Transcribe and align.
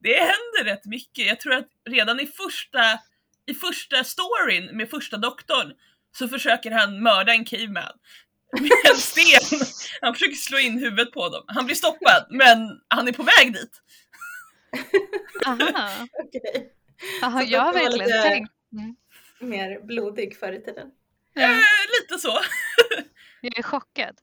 det 0.00 0.18
händer 0.18 0.64
rätt 0.64 0.84
mycket. 0.84 1.26
Jag 1.26 1.40
tror 1.40 1.54
att 1.54 1.68
redan 1.90 2.20
i 2.20 2.26
första, 2.26 2.98
i 3.46 3.54
första 3.54 4.04
storyn 4.04 4.76
med 4.76 4.90
första 4.90 5.16
doktorn 5.16 5.72
så 6.18 6.28
försöker 6.28 6.70
han 6.70 7.02
mörda 7.02 7.32
en 7.32 7.44
caveman 7.44 7.92
med 8.60 8.70
en 8.90 8.96
sten. 8.96 9.58
Han 10.00 10.14
försöker 10.14 10.34
slå 10.34 10.58
in 10.58 10.78
huvudet 10.78 11.12
på 11.12 11.28
dem. 11.28 11.44
Han 11.46 11.66
blir 11.66 11.76
stoppad, 11.76 12.26
men 12.30 12.80
han 12.88 13.08
är 13.08 13.12
på 13.12 13.22
väg 13.22 13.52
dit. 13.52 13.82
Aha. 15.46 15.58
Okej. 16.12 16.72
Aha, 17.22 17.42
jag 17.42 17.60
har 17.60 17.72
verkligen 17.72 17.98
lite- 18.08 18.22
tänkt. 18.22 18.52
Mm. 18.72 18.96
Mer 19.40 19.86
blodig 19.86 20.36
förr 20.38 20.52
i 20.52 20.62
tiden. 20.64 20.86
Ja, 21.34 21.42
Eh, 21.42 21.58
lite 22.00 22.18
så. 22.20 22.40
jag 23.40 23.58
är 23.58 23.62
chockad. 23.62 24.16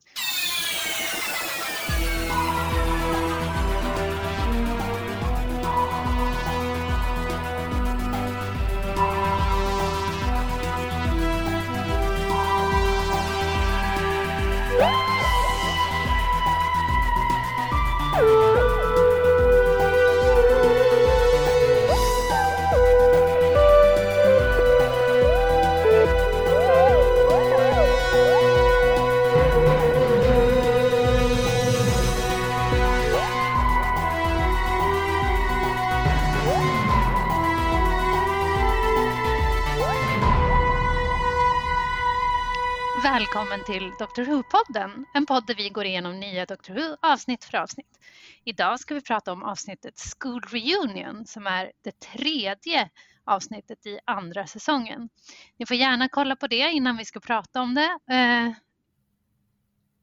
Välkommen 43.17 43.63
till 43.65 43.91
Dr 43.99 44.21
Who-podden, 44.23 45.05
en 45.13 45.25
podd 45.25 45.47
där 45.47 45.55
vi 45.55 45.69
går 45.69 45.85
igenom 45.85 46.19
nya 46.19 46.45
Dr 46.45 46.73
Who 46.73 46.97
avsnitt 47.01 47.45
för 47.45 47.57
avsnitt. 47.57 47.99
Idag 48.43 48.79
ska 48.79 48.93
vi 48.95 49.01
prata 49.01 49.31
om 49.31 49.43
avsnittet 49.43 49.93
School 50.19 50.41
Reunion 50.41 51.25
som 51.25 51.47
är 51.47 51.71
det 51.83 51.99
tredje 51.99 52.89
avsnittet 53.25 53.85
i 53.85 53.99
andra 54.05 54.47
säsongen. 54.47 55.09
Ni 55.57 55.65
får 55.65 55.77
gärna 55.77 56.09
kolla 56.09 56.35
på 56.35 56.47
det 56.47 56.71
innan 56.71 56.97
vi 56.97 57.05
ska 57.05 57.19
prata 57.19 57.61
om 57.61 57.75
det, 57.75 57.99
eh, 58.15 58.51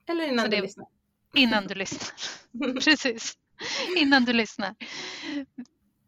Eller 0.09 0.27
innan 0.27 0.45
Så 0.45 0.51
du 0.51 0.55
det- 0.55 0.61
lyssnar. 0.61 0.85
innan 1.35 1.67
du 1.67 1.75
lyssnar. 1.75 2.09
Precis, 2.83 3.37
innan 3.97 4.25
du 4.25 4.33
lyssnar. 4.33 4.75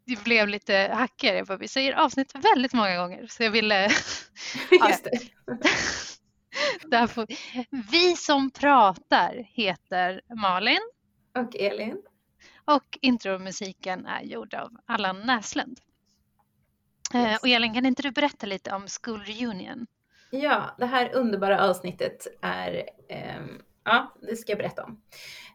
Det 0.04 0.24
blev 0.24 0.48
lite 0.48 0.90
hackigare 0.94 1.56
vi 1.56 1.68
säger 1.68 1.92
avsnitt 1.92 2.34
väldigt 2.34 2.72
många 2.72 2.96
gånger 2.96 3.26
så 3.26 3.42
jag 3.42 3.50
ville 3.50 3.84
Just 4.88 5.04
det. 5.04 5.20
Där 6.90 7.06
får... 7.06 7.26
Vi 7.90 8.16
som 8.16 8.50
pratar 8.50 9.46
heter 9.54 10.20
Malin 10.42 10.80
Och 11.38 11.56
Elin. 11.56 12.02
och 12.64 12.98
intromusiken 13.00 14.06
är 14.06 14.22
gjord 14.22 14.54
av 14.54 14.70
Allan 14.86 15.20
Näslund. 15.20 15.80
Eh, 17.14 17.22
Yes. 17.22 17.40
Och 17.42 17.48
Elin, 17.48 17.74
kan 17.74 17.86
inte 17.86 18.02
du 18.02 18.10
berätta 18.10 18.46
lite 18.46 18.72
om 18.72 18.86
School 19.02 19.20
Reunion? 19.20 19.86
Ja, 20.30 20.74
det 20.78 20.86
här 20.86 21.14
underbara 21.14 21.64
avsnittet 21.70 22.26
är, 22.42 22.84
ehm, 23.08 23.62
ja, 23.84 24.14
det 24.22 24.36
ska 24.36 24.52
jag 24.52 24.58
berätta 24.58 24.84
om. 24.84 25.02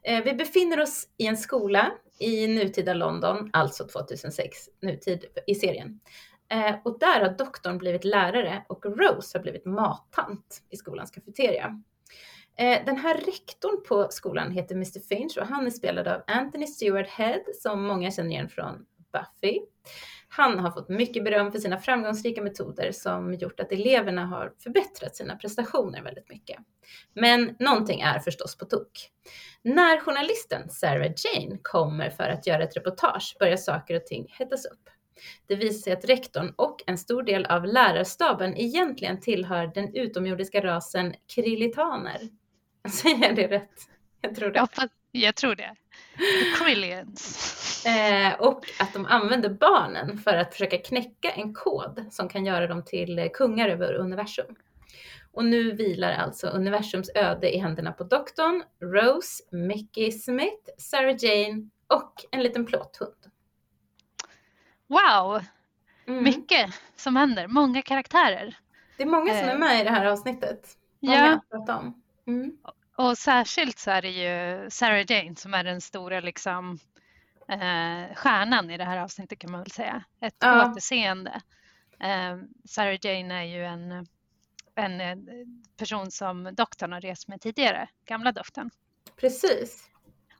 Eh, 0.03 0.23
vi 0.23 0.33
befinner 0.33 0.79
oss 0.81 1.07
i 1.17 1.27
en 1.27 1.37
skola 1.37 1.91
i 2.19 2.47
nutida 2.47 2.93
London, 2.93 3.49
alltså 3.53 3.87
2006, 3.87 4.69
nutid 4.81 5.25
i 5.47 5.55
serien. 5.55 5.99
Eh, 6.49 6.75
och 6.83 6.99
där 6.99 7.21
har 7.21 7.37
doktorn 7.37 7.77
blivit 7.77 8.03
lärare 8.03 8.65
och 8.69 8.85
Rose 8.85 9.37
har 9.37 9.43
blivit 9.43 9.65
mattant 9.65 10.63
i 10.69 10.77
skolans 10.77 11.11
kafeteria. 11.11 11.81
Eh, 12.57 12.85
den 12.85 12.97
här 12.97 13.17
rektorn 13.17 13.83
på 13.87 14.07
skolan 14.09 14.51
heter 14.51 14.75
Mr 14.75 14.99
Finch 14.99 15.37
och 15.37 15.47
han 15.47 15.65
är 15.65 15.71
spelad 15.71 16.07
av 16.07 16.21
Anthony 16.27 16.67
Stewart 16.67 17.07
Head 17.07 17.41
som 17.61 17.83
många 17.85 18.11
känner 18.11 18.29
igen 18.29 18.49
från 18.49 18.85
Buffy. 19.13 19.59
Han 20.27 20.59
har 20.59 20.71
fått 20.71 20.89
mycket 20.89 21.23
beröm 21.23 21.51
för 21.51 21.59
sina 21.59 21.77
framgångsrika 21.77 22.41
metoder 22.41 22.91
som 22.91 23.33
gjort 23.33 23.59
att 23.59 23.71
eleverna 23.71 24.25
har 24.25 24.53
förbättrat 24.59 25.15
sina 25.15 25.35
prestationer 25.35 26.01
väldigt 26.01 26.29
mycket. 26.29 26.57
Men 27.13 27.55
någonting 27.59 28.01
är 28.01 28.19
förstås 28.19 28.57
på 28.57 28.65
tok. 28.65 29.09
När 29.61 29.99
journalisten 29.99 30.69
Sarah 30.69 31.05
Jane 31.05 31.57
kommer 31.61 32.09
för 32.09 32.29
att 32.29 32.47
göra 32.47 32.63
ett 32.63 32.77
reportage 32.77 33.35
börjar 33.39 33.57
saker 33.57 33.95
och 33.95 34.05
ting 34.05 34.27
hettas 34.39 34.65
upp. 34.65 34.89
Det 35.47 35.55
visar 35.55 35.79
sig 35.81 35.93
att 35.93 36.05
rektorn 36.05 36.53
och 36.55 36.83
en 36.87 36.97
stor 36.97 37.23
del 37.23 37.45
av 37.45 37.65
lärarstaben 37.65 38.57
egentligen 38.57 39.19
tillhör 39.19 39.67
den 39.67 39.95
utomjordiska 39.95 40.63
rasen 40.63 41.15
krillitaner. 41.35 42.19
Säger 42.89 43.27
jag 43.27 43.35
det 43.35 43.47
rätt? 43.47 43.71
Jag 44.21 44.35
tror 44.35 44.51
det. 44.51 44.59
Hoppas- 44.59 44.89
jag 45.11 45.35
tror 45.35 45.55
det. 45.55 45.75
The 46.17 46.63
Krillians. 46.63 47.85
Eh, 47.85 48.33
och 48.39 48.65
att 48.79 48.93
de 48.93 49.05
använder 49.05 49.49
barnen 49.49 50.17
för 50.17 50.37
att 50.37 50.53
försöka 50.53 50.77
knäcka 50.77 51.31
en 51.31 51.53
kod 51.53 52.05
som 52.11 52.29
kan 52.29 52.45
göra 52.45 52.67
dem 52.67 52.85
till 52.85 53.29
kungar 53.33 53.69
över 53.69 53.93
universum. 53.93 54.55
Och 55.31 55.45
nu 55.45 55.71
vilar 55.71 56.11
alltså 56.13 56.47
universums 56.47 57.09
öde 57.15 57.55
i 57.55 57.57
händerna 57.57 57.91
på 57.91 58.03
doktorn, 58.03 58.63
Rose, 58.81 59.43
Mickey 59.51 60.11
Smith, 60.11 60.69
Sarah 60.77 61.15
Jane 61.19 61.69
och 61.87 62.25
en 62.31 62.43
liten 62.43 62.65
plåthund. 62.65 63.15
Wow, 64.87 65.41
Mm. 66.07 66.23
mycket 66.23 66.73
som 66.95 67.15
händer. 67.15 67.47
Många 67.47 67.81
karaktärer. 67.81 68.57
Det 68.97 69.03
är 69.03 69.07
många 69.07 69.39
som 69.39 69.49
är 69.49 69.53
Eh, 69.53 69.59
med 69.59 69.81
i 69.81 69.83
det 69.83 69.89
här 69.89 70.05
avsnittet. 70.05 70.77
Många 70.99 71.41
Ja, 71.49 71.75
om. 71.77 72.01
Mm. 72.27 72.57
och 72.95 73.17
särskilt 73.17 73.79
så 73.79 73.91
är 73.91 74.01
det 74.01 74.09
ju 74.09 74.69
Sarah 74.69 75.11
Jane 75.11 75.35
som 75.35 75.53
är 75.53 75.63
den 75.63 75.81
stora 75.81 76.19
liksom, 76.19 76.79
eh, 77.47 78.15
stjärnan 78.15 78.69
i 78.71 78.77
det 78.77 78.83
här 78.83 78.97
avsnittet 78.97 79.39
kan 79.39 79.51
man 79.51 79.59
väl 79.61 79.71
säga. 79.71 80.03
Ett 80.21 80.35
Ja. 80.39 80.71
återseende. 80.71 81.41
Eh, 81.99 82.37
Sarah 82.65 82.97
Jane 83.01 83.33
är 83.39 83.43
ju 83.43 83.65
en, 83.65 84.07
en 84.75 85.01
eh, 85.01 85.17
person 85.77 86.11
som 86.11 86.55
doktorn 86.55 86.91
har 86.91 87.01
rest 87.01 87.27
med 87.27 87.41
tidigare, 87.41 87.87
gamla 88.05 88.31
doktorn. 88.31 88.69
Precis. 89.15 89.89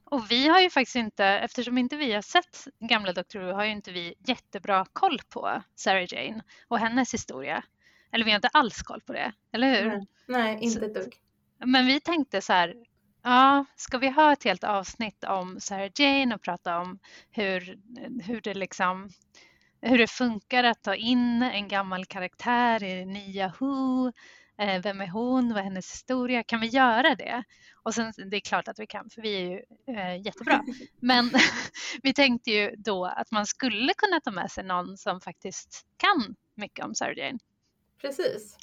Och 0.04 0.30
vi 0.30 0.48
har 0.48 0.60
ju 0.60 0.70
faktiskt 0.70 0.96
inte, 0.96 1.24
eftersom 1.24 1.78
inte 1.78 1.96
vi 1.96 2.12
har 2.12 2.22
sett 2.22 2.66
gamla 2.80 3.12
Dr. 3.12 3.38
Who, 3.38 3.52
har 3.52 3.64
ju 3.64 3.70
inte 3.70 3.92
vi 3.92 4.14
jättebra 4.26 4.86
koll 4.92 5.18
på 5.28 5.62
Sarah 5.74 6.06
Jane 6.08 6.42
och 6.68 6.78
hennes 6.78 7.14
historia. 7.14 7.64
Eller 8.12 8.24
vi 8.24 8.30
har 8.30 8.36
inte 8.36 8.48
alls 8.48 8.82
koll 8.82 9.00
på 9.00 9.12
det, 9.12 9.32
eller 9.52 9.82
hur? 9.82 9.90
Nej, 9.90 10.06
Nej 10.26 10.58
inte 10.60 10.86
ett 10.86 10.94
dugg. 10.94 11.16
Men 11.64 11.86
vi 11.86 12.00
tänkte 12.00 12.40
så 12.40 12.52
här, 12.52 12.74
ja, 13.22 13.64
ska 13.76 13.98
vi 13.98 14.08
ha 14.08 14.32
ett 14.32 14.44
helt 14.44 14.64
avsnitt 14.64 15.24
om 15.24 15.60
Sarah 15.60 15.90
Jane 15.94 16.34
och 16.34 16.42
prata 16.42 16.78
om 16.78 16.98
hur, 17.30 17.78
hur 18.22 18.40
det 18.40 18.54
liksom 18.54 19.10
hur 19.84 19.98
det 19.98 20.06
funkar 20.06 20.64
att 20.64 20.82
ta 20.82 20.94
in 20.94 21.42
en 21.42 21.68
gammal 21.68 22.06
karaktär 22.06 22.82
i 22.82 23.04
nya 23.04 23.52
Who. 23.58 24.12
Eh, 24.58 24.82
vem 24.82 25.00
är 25.00 25.08
hon? 25.08 25.48
Vad 25.48 25.58
är 25.58 25.62
hennes 25.62 25.92
historia? 25.92 26.42
Kan 26.42 26.60
vi 26.60 26.66
göra 26.66 27.14
det? 27.14 27.44
Och 27.82 27.94
sen, 27.94 28.12
det 28.30 28.36
är 28.36 28.40
klart 28.40 28.68
att 28.68 28.78
vi 28.78 28.86
kan, 28.86 29.10
för 29.10 29.22
vi 29.22 29.34
är 29.34 29.50
ju 29.50 29.62
eh, 29.96 30.26
jättebra. 30.26 30.64
Men 31.00 31.30
vi 32.02 32.14
tänkte 32.14 32.50
ju 32.50 32.74
då 32.76 33.04
att 33.04 33.30
man 33.30 33.46
skulle 33.46 33.94
kunna 33.94 34.20
ta 34.20 34.30
med 34.30 34.50
sig 34.50 34.64
någon 34.64 34.96
som 34.96 35.20
faktiskt 35.20 35.86
kan 35.96 36.36
mycket 36.54 36.84
om 36.84 36.94
Sarah 36.94 37.18
Jane. 37.18 37.38
Precis. 38.00 38.56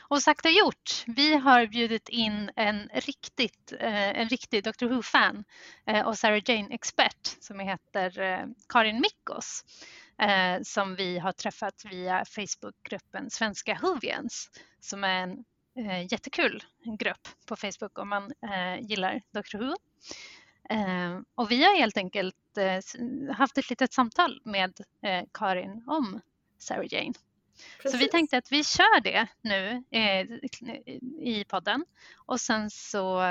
Och 0.00 0.22
sagt 0.22 0.44
och 0.44 0.50
gjort. 0.50 1.04
Vi 1.06 1.34
har 1.34 1.66
bjudit 1.66 2.08
in 2.08 2.50
en, 2.56 2.88
riktigt, 2.94 3.72
eh, 3.80 4.20
en 4.20 4.28
riktig 4.28 4.64
Dr 4.64 4.86
Who-fan 4.86 5.44
eh, 5.86 6.06
och 6.06 6.18
Sarah 6.18 6.42
Jane-expert 6.44 7.36
som 7.40 7.60
heter 7.60 8.20
eh, 8.20 8.46
Karin 8.68 9.00
Mikkos 9.00 9.64
eh, 10.22 10.62
som 10.62 10.96
vi 10.96 11.18
har 11.18 11.32
träffat 11.32 11.84
via 11.84 12.24
Facebookgruppen 12.24 13.30
Svenska 13.30 13.78
Whovians 13.82 14.50
som 14.80 15.04
är 15.04 15.22
en 15.22 15.44
eh, 15.90 16.12
jättekul 16.12 16.64
grupp 16.98 17.28
på 17.46 17.56
Facebook 17.56 17.98
om 17.98 18.08
man 18.08 18.32
eh, 18.42 18.80
gillar 18.80 19.22
Dr 19.30 19.58
Who. 19.58 19.74
Eh, 20.70 21.20
och 21.34 21.50
vi 21.50 21.64
har 21.64 21.78
helt 21.78 21.96
enkelt 21.96 22.56
eh, 22.58 23.34
haft 23.34 23.58
ett 23.58 23.70
litet 23.70 23.92
samtal 23.92 24.40
med 24.44 24.80
eh, 25.02 25.24
Karin 25.34 25.84
om 25.86 26.20
Sarah 26.58 26.86
Jane. 26.94 27.14
Så 27.82 27.88
vi 27.88 27.92
Precis. 27.92 28.10
tänkte 28.10 28.38
att 28.38 28.52
vi 28.52 28.64
kör 28.64 29.00
det 29.00 29.26
nu 29.40 29.84
eh, 29.90 30.26
i 31.20 31.44
podden 31.48 31.84
och 32.26 32.40
sen 32.40 32.70
så 32.70 33.22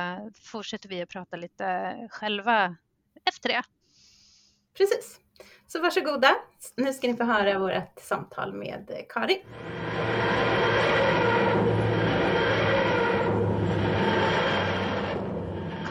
fortsätter 0.44 0.90
vi 0.90 1.02
att 1.02 1.10
prata 1.10 1.38
lite 1.38 1.96
själva 2.12 2.76
efter 3.26 3.50
det. 3.50 3.64
Precis. 4.78 5.20
Så 5.68 5.82
varsågoda. 5.82 6.36
Nu 6.76 6.94
ska 6.94 7.08
ni 7.08 7.18
få 7.18 7.24
höra 7.24 7.60
vårt 7.60 8.00
samtal 8.02 8.54
med 8.54 9.06
Karin. 9.10 9.42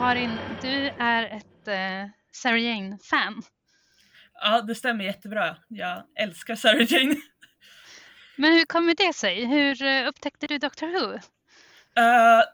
Karin, 0.07 0.39
du 0.63 0.91
är 0.99 1.25
ett 1.25 1.69
eh, 1.69 2.11
Sarah 2.33 2.61
Jane-fan. 2.61 3.43
Ja, 4.41 4.63
det 4.63 4.75
stämmer 4.75 5.05
jättebra. 5.05 5.57
Jag 5.69 6.03
älskar 6.15 6.55
Sarah 6.55 6.93
Jane. 6.93 7.17
Men 8.37 8.53
hur 8.53 8.65
kommer 8.65 8.95
det 8.95 9.13
sig? 9.13 9.45
Hur 9.45 9.83
eh, 9.83 10.09
upptäckte 10.09 10.47
du 10.47 10.59
Doctor 10.59 10.87
Who? 10.87 11.13
Uh, 11.13 11.21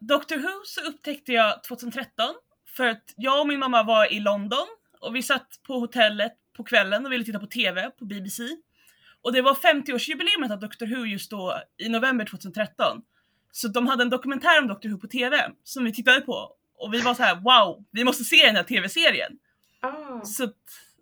Doctor 0.01 0.37
Who 0.37 0.65
så 0.65 0.81
upptäckte 0.81 1.33
jag 1.33 1.63
2013 1.65 2.35
för 2.77 2.87
att 2.87 3.15
jag 3.17 3.41
och 3.41 3.47
min 3.47 3.59
mamma 3.59 3.83
var 3.83 4.13
i 4.13 4.21
London 4.21 4.67
och 5.01 5.17
vi 5.17 5.23
satt 5.23 5.49
på 5.67 5.75
hotellet 5.75 6.33
på 6.57 6.65
kvällen 6.65 7.07
och 7.07 7.13
ville 7.13 7.25
titta 7.25 7.39
på 7.39 7.47
TV 7.47 7.91
på 7.91 8.05
BBC. 8.05 8.43
Och 9.23 9.33
det 9.33 9.43
var 9.43 9.55
50-årsjubileumet 9.55 10.53
av 10.53 10.61
Doctor 10.61 10.87
Who 10.87 11.07
just 11.07 11.31
då 11.31 11.63
i 11.79 11.89
november 11.89 12.25
2013. 12.25 13.03
Så 13.53 13.69
de 13.69 13.87
hade 13.87 14.03
en 14.03 14.11
dokumentär 14.11 14.61
om 14.61 14.69
Doctor 14.69 14.89
Who 14.89 14.99
på 14.99 15.07
TV 15.07 15.51
som 15.65 15.85
vi 15.85 15.93
tittade 15.93 16.21
på 16.21 16.57
och 16.83 16.95
vi 16.95 17.01
var 17.01 17.15
så 17.15 17.23
här: 17.23 17.35
wow, 17.35 17.85
vi 17.91 18.05
måste 18.05 18.25
se 18.25 18.47
den 18.47 18.57
här 18.57 18.63
TV-serien. 18.63 19.33
Ah. 19.81 20.25
Så 20.25 20.49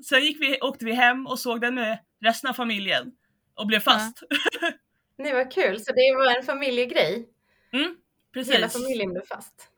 sen 0.09 0.25
gick 0.25 0.41
vi, 0.41 0.61
åkte 0.61 0.85
vi 0.85 0.93
hem 0.93 1.27
och 1.27 1.39
såg 1.39 1.61
den 1.61 1.75
med 1.75 1.99
resten 2.25 2.51
av 2.51 2.55
familjen 2.55 3.13
och 3.55 3.67
blev 3.67 3.81
fast. 3.81 4.23
Nej 5.19 5.33
vad 5.33 5.53
kul, 5.53 5.81
så 5.81 5.93
det 5.93 6.15
var 6.17 6.37
en 6.37 6.43
familjegrej? 6.43 7.29
Mm, 7.73 7.97
precis. 8.35 8.55
Hela 8.55 8.69
familjen 8.69 9.13
blev 9.13 9.23
fast? 9.27 9.69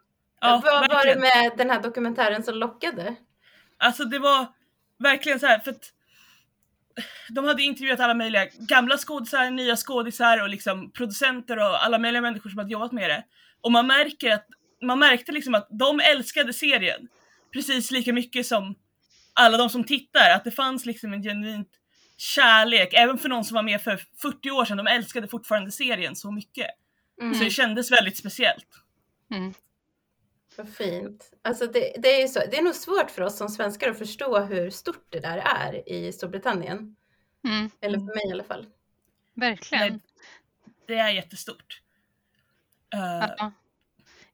Ja, 0.41 0.61
Vad 0.65 0.73
var 0.75 0.89
det 0.89 0.95
verkligen. 0.95 1.21
med 1.21 1.53
den 1.59 1.71
här 1.71 1.83
dokumentären 1.83 2.43
som 2.43 2.55
lockade? 2.55 3.15
Alltså 3.79 4.05
det 4.05 4.19
var 4.19 4.47
verkligen 4.99 5.41
så 5.41 5.47
här 5.47 5.59
för 5.59 5.71
att 5.71 5.93
de 7.29 7.45
hade 7.45 7.63
intervjuat 7.63 8.01
alla 8.01 8.15
möjliga 8.15 8.47
gamla 8.59 8.99
skådisar, 8.99 9.51
nya 9.51 9.77
skådisar 9.77 10.43
och 10.43 10.49
liksom 10.49 10.93
producenter 10.93 11.57
och 11.57 11.85
alla 11.85 11.99
möjliga 11.99 12.23
människor 12.23 12.51
som 12.51 12.59
hade 12.59 12.73
jobbat 12.73 12.93
med 12.93 13.11
det. 13.11 13.25
Och 13.61 13.73
man 13.73 13.87
märker 13.87 14.35
att 14.35 14.47
man 14.83 14.99
märkte 14.99 15.33
liksom 15.33 15.55
att 15.55 15.69
de 15.71 16.01
älskade 16.01 16.53
serien 16.53 17.09
precis 17.53 17.91
lika 17.91 18.13
mycket 18.13 18.47
som 18.47 18.75
alla 19.35 19.57
de 19.57 19.71
som 19.71 19.85
tittar. 19.85 20.31
Att 20.35 20.45
det 20.45 20.51
fanns 20.51 20.87
liksom 20.87 21.13
en 21.13 21.23
genuint 21.23 21.69
kärlek, 22.17 22.95
även 22.95 23.19
för 23.19 23.29
någon 23.29 23.45
som 23.45 23.55
var 23.55 23.63
med 23.63 23.83
för 23.83 24.03
40 24.23 24.51
år 24.51 24.65
sedan. 24.65 24.77
De 24.77 24.87
älskade 24.87 25.29
fortfarande 25.29 25.71
serien 25.71 26.17
så 26.17 26.31
mycket. 26.31 26.67
Mm. 27.21 27.35
Så 27.35 27.45
det 27.45 27.51
kändes 27.51 27.93
väldigt 27.93 28.17
speciellt. 28.17 28.69
Mm. 29.31 29.55
Vad 30.57 30.69
fint. 30.69 31.33
Alltså 31.43 31.67
det, 31.67 31.95
det, 31.99 32.09
är 32.09 32.21
ju 32.21 32.29
så, 32.29 32.41
det 32.51 32.59
är 32.59 32.63
nog 32.63 32.75
svårt 32.75 33.11
för 33.11 33.23
oss 33.23 33.37
som 33.37 33.49
svenskar 33.49 33.91
att 33.91 33.99
förstå 33.99 34.41
hur 34.41 34.71
stort 34.71 35.07
det 35.09 35.21
där 35.21 35.39
är 35.39 35.89
i 35.89 36.13
Storbritannien. 36.13 36.97
Mm. 37.45 37.71
Eller 37.81 37.99
för 37.99 38.05
mig 38.05 38.29
i 38.29 38.33
alla 38.33 38.45
fall. 38.45 38.67
Verkligen. 39.35 39.89
Nej, 39.89 40.01
det 40.87 40.95
är 40.95 41.11
jättestort. 41.11 41.81
Ja. 42.91 43.53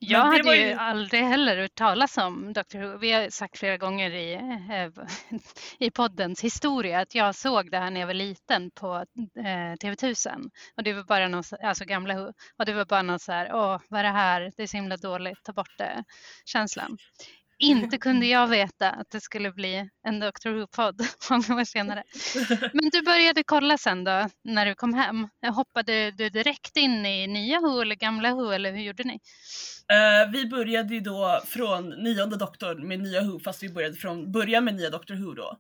Jag 0.01 0.25
hade 0.25 0.57
ju 0.57 0.67
ju- 0.69 0.73
aldrig 0.75 1.23
heller 1.23 1.57
hört 1.57 1.75
talas 1.75 2.19
om 2.19 2.53
Dr 2.53 2.79
Who. 2.79 2.99
Vi 2.99 3.13
har 3.13 3.31
sagt 3.31 3.59
flera 3.59 3.77
gånger 3.77 4.11
i, 4.11 4.35
eh, 4.35 5.05
i 5.79 5.91
poddens 5.91 6.41
historia 6.45 7.01
att 7.01 7.15
jag 7.15 7.35
såg 7.35 7.71
det 7.71 7.79
här 7.79 7.91
när 7.91 8.01
jag 8.01 8.07
var 8.07 8.15
liten 8.15 8.71
på 8.71 8.95
eh, 9.39 9.75
TV1000. 9.83 10.51
Och 10.77 10.83
det 10.83 10.93
var 10.93 11.03
bara 11.05 11.29
någon, 11.29 11.45
så- 11.45 11.57
alltså 11.63 11.85
gamla 11.85 12.15
Who. 12.15 12.33
Och 12.59 12.65
det 12.67 12.73
var 12.73 12.85
bara 12.85 13.03
någon 13.03 13.19
så 13.21 13.33
här, 13.33 13.51
åh 13.55 13.81
vad 13.89 14.01
är 14.01 14.05
det 14.05 14.11
här, 14.11 14.53
det 14.57 14.63
är 14.63 14.67
så 14.67 14.77
himla 14.77 14.97
dåligt, 14.97 15.43
ta 15.45 15.53
bort 15.53 15.79
det, 15.79 16.05
känslan. 16.45 16.99
Inte 17.61 17.99
kunde 17.99 18.27
jag 18.27 18.47
veta 18.47 18.91
att 18.91 19.11
det 19.11 19.21
skulle 19.21 19.53
bli 19.53 19.89
en 20.07 20.21
Dr 20.21 20.49
Who-podd 20.49 21.07
många 21.31 21.61
år 21.61 21.65
senare. 21.65 22.03
Men 22.73 22.91
du 22.93 23.03
började 23.03 23.43
kolla 23.43 23.79
sen 23.79 24.05
då, 24.05 24.29
när 24.45 24.67
du 24.67 24.75
kom 24.75 24.95
hem. 24.95 25.29
Hoppade 25.55 26.11
du 26.11 26.29
direkt 26.29 26.77
in 26.77 27.07
i 27.07 27.27
nya 27.27 27.61
Who 27.61 27.81
eller 27.81 27.95
gamla 27.95 28.35
Who 28.35 28.51
eller 28.51 28.73
hur 28.73 28.81
gjorde 28.83 29.05
ni? 29.05 29.21
Eh, 29.93 30.31
vi 30.33 30.47
började 30.47 30.95
ju 30.95 31.01
då 31.01 31.41
från 31.47 31.89
nionde 31.91 32.37
doktorn 32.37 32.89
med 32.89 33.01
nya 33.01 33.23
Who 33.23 33.41
fast 33.41 33.63
vi 33.63 33.69
började 33.69 33.97
från 33.97 34.33
början 34.33 34.65
med 34.65 34.75
nya 34.75 34.91
Doctor 34.91 35.15
Who 35.15 35.35
då. 35.35 35.57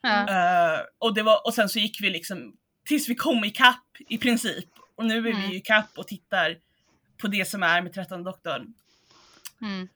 Ja. 0.00 0.20
Eh, 0.28 0.80
och, 0.98 1.14
det 1.14 1.22
var, 1.22 1.46
och 1.46 1.54
sen 1.54 1.68
så 1.68 1.78
gick 1.78 2.00
vi 2.00 2.10
liksom 2.10 2.56
tills 2.84 3.08
vi 3.08 3.14
kom 3.14 3.44
ikapp 3.44 3.86
i 4.08 4.18
princip. 4.18 4.68
Och 4.96 5.04
nu 5.04 5.14
är 5.14 5.30
Mm. 5.30 5.40
vi 5.40 5.46
ju 5.46 5.56
ikapp 5.56 5.90
och 5.98 6.06
tittar 6.06 6.56
på 7.18 7.26
det 7.28 7.48
som 7.48 7.62
är 7.62 7.82
med 7.82 7.92
trettonde 7.92 8.30
doktorn. 8.30 8.74
Mm. 9.62 9.88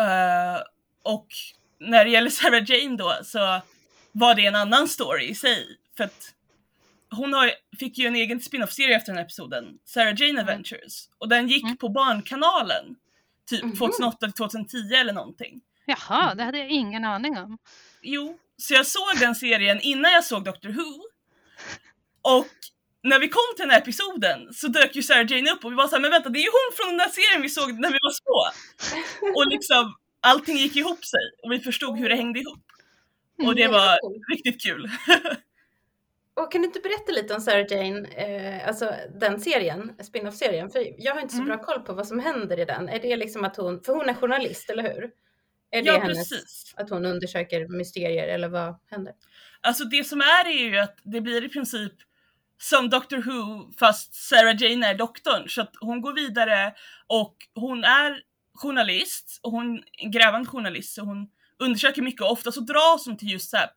Eh, 0.00 0.60
och 1.04 1.26
när 1.80 2.04
det 2.04 2.10
gäller 2.10 2.30
Sarah 2.40 2.70
Jane 2.70 2.96
då 2.96 3.18
så 3.24 3.60
var 4.12 4.34
det 4.34 4.46
en 4.46 4.56
annan 4.56 4.88
story 4.88 5.24
i 5.28 5.34
sig. 5.34 5.78
För 5.96 6.04
att 6.04 6.34
hon 7.10 7.32
har, 7.32 7.50
fick 7.78 7.98
ju 7.98 8.06
en 8.06 8.16
egen 8.16 8.40
spin-off-serie 8.40 8.96
efter 8.96 9.06
den 9.12 9.16
här 9.16 9.24
episoden, 9.24 9.78
Sarah 9.84 10.20
Jane 10.20 10.40
Adventures. 10.40 11.08
Och 11.18 11.28
den 11.28 11.48
gick 11.48 11.64
Mm. 11.64 11.76
på 11.76 11.88
Barnkanalen 11.88 12.96
typ 13.50 13.62
Mhm. 13.62 13.76
2008 13.76 14.16
eller 14.26 14.32
2010 14.32 14.94
eller 14.94 15.12
någonting. 15.12 15.60
Jaha, 15.86 16.34
det 16.34 16.42
hade 16.44 16.58
jag 16.58 16.68
ingen 16.70 17.04
aning 17.04 17.38
om. 17.38 17.58
Jo, 18.02 18.38
så 18.56 18.74
jag 18.74 18.86
såg 18.86 19.18
den 19.20 19.34
serien 19.34 19.80
innan 19.80 20.12
jag 20.12 20.24
såg 20.24 20.44
Doctor 20.44 20.68
Who. 20.68 21.02
Och 22.22 22.46
när 23.02 23.18
vi 23.18 23.28
kom 23.28 23.42
till 23.56 23.62
den 23.62 23.70
här 23.70 23.78
episoden 23.80 24.54
så 24.54 24.68
dök 24.68 24.96
ju 24.96 25.02
Sarah 25.02 25.32
Jane 25.32 25.50
upp 25.50 25.64
och 25.64 25.72
vi 25.72 25.76
var 25.76 25.88
såhär, 25.88 26.00
men 26.00 26.10
vänta 26.10 26.28
det 26.28 26.38
är 26.38 26.42
ju 26.42 26.50
hon 26.50 26.76
från 26.76 26.88
den 26.88 26.98
där 26.98 27.08
serien 27.08 27.42
vi 27.42 27.48
såg 27.48 27.72
när 27.80 27.88
vi 27.90 27.98
var 28.02 28.12
små. 28.22 28.40
Och 29.36 29.46
liksom 29.46 29.94
allting 30.22 30.56
gick 30.56 30.76
ihop 30.76 31.04
sig 31.04 31.20
och 31.42 31.52
vi 31.52 31.58
förstod 31.60 31.98
hur 31.98 32.08
det 32.08 32.14
hängde 32.16 32.40
ihop. 32.40 32.64
Och 33.46 33.54
det 33.54 33.62
Mm, 33.62 33.72
var 33.72 33.98
riktigt 34.32 34.62
kul. 34.62 34.88
Och 36.34 36.52
kan 36.52 36.60
du 36.62 36.66
inte 36.66 36.80
berätta 36.80 37.12
lite 37.12 37.34
om 37.34 37.40
Sarah 37.40 37.66
Jane, 37.72 38.08
eh, 38.08 38.68
alltså 38.68 38.94
den 39.20 39.40
serien, 39.40 39.92
spin-off-serien? 40.02 40.70
För 40.70 40.86
jag 41.04 41.14
har 41.14 41.20
inte 41.20 41.34
så 41.34 41.42
Mm. 41.42 41.48
bra 41.48 41.64
koll 41.64 41.80
på 41.80 41.92
vad 41.92 42.06
som 42.06 42.18
händer 42.20 42.60
i 42.60 42.64
den. 42.64 42.88
Är 42.88 42.98
det 43.00 43.16
liksom 43.16 43.44
att 43.44 43.56
hon, 43.56 43.80
för 43.82 43.92
hon 43.94 44.08
är 44.08 44.14
journalist, 44.14 44.70
eller 44.70 44.82
hur? 44.82 45.10
Är 45.70 45.82
det 45.82 45.88
Ja 45.88 45.98
hennes, 45.98 46.28
precis. 46.30 46.74
att 46.76 46.90
hon 46.90 47.06
undersöker 47.06 47.68
mysterier 47.68 48.28
eller 48.28 48.48
vad 48.48 48.74
händer? 48.90 49.12
Alltså 49.60 49.84
det 49.84 50.04
som 50.04 50.20
är 50.20 50.46
är 50.46 50.64
ju 50.70 50.78
att 50.78 50.98
det 51.02 51.20
blir 51.20 51.44
i 51.44 51.48
princip 51.48 51.92
som 52.60 52.90
Doctor 52.90 53.16
Who 53.18 53.72
fast 53.78 54.14
Sarah 54.14 54.62
Jane 54.62 54.86
är 54.86 54.94
doktorn. 54.94 55.48
Så 55.48 55.60
att 55.62 55.72
hon 55.80 56.00
går 56.00 56.14
vidare 56.14 56.74
och 57.06 57.36
hon 57.54 57.84
är 57.84 58.20
journalist 58.54 59.40
och 59.42 59.52
hon 59.52 59.76
är 59.76 59.82
en 60.04 60.10
grävande 60.10 60.48
journalist 60.48 60.94
så 60.94 61.02
hon 61.02 61.28
undersöker 61.58 62.02
mycket 62.02 62.22
och 62.22 62.32
ofta 62.32 62.52
så 62.52 62.60
dras 62.60 63.06
hon 63.06 63.16
till 63.16 63.30
just 63.30 63.50
så 63.50 63.56
här 63.56 63.70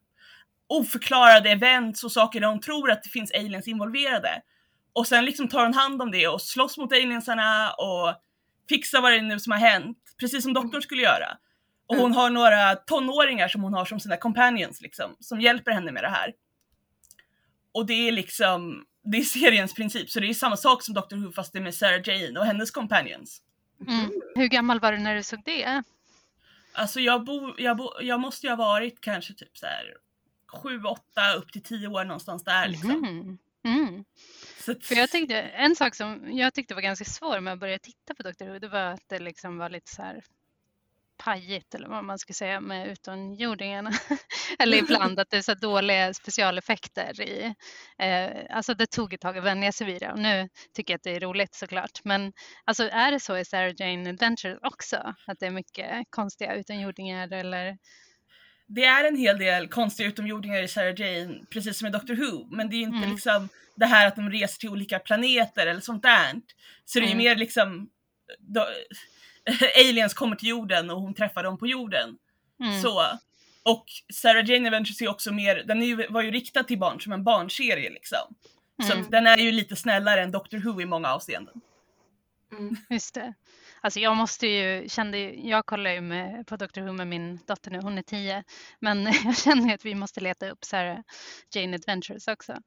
oförklarade 0.68 1.50
events 1.50 2.04
och 2.04 2.12
saker 2.12 2.40
där 2.40 2.48
hon 2.48 2.60
tror 2.60 2.92
att 2.92 3.04
det 3.04 3.10
finns 3.10 3.32
aliens 3.32 3.68
involverade. 3.68 4.42
Och 4.94 5.08
sen 5.08 5.26
liksom 5.26 5.48
tar 5.48 5.64
hon 5.64 5.74
hand 5.74 6.02
om 6.02 6.12
det 6.12 6.28
och 6.28 6.42
slåss 6.42 6.78
mot 6.78 6.94
aliensarna 6.94 7.72
och 7.72 8.16
fixar 8.70 9.02
vad 9.02 9.12
det 9.12 9.18
är 9.18 9.22
nu 9.22 9.40
som 9.40 9.52
har 9.52 9.60
hänt. 9.60 9.98
Precis 10.20 10.44
som 10.44 10.54
doktorn 10.54 10.82
skulle 10.82 11.02
göra. 11.02 11.38
Och 11.88 11.96
hon 11.96 12.14
har 12.14 12.30
några 12.30 12.76
tonåringar 12.76 13.48
som 13.48 13.64
hon 13.64 13.74
har 13.74 13.86
som 13.86 14.00
sina 14.00 14.18
companions 14.18 14.82
liksom, 14.82 15.16
som 15.20 15.42
hjälper 15.42 15.72
henne 15.72 15.92
med 15.92 16.04
det 16.04 16.10
här. 16.10 16.34
Och 17.72 17.86
det 17.86 18.08
är 18.08 18.12
liksom, 18.12 18.86
det 19.04 19.18
är 19.18 19.22
seriens 19.22 19.74
princip, 19.74 20.10
så 20.10 20.20
det 20.20 20.30
är 20.30 20.34
samma 20.34 20.58
sak 20.58 20.84
som 20.84 20.94
Doctor 20.94 21.18
Who 21.18 21.32
fast 21.32 21.54
det 21.54 21.60
är 21.60 21.64
med 21.64 21.76
Sarah 21.76 22.02
Jane 22.04 22.40
och 22.40 22.46
hennes 22.46 22.72
companions. 22.72 23.42
Mm. 23.88 24.12
Hur 24.36 24.48
gammal 24.48 24.80
var 24.80 24.92
du 24.92 24.98
när 24.98 25.16
du 25.16 25.24
såg 25.24 25.42
det? 25.46 25.84
Alltså 26.74 27.00
jag, 27.00 27.24
bo, 27.24 27.54
jag, 27.58 27.78
bo, 27.78 27.90
jag 28.02 28.20
måste 28.20 28.48
ju 28.48 28.52
ha 28.52 28.58
varit 28.58 29.02
kanske 29.02 29.34
typ 29.34 29.58
så 29.58 29.66
här 29.66 29.94
7, 30.48 30.84
8 30.84 31.34
upp 31.38 31.52
till 31.52 31.64
10 31.64 31.88
år 31.88 32.04
någonstans 32.04 32.44
där 32.44 32.68
liksom. 32.68 32.92
Mhm. 32.92 33.38
Mm. 33.64 34.06
Att, 34.68 34.86
För 34.86 34.96
jag 34.96 35.12
tyckte, 35.12 35.42
en 35.42 35.76
sak 35.76 35.96
som 35.96 36.38
jag 36.38 36.54
tyckte 36.54 36.76
var 36.76 36.82
ganska 36.82 37.06
svår 37.06 37.40
med 37.40 37.54
att 37.54 37.60
börja 37.60 37.80
titta 37.80 38.16
på 38.16 38.24
Dr 38.24 38.46
Who, 38.46 38.60
det 38.60 38.68
var 38.68 38.80
att 38.80 39.04
det 39.08 39.20
liksom 39.20 39.58
var 39.58 39.70
lite 39.70 39.92
så 39.92 40.02
här 40.02 40.24
pajigt 41.18 41.76
eller 41.76 41.88
vad 41.88 42.04
man 42.04 42.20
ska 42.20 42.34
säga 42.34 42.60
med 42.60 42.88
utomjordingarna. 42.88 43.92
eller 44.60 44.78
ibland 44.84 45.20
att 45.20 45.30
det 45.30 45.38
är 45.38 45.42
så 45.42 45.54
dåliga 45.54 46.14
specialeffekter 46.14 47.22
i. 47.22 47.56
Eh, 48.00 48.56
alltså 48.58 48.74
det 48.74 48.88
tog 48.88 49.14
ett 49.14 49.22
tag 49.22 49.38
att 49.38 49.44
vänja 49.44 49.72
sig 49.72 49.88
vid 49.88 50.02
det 50.02 50.12
och 50.12 50.20
nu 50.20 50.50
tycker 50.74 50.94
jag 50.94 50.98
att 50.98 51.04
det 51.04 51.16
är 51.16 51.20
roligt 51.20 51.56
såklart. 51.56 52.00
Men 52.04 52.34
alltså 52.66 52.90
är 52.90 53.12
det 53.12 53.20
så 53.20 53.38
i 53.38 53.46
Sarah 53.46 53.74
Jane 53.78 54.10
Adventures 54.10 54.58
också? 54.62 55.14
Att 55.28 55.40
det 55.40 55.46
är 55.46 55.52
mycket 55.52 56.06
konstiga 56.10 56.56
utomjordingar 56.56 57.34
eller? 57.34 57.78
det 58.68 58.86
är 58.86 59.04
en 59.08 59.18
hel 59.18 59.38
del 59.38 59.68
konstiga 59.68 60.10
utomjordingar 60.10 60.64
i 60.64 60.68
Sarah 60.68 61.00
Jane, 61.02 61.46
precis 61.50 61.78
som 61.78 61.88
i 61.88 61.92
Doctor 61.92 62.16
Who, 62.16 62.56
men 62.56 62.70
det 62.70 62.76
är 62.76 62.82
inte 62.82 62.98
Mm. 62.98 63.10
liksom 63.10 63.50
det 63.76 63.86
här 63.86 64.08
att 64.08 64.16
de 64.16 64.30
reser 64.30 64.60
till 64.60 64.70
olika 64.70 65.00
planeter 65.00 65.68
eller 65.68 65.82
sånt 65.82 66.04
där. 66.04 66.34
Så 66.86 67.00
det 67.00 67.06
är 67.06 67.08
Mm. 67.08 67.18
mer 67.18 67.36
liksom 67.36 67.90
då, 68.40 68.68
aliens 69.80 70.14
kommer 70.14 70.36
till 70.36 70.50
jorden 70.50 70.90
och 70.90 71.02
hon 71.02 71.14
träffar 71.14 71.44
dem 71.44 71.58
på 71.58 71.68
jorden. 71.68 72.18
Mm. 72.64 72.82
Så. 72.82 73.04
Och 73.64 73.86
Sarah 74.14 74.50
Jane 74.50 74.68
Adventures 74.68 75.02
är 75.02 75.08
också 75.08 75.32
mer, 75.34 75.56
den 75.56 75.82
är 75.82 75.86
ju, 75.86 76.08
var 76.08 76.22
ju 76.22 76.32
riktad 76.32 76.64
till 76.64 76.80
barn 76.80 77.02
som 77.02 77.14
en 77.14 77.24
barnserie 77.24 77.90
liksom. 77.90 78.36
Så 78.84 78.94
Mm. 78.94 79.10
den 79.10 79.28
är 79.28 79.38
ju 79.38 79.52
lite 79.52 79.76
snällare 79.76 80.22
än 80.22 80.32
Doctor 80.32 80.58
Who 80.58 80.82
i 80.82 80.86
många 80.86 81.14
avseenden. 81.14 81.62
Mm. 82.52 82.76
Just 82.90 83.14
det. 83.14 83.34
Alltså 83.82 84.00
jag 84.00 84.18
måste 84.18 84.48
ju, 84.48 84.90
kände 84.90 85.18
jag 85.20 85.66
kollar 85.66 85.92
ju 85.92 86.02
med, 86.02 86.48
på 86.48 86.56
Dr 86.56 86.82
Who 86.82 86.92
med 86.92 87.08
min 87.08 87.40
dotter 87.48 87.72
nu, 87.72 87.80
hon 87.80 87.98
är 87.98 88.02
tio. 88.02 88.44
Men 88.80 89.04
jag 89.26 89.38
känner 89.38 89.68
ju 89.68 89.74
att 89.74 89.86
vi 89.86 89.96
måste 89.96 90.22
leta 90.22 90.50
upp 90.50 90.66
Sarah 90.66 91.00
Jane 91.54 91.76
Adventures 91.76 92.28
också. 92.28 92.58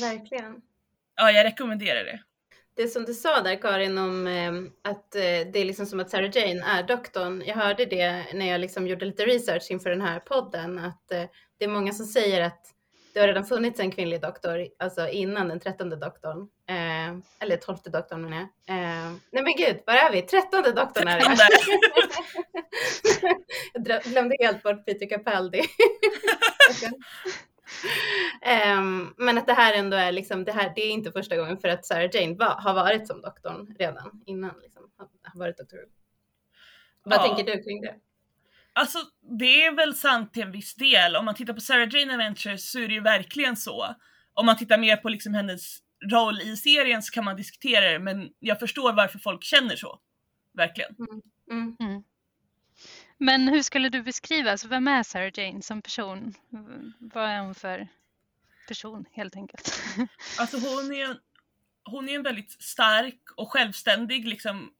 Verkligen. 0.00 0.62
Ja, 1.16 1.30
jag 1.30 1.44
rekommenderar 1.44 2.04
det. 2.04 2.22
Det 2.80 2.88
som 2.88 3.04
du 3.04 3.14
sa 3.14 3.40
där 3.40 3.62
Karin 3.62 3.98
om 3.98 4.26
eh, 4.26 4.52
att 4.90 5.14
eh, 5.14 5.20
det 5.22 5.56
är 5.56 5.64
liksom 5.64 5.86
som 5.86 6.00
att 6.00 6.10
Sarah 6.10 6.30
Jane 6.36 6.64
är 6.66 6.82
doktorn. 6.82 7.42
Jag 7.46 7.54
hörde 7.54 7.86
det 7.86 8.24
när 8.34 8.50
jag 8.50 8.60
liksom 8.60 8.86
gjorde 8.86 9.04
lite 9.04 9.26
research 9.26 9.70
inför 9.70 9.90
den 9.90 10.00
här 10.00 10.20
podden 10.20 10.78
att 10.78 11.12
eh, 11.12 11.22
det 11.58 11.64
är 11.64 11.68
många 11.68 11.92
som 11.92 12.06
säger 12.06 12.40
att 12.40 12.66
det 13.14 13.20
har 13.20 13.26
redan 13.26 13.44
funnits 13.44 13.80
en 13.80 13.90
kvinnlig 13.90 14.20
doktor, 14.20 14.66
alltså 14.78 15.08
innan 15.08 15.48
den 15.48 15.60
trettonde 15.60 15.96
doktorn. 15.96 16.48
Eh, 16.68 17.18
eller 17.40 17.56
tolfte 17.56 17.90
doktorn 17.90 18.22
menar 18.22 18.36
jag. 18.36 18.76
Eh, 18.76 19.12
nej 19.30 19.42
men 19.42 19.56
gud, 19.56 19.82
var 19.86 19.94
är 19.94 20.12
vi? 20.12 20.22
Trettonde 20.22 20.72
doktorn 20.72 21.08
är 21.08 21.18
det. 21.20 21.36
jag 23.90 24.02
glömde 24.02 24.36
helt 24.40 24.62
bort 24.62 24.86
Peter 24.86 25.08
Capaldi. 25.08 25.62
um, 28.78 29.14
men 29.16 29.38
att 29.38 29.46
det 29.46 29.52
här 29.52 29.74
ändå 29.74 29.96
är 29.96 30.12
liksom, 30.12 30.44
det 30.44 30.52
här, 30.52 30.72
det 30.74 30.80
är 30.80 30.90
inte 30.90 31.12
första 31.12 31.36
gången 31.36 31.58
för 31.58 31.68
att 31.68 31.86
Sarah 31.86 32.10
Jane 32.12 32.34
var, 32.34 32.60
har 32.60 32.74
varit 32.74 33.06
som 33.06 33.22
doktorn 33.22 33.76
redan 33.78 34.22
innan 34.26 34.54
liksom, 34.62 34.90
har 35.22 35.38
varit 35.38 35.58
doktor. 35.58 35.80
Vad 37.02 37.18
ja. 37.18 37.22
tänker 37.22 37.56
du 37.56 37.62
kring 37.62 37.80
det? 37.80 37.94
Alltså 38.72 38.98
det 39.38 39.64
är 39.64 39.72
väl 39.72 39.94
sant 39.94 40.32
till 40.32 40.42
en 40.42 40.52
viss 40.52 40.74
del. 40.74 41.16
Om 41.16 41.24
man 41.24 41.34
tittar 41.34 41.54
på 41.54 41.60
Sarah 41.60 41.88
Jane 41.94 42.12
Adventures 42.12 42.70
så 42.70 42.78
är 42.78 42.88
det 42.88 42.94
ju 42.94 43.00
verkligen 43.00 43.56
så. 43.56 43.94
Om 44.34 44.46
man 44.46 44.56
tittar 44.56 44.78
mer 44.78 44.96
på 44.96 45.08
liksom 45.08 45.34
hennes 45.34 45.78
roll 46.10 46.40
i 46.40 46.56
serien 46.56 47.02
så 47.02 47.12
kan 47.12 47.24
man 47.24 47.36
diskutera 47.36 47.92
det 47.92 47.98
men 47.98 48.30
jag 48.38 48.58
förstår 48.60 48.92
varför 48.92 49.18
folk 49.18 49.44
känner 49.44 49.76
så. 49.76 50.00
Verkligen. 50.54 50.96
Mm. 51.50 51.76
Mm. 51.80 52.02
Men 53.22 53.48
hur 53.48 53.62
skulle 53.62 53.88
du 53.88 54.02
beskriva, 54.02 54.50
alltså 54.50 54.68
vem 54.68 54.88
är 54.88 55.02
Sarah 55.02 55.30
Jane 55.34 55.62
som 55.62 55.82
person? 55.82 56.34
Vad 56.98 57.24
är 57.24 57.40
hon 57.40 57.54
för 57.54 57.88
person 58.68 59.04
helt 59.12 59.36
enkelt? 59.36 59.82
Alltså 60.38 60.56
hon 60.56 60.92
är, 60.92 61.16
hon 61.84 62.08
är 62.08 62.14
en 62.14 62.22
väldigt 62.22 62.62
stark 62.62 63.20
och 63.36 63.52
självständig 63.52 64.28
liksom, 64.28 64.70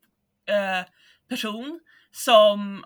eh, 0.47 0.89
person 1.29 1.81
som 2.13 2.85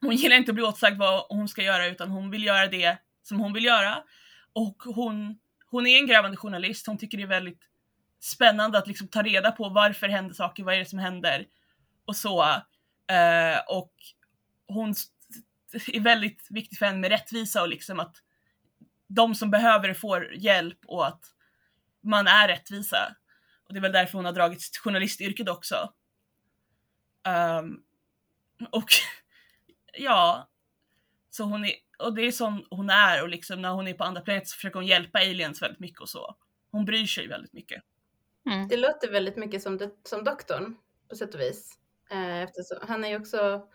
hon 0.00 0.14
gillar 0.14 0.36
inte 0.36 0.50
att 0.50 0.54
bli 0.54 0.64
åtsagd 0.64 0.98
vad 0.98 1.26
hon 1.28 1.48
ska 1.48 1.62
göra 1.62 1.86
utan 1.86 2.10
hon 2.10 2.30
vill 2.30 2.44
göra 2.44 2.66
det 2.66 2.98
som 3.22 3.40
hon 3.40 3.52
vill 3.52 3.64
göra. 3.64 4.02
Och 4.52 4.82
hon, 4.84 5.38
hon 5.70 5.86
är 5.86 5.98
en 5.98 6.06
grävande 6.06 6.36
journalist, 6.36 6.86
hon 6.86 6.98
tycker 6.98 7.18
det 7.18 7.24
är 7.24 7.28
väldigt 7.28 7.62
spännande 8.20 8.78
att 8.78 8.86
liksom 8.86 9.08
ta 9.08 9.22
reda 9.22 9.52
på 9.52 9.68
varför 9.68 10.08
händer 10.08 10.34
saker, 10.34 10.64
vad 10.64 10.74
är 10.74 10.78
det 10.78 10.86
som 10.86 10.98
händer 10.98 11.46
och 12.06 12.16
så. 12.16 12.42
Eh, 13.10 13.58
och 13.68 13.92
hon 14.68 14.94
är 15.92 16.00
väldigt 16.00 16.46
viktig 16.50 16.78
för 16.78 16.86
henne 16.86 16.98
med 16.98 17.10
rättvisa 17.10 17.62
och 17.62 17.68
liksom 17.68 18.00
att 18.00 18.16
de 19.06 19.34
som 19.34 19.50
behöver 19.50 19.88
det 19.88 19.94
får 19.94 20.34
hjälp 20.34 20.78
och 20.86 21.06
att 21.06 21.24
man 22.00 22.26
är 22.26 22.48
rättvisa. 22.48 23.16
Och 23.66 23.72
det 23.74 23.78
är 23.78 23.82
väl 23.82 23.92
därför 23.92 24.18
hon 24.18 24.24
har 24.24 24.32
dragits 24.32 24.70
till 24.70 24.80
journalistyrket 24.80 25.48
också. 25.48 25.92
Um, 27.60 27.82
och 28.70 28.88
ja, 29.98 30.48
så 31.30 31.44
hon 31.44 31.64
är, 31.64 31.72
och 31.98 32.14
det 32.14 32.22
är 32.22 32.32
sån 32.32 32.66
hon 32.70 32.90
är 32.90 33.22
och 33.22 33.28
liksom 33.28 33.62
när 33.62 33.70
hon 33.70 33.88
är 33.88 33.94
på 33.94 34.04
andra 34.04 34.20
planeter 34.20 34.46
så 34.46 34.54
försöker 34.54 34.74
hon 34.74 34.86
hjälpa 34.86 35.18
aliens 35.18 35.62
väldigt 35.62 35.80
mycket 35.80 36.00
och 36.00 36.08
så. 36.08 36.36
Hon 36.70 36.84
bryr 36.84 37.06
sig 37.06 37.26
väldigt 37.28 37.52
mycket. 37.52 37.82
Mm. 38.46 38.68
Det 38.68 38.76
låter 38.76 39.10
väldigt 39.10 39.36
mycket 39.36 39.62
som, 39.62 39.90
som 40.04 40.24
doktorn 40.24 40.76
på 41.08 41.16
sätt 41.16 41.34
och 41.34 41.40
vis. 41.40 41.78
Eh, 42.10 42.42
eftersom, 42.42 42.78
han 42.88 43.04
är 43.04 43.08
ju 43.08 43.16
också, 43.16 43.68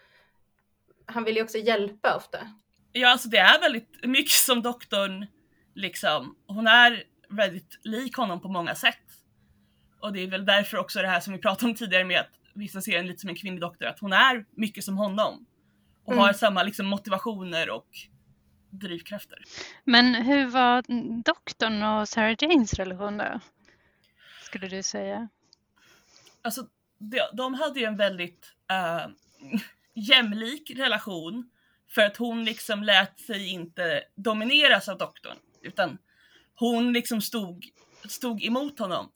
han 1.06 1.24
vill 1.24 1.36
ju 1.36 1.44
också 1.44 1.58
hjälpa 1.58 2.16
ofta. 2.16 2.38
Ja, 2.92 3.10
alltså 3.10 3.30
det 3.30 3.38
är 3.38 3.60
väldigt 3.60 4.00
mycket 4.04 4.40
som 4.40 4.62
doktorn 4.62 5.28
liksom. 5.76 6.36
Hon 6.48 6.68
är 6.68 7.04
väldigt 7.30 7.80
lik 7.84 8.16
honom 8.16 8.42
på 8.42 8.48
många 8.48 8.76
sätt. 8.76 8.98
Och 10.00 10.14
det 10.14 10.24
är 10.24 10.28
väl 10.28 10.46
därför 10.46 10.78
också 10.78 11.02
det 11.02 11.08
här 11.08 11.20
som 11.20 11.34
vi 11.34 11.40
pratade 11.40 11.72
om 11.72 11.76
tidigare 11.76 12.04
med 12.04 12.20
att 12.20 12.30
vissa 12.56 12.82
ser 12.82 12.98
henne 12.98 13.08
lite 13.08 13.20
som 13.20 13.30
en 13.30 13.36
kvinnlig 13.36 13.62
doktor, 13.62 13.86
att 13.86 14.00
hon 14.00 14.14
är 14.14 14.46
mycket 14.52 14.84
som 14.84 14.98
honom 14.98 15.46
och 16.06 16.14
mm. 16.14 16.24
har 16.24 16.34
samma 16.34 16.64
liksom, 16.64 16.86
motivationer 16.86 17.70
och 17.70 17.88
drivkrafter. 18.70 19.38
Men 19.84 20.16
hur 20.16 20.46
var 20.46 20.84
doktorn 21.24 21.84
och 21.84 22.10
Sarah 22.10 22.36
Janes 22.40 22.74
relation 22.74 23.18
då? 23.18 23.40
Skulle 24.44 24.68
du 24.68 24.84
säga? 24.84 25.30
Alltså, 26.42 26.68
de, 26.98 27.22
de 27.34 27.54
hade 27.54 27.80
ju 27.80 27.86
en 27.86 27.98
väldigt 27.98 28.54
uh, 28.72 29.14
jämlik 29.94 30.72
relation 30.76 31.50
för 31.90 32.02
att 32.02 32.18
hon 32.18 32.46
liksom 32.46 32.84
lät 32.84 33.20
sig 33.20 33.48
inte 33.48 34.04
domineras 34.16 34.90
av 34.90 34.98
doktorn 34.98 35.38
utan 35.62 35.98
hon 36.56 36.94
liksom 36.94 37.22
stod, 37.22 37.66
stod 38.10 38.44
emot 38.44 38.80
honom. 38.80 39.12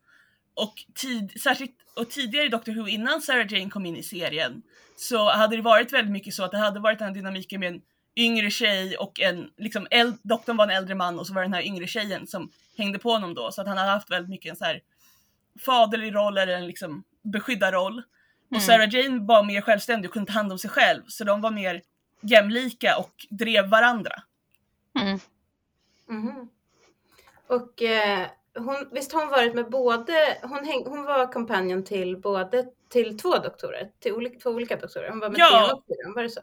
Och, 0.54 0.74
tid, 0.94 1.42
särskilt, 1.42 1.76
och 1.96 2.10
tidigare 2.10 2.46
i 2.46 2.50
Doctor 2.50 2.72
Who, 2.72 2.88
innan 2.88 3.22
Sarah 3.22 3.54
Jane 3.54 3.70
kom 3.70 3.86
in 3.86 3.96
i 3.96 4.04
serien, 4.04 4.62
så 4.98 5.30
hade 5.30 5.56
det 5.56 5.62
varit 5.62 5.94
väldigt 5.94 6.12
mycket 6.12 6.34
så 6.34 6.44
att 6.44 6.52
det 6.52 6.58
hade 6.58 6.80
varit 6.80 7.00
den 7.00 7.08
här 7.08 7.16
dynamiken 7.16 7.60
med 7.60 7.74
en 7.74 7.82
yngre 8.16 8.52
tjej 8.52 8.98
och 8.98 9.20
en, 9.20 9.50
liksom, 9.58 9.88
äld, 9.92 10.18
doktorn 10.24 10.58
var 10.58 10.66
en 10.66 10.78
äldre 10.78 10.96
man 10.96 11.20
och 11.20 11.28
så 11.28 11.34
var 11.34 11.42
det 11.42 11.48
den 11.48 11.54
här 11.54 11.66
yngre 11.66 11.88
tjejen 11.88 12.28
som 12.28 12.52
hängde 12.78 13.00
på 13.00 13.12
honom 13.12 13.34
då, 13.34 13.52
så 13.52 13.62
att 13.62 13.68
han 13.68 13.78
hade 13.78 13.92
haft 13.92 14.12
väldigt 14.12 14.30
mycket 14.30 14.50
en 14.50 14.56
så 14.56 14.66
här 14.66 14.82
faderlig 15.66 16.16
roll 16.16 16.38
eller 16.38 16.54
en 16.54 16.68
liksom 16.68 17.04
beskyddarroll. 17.24 18.04
Mm. 18.56 18.58
Och 18.58 18.64
Sarah 18.64 18.94
Jane 18.94 19.26
var 19.26 19.44
mer 19.44 19.62
självständig 19.62 20.10
och 20.10 20.14
kunde 20.14 20.32
ta 20.32 20.38
hand 20.38 20.52
om 20.52 20.60
sig 20.60 20.70
själv, 20.70 21.02
så 21.08 21.24
de 21.24 21.42
var 21.42 21.52
mer 21.52 21.82
jämlika 22.22 22.98
och 22.98 23.26
drev 23.30 23.70
varandra. 23.70 24.12
Mm. 25.00 25.20
Mm. 26.10 26.50
Och 27.48 27.82
eh, 27.82 28.28
hon, 28.58 28.90
visst 28.92 29.14
har 29.14 29.22
hon 29.22 29.30
varit 29.30 29.56
med 29.56 29.70
både, 29.70 30.38
hon, 30.42 30.66
häng, 30.66 30.84
hon 30.86 31.04
var 31.04 31.32
kompanjon 31.32 31.84
till 31.84 32.18
både 32.18 32.66
till 32.90 33.18
två 33.18 33.38
doktorer, 33.38 33.90
till 34.00 34.14
olika, 34.14 34.40
två 34.40 34.50
olika 34.50 34.76
doktorer. 34.76 35.10
Hon 35.10 35.20
var 35.20 35.30
med 35.30 35.40
ja, 35.40 35.84
tre 35.88 36.12
var 36.16 36.24
det 36.24 36.30
så? 36.30 36.42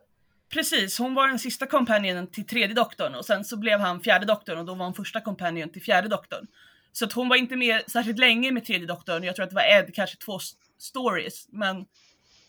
Precis, 0.49 0.99
hon 0.99 1.15
var 1.15 1.29
den 1.29 1.39
sista 1.39 1.67
kompanjonen 1.67 2.27
till 2.27 2.47
tredje 2.47 2.75
doktorn 2.75 3.15
och 3.15 3.25
sen 3.25 3.45
så 3.45 3.57
blev 3.57 3.81
han 3.81 4.01
fjärde 4.01 4.27
doktorn 4.27 4.59
och 4.59 4.65
då 4.65 4.75
var 4.75 4.85
hon 4.85 4.95
första 4.95 5.21
kompanjon 5.21 5.69
till 5.69 5.83
fjärde 5.83 6.09
doktorn. 6.09 6.47
Så 6.93 7.05
att 7.05 7.13
hon 7.13 7.29
var 7.29 7.37
inte 7.37 7.57
med 7.57 7.91
särskilt 7.91 8.19
länge 8.19 8.53
med 8.53 8.65
tredje 8.65 8.87
doktorn, 8.87 9.25
jag 9.25 9.37
tror 9.37 9.45
att 9.45 9.51
det 9.51 9.57
var 9.57 9.79
Ed, 9.79 9.95
kanske 9.95 10.17
två 10.17 10.39
stories, 10.83 11.49
men 11.49 11.87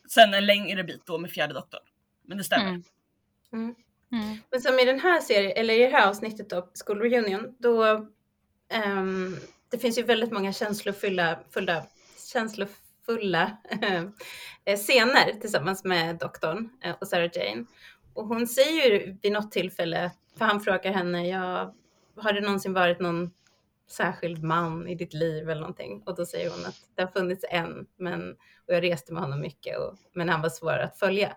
sen 0.09 0.33
en 0.33 0.45
längre 0.45 0.83
bit 0.83 1.05
då 1.05 1.17
med 1.17 1.31
fjärde 1.31 1.53
doktorn. 1.53 1.81
Men 2.25 2.37
det 2.37 2.43
stämmer. 2.43 2.69
Mm. 2.69 2.83
Mm. 3.53 3.75
Mm. 4.11 4.37
Men 4.51 4.61
som 4.61 4.79
i 4.79 4.85
den 4.85 4.99
här 4.99 5.19
serien, 5.19 5.51
eller 5.55 5.73
i 5.73 5.79
det 5.79 5.87
här 5.87 6.09
avsnittet 6.09 6.53
av 6.53 6.69
School 6.85 7.01
Reunion, 7.01 7.55
då 7.59 7.85
um, 8.85 9.37
det 9.71 9.77
finns 9.77 9.97
ju 9.97 10.03
väldigt 10.03 10.31
många 10.31 10.53
känslofulla, 10.53 11.39
fulla, 11.51 11.85
känslofulla 12.33 13.57
eh, 14.65 14.77
scener 14.77 15.39
tillsammans 15.41 15.83
med 15.83 16.15
doktorn 16.15 16.69
eh, 16.83 16.95
och 17.01 17.07
Sarah 17.07 17.29
Jane. 17.33 17.65
Och 18.13 18.27
hon 18.27 18.47
säger 18.47 18.91
ju 18.91 19.17
vid 19.21 19.31
något 19.31 19.51
tillfälle, 19.51 20.11
för 20.37 20.45
han 20.45 20.61
frågar 20.61 20.91
henne, 20.93 21.27
ja, 21.27 21.73
har 22.15 22.33
det 22.33 22.41
någonsin 22.41 22.73
varit 22.73 22.99
någon 22.99 23.31
särskild 23.93 24.43
man 24.43 24.87
i 24.87 24.95
ditt 24.95 25.13
liv 25.13 25.49
eller 25.49 25.61
någonting? 25.61 26.03
Och 26.05 26.15
då 26.15 26.25
säger 26.25 26.49
hon 26.49 26.65
att 26.65 26.75
det 26.95 27.01
har 27.01 27.11
funnits 27.11 27.45
en, 27.49 27.85
men, 27.97 28.31
och 28.67 28.73
jag 28.73 28.83
reste 28.83 29.13
med 29.13 29.21
honom 29.21 29.41
mycket, 29.41 29.77
och, 29.79 29.97
men 30.13 30.29
han 30.29 30.41
var 30.41 30.49
svår 30.49 30.77
att 30.77 30.99
följa. 30.99 31.35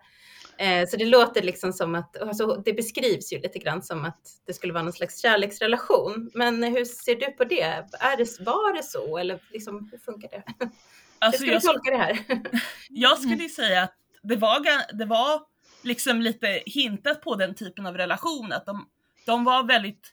Eh, 0.59 0.89
så 0.89 0.97
det 0.97 1.05
låter 1.05 1.43
liksom 1.43 1.73
som 1.73 1.95
att, 1.95 2.17
alltså 2.17 2.63
det 2.65 2.73
beskrivs 2.73 3.33
ju 3.33 3.39
lite 3.39 3.59
grann 3.59 3.83
som 3.83 4.05
att 4.05 4.21
det 4.47 4.53
skulle 4.53 4.73
vara 4.73 4.83
någon 4.83 4.93
slags 4.93 5.23
kärleksrelation. 5.23 6.31
Men 6.35 6.63
hur 6.63 6.85
ser 6.85 7.15
du 7.15 7.27
på 7.27 7.45
det? 7.45 7.85
Är 8.01 8.17
det 8.17 8.41
var 8.41 8.77
det 8.77 8.83
så 8.83 9.19
eller 9.19 9.43
liksom, 9.51 9.89
hur 9.93 9.99
funkar 9.99 10.29
det? 10.29 10.43
Alltså, 11.19 11.45
hur 11.45 11.61
ska 11.61 11.73
du 11.73 11.75
tolka 11.75 11.91
det 11.91 11.97
här? 11.97 12.19
jag 12.89 13.19
skulle 13.19 13.43
ju 13.43 13.49
säga 13.49 13.83
att 13.83 13.95
det 14.23 14.37
var, 14.37 14.61
det 14.99 15.05
var 15.05 15.43
liksom 15.83 16.21
lite 16.21 16.63
hintat 16.67 17.23
på 17.23 17.35
den 17.35 17.55
typen 17.55 17.87
av 17.87 17.97
relation, 17.97 18.53
att 18.53 18.67
de, 18.67 18.89
de 19.27 19.45
var 19.45 19.63
väldigt, 19.63 20.13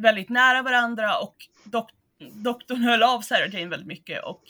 väldigt 0.00 0.28
nära 0.28 0.62
varandra 0.62 1.18
och 1.18 1.36
dok, 1.64 1.90
doktorn 2.32 2.82
höll 2.82 3.02
av 3.02 3.20
Sarah 3.20 3.54
Jane 3.54 3.66
väldigt 3.66 3.88
mycket 3.88 4.24
och 4.24 4.42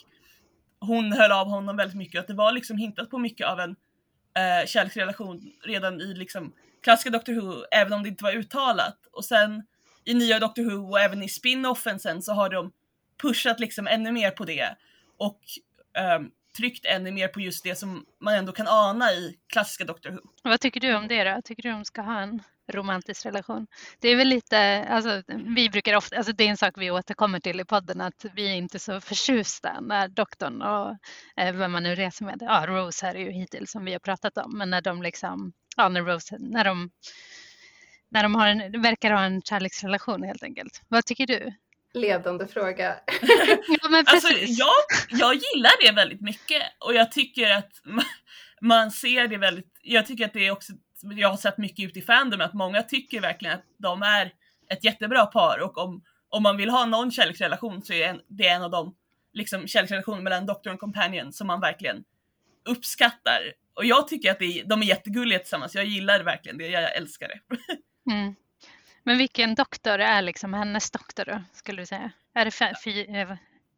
hon 0.81 1.13
höll 1.13 1.33
av 1.33 1.47
honom 1.47 1.77
väldigt 1.77 1.97
mycket. 1.97 2.21
Att 2.21 2.27
det 2.27 2.35
var 2.35 2.53
liksom 2.53 2.77
hintat 2.77 3.11
på 3.11 3.19
mycket 3.19 3.47
av 3.47 3.61
en 3.61 3.71
eh, 4.35 4.67
kärleksrelation 4.67 5.53
redan 5.65 6.01
i 6.01 6.15
liksom 6.15 6.53
klassiska 6.83 7.11
Doctor 7.11 7.33
Who, 7.33 7.65
även 7.71 7.93
om 7.93 8.03
det 8.03 8.09
inte 8.09 8.25
var 8.25 8.33
uttalat. 8.33 8.99
Och 9.13 9.25
sen 9.25 9.67
i 10.05 10.15
nya 10.15 10.39
Doctor 10.39 10.63
Who 10.63 10.91
och 10.91 11.01
även 11.01 11.23
i 11.23 11.29
spin-offen 11.29 11.99
sen 11.99 12.23
så 12.23 12.33
har 12.33 12.49
de 12.49 12.73
pushat 13.23 13.61
liksom 13.61 13.87
ännu 13.87 14.13
mer 14.13 14.31
på 14.31 14.45
det 14.45 14.77
och 15.19 15.41
eh, 15.97 16.21
tryckt 16.57 16.87
ännu 16.87 17.13
mer 17.13 17.29
på 17.29 17.41
just 17.41 17.65
det 17.65 17.77
som 17.77 18.05
man 18.21 18.35
ändå 18.35 18.53
kan 18.53 18.69
ana 18.69 19.13
i 19.13 19.39
klassiska 19.53 19.85
Doctor 19.85 20.11
Who. 20.11 20.19
Vad 20.43 20.61
tycker 20.61 20.81
du 20.81 20.95
om 20.95 21.09
det 21.09 21.25
då? 21.25 21.43
Tycker 21.45 21.63
du 21.63 21.71
de 21.71 21.85
ska 21.85 22.03
ha 22.03 22.21
en 22.21 22.43
romantisk 22.73 23.27
relation? 23.27 23.67
Det 24.01 24.09
är 24.09 24.17
väl 24.17 24.29
lite, 24.29 24.87
alltså 24.89 25.23
vi 25.57 25.71
brukar 25.71 25.97
ofta, 25.97 26.17
alltså 26.17 26.33
det 26.33 26.45
är 26.45 26.49
en 26.49 26.57
sak 26.57 26.75
vi 26.77 26.91
återkommer 26.91 27.41
till 27.41 27.61
i 27.61 27.65
podden 27.65 28.01
att 28.01 28.27
vi 28.35 28.51
är 28.51 28.55
inte 28.55 28.79
så 28.79 29.01
förtjusta 29.01 29.81
när 29.81 30.09
doktorn 30.09 30.63
och 30.63 30.97
eh, 31.37 31.53
vem 31.53 31.73
man 31.73 31.83
nu 31.83 31.95
reser 31.95 32.25
med, 32.25 32.39
ja 32.41 32.67
Rose 32.67 33.07
här 33.07 33.15
är 33.15 33.21
ju 33.21 33.31
hittills 33.31 33.71
som 33.71 33.85
vi 33.85 33.93
har 33.93 34.01
pratat 34.01 34.39
om, 34.39 34.59
men 34.59 34.71
när 34.71 34.81
de 34.81 35.03
liksom, 35.03 35.53
ja 35.77 35.89
när 35.89 36.03
Rose, 36.03 36.37
när 36.39 36.65
de 36.65 36.91
när 38.11 38.23
de 38.23 38.35
har 38.35 38.49
en, 38.49 38.83
verkar 38.83 39.11
ha 39.11 39.25
en 39.25 39.43
kärleksrelation 39.43 40.23
helt 40.23 40.43
enkelt. 40.43 40.83
Vad 40.89 41.05
tycker 41.05 41.27
du? 41.27 41.53
Ledande 41.95 42.47
fråga. 42.47 42.97
ja, 43.83 43.89
men 43.91 44.05
alltså, 44.07 44.29
jag, 44.47 44.75
jag 45.11 45.35
gillar 45.35 45.87
det 45.87 45.93
väldigt 45.93 46.21
mycket 46.21 46.63
och 46.79 46.95
jag 46.95 47.13
tycker 47.13 47.51
att 47.51 47.73
man 48.61 48.91
ser 48.91 49.29
det 49.29 49.37
väldigt, 49.37 49.79
jag 49.83 50.07
tycker 50.07 50.25
att 50.25 50.33
det 50.33 50.47
är 50.47 50.51
också, 50.51 50.73
jag 51.03 51.29
har 51.29 51.37
sett 51.37 51.59
mycket 51.59 51.89
ute 51.89 51.99
i 51.99 52.03
fandom 52.03 52.41
att 52.41 52.55
många 52.55 52.83
tycker 52.83 53.21
verkligen 53.21 53.55
att 53.55 53.65
de 53.79 54.03
är 54.03 54.33
ett 54.71 54.85
jättebra 54.85 55.27
par 55.27 55.59
och 55.59 55.79
om, 55.79 56.03
om 56.29 56.43
man 56.43 56.57
vill 56.57 56.71
ha 56.71 56.87
någon 56.87 57.11
kärleksrelation 57.11 57.83
så 57.83 57.93
är 57.93 58.09
en, 58.09 58.21
det 58.29 58.49
en 58.49 58.63
av 58.63 58.71
de 58.71 58.95
liksom, 59.33 59.67
kärleksrelationer 59.67 60.23
mellan 60.23 60.47
doktor 60.47 60.73
och 60.73 60.81
companion 60.81 61.33
som 61.33 61.47
man 61.47 61.61
verkligen 61.61 62.05
uppskattar. 62.69 63.41
Och 63.75 63.85
jag 63.85 64.09
tycker 64.09 64.31
att 64.31 64.39
det 64.39 64.45
är, 64.45 64.65
de 64.65 64.83
är 64.83 64.87
jättegulliga 64.87 65.39
tillsammans, 65.39 65.75
jag 65.75 65.85
gillar 65.85 66.23
verkligen 66.23 66.59
det, 66.59 66.69
jag 66.69 66.97
älskar 66.97 67.29
det. 67.29 67.41
Mm. 68.11 68.35
Men 69.11 69.19
vilken 69.19 69.55
doktor 69.55 69.99
är 69.99 70.23
liksom 70.23 70.55
hennes 70.55 70.91
doktor 70.91 71.25
då, 71.25 71.43
skulle 71.53 71.83
du 71.83 71.87
säga? 71.87 72.11
Är 72.35 72.45
det 72.45 72.51
fy, 72.85 73.07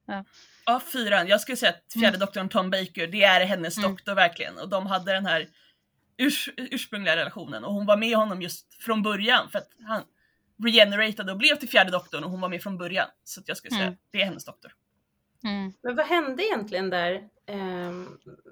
ja. 0.06 0.24
ja, 0.66 0.80
fyran. 0.92 1.28
Jag 1.28 1.40
skulle 1.40 1.56
säga 1.56 1.70
att 1.70 1.92
fjärde 1.92 2.08
mm. 2.08 2.20
doktorn 2.20 2.48
Tom 2.48 2.70
Baker, 2.70 3.06
det 3.06 3.24
är 3.24 3.44
hennes 3.46 3.78
mm. 3.78 3.90
doktor 3.90 4.14
verkligen. 4.14 4.58
Och 4.58 4.68
de 4.68 4.86
hade 4.86 5.12
den 5.12 5.26
här 5.26 5.48
urs 6.18 6.48
ursprungliga 6.56 7.16
relationen 7.16 7.64
och 7.64 7.72
hon 7.72 7.86
var 7.86 7.96
med 7.96 8.16
honom 8.16 8.42
just 8.42 8.74
från 8.82 9.02
början 9.02 9.50
för 9.50 9.58
att 9.58 9.68
han 9.86 10.02
regeneratade 10.64 11.32
och 11.32 11.38
blev 11.38 11.56
till 11.56 11.68
fjärde 11.68 11.90
doktorn 11.90 12.24
och 12.24 12.30
hon 12.30 12.40
var 12.40 12.48
med 12.48 12.62
från 12.62 12.78
början. 12.78 13.08
Så 13.24 13.40
att 13.40 13.48
jag 13.48 13.56
skulle 13.56 13.70
säga 13.70 13.86
mm. 13.86 13.98
det 14.10 14.20
är 14.20 14.24
hennes 14.24 14.44
doktor. 14.44 14.72
Mm. 15.44 15.72
Men 15.82 15.96
vad 15.96 16.06
hände 16.06 16.44
egentligen 16.44 16.90
där 16.90 17.14
eh, 17.46 17.92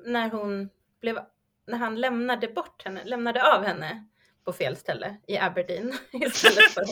när 0.07 0.31
hon 0.31 0.71
blev, 1.01 1.19
när 1.67 1.79
han 1.79 2.01
lämnade 2.01 2.49
bort 2.49 2.85
henne, 2.85 3.05
lämnade 3.05 3.55
av 3.57 3.65
henne 3.65 4.07
på 4.45 4.53
fel 4.53 4.77
ställe 4.77 5.17
i 5.29 5.39
Aberdeen 5.39 5.93
istället 6.13 6.71
för 6.71 6.85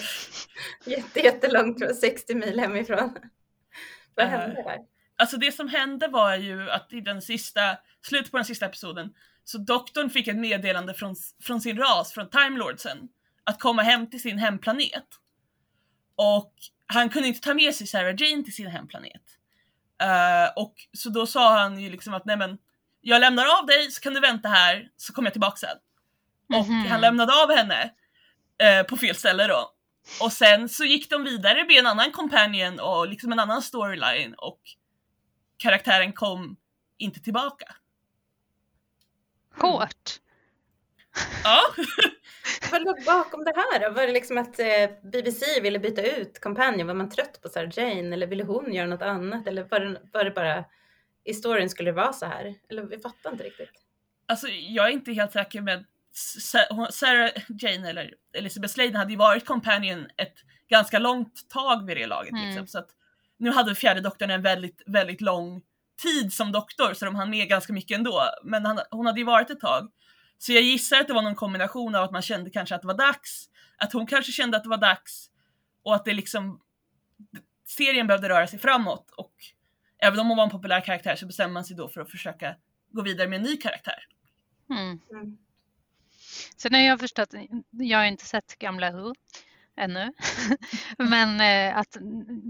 jätte, 0.90 1.20
jättelångt, 1.20 1.96
60 1.96 2.34
mil 2.34 2.60
hemifrån. 2.60 3.16
Vad 4.14 4.26
uh, 4.26 4.32
hände 4.32 4.62
där? 4.62 4.78
Alltså 5.18 5.36
det 5.36 5.52
som 5.52 5.68
hände 5.68 6.08
var 6.08 6.36
ju 6.36 6.70
att 6.70 6.92
i 6.92 7.00
den 7.00 7.22
sista, 7.22 7.76
slutet 8.06 8.30
på 8.30 8.36
den 8.36 8.44
sista 8.44 8.66
episoden, 8.66 9.14
så 9.44 9.58
doktorn 9.58 10.10
fick 10.10 10.28
ett 10.28 10.36
meddelande 10.36 10.94
från, 10.94 11.14
från 11.42 11.60
sin 11.60 11.78
ras, 11.78 12.12
från 12.12 12.30
Time 12.30 12.58
Lordsen, 12.58 13.08
att 13.44 13.60
komma 13.60 13.82
hem 13.82 14.10
till 14.10 14.22
sin 14.22 14.38
hemplanet. 14.38 15.06
Och 16.16 16.54
han 16.86 17.08
kunde 17.08 17.28
inte 17.28 17.40
ta 17.40 17.54
med 17.54 17.74
sig 17.74 17.86
Sarah 17.86 18.14
Jane 18.18 18.44
till 18.44 18.54
sin 18.54 18.66
hemplanet. 18.66 19.22
Uh, 20.02 20.62
och 20.62 20.74
så 20.92 21.10
då 21.10 21.26
sa 21.26 21.58
han 21.58 21.80
ju 21.80 21.90
liksom 21.90 22.14
att 22.14 22.24
nej 22.24 22.36
men, 22.36 22.58
jag 23.00 23.20
lämnar 23.20 23.58
av 23.58 23.66
dig 23.66 23.90
så 23.90 24.00
kan 24.00 24.14
du 24.14 24.20
vänta 24.20 24.48
här 24.48 24.88
så 24.96 25.12
kommer 25.12 25.26
jag 25.26 25.34
tillbaka 25.34 25.56
sen. 25.56 25.76
Och 26.48 26.66
mm 26.66 26.84
-hmm. 26.84 26.88
han 26.88 27.00
lämnade 27.00 27.32
av 27.42 27.56
henne 27.56 27.92
uh, 28.62 28.86
på 28.86 28.96
fel 28.96 29.14
ställe 29.14 29.46
då. 29.46 29.72
Och 30.20 30.32
sen 30.32 30.68
så 30.68 30.84
gick 30.84 31.10
de 31.10 31.24
vidare 31.24 31.64
med 31.64 31.78
en 31.78 31.86
annan 31.86 32.12
companion 32.12 32.80
och 32.80 33.08
liksom 33.08 33.32
en 33.32 33.38
annan 33.38 33.62
storyline 33.62 34.34
och 34.34 34.60
karaktären 35.56 36.12
kom 36.12 36.56
inte 36.98 37.20
tillbaka. 37.20 37.74
Hårt. 39.56 40.20
Ja. 41.44 41.60
Vad 42.72 42.84
låg 42.84 43.04
bakom 43.06 43.44
det 43.44 43.52
här 43.56 43.80
då? 43.80 43.94
Var 43.94 44.06
det 44.06 44.12
liksom 44.12 44.38
att 44.38 44.58
eh, 44.58 44.90
BBC 45.02 45.60
ville 45.60 45.78
byta 45.78 46.02
ut 46.02 46.40
Companion? 46.40 46.86
Var 46.86 46.94
man 46.94 47.10
trött 47.10 47.42
på 47.42 47.48
Sarah 47.48 47.70
Jane 47.78 48.14
eller 48.14 48.26
ville 48.26 48.44
hon 48.44 48.72
göra 48.72 48.86
något 48.86 49.02
annat? 49.02 49.46
Eller 49.46 49.62
var 49.62 49.80
det, 49.80 50.00
var 50.12 50.24
det 50.24 50.30
bara 50.30 50.64
i 51.24 51.34
storyn 51.34 51.70
skulle 51.70 51.90
det 51.90 51.96
vara 51.96 52.12
så 52.12 52.26
här? 52.26 52.54
Eller 52.68 52.82
vi 52.82 52.98
fattar 52.98 53.32
inte 53.32 53.44
riktigt. 53.44 53.72
Alltså 54.26 54.48
jag 54.48 54.86
är 54.86 54.90
inte 54.90 55.12
helt 55.12 55.32
säker 55.32 55.60
med 55.60 55.84
Sarah 56.90 57.30
Jane 57.48 57.90
eller 57.90 58.14
Elizabeth 58.32 58.74
Sladen 58.74 58.96
hade 58.96 59.10
ju 59.10 59.16
varit 59.16 59.46
Companion 59.46 60.06
ett 60.16 60.34
ganska 60.68 60.98
långt 60.98 61.48
tag 61.48 61.86
vid 61.86 61.96
det 61.96 62.06
laget. 62.06 62.32
Mm. 62.32 62.46
Liksom, 62.46 62.66
så 62.66 62.78
att 62.78 62.88
nu 63.38 63.50
hade 63.50 63.74
fjärde 63.74 64.00
doktorn 64.00 64.30
en 64.30 64.42
väldigt, 64.42 64.82
väldigt 64.86 65.20
lång 65.20 65.62
tid 66.02 66.32
som 66.32 66.52
doktor 66.52 66.94
så 66.94 67.04
de 67.04 67.14
hann 67.14 67.30
med 67.30 67.48
ganska 67.48 67.72
mycket 67.72 67.98
ändå. 67.98 68.22
Men 68.42 68.66
han, 68.66 68.80
hon 68.90 69.06
hade 69.06 69.20
ju 69.20 69.26
varit 69.26 69.50
ett 69.50 69.60
tag. 69.60 69.90
Så 70.38 70.52
jag 70.52 70.62
gissar 70.62 71.00
att 71.00 71.06
det 71.06 71.14
var 71.14 71.22
någon 71.22 71.34
kombination 71.34 71.94
av 71.94 72.04
att 72.04 72.12
man 72.12 72.22
kände 72.22 72.50
kanske 72.50 72.74
att 72.74 72.80
det 72.82 72.86
var 72.86 72.98
dags, 72.98 73.48
att 73.78 73.92
hon 73.92 74.06
kanske 74.06 74.32
kände 74.32 74.56
att 74.56 74.62
det 74.62 74.68
var 74.68 74.76
dags 74.76 75.30
och 75.82 75.94
att 75.94 76.04
det 76.04 76.12
liksom 76.12 76.60
serien 77.66 78.06
behövde 78.06 78.28
röra 78.28 78.46
sig 78.46 78.58
framåt 78.58 79.10
och 79.10 79.34
även 79.98 80.20
om 80.20 80.28
hon 80.28 80.36
var 80.36 80.44
en 80.44 80.50
populär 80.50 80.80
karaktär 80.80 81.16
så 81.16 81.26
bestämde 81.26 81.54
man 81.54 81.64
sig 81.64 81.76
då 81.76 81.88
för 81.88 82.00
att 82.00 82.10
försöka 82.10 82.56
gå 82.92 83.02
vidare 83.02 83.28
med 83.28 83.36
en 83.36 83.42
ny 83.42 83.56
karaktär. 83.56 84.06
Mm. 84.70 85.00
Sen 86.56 86.74
har 86.74 86.80
jag 86.80 87.00
förstått, 87.00 87.34
jag 87.70 87.98
har 87.98 88.04
inte 88.04 88.24
sett 88.24 88.58
gamla 88.58 88.90
Who 88.90 89.14
ännu, 89.76 90.12
men 90.98 91.40
eh, 91.40 91.78
att 91.78 91.96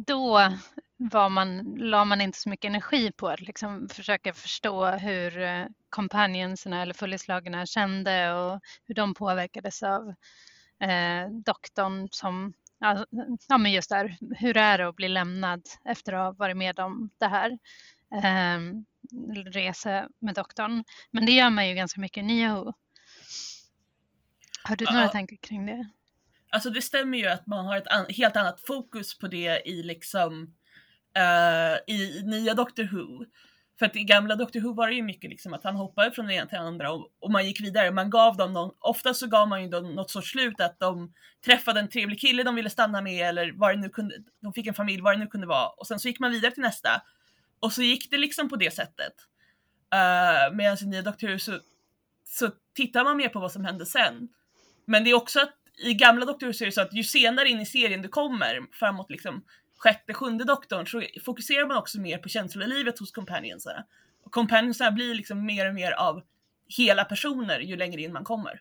då 0.06 0.52
var 0.96 1.28
man, 1.28 1.74
la 1.78 2.04
man 2.04 2.20
inte 2.20 2.38
så 2.38 2.48
mycket 2.48 2.68
energi 2.68 3.12
på 3.12 3.28
att 3.28 3.40
liksom 3.40 3.88
försöka 3.88 4.32
förstå 4.32 4.86
hur 4.86 5.38
eh, 5.38 5.66
eller 6.64 6.92
följeslagarna 6.92 7.66
kände 7.66 8.32
och 8.32 8.60
hur 8.84 8.94
de 8.94 9.14
påverkades 9.14 9.82
av 9.82 10.14
eh, 10.80 11.30
doktorn 11.44 12.08
som, 12.10 12.52
ja, 12.78 13.06
ja 13.48 13.58
men 13.58 13.72
just 13.72 13.90
där, 13.90 14.16
hur 14.36 14.56
är 14.56 14.78
det 14.78 14.88
att 14.88 14.96
bli 14.96 15.08
lämnad 15.08 15.62
efter 15.84 16.12
att 16.12 16.24
ha 16.24 16.32
varit 16.32 16.56
med 16.56 16.80
om 16.80 17.10
det 17.18 17.26
här? 17.26 17.58
Eh, 18.14 18.60
resa 19.52 20.08
med 20.18 20.34
doktorn. 20.34 20.84
Men 21.10 21.26
det 21.26 21.32
gör 21.32 21.50
man 21.50 21.68
ju 21.68 21.74
ganska 21.74 22.00
mycket 22.00 22.22
i 22.22 22.26
Nya 22.26 22.54
Who. 22.54 22.72
Har 24.62 24.76
du 24.76 24.84
några 24.84 25.02
ja. 25.02 25.08
tankar 25.08 25.36
kring 25.36 25.66
det? 25.66 25.88
Alltså 26.50 26.70
det 26.70 26.82
stämmer 26.82 27.18
ju 27.18 27.26
att 27.26 27.46
man 27.46 27.66
har 27.66 27.76
ett 27.76 27.88
an 27.88 28.06
helt 28.08 28.36
annat 28.36 28.60
fokus 28.60 29.18
på 29.18 29.28
det 29.28 29.68
i 29.68 29.82
liksom 29.82 30.42
uh, 31.18 31.94
i 31.94 32.22
nya 32.24 32.54
Doctor 32.54 32.84
Who. 32.84 33.24
För 33.78 33.86
att 33.86 33.96
i 33.96 34.04
gamla 34.04 34.36
Doctor 34.36 34.60
Who 34.60 34.74
var 34.74 34.88
det 34.88 34.94
ju 34.94 35.02
mycket 35.02 35.30
liksom 35.30 35.54
att 35.54 35.64
han 35.64 35.76
hoppade 35.76 36.10
från 36.10 36.26
det 36.26 36.34
ena 36.34 36.46
till 36.46 36.58
andra 36.58 36.92
och, 36.92 37.08
och 37.20 37.30
man 37.30 37.46
gick 37.46 37.60
vidare. 37.60 37.90
Man 37.90 38.10
gav 38.10 38.36
dem 38.36 38.52
någon, 38.52 38.70
ofta 38.80 39.14
så 39.14 39.26
gav 39.26 39.48
man 39.48 39.62
ju 39.62 39.68
dem 39.68 39.94
något 39.94 40.10
sorts 40.10 40.30
slut 40.30 40.60
att 40.60 40.80
de 40.80 41.14
träffade 41.44 41.80
en 41.80 41.88
trevlig 41.88 42.20
kille 42.20 42.42
de 42.42 42.54
ville 42.54 42.70
stanna 42.70 43.00
med 43.00 43.28
eller 43.28 43.52
vad 43.56 43.70
det 43.70 43.80
nu 43.80 43.88
kunde, 43.88 44.14
de 44.42 44.52
fick 44.52 44.66
en 44.66 44.74
familj, 44.74 45.02
vad 45.02 45.14
det 45.14 45.18
nu 45.18 45.26
kunde 45.26 45.46
vara. 45.46 45.68
Och 45.68 45.86
sen 45.86 45.98
så 45.98 46.08
gick 46.08 46.20
man 46.20 46.30
vidare 46.30 46.52
till 46.52 46.62
nästa. 46.62 47.02
Och 47.60 47.72
så 47.72 47.82
gick 47.82 48.10
det 48.10 48.18
liksom 48.18 48.48
på 48.48 48.56
det 48.56 48.74
sättet. 48.74 49.12
Uh, 49.94 50.56
Medan 50.56 50.76
i 50.82 50.86
nya 50.86 51.02
Doctor 51.02 51.28
Who 51.28 51.38
så, 51.38 51.58
så 52.24 52.50
tittar 52.74 53.04
man 53.04 53.16
mer 53.16 53.28
på 53.28 53.40
vad 53.40 53.52
som 53.52 53.64
hände 53.64 53.86
sen. 53.86 54.28
Men 54.88 55.04
det 55.04 55.10
är 55.10 55.14
också 55.14 55.40
att 55.40 55.54
i 55.78 55.94
gamla 55.94 56.24
doktorer 56.24 56.52
så 56.52 56.64
är 56.64 56.66
det 56.66 56.72
så 56.72 56.80
att 56.80 56.94
ju 56.94 57.04
senare 57.04 57.48
in 57.48 57.60
i 57.60 57.66
serien 57.66 58.02
du 58.02 58.08
kommer, 58.08 58.66
framåt 58.72 59.10
liksom 59.10 59.44
sjätte, 59.78 60.14
sjunde 60.14 60.44
doktorn, 60.44 60.86
så 60.86 61.02
fokuserar 61.24 61.66
man 61.66 61.76
också 61.76 62.00
mer 62.00 62.18
på 62.18 62.28
känslolivet 62.28 62.98
hos 62.98 63.12
companionsarna. 63.12 63.84
Och 64.24 64.32
companionsarna 64.32 64.90
blir 64.90 65.14
liksom 65.14 65.46
mer 65.46 65.68
och 65.68 65.74
mer 65.74 65.92
av 65.92 66.22
hela 66.76 67.04
personer 67.04 67.60
ju 67.60 67.76
längre 67.76 68.00
in 68.00 68.12
man 68.12 68.24
kommer. 68.24 68.60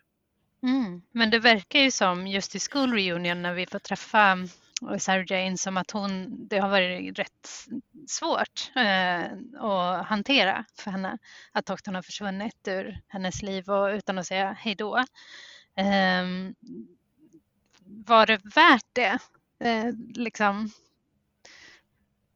Mm. 0.62 1.02
Men 1.12 1.30
det 1.30 1.38
verkar 1.38 1.78
ju 1.78 1.90
som 1.90 2.26
just 2.26 2.54
i 2.54 2.58
School 2.58 2.92
Reunion 2.92 3.42
när 3.42 3.54
vi 3.54 3.66
får 3.66 3.78
träffa 3.78 4.32
eh, 4.90 4.98
Sarah 4.98 5.24
Jane 5.28 5.56
som 5.56 5.76
att 5.76 5.90
hon, 5.90 6.36
det 6.48 6.58
har 6.58 6.68
varit 6.68 7.18
rätt 7.18 7.68
svårt 8.08 8.70
eh, 8.76 9.22
att 9.60 10.06
hantera 10.06 10.64
för 10.74 10.90
henne 10.90 11.18
att 11.52 11.66
doktorn 11.66 11.94
har 11.94 12.02
försvunnit 12.02 12.68
ur 12.68 13.00
hennes 13.08 13.42
liv 13.42 13.70
och 13.70 13.88
utan 13.88 14.18
att 14.18 14.26
säga 14.26 14.56
hej 14.60 14.74
då. 14.74 15.04
Eh, 15.78 16.52
var 17.84 18.26
det 18.26 18.40
värt 18.44 18.86
det? 18.92 19.18
Eh, 19.60 19.92
liksom, 20.14 20.70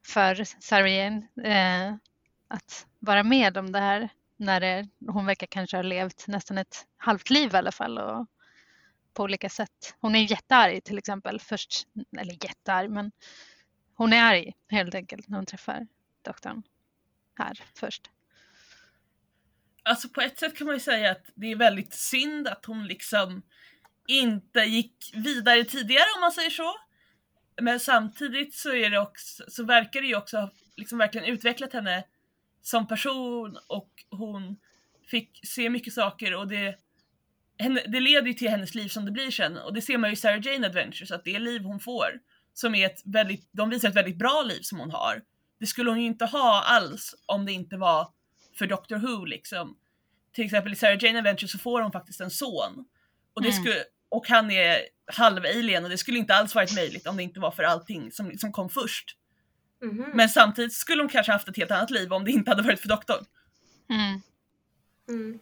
för 0.07 0.43
Sarien 0.61 1.27
eh, 1.43 1.95
att 2.47 2.87
vara 2.99 3.23
med 3.23 3.57
om 3.57 3.71
det 3.71 3.79
här 3.79 4.09
när 4.37 4.59
det, 4.59 4.89
hon 5.07 5.25
verkar 5.25 5.47
kanske 5.47 5.77
ha 5.77 5.81
levt 5.81 6.27
nästan 6.27 6.57
ett 6.57 6.87
halvt 6.97 7.29
liv 7.29 7.53
i 7.53 7.57
alla 7.57 7.71
fall 7.71 7.97
och 7.97 8.27
på 9.13 9.23
olika 9.23 9.49
sätt. 9.49 9.95
Hon 9.99 10.15
är 10.15 10.31
jättearg 10.31 10.83
till 10.83 10.97
exempel 10.97 11.39
först, 11.39 11.87
eller 12.19 12.33
jättearg 12.45 12.89
men 12.91 13.11
hon 13.93 14.13
är 14.13 14.23
arg 14.23 14.53
helt 14.69 14.95
enkelt 14.95 15.27
när 15.27 15.37
hon 15.37 15.45
träffar 15.45 15.87
doktorn 16.21 16.63
här 17.35 17.63
först. 17.75 18.09
Alltså 19.83 20.09
på 20.09 20.21
ett 20.21 20.39
sätt 20.39 20.57
kan 20.57 20.67
man 20.67 20.75
ju 20.75 20.79
säga 20.79 21.11
att 21.11 21.29
det 21.35 21.51
är 21.51 21.55
väldigt 21.55 21.93
synd 21.93 22.47
att 22.47 22.65
hon 22.65 22.87
liksom 22.87 23.41
inte 24.07 24.59
gick 24.59 25.11
vidare 25.13 25.63
tidigare 25.63 26.05
om 26.15 26.21
man 26.21 26.31
säger 26.31 26.49
så. 26.49 26.75
Men 27.61 27.79
samtidigt 27.79 28.55
så, 28.55 28.75
är 28.75 28.89
det 28.89 28.99
också, 28.99 29.43
så 29.47 29.63
verkar 29.63 30.01
det 30.01 30.07
ju 30.07 30.15
också 30.15 30.37
ha 30.37 30.51
liksom 30.75 30.97
verkligen 30.97 31.27
utvecklat 31.27 31.73
henne 31.73 32.03
som 32.61 32.87
person 32.87 33.57
och 33.67 33.91
hon 34.09 34.57
fick 35.07 35.39
se 35.47 35.69
mycket 35.69 35.93
saker 35.93 36.35
och 36.35 36.47
det, 36.47 36.75
henne, 37.59 37.81
det 37.87 37.99
leder 37.99 38.27
ju 38.27 38.33
till 38.33 38.49
hennes 38.49 38.75
liv 38.75 38.87
som 38.87 39.05
det 39.05 39.11
blir 39.11 39.31
sen 39.31 39.57
och 39.57 39.73
det 39.73 39.81
ser 39.81 39.97
man 39.97 40.09
ju 40.09 40.13
i 40.13 40.17
Sarah 40.17 40.45
Jane 40.45 40.67
Adventures 40.67 41.11
att 41.11 41.23
det 41.23 41.39
liv 41.39 41.63
hon 41.63 41.79
får 41.79 42.19
som 42.53 42.75
är 42.75 42.85
ett 42.85 43.01
väldigt, 43.05 43.49
de 43.51 43.69
visar 43.69 43.89
ett 43.89 43.95
väldigt 43.95 44.17
bra 44.17 44.43
liv 44.43 44.61
som 44.61 44.79
hon 44.79 44.91
har. 44.91 45.21
Det 45.59 45.65
skulle 45.65 45.89
hon 45.89 46.01
ju 46.01 46.07
inte 46.07 46.25
ha 46.25 46.63
alls 46.63 47.15
om 47.25 47.45
det 47.45 47.51
inte 47.51 47.77
var 47.77 48.07
för 48.55 48.67
Doctor 48.67 48.97
Who 48.97 49.25
liksom. 49.25 49.77
Till 50.33 50.45
exempel 50.45 50.73
i 50.73 50.75
Sarah 50.75 51.03
Jane 51.03 51.17
Adventures 51.17 51.51
så 51.51 51.57
får 51.57 51.81
hon 51.81 51.91
faktiskt 51.91 52.21
en 52.21 52.31
son. 52.31 52.85
Och 53.33 53.41
det 53.41 53.49
mm. 53.49 53.63
skulle, 53.63 53.83
och 54.09 54.27
han 54.27 54.51
är 54.51 54.81
halv-alien 55.07 55.83
och 55.83 55.89
det 55.89 55.97
skulle 55.97 56.19
inte 56.19 56.33
alls 56.33 56.55
varit 56.55 56.75
möjligt 56.75 57.07
om 57.07 57.17
det 57.17 57.23
inte 57.23 57.39
var 57.39 57.51
för 57.51 57.63
allting 57.63 58.11
som, 58.11 58.37
som 58.37 58.51
kom 58.51 58.69
först. 58.69 59.17
Mm 59.81 59.97
-hmm. 59.97 60.11
Men 60.13 60.29
samtidigt 60.29 60.73
skulle 60.73 61.01
hon 61.01 61.09
kanske 61.09 61.31
haft 61.31 61.47
ett 61.47 61.57
helt 61.57 61.71
annat 61.71 61.89
liv 61.89 62.13
om 62.13 62.25
det 62.25 62.31
inte 62.31 62.51
hade 62.51 62.63
varit 62.63 62.79
för 62.79 62.87
doktorn. 62.87 63.25
Mm. 63.89 64.21
Mm. 65.09 65.39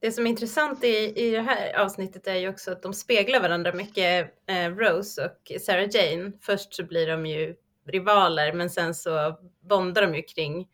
Det 0.00 0.12
som 0.12 0.26
är 0.26 0.30
intressant 0.30 0.84
i, 0.84 1.12
i 1.16 1.30
det 1.30 1.40
här 1.40 1.78
avsnittet 1.78 2.26
är 2.26 2.34
ju 2.34 2.48
också 2.48 2.72
att 2.72 2.82
de 2.82 2.94
speglar 2.94 3.40
varandra 3.40 3.72
mycket, 3.72 4.34
eh, 4.46 4.76
Rose 4.76 5.24
och 5.24 5.60
Sarah 5.60 5.88
Jane. 5.90 6.32
Först 6.40 6.74
så 6.74 6.84
blir 6.84 7.06
de 7.06 7.26
ju 7.26 7.56
rivaler, 7.86 8.52
men 8.52 8.70
sen 8.70 8.94
så 8.94 9.38
bondar 9.68 10.02
de 10.02 10.14
ju 10.14 10.22
kring 10.22 10.68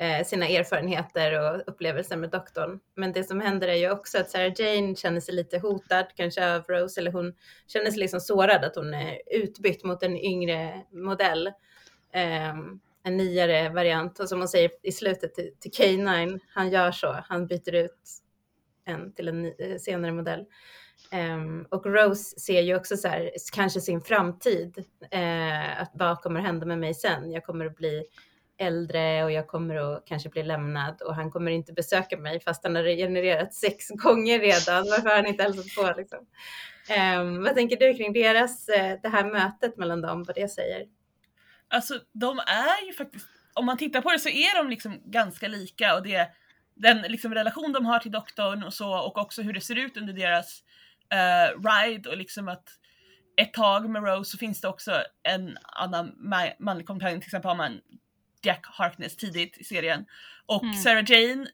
Eh, 0.00 0.24
sina 0.24 0.48
erfarenheter 0.48 1.40
och 1.40 1.62
upplevelser 1.66 2.16
med 2.16 2.30
doktorn. 2.30 2.80
Men 2.94 3.12
det 3.12 3.24
som 3.24 3.40
händer 3.40 3.68
är 3.68 3.74
ju 3.74 3.90
också 3.90 4.18
att 4.18 4.30
Sarah 4.30 4.52
Jane 4.56 4.96
känner 4.96 5.20
sig 5.20 5.34
lite 5.34 5.58
hotad, 5.58 6.06
kanske 6.16 6.54
av 6.54 6.62
Rose, 6.68 7.00
eller 7.00 7.12
hon 7.12 7.34
känner 7.66 7.90
sig 7.90 7.98
liksom 7.98 8.20
sårad 8.20 8.64
att 8.64 8.76
hon 8.76 8.94
är 8.94 9.18
utbytt 9.30 9.84
mot 9.84 10.02
en 10.02 10.16
yngre 10.16 10.84
modell. 10.92 11.46
Eh, 12.12 12.54
en 13.02 13.16
nyare 13.16 13.68
variant 13.68 14.20
och 14.20 14.28
som 14.28 14.38
hon 14.38 14.48
säger 14.48 14.70
i 14.82 14.92
slutet 14.92 15.34
till, 15.34 15.50
till 15.60 15.70
K9, 15.70 16.40
han 16.48 16.70
gör 16.70 16.92
så, 16.92 17.16
han 17.28 17.46
byter 17.46 17.74
ut 17.74 17.98
en 18.84 19.12
till 19.12 19.28
en 19.28 19.42
ny, 19.42 19.54
eh, 19.58 19.76
senare 19.78 20.12
modell. 20.12 20.44
Um, 21.12 21.66
och 21.70 21.86
Rose 21.86 22.40
ser 22.40 22.60
ju 22.60 22.76
också 22.76 22.96
så 22.96 23.08
här, 23.08 23.30
kanske 23.52 23.80
sin 23.80 24.00
framtid, 24.00 24.84
uh, 25.14 25.82
att 25.82 25.90
vad 25.94 26.20
kommer 26.20 26.40
att 26.40 26.46
hända 26.46 26.66
med 26.66 26.78
mig 26.78 26.94
sen? 26.94 27.30
Jag 27.30 27.44
kommer 27.44 27.66
att 27.66 27.76
bli 27.76 28.04
äldre 28.60 29.24
och 29.24 29.32
jag 29.32 29.46
kommer 29.46 29.76
att 29.76 30.06
kanske 30.06 30.28
bli 30.28 30.42
lämnad 30.42 31.02
och 31.02 31.14
han 31.14 31.30
kommer 31.30 31.50
inte 31.50 31.72
besöka 31.72 32.16
mig 32.16 32.40
fast 32.40 32.64
han 32.64 32.74
har 32.76 32.82
regenererat 32.82 33.54
sex 33.54 33.88
gånger 34.04 34.38
redan. 34.38 34.84
Varför 34.90 35.08
har 35.08 35.16
han 35.16 35.26
inte 35.26 35.42
hälsat 35.42 35.74
på 35.76 35.94
liksom? 35.96 36.26
Um, 37.18 37.42
vad 37.42 37.54
tänker 37.54 37.76
du 37.76 37.94
kring 37.94 38.12
deras, 38.12 38.68
eh, 38.68 38.98
det 39.02 39.08
här 39.08 39.24
mötet 39.24 39.76
mellan 39.76 40.00
dem, 40.00 40.24
vad 40.24 40.36
det 40.36 40.48
säger? 40.48 40.86
Alltså 41.68 41.94
de 42.12 42.38
är 42.38 42.86
ju 42.86 42.92
faktiskt, 42.92 43.26
om 43.54 43.66
man 43.66 43.76
tittar 43.76 44.00
på 44.00 44.10
det 44.12 44.18
så 44.18 44.28
är 44.28 44.56
de 44.56 44.70
liksom 44.70 45.02
ganska 45.04 45.48
lika 45.48 45.94
och 45.94 46.02
det 46.02 46.30
den 46.74 47.02
liksom 47.02 47.34
relation 47.34 47.72
de 47.72 47.86
har 47.86 47.98
till 47.98 48.10
doktorn 48.10 48.62
och 48.62 48.74
så 48.74 48.98
och 48.98 49.18
också 49.18 49.42
hur 49.42 49.52
det 49.52 49.60
ser 49.60 49.78
ut 49.78 49.96
under 49.96 50.12
deras 50.12 50.62
uh, 51.14 51.68
ride 51.68 52.10
och 52.10 52.16
liksom 52.16 52.48
att 52.48 52.68
ett 53.36 53.52
tag 53.52 53.90
med 53.90 54.04
Rose 54.04 54.30
så 54.30 54.38
finns 54.38 54.60
det 54.60 54.68
också 54.68 55.02
en 55.22 55.58
annan 55.62 56.14
manlig 56.58 56.86
kompanjon, 56.86 57.20
till 57.20 57.28
exempel 57.28 57.48
har 57.48 57.56
man 57.56 57.80
Jack 58.42 58.66
Harkness 58.66 59.16
tidigt 59.16 59.58
i 59.58 59.64
serien. 59.64 60.06
Och 60.46 60.62
mm. 60.62 60.74
Sarah 60.74 61.10
Jane 61.10 61.46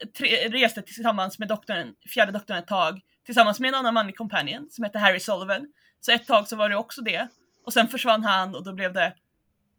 reste 0.49 0.83
tillsammans 0.83 1.39
med 1.39 1.49
doktorn, 1.49 1.95
fjärde 2.09 2.33
doktorn 2.33 2.57
ett 2.57 2.67
tag 2.67 3.01
tillsammans 3.27 3.61
med 3.61 3.69
en 3.69 3.75
annan 3.75 3.95
manlig 3.95 4.17
kompanjon 4.17 4.69
som 4.71 4.85
hette 4.85 4.99
Harry 4.99 5.21
Sullivan. 5.21 5.73
Så 6.01 6.13
ett 6.13 6.27
tag 6.27 6.49
så 6.49 6.57
var 6.57 6.69
det 6.69 6.77
också 6.77 7.03
det. 7.03 7.29
Och 7.65 7.73
sen 7.73 7.89
försvann 7.89 8.25
han 8.25 8.55
och 8.55 8.65
då 8.65 8.73
blev 8.73 8.93
det 8.93 9.15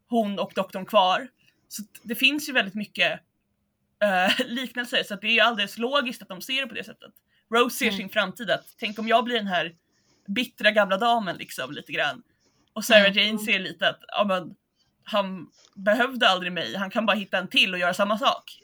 hon 0.10 0.40
och 0.40 0.52
doktorn 0.56 0.86
kvar. 0.86 1.28
Så 1.68 1.84
det 2.04 2.16
finns 2.16 2.50
ju 2.50 2.54
väldigt 2.54 2.76
mycket 2.76 3.20
uh, 4.04 4.46
liknelser 4.48 5.04
så 5.04 5.16
det 5.16 5.28
är 5.28 5.32
ju 5.32 5.40
alldeles 5.40 5.78
logiskt 5.78 6.22
att 6.22 6.28
de 6.28 6.42
ser 6.42 6.62
det 6.62 6.68
på 6.68 6.76
det 6.76 6.84
sättet. 6.84 7.12
Rose 7.54 7.78
ser 7.78 7.86
mm. 7.86 7.98
sin 7.98 8.10
framtid 8.10 8.50
att 8.50 8.66
tänk 8.78 9.00
om 9.00 9.08
jag 9.08 9.24
blir 9.24 9.36
den 9.36 9.48
här 9.48 9.76
bittra 10.28 10.72
gamla 10.72 10.98
damen 10.98 11.38
liksom 11.38 11.72
lite 11.72 11.92
grann. 11.92 12.24
Och 12.74 12.86
Sarah 12.86 13.06
mm. 13.06 13.18
Jane 13.18 13.40
ser 13.40 13.60
lite 13.60 13.90
att 13.90 14.00
ja, 14.08 14.24
men, 14.24 14.56
han 15.10 15.48
behövde 15.76 16.30
aldrig 16.30 16.52
mig, 16.52 16.76
han 16.76 16.90
kan 16.90 17.06
bara 17.06 17.18
hitta 17.18 17.38
en 17.38 17.48
till 17.48 17.74
och 17.74 17.80
göra 17.80 17.94
samma 17.94 18.18
sak. 18.18 18.60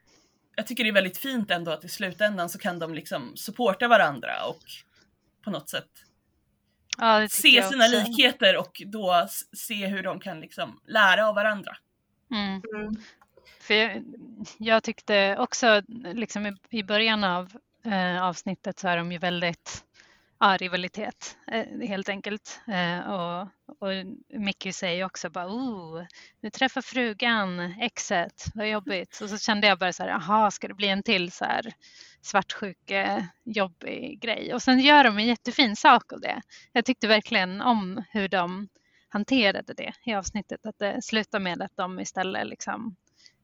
Jag 0.56 0.66
tycker 0.66 0.84
det 0.84 0.90
är 0.90 0.94
väldigt 0.94 1.18
fint 1.18 1.50
ändå 1.50 1.70
att 1.70 1.84
i 1.84 1.88
slutändan 1.88 2.48
så 2.48 2.58
kan 2.58 2.78
de 2.78 2.94
liksom 2.94 3.36
supporta 3.36 3.88
varandra 3.88 4.44
och 4.46 4.62
på 5.44 5.50
något 5.50 5.68
sätt 5.68 5.90
ja, 6.98 7.28
se 7.28 7.62
sina 7.62 7.86
likheter 7.86 8.56
och 8.56 8.82
då 8.86 9.26
se 9.52 9.86
hur 9.86 10.02
de 10.02 10.20
kan 10.20 10.40
liksom 10.40 10.80
lära 10.86 11.28
av 11.28 11.34
varandra. 11.34 11.76
Mm. 12.30 12.62
Mm. 12.74 12.94
För 13.60 13.74
jag, 13.74 14.04
jag, 14.58 14.82
tyckte 14.82 15.36
också 15.38 15.82
liksom 16.14 16.46
i, 16.46 16.56
i 16.70 16.82
början 16.82 17.24
av 17.24 17.52
eh, 17.84 18.22
avsnittet 18.22 18.78
så 18.78 18.88
är 18.88 18.96
de 18.96 19.12
ju 19.12 19.18
väldigt 19.18 19.84
ja, 20.44 20.56
rivalitet 20.56 21.36
eh, 21.52 21.88
helt 21.88 22.08
enkelt. 22.08 22.60
Eh, 22.68 23.10
och, 23.10 23.40
och 23.66 23.88
Mickey 24.28 24.72
säger 24.72 25.04
också 25.04 25.30
bara 25.30 25.46
oh, 25.46 26.04
nu 26.40 26.50
träffar 26.50 26.80
frugan 26.80 27.60
exet, 27.60 28.44
vad 28.54 28.68
jobbigt. 28.68 29.20
Och 29.20 29.30
så 29.30 29.38
kände 29.38 29.66
jag 29.66 29.78
bara 29.78 29.92
så 29.92 30.02
här, 30.02 30.10
jaha, 30.10 30.50
ska 30.50 30.68
det 30.68 30.74
bli 30.74 30.88
en 30.88 31.02
till 31.02 31.32
så 31.32 31.44
här 31.44 31.72
svartsjuk 32.22 32.92
jobbig 33.44 34.20
grej? 34.20 34.54
Och 34.54 34.62
sen 34.62 34.80
gör 34.80 35.04
de 35.04 35.18
en 35.18 35.26
jättefin 35.26 35.76
sak 35.76 36.12
av 36.12 36.20
det. 36.20 36.42
Jag 36.72 36.84
tyckte 36.84 37.08
verkligen 37.08 37.60
om 37.60 38.04
hur 38.10 38.28
de 38.28 38.68
hanterade 39.08 39.74
det 39.74 39.92
i 40.04 40.14
avsnittet, 40.14 40.66
att 40.66 40.78
det 40.78 41.02
slutar 41.02 41.40
med 41.40 41.62
att 41.62 41.76
de 41.76 42.00
istället 42.00 42.46
liksom 42.46 42.96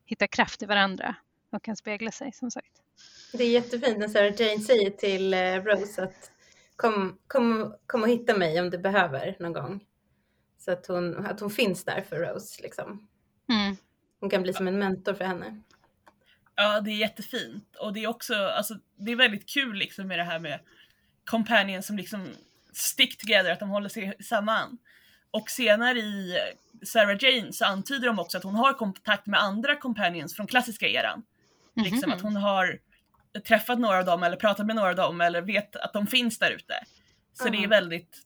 hittar 0.06 0.26
kraft 0.26 0.62
i 0.62 0.66
varandra 0.66 1.14
och 1.52 1.64
kan 1.64 1.76
spegla 1.76 2.10
sig 2.10 2.32
som 2.32 2.50
sagt. 2.50 2.72
Det 3.32 3.44
är 3.44 3.50
jättefint 3.50 3.98
när 3.98 4.08
Sarah 4.08 4.40
Jane 4.40 4.60
säger 4.60 4.90
till 4.90 5.34
eh, 5.34 5.38
Rose 5.38 6.02
att 6.02 6.30
kom, 6.80 7.18
kom, 7.26 7.74
kom 7.86 8.02
och 8.02 8.08
hitta 8.08 8.36
mig 8.36 8.60
om 8.60 8.70
du 8.70 8.78
behöver 8.78 9.36
någon 9.38 9.52
gång. 9.52 9.84
Så 10.58 10.72
att 10.72 10.86
hon, 10.86 11.26
att 11.26 11.40
hon 11.40 11.50
finns 11.50 11.84
där 11.84 12.02
för 12.02 12.16
Rose 12.16 12.62
liksom. 12.62 13.08
Mm. 13.48 13.76
Hon 14.20 14.30
kan 14.30 14.42
bli 14.42 14.52
som 14.52 14.68
en 14.68 14.78
mentor 14.78 15.14
för 15.14 15.24
henne. 15.24 15.60
Ja, 16.56 16.80
det 16.80 16.90
är 16.90 16.96
jättefint 16.96 17.76
och 17.76 17.92
det 17.92 18.04
är 18.04 18.08
också, 18.08 18.34
alltså 18.34 18.74
det 18.96 19.12
är 19.12 19.16
väldigt 19.16 19.48
kul 19.48 19.76
liksom 19.76 20.08
med 20.08 20.18
det 20.18 20.24
här 20.24 20.38
med 20.38 20.60
companions 21.24 21.86
som 21.86 21.96
liksom 21.96 22.28
stick 22.72 23.18
together, 23.18 23.52
att 23.52 23.60
de 23.60 23.70
håller 23.70 23.88
sig 23.88 24.16
samman. 24.24 24.78
Och 25.30 25.50
senare 25.50 25.98
i 25.98 26.38
Sarah 26.82 27.16
Jane 27.20 27.52
så 27.52 27.64
antyder 27.64 28.06
de 28.06 28.18
också 28.18 28.38
att 28.38 28.44
hon 28.44 28.54
har 28.54 28.72
kontakt 28.72 29.26
med 29.26 29.42
andra 29.42 29.76
companions 29.76 30.36
från 30.36 30.46
klassiska 30.46 30.88
eran. 30.88 31.12
Mm 31.12 31.24
-hmm. 31.74 31.90
Liksom 31.90 32.12
att 32.12 32.20
hon 32.20 32.36
har 32.36 32.78
träffat 33.46 33.78
några 33.78 33.98
av 33.98 34.04
dem 34.04 34.22
eller 34.22 34.36
pratat 34.36 34.66
med 34.66 34.76
några 34.76 34.88
av 34.88 34.96
dem 34.96 35.20
eller 35.20 35.42
vet 35.42 35.76
att 35.76 35.92
de 35.92 36.06
finns 36.06 36.38
där 36.38 36.50
ute. 36.50 36.74
Så 37.32 37.46
mm. 37.46 37.60
det 37.60 37.64
är 37.64 37.68
väldigt 37.68 38.16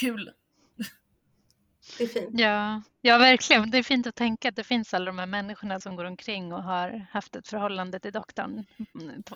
kul. 0.00 0.30
Det 1.98 2.04
är 2.04 2.08
fint. 2.08 2.40
Ja, 2.40 2.82
ja, 3.00 3.18
verkligen. 3.18 3.70
Det 3.70 3.78
är 3.78 3.82
fint 3.82 4.06
att 4.06 4.14
tänka 4.14 4.48
att 4.48 4.56
det 4.56 4.64
finns 4.64 4.94
alla 4.94 5.06
de 5.06 5.18
här 5.18 5.26
människorna 5.26 5.80
som 5.80 5.96
går 5.96 6.04
omkring 6.04 6.52
och 6.52 6.62
har 6.62 7.06
haft 7.10 7.36
ett 7.36 7.48
förhållande 7.48 8.00
till 8.00 8.12
doktorn 8.12 8.64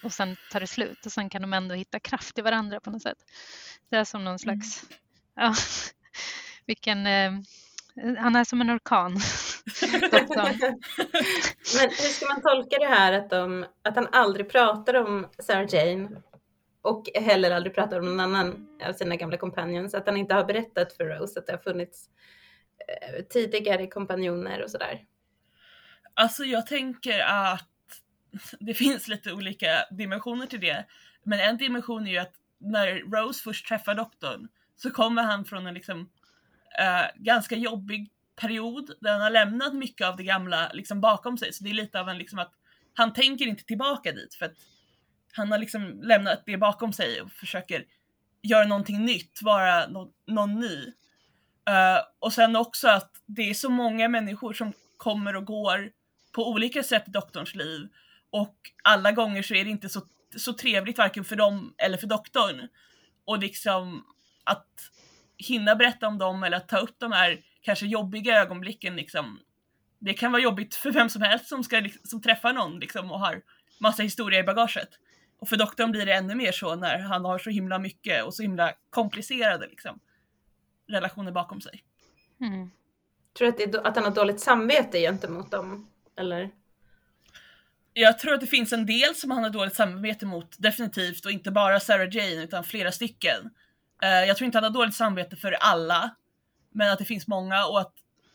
och 0.03 0.12
sen 0.12 0.37
tar 0.51 0.61
det 0.61 0.66
slut 0.66 1.07
och 1.07 1.12
sen 1.12 1.31
kan 1.31 1.42
de 1.42 1.53
ändå 1.53 1.75
hitta 1.75 2.01
kraft 2.01 2.38
i 2.38 2.42
varandra 2.42 2.81
på 2.81 2.90
något 2.90 3.03
sätt. 3.03 3.18
Det 3.88 3.97
är 3.97 4.05
som 4.05 4.25
någon 4.25 4.38
slags, 4.38 4.83
mm. 4.83 4.97
ja, 5.35 5.55
vilken 6.66 7.07
eh, 7.07 7.33
han 8.18 8.37
är 8.37 8.44
som 8.44 8.61
en 8.61 8.70
orkan. 8.70 9.12
Men 11.78 11.90
hur 11.90 12.12
ska 12.12 12.26
man 12.26 12.42
tolka 12.42 12.78
det 12.78 12.87
här 12.87 13.12
att, 13.12 13.30
de, 13.30 13.66
att 13.82 13.96
han 13.96 14.08
aldrig 14.12 14.50
pratar 14.50 14.94
om 14.94 15.28
Sarah 15.38 15.74
Jane 15.74 16.08
och 16.82 17.08
heller 17.14 17.50
aldrig 17.50 17.74
pratar 17.74 17.98
om 17.98 18.04
någon 18.04 18.20
annan 18.20 18.68
av 18.88 18.92
sina 18.92 19.16
gamla 19.16 19.37
companions, 19.37 19.94
att 19.94 20.06
han 20.06 20.16
inte 20.16 20.34
har 20.34 20.44
berättat 20.44 20.92
för 20.92 21.04
Rose 21.04 21.40
att 21.40 21.46
det 21.46 21.52
har 21.52 21.58
funnits 21.58 22.08
eh, 22.88 23.24
tidigare 23.24 23.87
kompanjoner 23.87 24.62
och 24.62 24.70
sådär? 24.70 25.04
Alltså 26.14 26.44
jag 26.44 26.66
tänker 26.66 27.20
att 27.20 27.68
det 28.61 28.74
finns 28.74 29.08
lite 29.08 29.32
olika 29.32 29.68
dimensioner 29.90 30.46
till 30.46 30.61
det. 30.61 30.84
Men 31.22 31.40
en 31.40 31.56
dimension 31.56 32.06
är 32.06 32.11
ju 32.11 32.18
att 32.18 32.34
när 32.58 33.16
Rose 33.16 33.42
först 33.42 33.68
träffar 33.68 33.94
doktorn 33.94 34.48
så 34.76 34.90
kommer 34.90 35.22
han 35.22 35.44
från 35.44 35.66
en 35.66 35.74
liksom 35.74 36.11
eh, 36.79 37.07
ganska 37.17 37.57
jobbig 37.57 38.11
period 38.41 38.91
där 39.01 39.12
han 39.12 39.21
har 39.21 39.31
lämnat 39.31 39.75
mycket 39.75 40.07
av 40.07 40.17
det 40.17 40.25
gamla 40.25 40.71
liksom 40.73 41.01
bakom 41.01 41.38
sig. 41.38 41.53
Så 41.53 41.64
det 41.64 41.71
är 41.71 41.75
lite 41.75 42.01
av 42.01 42.09
en 42.09 42.19
liksom 42.19 42.38
att 42.38 42.53
han 42.95 43.12
tänker 43.12 43.47
inte 43.47 43.64
tillbaka 43.64 44.12
dit 44.12 44.35
för 44.35 44.47
att 44.47 44.55
han 45.33 45.53
har 45.53 45.59
liksom 45.59 46.01
lämnat 46.03 46.43
det 46.47 46.57
bakom 46.57 46.93
sig 46.93 47.21
och 47.21 47.33
försöker 47.33 47.85
göra 48.43 48.67
någonting 48.67 49.05
nytt, 49.05 49.43
vara 49.43 49.87
no 49.87 50.12
någon 50.27 50.61
ny. 50.61 50.87
Uh, 51.71 52.01
och 52.19 52.33
sen 52.33 52.57
också 52.57 52.88
att 52.88 53.11
det 53.27 53.51
är 53.51 53.55
så 53.55 53.71
många 53.71 54.09
människor 54.09 54.53
som 54.53 54.73
kommer 54.97 55.37
och 55.37 55.45
går 55.45 55.91
på 56.33 56.51
olika 56.51 56.83
sätt 56.83 57.09
i 57.09 57.11
doktorns 57.11 57.55
liv 57.55 57.88
och 58.31 58.57
alla 58.83 59.12
gånger 59.12 59.43
så 59.43 59.55
är 59.55 59.64
det 59.64 59.71
inte 59.71 59.88
så, 59.88 60.03
så 60.37 60.53
trevligt 60.53 60.99
varken 60.99 61.25
för 61.25 61.37
dem 61.37 61.75
eller 61.79 61.99
för 61.99 62.07
doktorn. 62.07 62.69
Och 63.25 63.38
liksom 63.38 64.05
att 64.45 64.91
hinna 65.38 65.74
berätta 65.74 66.09
om 66.09 66.18
dem 66.18 66.42
eller 66.42 66.57
att 66.57 66.68
ta 66.68 66.79
upp 66.79 66.94
de 66.98 67.12
här 67.12 67.38
kanske 67.61 67.87
jobbiga 67.87 68.40
ögonblicken 68.40 68.96
liksom. 68.96 69.40
Det 69.98 70.14
kan 70.14 70.33
vara 70.33 70.42
jobbigt 70.42 70.74
för 70.74 70.90
vem 70.90 71.09
som 71.09 71.22
helst 71.22 71.48
som, 71.48 71.64
ska, 71.64 71.88
som 72.05 72.22
träffar 72.22 72.53
någon 72.53 72.81
liksom, 72.81 73.11
och 73.11 73.20
har 73.20 73.42
massa 73.81 74.03
historia 74.03 74.40
i 74.40 74.42
bagaget. 74.42 74.88
Och 75.40 75.48
för 75.48 75.57
doktorn 75.57 75.90
blir 75.90 76.07
det 76.07 76.12
ännu 76.12 76.35
mer 76.35 76.53
så 76.53 76.77
när 76.77 76.98
han 76.98 77.24
har 77.24 77.38
så 77.38 77.51
himla 77.51 77.79
mycket 77.79 78.24
och 78.24 78.35
så 78.35 78.42
himla 78.42 78.72
komplicerade 78.90 79.66
liksom, 79.66 80.01
relationer 80.88 81.33
bakom 81.33 81.61
sig. 81.61 81.85
Mm. 82.40 82.70
Tror 83.38 83.53
du 83.53 83.64
att, 83.64 83.72
det, 83.72 83.81
att 83.81 83.96
han 83.96 84.05
har 84.05 84.11
dåligt 84.11 84.40
samvete 84.40 85.01
gentemot 85.01 85.51
dem? 85.51 85.90
Eller? 86.16 86.51
Jag 87.92 88.18
tror 88.18 88.35
att 88.35 88.40
det 88.40 88.46
finns 88.46 88.72
en 88.72 88.87
del 88.87 89.14
som 89.14 89.31
han 89.31 89.42
har 89.42 89.51
dåligt 89.51 89.74
samvete 89.74 90.27
mot, 90.27 90.57
definitivt, 90.59 91.24
och 91.24 91.33
inte 91.33 91.51
bara 91.51 91.81
Sarah 91.81 92.16
Jane 92.16 92.44
utan 92.44 92.64
flera 92.64 92.92
stycken. 92.92 93.51
Uh, 94.02 94.08
jag 94.08 94.37
tror 94.37 94.46
inte 94.46 94.58
han 94.58 94.64
har 94.64 94.70
dåligt 94.70 94.94
samvete 94.94 95.37
för 95.37 95.52
alla, 95.52 96.14
men 96.70 96.92
att 96.92 96.98
det 96.98 97.04
finns 97.04 97.26
många 97.26 97.66
och 97.66 97.80
att 97.80 97.92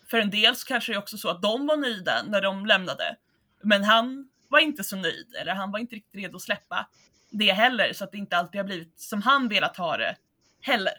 för 0.09 0.19
en 0.19 0.29
del 0.29 0.55
så 0.55 0.67
kanske 0.67 0.91
det 0.91 0.95
är 0.95 0.99
också 0.99 1.17
så 1.17 1.29
att 1.29 1.41
de 1.41 1.67
var 1.67 1.77
nöjda 1.77 2.23
när 2.23 2.41
de 2.41 2.65
lämnade. 2.65 3.15
Men 3.61 3.83
han 3.83 4.29
var 4.47 4.59
inte 4.59 4.83
så 4.83 4.95
nöjd 4.95 5.35
eller 5.41 5.53
han 5.53 5.71
var 5.71 5.79
inte 5.79 5.95
riktigt 5.95 6.15
redo 6.15 6.35
att 6.35 6.41
släppa 6.41 6.87
det 7.29 7.53
heller 7.53 7.93
så 7.93 8.03
att 8.03 8.11
det 8.11 8.17
inte 8.17 8.37
alltid 8.37 8.59
har 8.59 8.65
blivit 8.65 8.99
som 8.99 9.21
han 9.21 9.49
velat 9.49 9.77
ha 9.77 9.97
det 9.97 10.15
heller. 10.61 10.93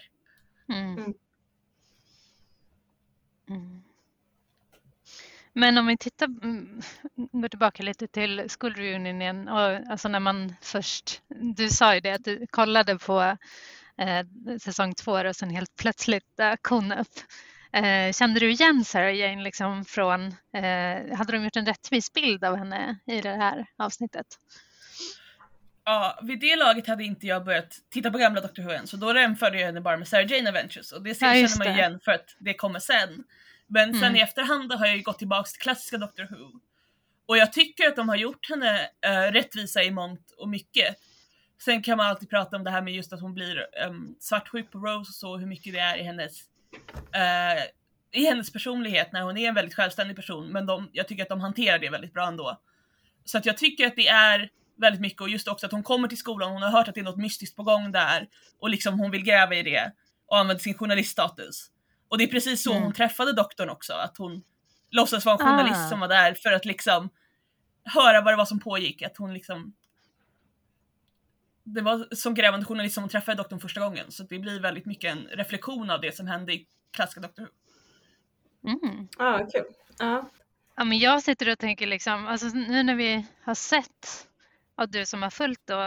Mm. 0.69 0.99
Mm. 0.99 1.15
Mm. 3.49 3.83
Men 5.53 5.79
om 5.79 5.87
vi 5.87 5.97
tittar, 5.97 6.27
mm, 6.27 6.81
går 7.15 7.49
tillbaka 7.49 7.83
lite 7.83 8.07
till 8.07 8.49
School 8.59 8.75
Reunion 8.75 9.49
och 9.49 9.91
alltså 9.91 10.09
när 10.09 10.21
man 10.21 10.55
först, 10.61 11.23
du 11.29 11.71
sa 11.71 11.95
ju 11.95 12.01
det 12.01 12.11
att 12.11 12.25
du 12.25 12.47
kollade 12.47 12.99
på 12.99 13.37
eh, 14.01 14.27
säsong 14.59 14.95
två 14.95 15.13
och 15.13 15.37
sen 15.37 15.51
helt 15.51 15.77
plötsligt 15.77 16.37
dök 16.37 16.65
hon 16.67 16.93
upp. 16.93 17.13
Eh, 17.73 18.13
kände 18.13 18.41
du 18.41 18.51
igen 18.51 18.85
Sarah 18.85 19.15
Jane 19.17 19.43
liksom 19.43 19.85
från, 19.85 20.27
eh, 20.27 21.17
hade 21.17 21.33
de 21.33 21.45
gjort 21.45 21.57
en 21.57 21.67
rättvis 21.67 22.13
bild 22.13 22.45
av 22.45 22.57
henne 22.57 22.99
i 23.07 23.21
det 23.21 23.37
här 23.37 23.67
avsnittet? 23.77 24.27
Ja, 25.85 26.19
vid 26.23 26.41
det 26.41 26.57
laget 26.57 26.87
hade 26.87 27.05
inte 27.05 27.27
jag 27.27 27.45
börjat 27.45 27.73
titta 27.91 28.11
på 28.11 28.19
gamla 28.19 28.41
Doctor 28.41 28.63
Who 28.63 28.71
än, 28.71 28.87
så 28.87 28.97
då 28.97 29.19
jämförde 29.19 29.59
jag 29.61 29.67
henne 29.67 29.81
bara 29.81 29.97
med 29.97 30.09
Sarah 30.09 30.33
Jane 30.33 30.49
Adventures 30.49 30.93
och 30.93 31.03
det 31.03 31.11
Ja, 31.11 31.15
känner 31.15 31.59
man 31.59 31.67
det. 31.67 31.73
igen 31.73 32.01
för 32.05 32.13
att 32.13 32.37
det 32.39 32.55
kommer 32.55 32.79
sen. 32.79 33.25
Men 33.67 33.93
sen 33.95 34.03
Mm. 34.05 34.17
i 34.17 34.21
efterhand 34.21 34.73
har 34.73 34.87
jag 34.87 34.97
ju 34.97 35.03
gått 35.03 35.19
tillbaks 35.19 35.53
till 35.53 35.63
klassiska 35.63 35.99
Doctor 35.99 36.25
Who. 36.31 36.61
Och 37.27 37.37
jag 37.39 37.53
tycker 37.53 37.89
att 37.89 37.97
de 37.97 38.09
har 38.09 38.17
gjort 38.17 38.51
henne 38.51 38.89
äh, 39.07 39.33
rättvisa 39.33 39.83
i 39.83 39.91
mångt 39.91 40.31
och 40.39 40.49
mycket. 40.49 40.97
Sen 41.59 41.83
kan 41.83 41.97
man 41.97 42.07
alltid 42.07 42.31
prata 42.31 42.57
om 42.57 42.65
det 42.65 42.71
här 42.71 42.83
med 42.83 42.95
just 42.95 43.13
att 43.13 43.21
hon 43.21 43.35
blir 43.35 43.67
um, 43.87 44.17
svartsjuk 44.21 44.71
på 44.71 44.79
Rose 44.79 45.09
och 45.11 45.15
så, 45.15 45.37
hur 45.37 45.47
mycket 45.47 45.73
det 45.73 45.79
är 45.79 45.97
i 45.97 46.03
hennes, 46.03 46.41
eh, 47.13 47.65
i 48.21 48.25
hennes 48.27 48.53
personlighet 48.53 49.13
när 49.13 49.23
hon 49.23 49.37
är 49.37 49.49
en 49.49 49.55
väldigt 49.55 49.75
självständig 49.75 50.17
person. 50.17 50.49
Men 50.49 50.67
de, 50.67 50.89
jag 50.93 51.09
tycker 51.09 51.23
att 51.23 51.29
de 51.29 51.41
hanterar 51.41 51.79
det 51.79 51.91
väldigt 51.91 52.13
bra 52.13 52.27
ändå. 52.27 52.61
Så 53.25 53.39
att 53.39 53.47
jag 53.47 53.57
tycker 53.57 53.87
att 53.87 53.97
det 53.97 54.09
är 54.09 54.49
väldigt 54.77 55.01
mycket 55.01 55.21
och 55.21 55.29
just 55.29 55.49
också 55.49 55.67
att 55.67 55.73
hon 55.73 55.83
kommer 55.83 56.09
till 56.09 56.19
skolan, 56.19 56.53
hon 56.53 56.63
har 56.63 56.71
hört 56.71 56.89
att 56.89 56.95
det 56.95 57.01
är 57.01 57.05
något 57.05 57.17
mystiskt 57.17 57.57
på 57.57 57.63
gång 57.63 57.93
där 57.93 58.29
och 58.61 58.71
liksom 58.71 58.99
hon 58.99 59.11
vill 59.11 59.23
gräva 59.25 59.55
i 59.55 59.63
det 59.63 59.93
och 60.27 60.39
använder 60.39 60.63
sin 60.63 60.75
journaliststatus. 60.75 61.71
Och 62.09 62.19
det 62.19 62.25
är 62.25 62.29
precis 62.29 62.63
så 62.63 62.71
Mm. 62.71 62.83
hon 62.83 62.93
träffade 62.93 63.33
doktorn 63.33 63.69
också, 63.71 63.93
att 63.93 64.19
hon 64.19 64.43
låtsas 64.91 65.25
vara 65.27 65.37
en 65.37 65.47
journalist 65.47 65.81
Ah. 65.87 65.89
som 65.89 66.01
var 66.01 66.09
där 66.09 66.35
för 66.35 66.53
att 66.53 66.65
liksom 66.65 67.11
höra 67.85 68.21
vad 68.21 68.33
det 68.33 68.37
var 68.37 68.45
som 68.45 68.61
pågick, 68.61 69.03
att 69.03 69.17
hon 69.17 69.35
liksom 69.35 69.75
det 71.65 71.81
var 71.81 72.15
som 72.15 72.35
grävande 72.35 72.67
journalist 72.67 72.95
som 72.95 73.03
hon 73.03 73.11
träffade 73.11 73.37
doktorn 73.37 73.61
första 73.61 73.81
gången, 73.81 74.13
så 74.13 74.23
det 74.23 74.39
blir 74.39 74.61
väldigt 74.61 74.87
mycket 74.87 75.13
en 75.13 75.27
reflektion 75.27 75.91
av 75.91 76.01
det 76.01 76.17
som 76.17 76.27
hände 76.27 76.53
i 76.53 76.67
klassiska 76.91 77.21
Doctor 77.21 77.43
Who. 77.43 78.71
Mm. 78.71 79.09
Ja, 79.19 79.49
kul. 79.53 79.65
Ja. 79.99 80.31
Ja, 80.77 80.85
men 80.85 80.99
jag 80.99 81.23
sitter 81.23 81.53
och 81.53 81.59
tänker 81.59 81.87
liksom, 81.87 82.27
alltså 82.27 82.49
nu 82.49 82.83
när 82.83 82.95
vi 82.95 83.27
har 83.43 83.55
sett, 83.55 84.29
och 84.77 84.89
du 84.89 85.07
som 85.07 85.23
har 85.23 85.31
följt 85.31 85.67
då 85.67 85.81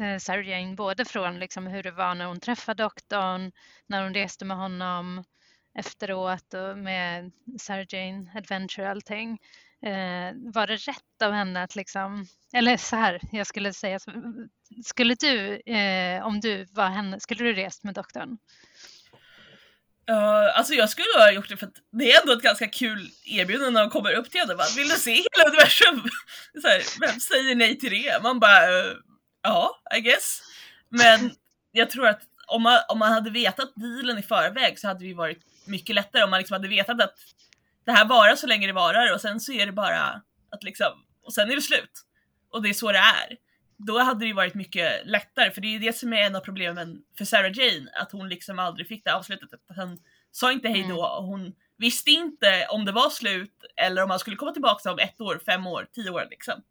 eh, 0.00 0.18
Sarah 0.18 0.48
Jane, 0.48 0.74
både 0.74 1.04
från 1.04 1.38
liksom 1.38 1.66
hur 1.66 1.82
det 1.82 1.90
var 1.90 2.14
när 2.14 2.26
hon 2.26 2.40
träffade 2.40 2.82
doktorn, 2.82 3.52
när 3.86 4.02
hon 4.02 4.14
reste 4.14 4.44
med 4.44 4.56
honom 4.56 5.24
efteråt 5.74 6.54
och 6.54 6.78
med 6.78 7.32
Sarah 7.58 7.86
Jane 7.88 8.32
Adventure 8.34 8.86
och 8.86 8.90
allting. 8.90 9.38
Eh, 9.86 10.52
var 10.54 10.66
det 10.66 10.76
rätt 10.76 11.22
av 11.22 11.32
henne 11.32 11.62
att 11.62 11.76
liksom, 11.76 12.26
eller 12.52 12.76
så 12.76 12.96
här, 12.96 13.20
jag 13.32 13.46
skulle 13.46 13.72
säga, 13.72 13.98
skulle 14.84 15.14
du, 15.14 15.60
eh, 15.72 16.26
om 16.26 16.40
du 16.40 16.64
var 16.64 16.88
henne, 16.88 17.20
skulle 17.20 17.44
du 17.44 17.54
rest 17.54 17.84
med 17.84 17.94
doktorn? 17.94 18.38
Uh, 20.10 20.58
alltså 20.58 20.74
jag 20.74 20.90
skulle 20.90 21.06
ha 21.16 21.32
gjort 21.32 21.48
det 21.48 21.56
för 21.56 21.66
att 21.66 21.74
det 21.92 22.12
är 22.12 22.20
ändå 22.20 22.32
ett 22.32 22.42
ganska 22.42 22.66
kul 22.66 23.10
erbjudande 23.24 23.70
när 23.70 23.80
de 23.80 23.90
kommer 23.90 24.14
upp 24.14 24.30
till 24.30 24.40
henne 24.40 24.52
och 24.52 24.58
bara 24.58 24.76
Vill 24.76 24.88
du 24.88 24.94
se 24.94 25.10
hela 25.10 25.48
universum? 25.48 26.08
Så 26.62 26.68
här, 26.68 27.00
vem 27.00 27.20
säger 27.20 27.54
nej 27.54 27.78
till 27.78 27.90
det? 27.90 28.22
Man 28.22 28.40
bara 28.40 28.68
uh, 28.68 28.94
ja, 29.42 29.80
I 29.96 30.00
guess. 30.00 30.42
Men 30.88 31.30
jag 31.72 31.90
tror 31.90 32.06
att 32.06 32.20
om 32.46 32.62
man, 32.62 32.78
om 32.88 32.98
man 32.98 33.12
hade 33.12 33.30
vetat 33.30 33.72
dealen 33.76 34.18
i 34.18 34.22
förväg 34.22 34.78
så 34.78 34.88
hade 34.88 35.00
det 35.00 35.06
ju 35.06 35.14
varit 35.14 35.42
mycket 35.64 35.94
lättare 35.94 36.22
om 36.22 36.30
man 36.30 36.38
liksom 36.38 36.54
hade 36.54 36.68
vetat 36.68 37.02
att 37.02 37.14
det 37.88 37.92
här 37.92 38.08
varar 38.08 38.36
så 38.36 38.46
länge 38.46 38.66
det 38.66 38.72
varar 38.72 39.14
och 39.14 39.20
sen 39.20 39.40
så 39.40 39.52
är 39.52 39.66
det 39.66 39.72
bara 39.72 40.22
att 40.50 40.62
liksom, 40.62 40.92
och 41.22 41.34
sen 41.34 41.50
är 41.50 41.54
det 41.54 41.62
slut. 41.62 42.04
Och 42.50 42.62
det 42.62 42.68
är 42.68 42.72
så 42.74 42.92
det 42.92 42.98
är. 42.98 43.36
Då 43.76 43.98
hade 43.98 44.20
det 44.20 44.26
ju 44.26 44.32
varit 44.32 44.54
mycket 44.54 45.06
lättare, 45.06 45.50
för 45.50 45.60
det 45.60 45.66
är 45.68 45.72
ju 45.72 45.78
det 45.78 45.92
som 45.92 46.12
är 46.12 46.16
en 46.16 46.36
av 46.36 46.40
problemen 46.40 47.02
för 47.18 47.24
Sarah 47.24 47.58
Jane, 47.58 47.90
att 47.92 48.12
hon 48.12 48.28
liksom 48.28 48.58
aldrig 48.58 48.88
fick 48.88 49.04
det 49.04 49.14
avslutet. 49.14 49.52
Att 49.52 49.76
hon 49.76 49.98
sa 50.30 50.52
inte 50.52 50.68
hej 50.68 50.86
då 50.88 51.06
och 51.06 51.24
hon 51.24 51.54
visste 51.76 52.10
inte 52.10 52.66
om 52.70 52.84
det 52.84 52.92
var 52.92 53.10
slut 53.10 53.64
eller 53.76 54.02
om 54.02 54.10
han 54.10 54.18
skulle 54.18 54.36
komma 54.36 54.52
tillbaka 54.52 54.92
om 54.92 54.98
ett 54.98 55.20
år, 55.20 55.40
fem 55.46 55.66
år, 55.66 55.88
tio 55.92 56.10
år 56.10 56.26
liksom. 56.30 56.62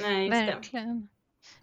Nej, 0.00 0.26
just 0.26 0.72
det. 0.72 1.06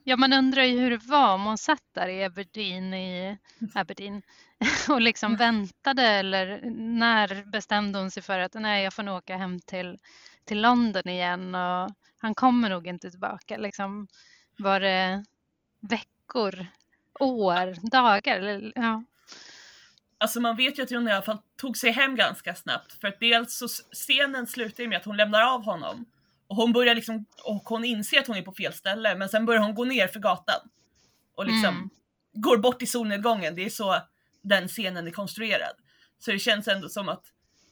Ja, 0.03 0.17
man 0.17 0.33
undrar 0.33 0.63
ju 0.63 0.79
hur 0.79 0.91
det 0.91 1.05
var 1.05 1.33
om 1.33 1.45
hon 1.45 1.57
satt 1.57 1.83
där 1.91 2.07
i 2.07 2.23
Aberdeen, 2.23 2.93
i 2.93 3.37
Aberdeen 3.73 4.21
och 4.89 5.01
liksom 5.01 5.35
väntade 5.35 6.03
eller 6.03 6.61
när 6.75 7.43
bestämde 7.51 7.99
hon 7.99 8.11
sig 8.11 8.23
för 8.23 8.39
att 8.39 8.53
nej, 8.53 8.83
jag 8.83 8.93
får 8.93 9.03
nog 9.03 9.17
åka 9.17 9.37
hem 9.37 9.59
till, 9.59 9.97
till 10.45 10.61
London 10.61 11.09
igen 11.09 11.55
och 11.55 11.89
han 12.21 12.35
kommer 12.35 12.69
nog 12.69 12.87
inte 12.87 13.11
tillbaka. 13.11 13.57
Liksom, 13.57 14.07
var 14.57 14.79
det 14.79 15.25
veckor, 15.79 16.65
år, 17.19 17.89
dagar? 17.91 18.39
Eller, 18.39 18.71
ja. 18.75 19.03
Alltså 20.17 20.39
man 20.41 20.55
vet 20.55 20.79
ju 20.79 20.83
att 20.83 20.89
hon 20.89 21.07
i 21.07 21.11
alla 21.11 21.21
fall 21.21 21.41
tog 21.57 21.77
sig 21.77 21.91
hem 21.91 22.15
ganska 22.15 22.55
snabbt 22.55 22.99
för 23.01 23.07
att 23.07 23.19
dels 23.19 23.57
så 23.57 23.67
scenen 23.67 24.47
slutar 24.47 24.83
ju 24.83 24.89
med 24.89 24.97
att 24.97 25.05
hon 25.05 25.17
lämnar 25.17 25.41
av 25.41 25.63
honom 25.63 26.05
och 26.49 26.55
hon 26.55 26.73
börjar 26.73 26.95
liksom, 26.95 27.25
och 27.45 27.63
hon 27.69 27.85
inser 27.85 28.19
att 28.19 28.27
hon 28.27 28.35
är 28.37 28.41
på 28.41 28.51
fel 28.53 28.73
ställe 28.73 29.15
men 29.15 29.29
sen 29.29 29.45
börjar 29.45 29.61
hon 29.61 29.75
gå 29.75 29.85
ner 29.85 30.07
för 30.07 30.19
gatan 30.19 30.69
och 31.35 31.45
liksom 31.45 31.75
Mm. 31.75 31.89
går 32.33 32.57
bort 32.57 32.81
i 32.81 32.85
solnedgången. 32.85 33.55
Det 33.55 33.65
är 33.65 33.69
så 33.69 33.95
den 34.41 34.67
scenen 34.67 35.07
är 35.07 35.11
konstruerad. 35.11 35.75
Så 36.19 36.31
det 36.31 36.39
känns 36.39 36.67
ändå 36.67 36.89
som 36.89 37.09
att 37.09 37.23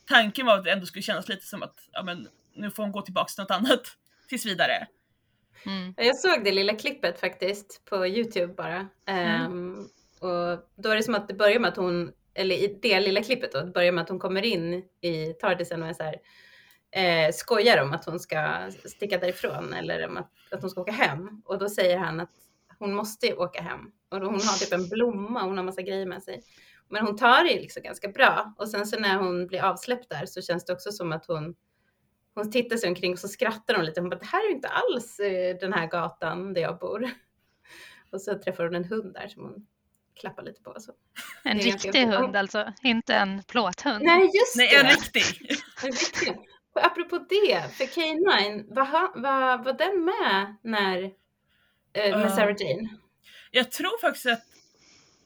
tanken 0.07 0.45
var 0.45 0.57
att 0.57 0.63
det 0.63 0.71
ändå 0.71 0.85
skulle 0.85 1.03
kännas 1.03 1.27
lite 1.29 1.45
som 1.47 1.63
att 1.63 1.75
ja, 1.91 2.03
men, 2.03 2.27
nu 2.55 2.71
får 2.71 2.83
hon 2.83 2.91
gå 2.91 3.01
tillbaka 3.01 3.27
till 3.27 3.41
något 3.43 3.51
annat 3.51 3.81
tills 4.29 4.45
vidare. 4.45 4.87
Mm. 5.65 5.93
Ja, 5.97 6.03
Jag 6.03 6.15
såg 6.19 6.43
det 6.43 6.51
lilla 6.51 6.73
klippet 6.75 7.19
faktiskt 7.19 7.85
på 7.85 8.07
Youtube 8.07 8.53
bara. 8.53 8.87
Ehm, 9.05 9.77
och 10.19 10.67
då 10.83 10.89
är 10.89 10.95
det 10.95 11.03
som 11.03 11.15
att 11.15 11.27
det 11.27 11.33
börjar 11.33 11.59
med 11.59 11.69
att 11.69 11.77
hon, 11.77 12.11
eller 12.33 12.55
i 12.55 12.79
det 12.81 12.99
lilla 12.99 13.23
klippet 13.23 13.51
då, 13.51 13.61
det 13.61 13.71
börjar 13.71 13.91
med 13.91 14.01
att 14.01 14.09
hon 14.09 14.19
kommer 14.19 14.45
in 14.45 14.73
i 15.01 15.33
Tardisen 15.41 15.83
och 15.83 15.89
är 15.89 15.93
så 15.93 16.03
här, 16.03 16.15
eh, 16.91 17.31
skojar 17.33 17.83
om 17.83 17.93
att 17.93 18.05
hon 18.05 18.19
ska 18.19 18.71
sticka 18.71 19.17
därifrån 19.17 19.73
eller 19.73 20.07
om 20.07 20.17
att, 20.17 20.31
att 20.51 20.61
hon 20.61 20.69
ska 20.69 20.81
åka 20.81 20.91
hem. 20.91 21.41
Och 21.45 21.59
då 21.59 21.69
säger 21.69 21.97
han 21.97 22.19
att 22.19 22.31
hon 22.79 22.93
måste 22.93 23.33
åka 23.33 23.61
hem. 23.61 23.91
Och 24.09 24.19
hon 24.19 24.33
har 24.33 24.59
typ 24.59 24.73
en 24.73 24.89
blomma, 24.89 25.43
hon 25.43 25.57
har 25.57 25.63
massa 25.63 25.81
grejer 25.81 26.05
med 26.05 26.23
sig. 26.23 26.41
Men 26.89 27.05
hon 27.05 27.17
tar 27.17 27.43
det 27.43 27.55
liksom 27.55 27.83
ganska 27.83 28.07
bra. 28.07 28.53
Och 28.57 28.69
sen 28.69 28.85
så 28.85 28.99
när 28.99 29.17
hon 29.17 29.47
blir 29.47 29.63
avsläppt 29.63 30.09
där 30.09 30.25
så 30.25 30.41
känns 30.41 30.65
det 30.65 30.73
också 30.73 30.91
som 30.91 31.11
att 31.11 31.25
hon 31.25 31.55
hon 32.37 32.51
tittar 32.51 32.77
sig 32.77 32.89
omkring 32.89 33.13
och 33.13 33.19
så 33.19 33.27
skrattar 33.27 33.75
hon 33.75 33.85
lite. 33.85 34.01
Hon 34.01 34.09
bara, 34.09 34.19
det 34.19 34.25
här 34.25 34.45
är 34.45 34.49
ju 34.49 34.55
inte 34.55 34.67
alls 34.67 35.19
eh, 35.19 35.57
den 35.57 35.73
här 35.73 35.87
gatan 35.87 36.53
där 36.53 36.61
jag 36.61 36.79
bor. 36.79 37.09
Och 38.11 38.21
så 38.21 38.39
träffar 38.39 38.63
hon 38.63 38.75
en 38.75 38.85
hund 38.85 39.13
där 39.13 39.27
som 39.27 39.43
hon 39.43 39.67
klappar 40.19 40.43
lite 40.43 40.61
på. 40.61 40.71
och 40.71 40.81
Så. 40.81 40.91
En 41.43 41.59
riktig 41.59 42.05
hund 42.05 42.35
alltså, 42.35 42.73
inte 42.83 43.15
en 43.15 43.43
plåthund. 43.43 44.03
Nej, 44.03 44.21
just 44.21 44.55
Nej, 44.55 44.69
det! 44.71 44.75
en 44.75 44.85
riktig! 44.87 45.23
En 45.83 45.91
riktig. 45.91 46.37
Apropå 46.79 47.17
det, 47.29 47.75
för 47.77 47.85
K9, 47.85 48.65
var, 48.75 49.21
var, 49.21 49.57
var 49.63 49.73
den 49.73 50.05
med 50.05 50.55
när, 50.61 51.03
eh, 51.93 52.17
med. 52.17 52.31
Sarah 52.31 52.55
Jane? 52.59 52.89
Jag 53.51 53.71
tror 53.71 54.01
faktiskt 54.01 54.25
att, 54.25 54.43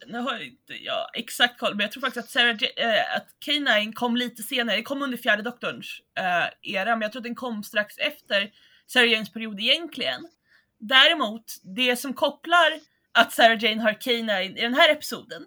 nu 0.08 0.18
har 0.20 0.32
jag 0.32 0.44
inte 0.44 0.74
jag 0.74 1.08
exakt 1.14 1.60
koll, 1.60 1.76
men 1.76 1.82
jag 1.82 1.92
tror 1.92 2.02
faktiskt 2.02 2.26
att, 2.26 2.32
Sarah 2.32 2.56
J- 2.62 2.74
äh, 2.78 3.16
att 3.16 3.28
K9 3.46 3.94
kom 3.94 4.16
lite 4.18 4.44
senare, 4.44 4.76
det 4.76 4.84
kom 4.84 5.02
under 5.02 5.18
fjärde 5.18 5.44
doktorns 5.44 6.02
äh, 6.18 6.74
era, 6.74 6.96
men 6.96 7.02
jag 7.02 7.12
tror 7.12 7.20
att 7.20 7.24
den 7.24 7.36
kom 7.36 7.64
strax 7.64 7.98
efter 7.98 8.52
Sarah 8.88 9.10
Janes 9.10 9.34
period 9.34 9.60
egentligen. 9.60 10.28
Däremot, 10.78 11.44
det 11.64 11.96
som 11.96 12.14
kopplar 12.14 12.80
att 13.12 13.34
Sarah 13.34 13.64
Jane 13.64 13.82
har 13.82 13.92
K9 13.94 14.58
i 14.58 14.62
den 14.62 14.74
här 14.74 14.90
episoden 14.90 15.46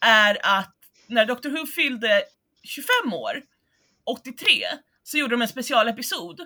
är 0.00 0.38
att 0.42 0.74
när 1.06 1.26
Doctor 1.26 1.50
Who 1.50 1.66
fyllde 1.66 2.22
25 2.62 3.12
år, 3.12 3.42
83, 4.04 4.46
så 5.06 5.18
gjorde 5.18 5.34
de 5.34 5.42
en 5.42 5.48
specialepisod 5.48 6.40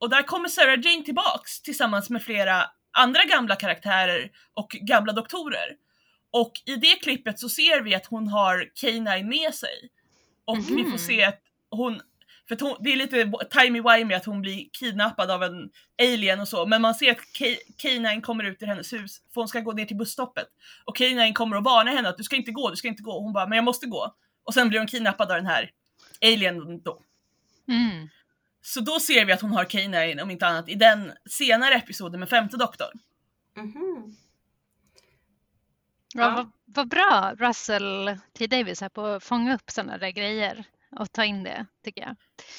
och 0.00 0.10
där 0.10 0.22
kommer 0.22 0.48
Sarah 0.48 0.80
Jane 0.84 1.04
tillbaks 1.04 1.62
tillsammans 1.62 2.10
med 2.10 2.22
flera 2.22 2.64
andra 2.98 3.24
gamla 3.24 3.56
karaktärer 3.56 4.30
och 4.54 4.70
gamla 4.70 5.12
doktorer. 5.12 5.76
Och 6.30 6.52
i 6.66 6.76
det 6.76 6.94
klippet 7.02 7.38
så 7.38 7.48
ser 7.48 7.80
vi 7.80 7.94
att 7.94 8.06
hon 8.06 8.28
har 8.28 8.70
K9 8.82 9.24
med 9.24 9.54
sig. 9.54 9.90
Och 10.44 10.58
vi 10.70 10.82
Mhm. 10.82 10.90
får 10.90 10.98
se 10.98 11.24
att 11.24 11.40
hon, 11.70 12.00
för 12.48 12.54
att 12.54 12.60
hon, 12.60 12.76
det 12.80 12.92
är 12.92 12.96
lite 12.96 13.24
timey-wimey 13.24 14.16
att 14.16 14.24
hon 14.24 14.40
blir 14.42 14.68
kidnappad 14.72 15.30
av 15.30 15.42
en 15.42 15.70
alien 16.02 16.40
och 16.40 16.48
så, 16.48 16.66
men 16.66 16.82
man 16.82 16.94
ser 16.94 17.10
att 17.10 17.18
K- 17.38 17.44
K9 17.82 18.20
kommer 18.20 18.44
ut 18.44 18.62
ur 18.62 18.66
hennes 18.66 18.92
hus, 18.92 19.20
för 19.34 19.40
hon 19.40 19.48
ska 19.48 19.60
gå 19.60 19.72
ner 19.72 19.84
till 19.86 19.96
busstoppet. 19.96 20.46
Och 20.84 20.98
K9 20.98 21.32
kommer 21.32 21.56
och 21.56 21.64
varnar 21.64 21.92
henne 21.92 22.08
att 22.08 22.16
du 22.16 22.24
ska 22.24 22.36
inte 22.36 22.50
gå, 22.52 22.70
du 22.70 22.76
ska 22.76 22.88
inte 22.88 23.02
gå. 23.02 23.20
Hon 23.20 23.32
bara, 23.32 23.46
men 23.46 23.56
jag 23.56 23.64
måste 23.64 23.86
gå. 23.86 24.14
Och 24.44 24.54
sen 24.54 24.68
blir 24.68 24.78
hon 24.78 24.88
kidnappad 24.88 25.30
av 25.30 25.36
den 25.36 25.46
här 25.46 25.70
alienen 26.22 26.82
då. 26.82 27.00
Mm. 27.68 28.08
Så 28.62 28.80
då 28.80 29.00
ser 29.00 29.24
vi 29.24 29.32
att 29.32 29.40
hon 29.40 29.52
har 29.52 29.64
K9 29.64 30.22
om 30.22 30.30
inte 30.30 30.46
annat 30.46 30.68
i 30.68 30.74
den 30.74 31.12
senare 31.30 31.74
episoden 31.74 32.20
med 32.20 32.28
femte 32.28 32.56
doktorn. 32.56 32.98
Mhm. 33.56 34.16
Ja, 36.14 36.22
Ja. 36.22 36.30
Vad, 36.34 36.50
vad 36.64 36.88
bra 36.88 37.34
Russell 37.38 38.18
T 38.38 38.46
Davis 38.46 38.82
är 38.82 38.88
på 38.88 39.06
att 39.06 39.24
fånga 39.24 39.54
upp 39.54 39.70
sådana 39.70 39.98
där 39.98 40.10
grejer 40.10 40.64
och 40.98 41.12
ta 41.12 41.24
in 41.24 41.42
det 41.42 41.66
tycker 41.84 42.00
jag. 42.02 42.16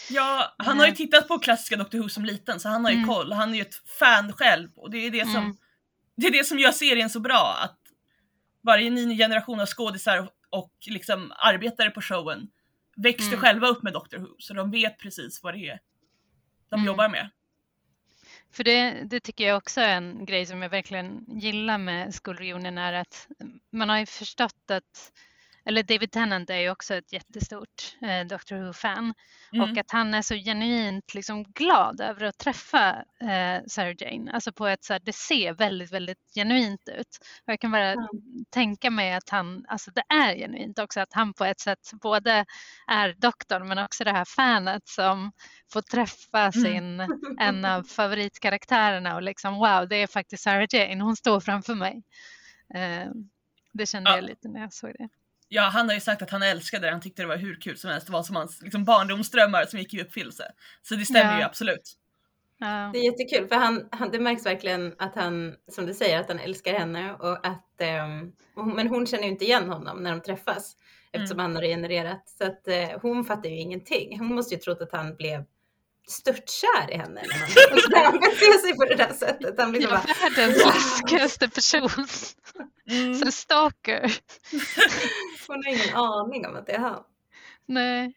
Ja, 0.09 0.55
han 0.57 0.77
har 0.77 0.85
ju 0.85 0.89
Mm. 0.89 0.95
tittat 0.97 1.27
på 1.27 1.39
klassiska 1.39 1.75
Doctor 1.75 1.97
Who 1.99 2.09
som 2.09 2.25
liten 2.25 2.59
så 2.59 2.69
han 2.69 2.83
har 2.85 2.91
ju 2.91 2.97
Mm. 2.97 3.09
koll. 3.09 3.31
Han 3.31 3.49
är 3.51 3.55
ju 3.55 3.61
ett 3.61 3.75
fan 3.99 4.33
själv 4.33 4.69
och 4.75 4.91
det 4.91 4.97
är 4.97 5.11
det 5.11 5.25
som, 5.25 5.35
Mm. 5.43 5.57
det, 6.17 6.27
är 6.27 6.31
det 6.31 6.43
som 6.43 6.59
gör 6.59 6.71
serien 6.71 7.09
så 7.09 7.19
bra. 7.19 7.57
Att 7.63 7.79
varje 8.61 8.89
ny 8.89 9.17
generation 9.17 9.59
av 9.59 9.65
skådisar 9.65 10.17
och, 10.19 10.29
och 10.49 10.71
liksom 10.87 11.33
arbetare 11.37 11.89
på 11.89 12.01
showen 12.01 12.47
växte 12.95 13.27
Mm. 13.36 13.39
själva 13.39 13.67
upp 13.67 13.84
med 13.84 13.93
Doctor 13.93 14.17
Who 14.17 14.27
så 14.39 14.53
de 14.53 14.71
vet 14.71 14.99
precis 14.99 15.43
vad 15.43 15.53
det 15.53 15.69
är 15.69 15.79
de 16.69 16.75
Mm. 16.75 16.86
jobbar 16.88 17.10
med. 17.10 17.29
För 18.51 18.63
det, 18.63 19.03
det 19.03 19.19
tycker 19.19 19.47
jag 19.47 19.58
också 19.58 19.81
är 19.81 19.97
en 19.97 20.25
grej 20.25 20.45
som 20.45 20.62
jag 20.62 20.69
verkligen 20.69 21.25
gillar 21.39 21.77
med 21.77 22.15
skolreunionen 22.15 22.77
är 22.77 22.93
att 22.93 23.27
man 23.71 23.89
har 23.89 23.99
ju 23.99 24.05
förstått 24.05 24.71
att, 24.71 25.12
eller 25.65 25.84
David 25.84 26.12
Tennant 26.12 26.49
är 26.49 26.58
ju 26.60 26.69
också 26.69 26.95
ett 26.95 27.13
jättestort 27.13 27.95
eh, 28.01 28.28
Doctor 28.28 28.56
Who-fan 28.56 29.13
Mm. 29.54 29.71
och 29.71 29.78
att 29.78 29.91
han 29.91 30.13
är 30.13 30.21
så 30.21 30.36
genuint 30.36 31.13
liksom 31.13 31.43
glad 31.43 32.01
över 32.01 32.25
att 32.25 32.38
träffa 32.38 32.89
eh, 33.21 33.62
Sarah 33.67 33.93
Jane. 33.97 34.32
Alltså 34.32 34.51
på 34.54 34.67
ett 34.67 34.84
så 34.84 34.93
här, 34.93 35.01
det 35.06 35.15
ser 35.15 35.54
väldigt, 35.54 35.91
väldigt 35.93 36.17
genuint 36.36 36.89
ut. 36.89 37.08
Och 37.47 37.51
jag 37.54 37.60
kan 37.60 37.71
bara 37.71 37.93
Ja. 37.93 38.10
tänka 38.49 38.89
mig 38.89 39.13
att 39.13 39.30
han, 39.30 39.65
alltså 39.67 39.91
det 39.91 40.04
är 40.10 40.36
genuint 40.36 40.80
också, 40.80 40.99
att 40.99 41.13
han 41.13 41.34
på 41.34 41.45
ett 41.45 41.60
sätt 41.60 41.80
både 42.01 42.45
är 42.88 43.13
doktorn 43.17 43.67
men 43.67 43.78
också 43.78 44.04
det 44.04 44.12
här 44.12 44.25
fanet 44.25 44.88
som 44.88 45.32
får 45.73 45.82
träffa 45.82 46.51
sin, 46.51 47.01
en 47.39 47.65
av 47.65 47.84
favoritkaraktärerna 47.84 49.15
och 49.15 49.21
liksom 49.21 49.56
wow, 49.56 49.88
det 49.88 49.95
är 49.95 50.08
faktiskt 50.08 50.43
Sarah 50.43 50.67
Jane, 50.69 51.04
hon 51.04 51.15
står 51.15 51.39
framför 51.39 51.75
mig. 51.75 52.04
Eh, 52.73 53.08
det 53.73 53.86
kände 53.86 54.10
Ja. 54.10 54.15
jag 54.15 54.23
lite 54.25 54.47
när 54.47 54.60
jag 54.60 54.73
såg 54.73 54.91
det. 54.99 55.10
Ja, 55.55 55.61
han 55.61 55.87
har 55.87 55.93
ju 55.95 56.01
sagt 56.01 56.21
att 56.21 56.29
han 56.29 56.43
älskade 56.43 56.87
det, 56.87 56.91
han 56.91 57.01
tyckte 57.01 57.21
det 57.21 57.27
var 57.27 57.37
hur 57.37 57.61
kul 57.61 57.77
som 57.77 57.89
helst. 57.89 58.07
Det 58.07 58.13
var 58.13 58.23
som 58.23 58.35
hans 58.35 58.61
liksom, 58.61 58.83
barndomsdrömmar 58.85 59.65
som 59.65 59.79
gick 59.79 59.93
i 59.93 60.01
uppfyllelse. 60.01 60.51
Så 60.81 60.95
det 60.95 61.05
stämmer 61.05 61.31
Ja. 61.31 61.37
ju 61.39 61.43
absolut. 61.43 61.93
Ja. 62.57 62.89
Det 62.93 62.99
är 62.99 63.03
jättekul 63.11 63.47
för 63.47 63.55
han, 63.55 63.87
han, 63.91 64.11
det 64.11 64.19
märks 64.19 64.45
verkligen 64.45 64.95
att 64.97 65.15
han, 65.15 65.55
som 65.71 65.85
du 65.85 65.93
säger, 65.93 66.19
att 66.19 66.27
han 66.27 66.39
älskar 66.39 66.73
henne 66.73 67.13
och 67.13 67.47
att, 67.47 67.81
hon- 68.55 68.75
men 68.75 68.87
hon 68.87 69.07
känner 69.07 69.23
ju 69.23 69.29
inte 69.29 69.45
igen 69.45 69.69
honom 69.69 70.03
när 70.03 70.11
de 70.11 70.21
träffas 70.21 70.75
eftersom 71.11 71.39
han 71.39 71.55
har 71.55 71.61
regenererat. 71.61 72.23
Så 72.37 72.45
att 72.45 72.67
eh, 72.67 72.99
hon 73.01 73.25
fattar 73.25 73.49
ju 73.49 73.55
ingenting. 73.59 74.19
Hon 74.19 74.35
måste 74.35 74.55
ju 74.55 74.61
trott 74.61 74.81
att 74.81 74.91
han 74.91 75.15
blev 75.15 75.43
störtkär 76.07 76.91
i 76.91 76.97
henne 76.97 77.21
när 77.89 78.03
han, 78.05 78.13
beter 78.19 78.61
sig 78.67 78.75
på 78.75 78.85
det 78.85 78.95
där 78.95 79.13
sättet. 79.13 79.55
Han 79.59 79.71
blir 79.71 79.81
så 79.81 79.87
Ja, 79.87 80.01
bara, 80.07 80.29
världens 80.29 80.65
läskigaste 80.65 81.49
person. 81.49 82.07
Mm. 82.89 83.13
Så 83.15 83.31
stalker. 83.31 84.01
hon 85.47 85.63
har 85.65 85.67
ingen 85.71 85.95
aning 85.95 86.45
om 86.45 86.55
att 86.55 86.65
det 86.65 86.73
är 86.73 86.79
han. 86.79 87.03
Nej. 87.65 88.13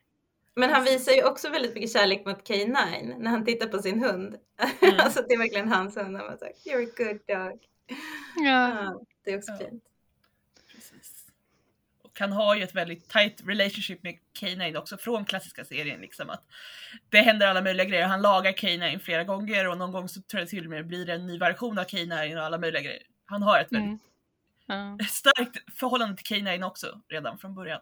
Men 0.56 0.70
han 0.70 0.84
visar 0.84 1.12
ju 1.12 1.24
också 1.24 1.48
väldigt 1.50 1.74
mycket 1.74 1.92
kärlek 1.92 2.26
mot 2.26 2.48
K9 2.48 3.18
när 3.18 3.30
han 3.30 3.44
tittar 3.44 3.66
på 3.66 3.78
sin 3.78 4.02
hund. 4.04 4.36
Mm. 4.80 4.94
alltså 5.00 5.22
det 5.28 5.34
är 5.34 5.38
verkligen 5.38 5.68
hans 5.68 5.96
hund. 5.96 6.16
Han 6.16 6.26
bara 6.26 6.50
you're 6.66 6.86
a 6.88 6.90
good 6.96 7.20
dog. 7.36 7.58
Ja. 8.36 8.68
Ja, 8.84 9.00
det 9.24 9.30
är 9.32 9.38
också 9.38 9.52
Ja. 9.52 9.58
fint. 9.58 9.84
Precis. 10.74 11.26
Och 12.02 12.20
han 12.20 12.32
har 12.32 12.54
ju 12.56 12.62
ett 12.62 12.74
väldigt 12.74 13.08
tight 13.08 13.40
relationship 13.44 14.02
med 14.02 14.18
K9 14.40 14.76
också 14.76 14.96
från 14.96 15.24
klassiska 15.24 15.64
serien. 15.64 16.00
Liksom, 16.00 16.30
att 16.30 16.42
det 17.10 17.18
händer 17.18 17.46
alla 17.46 17.62
möjliga 17.62 17.84
grejer. 17.86 18.06
Han 18.06 18.22
lagar 18.22 18.52
K9 18.52 18.98
flera 18.98 19.24
gånger 19.24 19.68
och 19.68 19.78
någon 19.78 19.92
gång 19.92 20.08
så 20.08 20.22
tror 20.22 20.40
jag 20.40 20.48
till 20.48 20.64
och 20.64 20.70
med 20.70 20.86
blir 20.86 21.06
det 21.06 21.12
en 21.14 21.26
ny 21.26 21.38
version 21.38 21.78
av 21.78 21.84
K9 21.84 22.36
och 22.36 22.44
alla 22.44 22.58
möjliga 22.58 22.82
grejer. 22.82 23.02
Han 23.26 23.42
har 23.42 23.60
ett 23.60 23.72
väldigt 23.72 23.86
Mm. 23.86 23.98
Starkt 25.08 25.78
förhållande 25.78 26.16
till 26.16 26.36
K9 26.36 26.62
också 26.62 27.00
redan 27.08 27.38
från 27.38 27.54
början. 27.54 27.80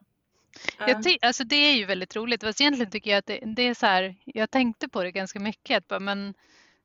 Ja. 0.79 0.89
Jag 0.89 1.19
alltså 1.23 1.45
det 1.45 1.57
är 1.57 1.75
ju 1.75 1.85
väldigt 1.85 2.17
roligt. 2.17 2.45
Fast 2.45 2.61
egentligen 2.61 2.91
tycker 2.91 3.11
jag 3.11 3.19
att 3.19 3.27
det, 3.27 3.41
det 3.57 3.63
är 3.63 3.75
så 3.75 3.87
här, 3.87 4.17
jag 4.25 4.51
tänkte 4.51 4.89
på 4.89 5.03
det 5.03 5.11
ganska 5.11 5.41
mycket. 5.41 5.77
Att 5.79 5.89
bara, 5.89 6.01
men, 6.01 6.35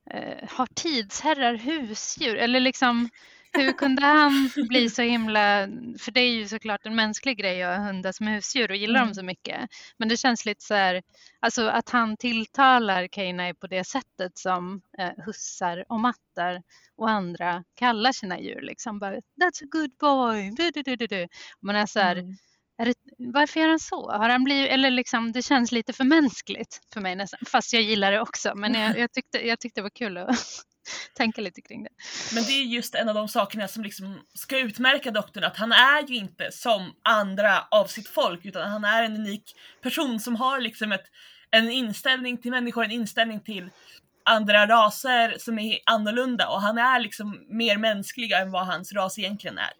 eh, 0.09 0.49
har 0.49 0.65
tidsherrar 0.65 1.55
husdjur? 1.55 2.35
Eller 2.35 2.59
liksom, 2.59 3.09
hur 3.53 3.71
kunde 3.73 4.05
han 4.05 4.49
bli 4.69 4.89
så 4.89 5.01
himla... 5.01 5.67
För 5.99 6.11
det 6.11 6.19
är 6.21 6.29
ju 6.31 6.47
såklart 6.47 6.85
en 6.85 6.95
mänsklig 6.95 7.37
grej 7.37 7.63
att 7.63 7.77
ha 7.77 7.85
hundar 7.85 8.11
som 8.11 8.27
husdjur 8.27 8.69
och 8.71 8.75
gillar 8.77 8.99
Mm. 8.99 9.07
dem 9.07 9.15
så 9.15 9.23
mycket. 9.23 9.69
Men 9.97 10.09
det 10.09 10.17
känns 10.17 10.45
lite 10.45 10.63
så 10.65 10.73
här, 10.73 11.01
alltså 11.39 11.67
att 11.67 11.89
han 11.89 12.17
tilltalar 12.17 13.07
Keinai 13.07 13.53
på 13.53 13.67
det 13.67 13.83
sättet 13.83 14.37
som 14.37 14.81
eh, 14.99 15.23
hussar 15.25 15.85
och 15.89 15.99
mattar 15.99 16.61
och 16.97 17.09
andra 17.09 17.63
kallar 17.75 18.11
sina 18.11 18.39
djur. 18.39 18.61
Liksom 18.61 18.99
bara, 18.99 19.15
That's 19.15 19.63
a 19.63 19.67
good 19.71 19.91
boy. 19.99 20.51
Du, 20.57 20.71
du, 20.83 20.95
du, 20.95 21.07
du, 21.07 21.27
Man 21.61 21.75
är 21.75 21.85
så 21.85 21.99
här, 21.99 22.15
Mm. 22.15 22.35
är 22.77 22.85
det, 22.85 22.93
varför 23.17 23.59
gör 23.59 23.67
han 23.69 23.79
så? 23.79 24.11
Har 24.11 24.29
han 24.29 24.43
blivit, 24.43 24.71
eller 24.71 24.91
liksom, 24.91 25.31
det 25.31 25.41
känns 25.41 25.71
lite 25.71 25.93
för 25.93 26.03
mänskligt 26.03 26.79
för 26.93 27.01
mig 27.01 27.15
nästan. 27.15 27.39
Fast 27.47 27.73
jag 27.73 27.81
gillar 27.81 28.11
det 28.11 28.21
också. 28.21 28.55
Men 28.55 28.73
jag, 28.73 28.97
jag, 28.99 29.11
tyckte, 29.11 29.47
jag 29.47 29.59
tyckte 29.59 29.79
det 29.81 29.83
var 29.83 29.89
kul 29.89 30.17
att 30.17 30.35
tänka 31.17 31.41
lite 31.41 31.61
kring 31.61 31.83
det. 31.83 31.89
Men 32.33 32.43
det 32.43 32.51
är 32.51 32.63
just 32.63 32.95
en 32.95 33.09
av 33.09 33.15
de 33.15 33.27
sakerna 33.27 33.67
som 33.67 33.83
liksom 33.83 34.21
ska 34.33 34.59
utmärka 34.59 35.11
doktorn, 35.11 35.43
att 35.43 35.57
han 35.57 35.71
är 35.71 36.07
ju 36.07 36.15
inte 36.15 36.51
som 36.51 36.95
andra 37.03 37.67
av 37.71 37.85
sitt 37.85 38.07
folk, 38.07 38.45
utan 38.45 38.71
han 38.71 38.83
är 38.83 39.03
en 39.03 39.15
unik 39.15 39.55
person 39.81 40.19
som 40.19 40.35
har 40.35 40.59
liksom 40.59 40.91
ett, 40.91 41.05
en 41.51 41.69
inställning 41.69 42.37
till 42.37 42.51
människor, 42.51 42.83
en 42.83 42.91
inställning 42.91 43.39
till 43.39 43.69
andra 44.25 44.67
raser 44.67 45.35
som 45.39 45.59
är 45.59 45.79
annorlunda 45.85 46.49
och 46.49 46.61
han 46.61 46.77
är 46.77 46.99
liksom 46.99 47.45
mer 47.49 47.77
mänsklig 47.77 48.31
än 48.31 48.51
vad 48.51 48.65
hans 48.65 48.93
ras 48.93 49.19
egentligen 49.19 49.57
är. 49.57 49.71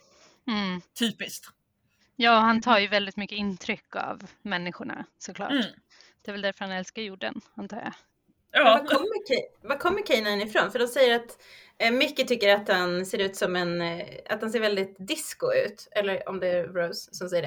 Mm. 0.47 0.81
Typiskt. 0.99 1.47
Ja, 2.15 2.39
han 2.39 2.61
tar 2.61 2.79
ju 2.79 2.87
väldigt 2.87 3.17
mycket 3.17 3.37
intryck 3.37 3.95
av 3.95 4.27
människorna 4.41 5.05
såklart. 5.17 5.51
Mm. 5.51 5.65
Det 6.21 6.31
är 6.31 6.33
väl 6.33 6.41
därför 6.41 6.65
han 6.65 6.71
älskar 6.71 7.01
jorden, 7.01 7.41
antar 7.55 7.77
jag. 7.77 7.93
Ja, 8.51 8.63
Var 8.63 8.85
kommer, 8.85 9.67
var 9.67 9.77
kommer 9.77 10.05
Kanan 10.05 10.41
ifrån? 10.41 10.71
För 10.71 10.79
de 10.79 10.87
säger 10.87 11.15
att 11.15 11.37
eh, 11.77 11.91
Mickey 11.91 12.23
tycker 12.25 12.55
att 12.55 12.67
han 12.69 13.05
ser 13.05 13.17
ut 13.19 13.35
som 13.35 13.55
en, 13.55 13.81
eh, 13.81 14.05
att 14.29 14.41
han 14.41 14.51
ser 14.51 14.59
väldigt 14.59 14.95
disco 15.07 15.53
ut. 15.65 15.87
Eller 15.91 16.29
om 16.29 16.39
det 16.39 16.47
är 16.47 16.63
Rose 16.67 17.13
som 17.15 17.29
säger 17.29 17.43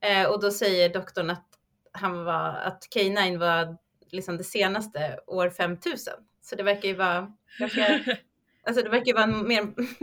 det. 0.00 0.08
Eh, 0.08 0.26
och 0.26 0.40
då 0.40 0.50
säger 0.50 0.88
doktorn 0.88 1.30
att 1.30 1.46
han 1.92 2.24
var, 2.24 2.48
att 2.48 2.88
K9 2.94 3.38
var 3.38 3.76
liksom 4.10 4.36
det 4.36 4.44
senaste 4.44 5.18
år 5.26 5.50
5000. 5.50 6.14
Så 6.42 6.56
det 6.56 6.62
verkar 6.62 6.88
ju 6.88 6.94
vara, 6.94 7.32
ganska, 7.58 8.00
alltså 8.66 8.82
det 8.82 8.88
verkar 8.90 9.06
ju 9.06 9.12
vara 9.12 9.24
en 9.24 9.48
mer 9.48 9.62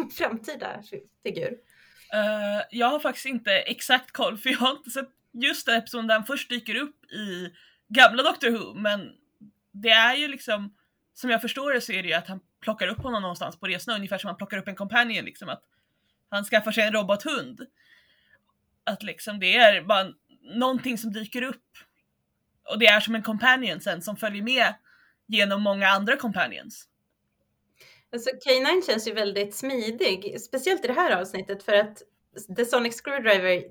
framtida 0.18 0.82
fi- 0.90 1.04
figur. 1.24 1.52
Eh, 2.14 2.66
jag 2.72 2.88
har 2.88 3.00
faktiskt 3.00 3.26
inte 3.26 3.52
exakt 3.52 4.12
koll 4.12 4.38
för 4.38 4.50
jag 4.50 4.58
har 4.58 4.72
inte 4.72 4.90
sett 4.90 5.10
just 5.34 5.66
den 5.66 5.76
episoden 5.78 6.08
där 6.08 6.16
han 6.16 6.26
först 6.26 6.50
dyker 6.50 6.76
upp 6.76 7.06
i 7.12 7.50
gamla 7.88 8.24
Doctor 8.24 8.50
Who 8.50 8.74
men 8.80 9.12
det 9.72 9.90
är 9.90 10.16
ju 10.16 10.28
liksom 10.28 10.76
som 11.14 11.30
jag 11.30 11.42
förstår 11.42 11.74
det 11.74 11.82
så 11.82 11.92
är 11.92 12.04
det 12.04 12.10
ju 12.10 12.14
att 12.14 12.28
han 12.28 12.40
plockar 12.62 12.88
upp 12.88 12.98
honom 12.98 13.22
någonstans 13.22 13.60
på 13.60 13.68
resorna 13.68 13.96
ungefär 13.98 14.18
som 14.18 14.28
han 14.28 14.38
plockar 14.38 14.58
upp 14.58 14.68
en 14.68 14.76
companion 14.76 15.26
liksom 15.26 15.50
att 15.50 15.64
han 16.30 16.44
skaffar 16.44 16.72
sig 16.72 16.84
en 16.84 16.94
robothund. 16.94 17.62
Att 18.84 19.04
liksom 19.04 19.40
det 19.40 19.58
är 19.58 19.82
bara 19.82 20.14
någonting 20.42 20.98
som 20.98 21.14
dyker 21.14 21.42
upp 21.42 21.66
och 22.70 22.80
det 22.80 22.88
är 22.88 23.00
som 23.00 23.16
en 23.16 23.24
companion 23.24 23.82
sen 23.82 24.02
som 24.02 24.18
följer 24.18 24.44
med 24.44 24.74
genom 25.28 25.62
många 25.62 25.88
andra 25.88 26.18
companions. 26.18 26.88
Alltså 28.14 28.30
K9 28.30 28.86
känns 28.86 29.08
ju 29.08 29.14
väldigt 29.14 29.56
smidig, 29.56 30.42
speciellt 30.42 30.86
i 30.86 30.88
det 30.88 30.94
här 30.94 31.22
avsnittet 31.22 31.64
för 31.64 31.74
att 31.74 32.02
The 32.58 32.66
Sonic 32.66 33.02
Screwdriver 33.02 33.64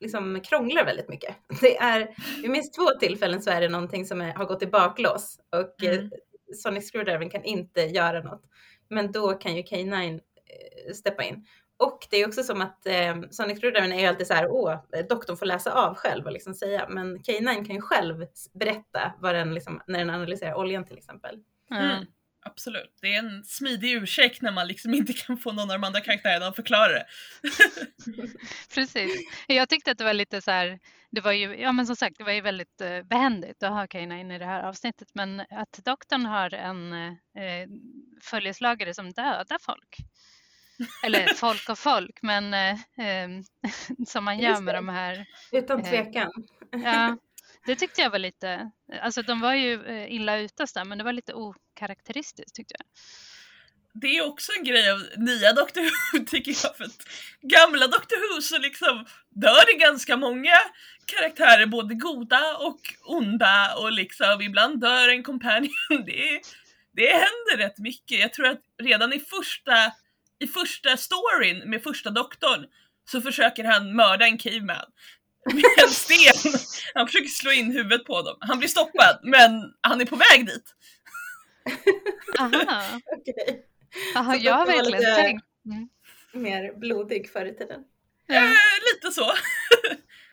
liksom 0.00 0.40
krånglar 0.40 0.84
väldigt 0.84 1.08
mycket. 1.08 1.36
Det 1.60 1.76
är, 1.78 2.14
vid 2.42 2.50
minst 2.50 2.74
två 2.74 2.86
tillfällen 3.00 3.42
så 3.42 3.50
är 3.50 3.60
det 3.60 3.68
någonting 3.68 4.04
som 4.06 4.20
är, 4.20 4.34
har 4.34 4.44
gått 4.44 4.62
i 4.62 4.66
baklås 4.66 5.40
och 5.56 5.82
Mm. 5.84 6.04
eh, 6.04 6.10
Sonic 6.54 6.90
Screwdriver 6.92 7.30
kan 7.30 7.44
inte 7.44 7.80
göra 7.80 8.22
något. 8.22 8.42
Men 8.88 9.12
då 9.12 9.32
kan 9.34 9.56
ju 9.56 9.62
K9 9.62 10.14
eh, 10.14 10.92
steppa 10.94 11.22
in. 11.22 11.46
Och 11.76 12.06
det 12.10 12.16
är 12.16 12.28
också 12.28 12.42
som 12.42 12.60
att 12.60 12.86
eh, 12.86 13.16
Sonic 13.30 13.60
Screwdriver 13.60 13.92
är 13.94 14.00
ju 14.00 14.06
alltid 14.06 14.26
så 14.26 14.34
här, 14.34 14.48
åh, 14.50 14.76
doktorn 15.08 15.36
får 15.36 15.46
läsa 15.46 15.72
av 15.72 15.94
själv 15.94 16.26
och 16.26 16.32
liksom 16.32 16.54
säga, 16.54 16.86
men 16.88 17.18
K9 17.18 17.66
kan 17.66 17.74
ju 17.76 17.80
själv 17.80 18.26
berätta 18.54 19.12
vad 19.18 19.34
den 19.34 19.54
liksom, 19.54 19.80
när 19.86 19.98
den 19.98 20.10
analyserar 20.10 20.54
oljan 20.54 20.84
till 20.84 20.98
exempel. 20.98 21.38
Mm. 21.70 22.04
Absolut. 22.46 22.98
Det 23.00 23.14
är 23.14 23.18
en 23.18 23.44
smidig 23.44 23.92
ursäkt 23.92 24.42
när 24.42 24.52
man 24.52 24.66
liksom 24.66 24.94
inte 24.94 25.12
kan 25.12 25.38
få 25.38 25.52
någon 25.52 25.70
av 25.70 25.80
de 25.80 25.84
andra 25.84 26.00
karaktärerna 26.00 26.46
att 26.46 26.56
förklara 26.56 26.92
det. 26.92 27.06
Precis. 28.74 29.28
Jag 29.46 29.68
tyckte 29.68 29.90
att 29.90 29.98
det 29.98 30.04
var 30.04 30.14
lite 30.14 30.40
så 30.42 30.50
här, 30.50 30.78
det 31.10 31.20
var 31.20 31.32
ju, 31.32 31.56
ja 31.56 31.72
men 31.72 31.86
som 31.86 31.96
sagt, 31.96 32.18
det 32.18 32.24
var 32.24 32.32
ju 32.32 32.40
väldigt 32.40 32.80
eh, 32.80 33.02
behändigt 33.02 33.62
att 33.62 33.70
ha 33.70 33.86
Kaina 33.86 34.20
in 34.20 34.30
i 34.30 34.38
det 34.38 34.44
här 34.44 34.62
avsnittet, 34.62 35.08
men 35.14 35.40
att 35.40 35.80
doktorn 35.84 36.26
har 36.26 36.54
en 36.54 36.92
eh, 36.92 37.68
följeslagare 38.22 38.94
som 38.94 39.12
dödar 39.12 39.58
folk. 39.60 39.96
Eller 41.04 41.26
folk 41.34 41.68
och 41.68 41.78
folk, 41.78 42.18
men 42.22 42.54
eh, 42.54 42.72
eh, 43.06 43.28
som 44.06 44.24
man 44.24 44.38
gör 44.38 44.60
med 44.60 44.74
de 44.74 44.88
här 44.88 45.26
Utan 45.52 45.80
Eh, 45.80 45.90
tvekan. 45.90 46.32
Ja, 46.70 47.16
det 47.68 47.76
tyckte 47.76 48.00
jag 48.00 48.10
var 48.10 48.18
lite, 48.18 48.70
alltså 49.02 49.22
de 49.22 49.40
var 49.40 49.54
ju 49.54 49.86
eh, 49.86 50.12
illa 50.12 50.38
ute 50.38 50.66
där, 50.74 50.84
men 50.84 50.98
det 50.98 51.04
var 51.04 51.12
lite 51.12 51.34
okaraktäristiskt 51.34 52.54
tyckte 52.54 52.74
jag. 52.78 52.86
Det 54.00 54.16
är 54.18 54.26
också 54.26 54.52
en 54.58 54.64
grej 54.64 54.90
av 54.90 55.02
nya 55.16 55.52
Doctor 55.52 55.82
Who 55.82 56.24
tycker 56.26 56.50
jag, 56.62 56.76
för 56.76 56.84
att 56.84 57.02
gamla 57.40 57.86
Doctor 57.86 58.34
Who 58.34 58.40
så 58.42 58.58
liksom 58.58 59.06
dör 59.30 59.66
det 59.66 59.78
ganska 59.78 60.16
många 60.16 60.54
karaktärer, 61.06 61.66
både 61.66 61.94
goda 61.94 62.56
och 62.56 62.80
onda 63.04 63.74
och 63.76 63.92
liksom 63.92 64.40
ibland 64.42 64.80
dör 64.80 65.08
en 65.08 65.22
companion. 65.22 65.70
Det, 66.06 66.40
det 66.92 67.12
händer 67.12 67.56
rätt 67.56 67.78
mycket. 67.78 68.20
Jag 68.20 68.32
tror 68.32 68.46
att 68.46 68.62
redan 68.82 69.12
i 69.12 69.20
första, 69.20 69.92
i 70.38 70.46
första 70.46 70.96
storyn 70.96 71.70
med 71.70 71.82
första 71.82 72.10
doktorn 72.10 72.66
så 73.10 73.20
försöker 73.20 73.64
han 73.64 73.96
mörda 73.96 74.26
en 74.26 74.38
caveman 74.38 74.86
med 75.54 75.64
en 75.84 75.88
sten. 75.90 76.60
Han 76.94 77.06
försöker 77.06 77.28
slå 77.28 77.50
in 77.52 77.72
huvudet 77.72 78.04
på 78.04 78.22
dem. 78.22 78.36
Han 78.40 78.58
blir 78.58 78.68
stoppad, 78.68 79.20
men 79.22 79.50
han 79.80 80.00
är 80.00 80.04
på 80.04 80.16
väg 80.16 80.46
dit. 80.46 80.74
Aha, 82.38 83.00
Okej. 83.18 83.64
Aha 84.16 84.34
jag 84.36 84.54
har 84.54 84.66
verkligen 84.66 85.00
lite- 85.00 85.14
tänkt. 85.14 85.44
Mm. 85.66 85.88
Mer 86.32 86.72
blodig 86.78 87.30
förr 87.32 87.46
i 87.46 87.54
tiden. 87.54 87.80
Ja, 88.26 88.34
Eh, 88.36 88.50
lite 88.94 89.14
så. 89.14 89.32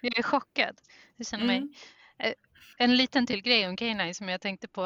jag 0.01 0.17
är 0.19 0.23
chockad. 0.23 0.75
Jag 1.17 1.27
känner 1.27 1.45
mig 1.45 1.57
Mm. 1.57 2.33
en 2.77 2.97
liten 2.97 3.27
till 3.27 3.41
grej 3.41 3.67
om 3.67 3.75
K9 3.77 4.13
som 4.13 4.29
jag 4.29 4.41
tänkte 4.41 4.67
på, 4.67 4.85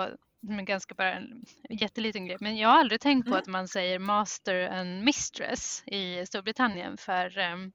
är 0.50 0.62
ganska 0.62 0.96
bara 0.96 1.14
en 1.14 1.46
jätteliten 1.70 2.26
grej, 2.26 2.38
men 2.40 2.58
jag 2.58 2.70
har 2.70 2.80
aldrig 2.80 3.02
tänkt 3.02 3.26
på 3.26 3.30
Mm. 3.32 3.40
att 3.40 3.48
man 3.48 3.68
säger 3.68 4.00
master 4.00 4.70
and 4.70 5.04
mistress 5.04 5.84
i 5.86 6.26
Storbritannien 6.26 6.98
för 6.98 7.38
um, 7.38 7.72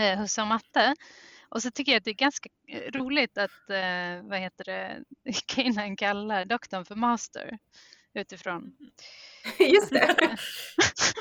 eh, 0.00 0.18
husse 0.18 0.40
och 0.40 0.46
matte. 0.48 0.94
Och 1.48 1.62
så 1.62 1.70
tycker 1.70 1.92
jag 1.92 1.98
att 1.98 2.04
det 2.04 2.10
är 2.10 2.14
ganska 2.14 2.48
eh, 2.68 2.92
roligt 2.92 3.38
att, 3.38 3.70
eh, 3.70 4.22
vad 4.22 4.38
heter 4.38 4.64
det, 4.64 5.02
K9 5.54 5.96
kallar 5.96 6.44
doktorn 6.44 6.84
för 6.84 6.94
master 6.94 7.58
utifrån. 8.14 8.72
Just 9.58 9.90
det. 9.90 10.16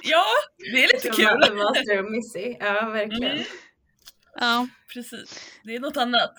Ja, 0.03 0.25
det 0.57 0.84
är 0.84 0.93
lite 0.93 1.09
kul. 1.09 1.55
Master 1.55 2.03
och 2.03 2.11
Missy. 2.11 2.55
Ja, 2.59 2.89
verkligen. 2.89 3.32
Mm. 3.32 3.45
Ja, 4.36 4.67
Precis, 4.93 5.59
det 5.63 5.75
är 5.75 5.80
något 5.80 5.97
annat. 5.97 6.36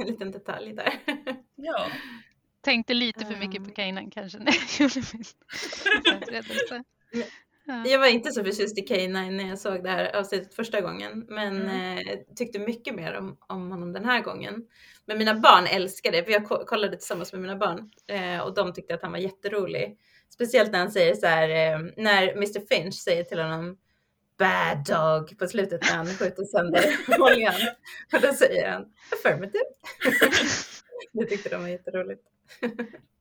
En 0.00 0.06
liten 0.06 0.30
detalj 0.30 0.72
där. 0.72 0.92
ja. 1.54 1.86
tänkte 2.60 2.94
lite 2.94 3.26
för 3.26 3.36
mycket 3.36 3.64
på 3.64 3.70
K9 3.70 4.10
kanske 4.10 4.38
när 4.38 4.52
jag 4.52 4.80
gjorde 4.80 5.02
min. 5.12 6.84
Ja. 7.68 7.86
Jag 7.86 7.98
var 7.98 8.06
inte 8.06 8.32
så 8.32 8.44
förtjust 8.44 8.78
i 8.78 8.82
K9 8.86 9.30
när 9.30 9.48
jag 9.48 9.58
såg 9.58 9.82
det 9.84 9.90
här 9.90 10.16
avsnittet 10.16 10.54
första 10.54 10.80
gången, 10.80 11.26
men 11.28 11.62
Mm. 11.62 11.98
eh, 11.98 12.18
tyckte 12.36 12.58
mycket 12.58 12.94
mer 12.94 13.14
om, 13.14 13.36
om 13.48 13.70
honom 13.70 13.92
den 13.92 14.04
här 14.04 14.20
gången. 14.22 14.54
Men 15.06 15.18
mina 15.18 15.34
barn 15.34 15.66
älskade 15.66 16.16
det, 16.16 16.24
för 16.24 16.32
jag 16.32 16.48
ko- 16.48 16.64
kollade 16.66 16.96
tillsammans 16.96 17.32
med 17.32 17.42
mina 17.42 17.56
barn 17.56 17.90
eh, 18.08 18.40
och 18.40 18.54
de 18.54 18.72
tyckte 18.72 18.94
att 18.94 19.02
han 19.02 19.12
var 19.12 19.18
jätterolig. 19.18 19.98
Speciellt 20.34 20.72
när 20.72 20.78
han 20.78 20.90
säger 20.90 21.14
så 21.14 21.26
här, 21.26 21.48
eh, 21.48 21.80
när 21.96 22.32
Mr 22.32 22.66
Finch 22.74 22.94
säger 22.94 23.24
till 23.24 23.38
honom 23.38 23.76
Bad 24.38 24.84
dog 24.86 25.38
på 25.38 25.46
slutet 25.46 25.80
när 25.82 25.96
han 25.96 26.06
skjuter 26.06 26.44
sönder 26.44 26.84
oljan. 27.20 27.54
Och 28.12 28.20
då 28.20 28.32
säger 28.32 28.70
han 28.70 28.84
affirmative. 29.12 29.64
det 31.12 31.24
tyckte 31.26 31.48
de 31.48 31.60
var 31.62 31.68
jätteroligt. 31.68 32.22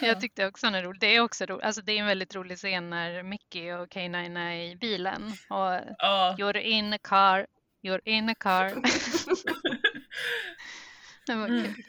Jag 0.00 0.20
tyckte 0.20 0.46
också 0.46 0.66
den 0.66 0.74
är 0.74 0.82
rolig. 0.82 1.00
Det 1.00 1.16
är 1.16 1.20
också 1.20 1.44
roligt. 1.46 1.64
Alltså 1.64 1.82
det 1.82 1.92
är 1.92 1.98
en 2.00 2.06
väldigt 2.06 2.34
rolig 2.34 2.58
scen 2.58 2.90
när 2.90 3.22
Mickey 3.22 3.70
och 3.72 3.88
K9 3.88 4.38
är 4.38 4.52
i 4.70 4.76
bilen 4.76 5.22
och 5.48 5.80
ja. 5.98 6.36
you're 6.38 6.58
in 6.60 6.92
a 6.92 6.98
car, 7.02 7.46
you're 7.82 8.00
in 8.04 8.28
a 8.28 8.34
car. 8.34 8.64
det 11.26 11.34
var 11.34 11.48
Mm. 11.48 11.74
kul. 11.74 11.84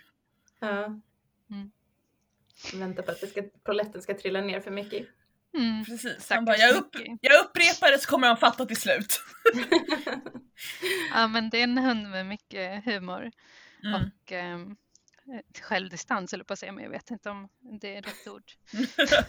Ja. 0.60 0.86
Mm. 1.52 1.72
Vänta 2.74 3.02
på 3.04 3.12
att 3.12 3.22
det 3.22 3.28
ska, 3.28 3.43
ska 4.02 4.14
trilla 4.18 4.41
ner 4.41 4.62
för 4.62 4.72
mycket. 4.72 5.08
Mm. 5.58 5.86
Precis. 5.86 6.30
Han 6.30 6.45
bara, 6.45 6.58
jag, 6.58 6.76
upp, 6.76 6.93
Mickey. 6.95 7.18
jag 7.22 7.45
upprepar 7.45 7.91
det 7.91 7.99
så 7.99 8.10
kommer 8.10 8.28
han 8.28 8.38
fatta 8.38 8.66
till 8.66 8.78
slut. 8.78 9.22
Ja 11.14 11.28
men 11.28 11.49
det 11.49 11.58
är 11.60 11.64
en 11.64 11.78
hund 11.78 12.10
med 12.10 12.26
mycket 12.26 12.86
humor 12.86 13.32
Mm. 13.84 13.93
och 13.95 14.32
ett 14.32 14.78
självdistans 15.62 16.34
eller 16.34 16.44
på 16.44 16.54
att 16.54 16.60
säga 16.60 16.72
men 16.72 16.84
jag 16.84 16.92
vet 16.92 17.12
inte 17.12 17.30
om 17.30 17.50
det 17.82 17.96
är 17.96 18.02
rätt 18.02 18.28
ord. 18.28 18.52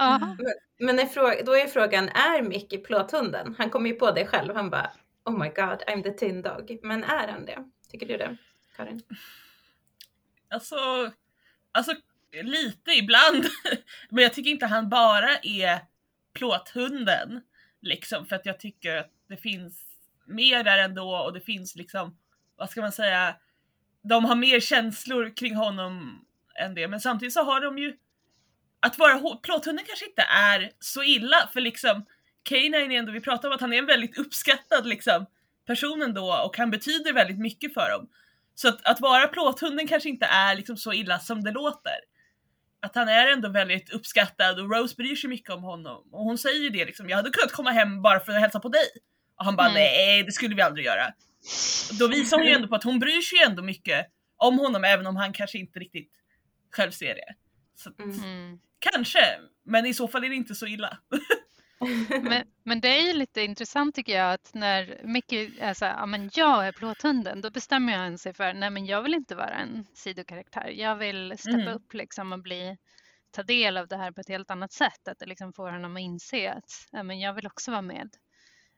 Ja, 0.00 0.36
Men 0.78 0.98
är 0.98 1.44
då 1.44 1.56
är 1.56 1.66
frågan, 1.66 2.08
är 2.08 2.42
Mickey 2.42 2.78
plåthunden? 2.78 3.54
Han 3.58 3.70
kom 3.70 3.86
ju 3.86 3.92
på 3.92 4.10
det 4.10 4.26
själv. 4.26 4.54
Han 4.54 4.70
bara, 4.70 4.92
oh 5.24 5.38
my 5.38 5.48
god, 5.48 5.82
I'm 5.86 6.02
the 6.02 6.10
tin 6.10 6.42
dog. 6.42 6.78
Men 6.82 7.04
är 7.04 7.28
han 7.28 7.44
det? 7.44 7.64
Tycker 7.90 8.06
du 8.06 8.16
det, 8.16 8.36
Karin? 8.76 9.02
Alltså, 10.48 10.76
alltså 11.72 11.94
lite 12.42 12.90
ibland. 12.90 13.44
Men 14.10 14.22
jag 14.22 14.34
tycker 14.34 14.50
inte 14.50 14.66
han 14.66 14.88
bara 14.88 15.38
är 15.42 15.78
plåthunden. 16.32 17.40
Liksom, 17.80 18.26
för 18.26 18.36
att 18.36 18.46
jag 18.46 18.60
tycker 18.60 18.96
att 18.96 19.10
det 19.28 19.36
finns 19.36 19.84
mer 20.26 20.64
där 20.64 20.78
ändå 20.78 21.16
och 21.16 21.32
det 21.32 21.40
finns 21.40 21.76
liksom, 21.76 22.18
vad 22.56 22.70
ska 22.70 22.80
man 22.80 22.92
säga, 22.92 23.36
de 24.02 24.24
har 24.24 24.36
mer 24.36 24.60
känslor 24.60 25.36
kring 25.36 25.54
honom 25.54 26.24
än 26.60 26.74
det. 26.74 26.88
Men 26.88 27.00
samtidigt 27.00 27.34
så 27.34 27.42
har 27.42 27.60
de 27.60 27.78
ju, 27.78 27.96
att 28.80 28.98
vara 28.98 29.36
plåthunden 29.36 29.84
kanske 29.86 30.06
inte 30.06 30.22
är 30.22 30.70
så 30.78 31.02
illa 31.02 31.48
för 31.52 31.60
liksom 31.60 32.04
K9 32.48 32.74
är 32.74 32.90
ändå, 32.90 33.12
vi 33.12 33.20
pratar 33.20 33.48
om 33.48 33.54
att 33.54 33.60
han 33.60 33.72
är 33.72 33.78
en 33.78 33.86
väldigt 33.86 34.18
uppskattad 34.18 34.86
liksom 34.86 35.26
person 35.66 36.02
ändå 36.02 36.42
och 36.44 36.56
han 36.56 36.70
betyder 36.70 37.12
väldigt 37.12 37.38
mycket 37.38 37.74
för 37.74 37.90
dem. 37.90 38.08
Så 38.54 38.68
att, 38.68 38.86
att 38.86 39.00
vara 39.00 39.28
plåthunden 39.28 39.86
kanske 39.88 40.08
inte 40.08 40.26
är 40.26 40.56
liksom 40.56 40.76
så 40.76 40.92
illa 40.92 41.18
som 41.18 41.44
det 41.44 41.50
låter. 41.50 41.92
Att 42.82 42.94
han 42.94 43.08
är 43.08 43.26
ändå 43.28 43.48
väldigt 43.48 43.90
uppskattad 43.90 44.60
och 44.60 44.70
Rose 44.70 44.96
bryr 44.96 45.16
sig 45.16 45.30
mycket 45.30 45.50
om 45.50 45.62
honom. 45.62 46.08
Och 46.12 46.24
hon 46.24 46.38
säger 46.38 46.60
ju 46.60 46.70
det 46.70 46.84
liksom, 46.84 47.08
jag 47.08 47.16
hade 47.16 47.30
kunnat 47.30 47.52
komma 47.52 47.70
hem 47.70 48.02
bara 48.02 48.20
för 48.20 48.32
att 48.32 48.40
hälsa 48.40 48.60
på 48.60 48.68
dig. 48.68 48.86
Och 49.38 49.44
han 49.44 49.56
bara 49.56 49.68
Mm. 49.68 49.74
nej, 49.74 50.22
det 50.22 50.32
skulle 50.32 50.54
vi 50.54 50.62
aldrig 50.62 50.86
göra. 50.86 51.12
Då 51.98 52.08
visar 52.08 52.36
hon 52.36 52.46
ju 52.46 52.52
ändå 52.52 52.68
på 52.68 52.74
att 52.74 52.84
hon 52.84 52.98
bryr 52.98 53.20
sig 53.20 53.38
ändå 53.46 53.62
mycket 53.62 54.06
om 54.36 54.58
honom 54.58 54.84
även 54.84 55.06
om 55.06 55.16
han 55.16 55.32
kanske 55.32 55.58
inte 55.58 55.78
riktigt 55.78 56.12
själv 56.70 56.90
ser 56.90 57.14
det. 57.14 57.34
Så 57.74 57.90
Mm. 57.98 58.10
mm. 58.24 58.60
kanske, 58.78 59.20
men 59.64 59.86
i 59.86 59.94
så 59.94 60.08
fall 60.08 60.24
är 60.24 60.28
det 60.28 60.34
inte 60.34 60.54
så 60.54 60.66
illa. 60.66 60.98
Men, 62.22 62.46
men 62.64 62.80
det 62.80 62.88
är 62.88 63.06
ju 63.06 63.12
lite 63.12 63.40
intressant 63.42 63.94
tycker 63.94 64.12
jag 64.16 64.32
att 64.32 64.50
när 64.54 65.00
Mickey 65.04 65.50
är 65.60 65.74
så 65.74 65.84
här, 65.84 65.92
ja 65.92 66.06
men 66.06 66.30
jag 66.34 66.66
är 66.66 66.72
plåthunden, 66.72 67.40
då 67.40 67.50
bestämmer 67.50 67.92
han 67.96 68.18
sig 68.18 68.34
för, 68.34 68.54
nej 68.54 68.70
men 68.70 68.86
jag 68.86 69.02
vill 69.02 69.14
inte 69.14 69.34
vara 69.34 69.54
en 69.54 69.86
sidokaraktär. 69.94 70.68
Jag 70.68 70.96
vill 70.96 71.34
steppa 71.38 71.56
Mm. 71.60 71.74
upp 71.74 71.94
liksom 71.94 72.32
och 72.32 72.42
bli, 72.42 72.76
ta 73.30 73.42
del 73.42 73.76
av 73.76 73.88
det 73.88 73.96
här 73.96 74.12
på 74.12 74.20
ett 74.20 74.28
helt 74.28 74.50
annat 74.50 74.72
sätt. 74.72 75.08
Att 75.08 75.18
det 75.18 75.26
liksom 75.26 75.52
får 75.52 75.70
honom 75.70 75.96
att 75.96 76.00
inse 76.00 76.52
att, 76.52 76.70
ja 76.92 77.02
men 77.02 77.20
jag 77.20 77.34
vill 77.34 77.46
också 77.46 77.70
vara 77.70 77.82
med. 77.82 78.08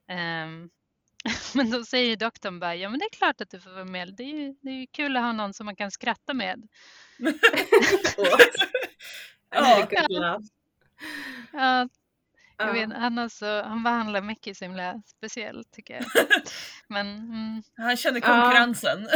Ehm, 0.08 0.70
men 1.54 1.70
då 1.70 1.84
säger 1.84 2.16
doktorn 2.16 2.60
bara, 2.60 2.74
ja 2.74 2.88
men 2.88 2.98
det 2.98 3.04
är 3.04 3.10
klart 3.16 3.40
att 3.40 3.50
du 3.50 3.60
får 3.60 3.70
vara 3.70 3.84
med. 3.84 4.14
Det 4.16 4.22
är 4.22 4.26
ju, 4.36 4.54
det 4.62 4.70
är 4.70 4.74
ju 4.80 4.86
kul 4.86 5.16
att 5.16 5.22
ha 5.22 5.32
någon 5.32 5.54
som 5.54 5.66
man 5.66 5.76
kan 5.76 5.90
skratta 5.90 6.34
med. 6.34 6.68
Ja. 8.16 8.38
Ja, 11.52 11.78
jag 12.58 12.68
Ja. 12.68 12.72
vet, 12.72 12.92
han, 12.92 13.18
alltså, 13.18 13.62
han 13.66 13.82
behandlar 13.82 14.20
Mickey 14.22 14.54
så 14.54 14.64
himla 14.64 15.02
speciellt 15.06 15.70
tycker 15.72 15.94
jag. 15.94 16.04
Men 16.88 17.06
mm, 17.16 17.62
Han 17.76 17.96
känner 17.96 18.20
Ja. 18.20 18.26
konkurrensen. 18.26 19.08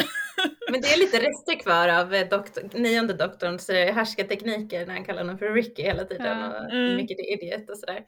Men 0.71 0.81
det 0.81 0.89
är 0.93 0.99
lite 0.99 1.17
rester 1.21 1.61
kvar 1.61 1.89
av 1.89 2.15
eh, 2.15 2.29
doktor, 2.29 2.71
nionde 2.79 3.15
doktorns 3.15 3.69
eh, 3.69 3.95
härskartekniker 3.95 4.87
när 4.87 4.95
han 4.95 5.05
kallar 5.05 5.21
honom 5.23 5.39
för 5.39 5.53
Ricky 5.53 5.83
hela 5.83 6.05
tiden 6.05 6.39
Ja. 6.41 6.61
och 6.61 6.71
Mm. 6.73 6.97
mycket 6.97 7.19
idiot 7.19 7.71
och 7.71 7.79
sådär. 7.79 8.05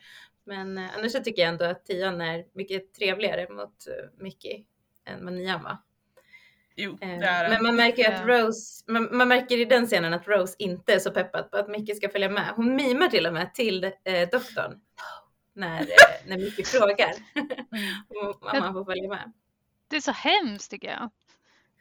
Men 0.49 0.79
eh, 0.79 0.97
annars 0.97 1.13
så 1.13 1.21
tycker 1.21 1.43
jag 1.43 1.49
ändå 1.49 1.65
att 1.65 1.85
tian 1.85 2.21
är 2.21 2.45
mycket 2.53 2.95
trevligare 2.95 3.49
mot 3.49 3.87
eh, 3.87 4.23
Mickey 4.23 4.65
än 5.05 5.25
vad 5.25 5.33
nian 5.35 5.63
var. 5.63 5.77
Jo, 6.77 6.99
Eh, 7.01 7.19
det 7.19 7.27
är 7.27 7.49
Men 7.49 7.53
han. 7.53 7.63
man 7.65 7.77
märker 7.77 8.13
att. 8.13 8.27
Rose, 8.27 8.85
man, 8.89 9.17
man 9.17 9.29
märker 9.29 9.59
i 9.59 9.65
den 9.65 9.87
scenen 9.87 10.15
att 10.15 10.29
Rose 10.29 10.55
inte 10.59 10.95
är 10.95 10.99
så 10.99 11.11
peppad 11.11 11.51
på 11.51 11.57
att 11.57 11.69
Mickey 11.69 11.95
ska 11.95 12.09
följa 12.09 12.29
med. 12.29 12.53
Hon 12.57 12.77
mimar 12.77 13.09
till 13.09 13.27
och 13.27 13.33
med 13.33 13.55
till 13.55 13.85
eh, 13.85 14.29
doktorn 14.33 14.81
när, 15.53 15.81
eh, 15.81 16.27
när 16.27 16.39
Mickey 16.39 16.65
frågar 16.79 17.13
om 18.09 18.29
om 18.29 18.35
han 18.41 18.73
får 18.73 18.85
följa 18.85 19.09
med. 19.09 19.33
det 19.89 19.97
är 19.97 20.01
så 20.01 20.13
hemskt 20.13 20.71
tycker 20.71 20.89
jag. 20.89 21.11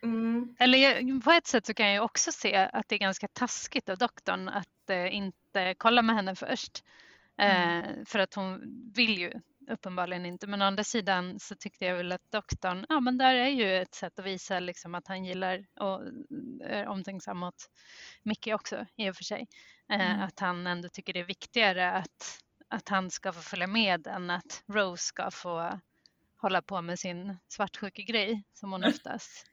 Mm. 0.03 0.55
Eller 0.59 1.21
på 1.21 1.31
ett 1.31 1.47
sätt 1.47 1.65
så 1.65 1.73
kan 1.73 1.93
jag 1.93 2.05
också 2.05 2.31
se 2.31 2.55
att 2.73 2.89
det 2.89 2.95
är 2.95 2.99
ganska 2.99 3.27
taskigt 3.27 3.89
av 3.89 3.97
doktorn 3.97 4.49
att 4.49 4.89
eh, 4.89 5.15
inte 5.15 5.75
kolla 5.77 6.01
med 6.01 6.15
henne 6.15 6.35
först. 6.35 6.83
Eh, 7.37 7.83
för 8.05 8.19
att 8.19 8.33
hon 8.33 8.61
vill 8.95 9.17
ju 9.17 9.31
uppenbarligen 9.71 10.25
inte. 10.25 10.47
Men 10.47 10.61
å 10.61 10.65
andra 10.65 10.83
sidan 10.83 11.39
så 11.39 11.55
tyckte 11.55 11.85
jag 11.85 11.95
väl 11.97 12.11
att 12.11 12.31
doktorn, 12.31 12.85
ja 12.89 12.99
men 12.99 13.17
där 13.17 13.35
är 13.35 13.49
ju 13.49 13.77
ett 13.81 13.95
sätt 13.95 14.19
att 14.19 14.25
visa 14.25 14.59
liksom 14.59 14.95
att 14.95 15.07
han 15.07 15.25
gillar 15.25 15.65
och 15.79 16.01
är 16.63 16.87
omtänksam 16.87 17.37
mot 17.37 17.55
Mickey 18.23 18.53
också 18.53 18.85
i 18.95 19.09
och 19.09 19.15
för 19.15 19.23
sig. 19.23 19.47
Eh, 19.91 20.11
Mm. 20.11 20.21
Att 20.21 20.39
han 20.39 20.67
ändå 20.67 20.89
tycker 20.89 21.13
det 21.13 21.19
är 21.19 21.23
viktigare 21.23 21.91
att, 21.91 22.39
att 22.69 22.89
han 22.89 23.11
ska 23.11 23.33
få 23.33 23.41
följa 23.41 23.67
med 23.67 24.07
än 24.07 24.29
att 24.29 24.63
Rose 24.67 25.03
ska 25.03 25.31
få 25.31 25.79
hålla 26.37 26.61
på 26.61 26.81
med 26.81 26.99
sin 26.99 27.37
svartsjukegrej 27.47 28.43
som 28.53 28.71
hon 28.71 28.83
oftast 28.87 29.45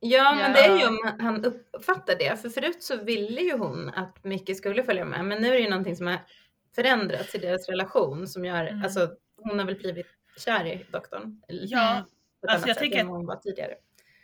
Ja, 0.00 0.34
men 0.34 0.52
det 0.52 0.58
är 0.58 0.78
ju 0.78 0.86
om 0.86 1.16
han 1.20 1.44
uppfattar 1.44 2.16
det. 2.18 2.42
För 2.42 2.48
förut 2.48 2.82
så 2.82 3.04
ville 3.04 3.40
ju 3.40 3.58
hon 3.58 3.88
att 3.88 4.24
Micke 4.24 4.56
skulle 4.56 4.84
följa 4.84 5.04
med. 5.04 5.24
Men 5.24 5.42
nu 5.42 5.48
är 5.48 5.52
det 5.52 5.60
ju 5.60 5.70
någonting 5.70 5.96
som 5.96 6.06
har 6.06 6.18
förändrats 6.74 7.34
i 7.34 7.38
deras 7.38 7.68
relation 7.68 8.28
som 8.28 8.44
gör, 8.44 8.66
Mm. 8.66 8.82
alltså 8.84 9.10
hon 9.36 9.58
har 9.58 9.66
väl 9.66 9.74
blivit 9.76 10.06
kär 10.36 10.66
i 10.66 10.86
doktorn. 10.90 11.42
Ja, 11.48 12.04
alltså 12.48 12.68
jag 12.68 12.78
tänker 12.78 13.04
hon 13.04 13.26
var 13.26 13.36
tidigare. 13.36 13.74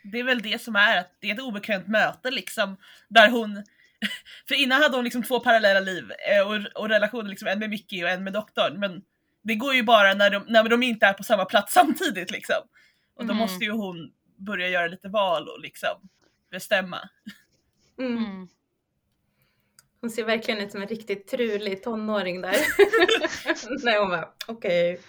det 0.03 0.19
är 0.19 0.23
väl 0.23 0.41
det 0.41 0.61
som 0.61 0.75
är 0.75 0.97
att 0.99 1.15
det 1.19 1.29
är 1.29 1.33
ett 1.33 1.41
obekvämt 1.41 1.87
möte 1.87 2.31
liksom. 2.31 2.77
Där 3.09 3.29
hon, 3.29 3.63
för 4.47 4.55
innan 4.55 4.81
hade 4.81 4.95
hon 4.95 5.03
liksom 5.03 5.23
två 5.23 5.39
parallella 5.39 5.79
liv 5.79 6.11
eh, 6.11 6.47
och, 6.47 6.81
och 6.81 6.89
relationer, 6.89 7.29
liksom, 7.29 7.47
en 7.47 7.59
med 7.59 7.69
Mickey 7.69 8.03
och 8.03 8.09
en 8.09 8.23
med 8.23 8.33
doktorn. 8.33 8.79
Men 8.79 9.01
det 9.43 9.55
går 9.55 9.73
ju 9.73 9.83
bara 9.83 10.13
när 10.13 10.29
de, 10.29 10.43
när 10.47 10.69
de 10.69 10.83
inte 10.83 11.05
är 11.05 11.13
på 11.13 11.23
samma 11.23 11.45
plats 11.45 11.73
samtidigt 11.79 12.31
liksom. 12.31 12.61
Och 13.15 13.25
då 13.25 13.33
Mm. 13.33 13.37
måste 13.37 13.65
ju 13.65 13.71
hon 13.71 14.11
börja 14.37 14.67
göra 14.69 14.87
lite 14.87 15.07
val 15.09 15.47
och 15.49 15.59
liksom 15.59 16.09
bestämma. 16.51 17.09
Mm. 17.99 18.47
Mm. 20.01 20.09
Hon 20.09 20.11
ser 20.11 20.23
verkligen 20.23 20.61
ut 20.61 20.71
som 20.71 20.81
en 20.81 20.87
riktigt 20.87 21.27
trulig 21.27 21.83
tonåring 21.83 22.41
där. 22.41 22.55
Nej, 23.85 23.99
hon 23.99 24.09
bara 24.09 24.29
okej. 24.47 24.99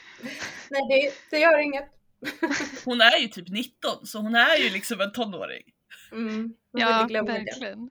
Nej, 0.71 0.83
det, 0.89 1.37
det 1.37 1.43
gör 1.43 1.59
inget. 1.59 1.89
Hon 2.85 3.01
är 3.01 3.19
ju 3.19 3.29
typ 3.29 3.49
19 3.49 4.07
så 4.07 4.19
hon 4.19 4.35
är 4.35 4.57
ju 4.57 4.71
liksom 4.71 5.01
en 5.01 5.13
tonåring. 5.13 5.63
Mm. 6.13 6.55
Ja, 6.73 7.09
verkligen. 7.11 7.91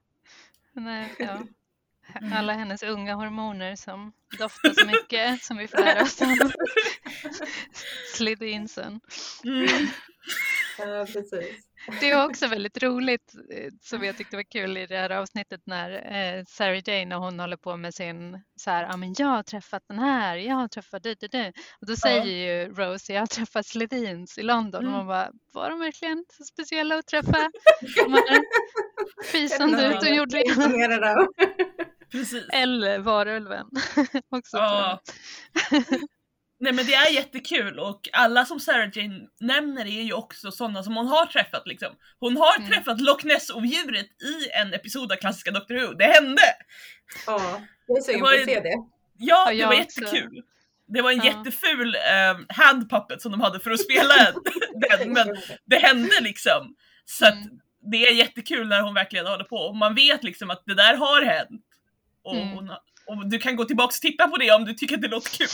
Nej, 0.73 1.13
ja. 1.19 1.41
Alla 2.33 2.53
hennes 2.53 2.83
unga 2.83 3.15
hormoner 3.15 3.75
som 3.75 4.13
doftar 4.37 4.73
så 4.73 4.85
mycket 4.85 5.43
som 5.43 5.57
vi 5.57 5.67
får 5.67 5.77
lära 5.77 6.01
oss 6.01 6.21
om 6.21 6.51
Slytherinsen. 8.13 8.99
Mm. 9.43 9.87
Ja, 10.85 11.05
precis. 11.05 11.67
Det 11.99 12.09
är 12.11 12.25
också 12.25 12.47
väldigt 12.47 12.83
roligt 12.83 13.33
eh, 13.53 13.69
som 13.81 14.03
jag 14.03 14.17
tyckte 14.17 14.35
var 14.35 14.43
kul 14.43 14.77
i 14.77 14.85
det 14.85 14.97
här 14.97 15.09
avsnittet 15.09 15.61
när 15.65 15.91
eh, 15.91 16.43
Sarah 16.47 16.81
Jane 16.85 17.05
när 17.05 17.15
hon 17.15 17.39
håller 17.39 17.57
på 17.57 17.77
med 17.77 17.93
sin 17.93 18.41
så 18.55 18.71
här, 18.71 18.83
ja 18.83 18.97
men 18.97 19.15
jag 19.17 19.27
har 19.27 19.43
träffat 19.43 19.83
den 19.87 19.99
här, 19.99 20.35
jag 20.37 20.55
har 20.55 20.67
träffat 20.67 21.03
du, 21.03 21.13
du, 21.15 21.27
du. 21.27 21.47
Och 21.81 21.87
då 21.87 21.95
säger 21.95 22.25
ju 22.25 22.73
Rose, 22.73 23.13
jag 23.13 23.21
har 23.21 23.27
träffat 23.27 23.65
Slytherins 23.65 24.37
i 24.37 24.43
London 24.43 24.81
Mm. 24.81 24.93
och 24.93 24.97
man 24.99 25.07
bara, 25.07 25.31
var 25.53 25.69
de 25.69 25.79
verkligen 25.79 26.25
så 26.37 26.43
speciella 26.43 26.95
att 26.97 27.07
träffa? 27.07 27.37
Fisande 29.25 29.81
Ja, 29.83 29.97
utomjordingarna. 29.97 30.65
imponerad 30.65 31.03
av. 31.17 31.27
Precis. 32.11 32.45
Eller 32.53 32.99
varulven. 32.99 33.67
också 34.29 34.57
Ja. 34.57 34.99
Nej 36.61 36.73
men 36.73 36.85
det 36.85 36.93
är 36.93 37.11
jättekul 37.11 37.79
och 37.79 38.09
alla 38.13 38.45
som 38.45 38.59
Sarah 38.59 38.89
Jane 38.93 39.19
nämner 39.39 39.85
är 39.85 40.01
ju 40.01 40.13
också 40.13 40.51
sådana 40.51 40.83
som 40.83 40.95
hon 40.95 41.07
har 41.07 41.25
träffat 41.25 41.67
liksom. 41.67 41.89
Hon 42.19 42.37
har 42.37 42.57
Mm. 42.57 42.69
träffat 42.71 43.01
Loch 43.01 43.23
Ness-odjuret 43.25 44.05
i 44.21 44.49
en 44.61 44.73
episod 44.73 45.11
av 45.11 45.15
klassiska 45.15 45.51
Doctor 45.51 45.75
Who. 45.87 45.93
Det 45.93 46.05
hände! 46.05 46.41
Ja, 47.27 47.61
jag 47.87 47.97
är 47.97 48.01
sugen 48.01 48.19
Det 48.19 48.23
på 48.23 48.27
att 48.27 48.39
ju- 48.39 48.45
se 48.45 48.59
det. 48.59 48.75
Ja, 49.17 49.49
det 49.51 49.65
var 49.65 49.73
också. 49.81 50.01
jättekul. 50.01 50.41
Det 50.87 51.01
var 51.01 51.11
en 51.11 51.17
Ja. 51.17 51.25
jätteful 51.25 51.95
um, 52.35 52.45
handpuppet 52.49 53.21
som 53.21 53.31
de 53.31 53.41
hade 53.41 53.59
för 53.59 53.71
att 53.71 53.79
spela 53.79 54.13
den, 54.89 55.13
men 55.13 55.37
det 55.65 55.75
hände 55.75 56.19
liksom. 56.21 56.75
Så 57.05 57.25
att 57.25 57.33
Mm. 57.33 57.59
det 57.91 57.97
är 58.07 58.13
jättekul 58.13 58.67
när 58.67 58.81
hon 58.81 58.93
verkligen 58.93 59.25
håller 59.27 59.43
på 59.43 59.55
och 59.55 59.75
man 59.75 59.95
vet 59.95 60.23
liksom 60.23 60.49
att 60.49 60.63
det 60.65 60.75
där 60.75 60.95
har 60.97 61.21
hänt. 61.21 61.61
Och, 62.23 62.35
Mm. 62.35 62.47
hon, 62.49 62.69
och 63.07 63.29
du 63.29 63.37
kan 63.37 63.55
gå 63.55 63.65
tillbaka 63.65 63.87
och 63.87 63.91
titta 64.01 64.27
på 64.27 64.37
det 64.37 64.51
om 64.51 64.65
du 64.65 64.73
tycker 64.73 64.95
att 64.95 65.01
det 65.01 65.07
låter 65.07 65.29
kul. 65.37 65.47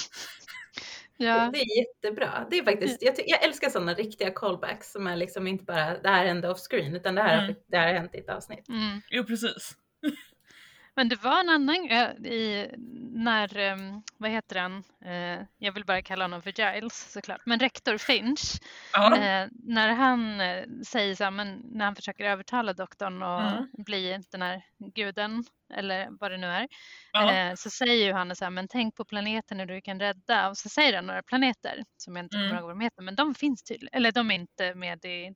Ja. 1.17 1.49
Det 1.53 1.59
är 1.59 1.77
jättebra. 1.79 2.47
Det 2.51 2.57
är 2.57 2.63
faktiskt, 2.63 3.01
jag, 3.01 3.15
ty- 3.15 3.23
jag 3.27 3.43
älskar 3.43 3.69
sådana 3.69 3.93
riktiga 3.93 4.31
callbacks 4.31 4.91
som 4.91 5.07
är 5.07 5.15
liksom 5.15 5.47
inte 5.47 5.63
bara 5.63 5.97
det 5.99 6.09
här 6.09 6.25
hände 6.25 6.49
off 6.49 6.59
screen 6.69 6.95
utan 6.95 7.15
det 7.15 7.21
här, 7.21 7.43
Mm. 7.43 7.55
det 7.67 7.77
här 7.77 7.87
har 7.87 7.93
hänt 7.93 8.15
i 8.15 8.17
ett 8.17 8.29
avsnitt. 8.29 8.69
Mm. 8.69 9.01
Jo 9.09 9.23
precis. 9.23 9.71
Men 10.95 11.09
det 11.09 11.23
var 11.23 11.39
en 11.39 11.49
annan 11.49 11.87
ö, 11.91 12.13
i 12.27 12.67
när, 13.13 13.57
em, 13.57 14.01
vad 14.17 14.29
heter 14.31 14.55
han, 14.59 14.83
Eh, 15.05 15.39
jag 15.57 15.71
vill 15.71 15.85
bara 15.85 16.01
kalla 16.01 16.23
honom 16.23 16.41
för 16.41 16.73
Giles 16.75 17.11
såklart, 17.11 17.41
men 17.45 17.59
rektor 17.59 17.97
Finch, 17.97 18.61
Ja. 18.93 19.17
eh, 19.17 19.47
när 19.63 19.89
han 19.93 20.41
eh, 20.41 20.63
säger 20.87 21.15
så 21.15 21.23
här, 21.23 21.31
men 21.31 21.61
när 21.71 21.85
han 21.85 21.95
försöker 21.95 22.25
övertala 22.25 22.73
doktorn 22.73 23.23
att 23.23 23.53
Mm. 23.53 23.67
bli 23.77 24.19
den 24.31 24.41
här 24.41 24.61
guden 24.95 25.43
eller 25.73 26.07
vad 26.19 26.31
det 26.31 26.37
nu 26.37 26.47
är, 26.47 26.67
ja. 27.11 27.33
eh, 27.33 27.55
så 27.55 27.69
säger 27.69 28.05
ju 28.05 28.13
han 28.13 28.35
så 28.35 28.45
här, 28.45 28.49
men 28.51 28.67
tänk 28.67 28.95
på 28.95 29.05
planeterna 29.05 29.65
du 29.65 29.81
kan 29.81 29.99
rädda 29.99 30.49
och 30.49 30.57
så 30.57 30.69
säger 30.69 30.95
han 30.95 31.05
några 31.05 31.23
planeter 31.23 31.83
som 31.97 32.15
jag 32.15 32.25
inte 32.25 32.37
Mm. 32.37 32.49
kommer 32.49 32.59
ihåg 32.61 32.67
vad 32.67 32.75
de 32.79 32.83
heter, 32.83 33.01
men 33.01 33.15
de 33.15 33.35
finns 33.35 33.63
tydligen, 33.63 33.93
eller 33.97 34.11
de 34.11 34.31
är 34.31 34.35
inte 34.35 34.75
med 34.75 35.05
i. 35.05 35.33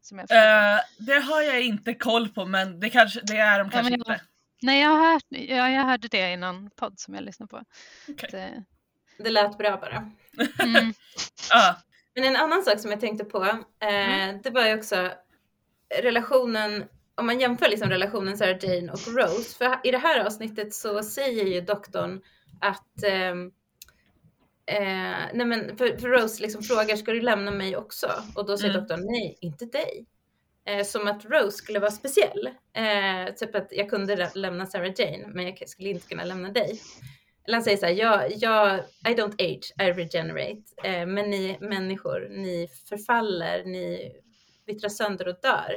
Som 0.00 0.18
jag 0.18 0.28
förstod 0.28 1.06
det. 1.06 1.14
Eh, 1.16 1.22
har 1.22 1.42
jag 1.42 1.62
inte 1.62 1.94
koll 1.94 2.28
på 2.28 2.44
men 2.46 2.80
det, 2.80 2.90
kanske, 2.90 3.20
det 3.22 3.36
är 3.36 3.58
de 3.58 3.70
kanske 3.70 3.90
men- 3.90 4.00
inte. 4.00 4.20
Nej, 4.62 4.82
jag, 4.82 4.88
har 4.88 5.12
hört, 5.12 5.24
ja, 5.30 5.70
jag 5.70 5.82
hörde 5.84 6.08
det 6.08 6.32
i 6.32 6.36
någon 6.36 6.70
podd 6.70 6.98
som 7.00 7.14
jag 7.14 7.24
lyssnade 7.24 7.48
på. 7.50 7.62
Okej. 8.08 8.28
Det, 8.32 8.64
Det 9.24 9.30
lät 9.30 9.58
bra 9.58 9.76
bara. 9.76 10.10
mm, 10.64 10.94
Ja. 11.50 11.76
Men 12.14 12.24
en 12.24 12.36
annan 12.36 12.62
sak 12.62 12.80
som 12.80 12.90
jag 12.90 13.00
tänkte 13.00 13.24
på, 13.24 13.44
eh, 13.44 14.34
det 14.42 14.50
var 14.50 14.66
ju 14.66 14.74
också 14.78 15.12
relationen, 16.02 16.84
om 17.16 17.26
man 17.26 17.40
jämför 17.40 17.68
liksom 17.68 17.90
relationen 17.90 18.38
Sarah 18.38 18.64
Jane 18.64 18.92
och 18.92 19.08
Rose, 19.08 19.56
för 19.58 19.80
i 19.84 19.90
det 19.90 19.98
här 19.98 20.24
avsnittet 20.26 20.74
så 20.74 21.02
säger 21.02 21.44
ju 21.44 21.60
doktorn 21.60 22.22
att 22.60 23.02
ehm, 23.04 23.52
Eh, 24.68 25.26
nej 25.34 25.46
men 25.46 25.76
för, 25.76 25.96
för 25.98 26.08
Rose 26.08 26.42
liksom 26.42 26.62
frågar, 26.62 26.96
ska 26.96 27.12
du 27.12 27.20
lämna 27.20 27.50
mig 27.50 27.76
också? 27.76 28.10
Och 28.34 28.46
då 28.46 28.56
säger 28.58 28.70
Mm. 28.74 28.80
doktorn, 28.82 29.06
nej, 29.06 29.38
inte 29.40 29.64
dig. 29.66 30.06
Eh, 30.66 30.84
som 30.84 31.08
att 31.08 31.24
Rose 31.24 31.50
skulle 31.56 31.78
vara 31.78 31.90
speciell. 31.90 32.50
Eh, 32.72 33.34
typ 33.34 33.54
att 33.54 33.68
jag 33.70 33.90
kunde 33.90 34.16
lä- 34.16 34.30
lämna 34.34 34.66
Sarah 34.66 34.92
Jane, 34.96 35.26
men 35.28 35.44
jag 35.46 35.68
skulle 35.68 35.88
inte 35.88 36.08
kunna 36.08 36.24
lämna 36.24 36.48
dig. 36.52 36.80
Eller 37.46 37.54
han 37.56 37.64
säger 37.64 37.76
så 37.76 37.86
här, 37.86 37.92
jag, 37.92 38.32
jag, 38.36 38.78
I 39.08 39.14
don't 39.14 39.34
age, 39.34 39.72
I 39.88 39.92
regenerate. 39.92 40.62
Eh, 40.84 41.06
men 41.06 41.30
ni 41.30 41.56
människor, 41.60 42.28
ni 42.30 42.68
förfaller, 42.88 43.64
ni 43.64 44.12
vittrar 44.66 44.88
sönder 44.88 45.28
och 45.28 45.40
dör. 45.42 45.76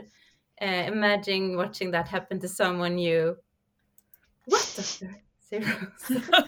Eh, 0.62 0.88
imagine 0.88 1.56
watching 1.56 1.92
that 1.92 2.08
happen 2.10 2.40
to 2.42 2.48
someone 2.48 3.00
you... 3.02 3.36
What 4.46 4.76
doctor? 4.78 5.14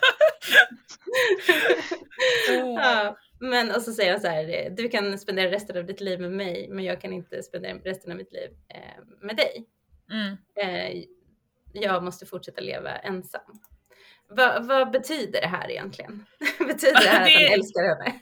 Ja, 2.75 3.17
men 3.39 3.71
och 3.71 3.81
så 3.81 3.93
säger 3.93 4.11
han 4.11 4.21
så 4.21 4.27
här, 4.27 4.69
du 4.69 4.89
kan 4.89 5.19
spendera 5.19 5.51
resten 5.51 5.77
av 5.77 5.85
ditt 5.85 6.01
liv 6.01 6.19
med 6.21 6.31
mig, 6.31 6.67
men 6.69 6.83
jag 6.85 7.01
kan 7.01 7.13
inte 7.13 7.43
spendera 7.43 7.77
resten 7.77 8.11
av 8.11 8.17
mitt 8.17 8.33
liv 8.33 8.49
eh, 8.69 9.03
med 9.21 9.35
dig. 9.35 9.65
Mm. 10.11 10.37
Eh, 10.55 11.03
jag 11.73 12.03
måste 12.03 12.25
fortsätta 12.25 12.61
leva 12.61 12.89
ensam. 12.97 13.59
Va, 14.29 14.59
vad 14.61 14.91
betyder 14.91 15.41
det 15.41 15.47
här 15.47 15.71
egentligen? 15.71 16.25
betyder 16.59 17.01
det 17.01 17.09
här 17.09 17.21
att 17.21 17.27
Det- 17.27 17.45
han 17.45 17.53
älskar 17.53 17.83
henne? 17.83 18.19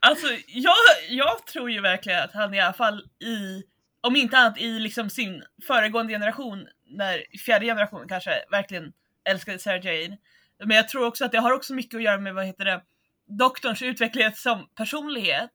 Alltså 0.00 0.26
jag, 0.46 0.74
jag 1.08 1.46
tror 1.46 1.70
ju 1.70 1.80
verkligen 1.80 2.22
att 2.22 2.32
han 2.32 2.54
i 2.54 2.60
alla 2.60 2.72
fall 2.72 3.00
i, 3.24 3.62
om 4.00 4.16
inte 4.16 4.38
annat 4.38 4.58
i 4.58 4.78
liksom 4.78 5.10
sin 5.10 5.42
föregående 5.66 6.12
generation, 6.12 6.68
när 6.86 7.38
fjärde 7.38 7.66
generationen 7.66 8.08
kanske 8.08 8.44
verkligen 8.50 8.92
älskade 9.24 9.58
Sarah 9.58 9.86
Jane. 9.86 10.18
Men 10.64 10.76
jag 10.76 10.88
tror 10.88 11.06
också 11.06 11.24
att 11.24 11.32
det 11.32 11.38
har 11.38 11.52
också 11.52 11.74
mycket 11.74 11.96
att 11.96 12.02
göra 12.02 12.20
med, 12.20 12.34
vad 12.34 12.46
heter 12.46 12.64
det, 12.64 12.82
doktorns 13.26 13.82
utveckling 13.82 14.32
som 14.34 14.68
personlighet. 14.74 15.50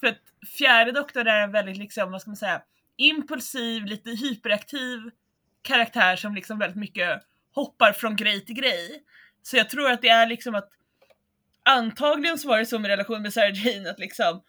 För 0.00 0.06
att 0.06 0.20
fjärde 0.58 0.92
doktorn 0.92 1.26
är 1.26 1.42
en 1.42 1.52
väldigt, 1.52 1.76
liksom, 1.76 2.12
vad 2.12 2.20
ska 2.20 2.30
man 2.30 2.36
säga, 2.36 2.62
impulsiv, 2.96 3.84
lite 3.84 4.10
hyperaktiv 4.10 4.98
karaktär 5.62 6.16
som 6.16 6.34
liksom 6.34 6.58
väldigt 6.58 6.78
mycket 6.78 7.22
hoppar 7.54 7.92
från 7.92 8.16
grej 8.16 8.44
till 8.44 8.54
grej. 8.54 9.02
Så 9.42 9.56
jag 9.56 9.70
tror 9.70 9.90
att 9.90 10.02
det 10.02 10.08
är 10.08 10.26
liksom 10.26 10.54
att 10.54 10.68
antagligen 11.62 12.38
så 12.38 12.48
var 12.48 12.58
det 12.58 12.66
så 12.66 12.78
med 12.78 12.88
relation 12.88 13.22
med 13.22 13.32
Sarah 13.32 13.66
Jane 13.66 13.90
att 13.90 13.98
liksom 13.98 14.42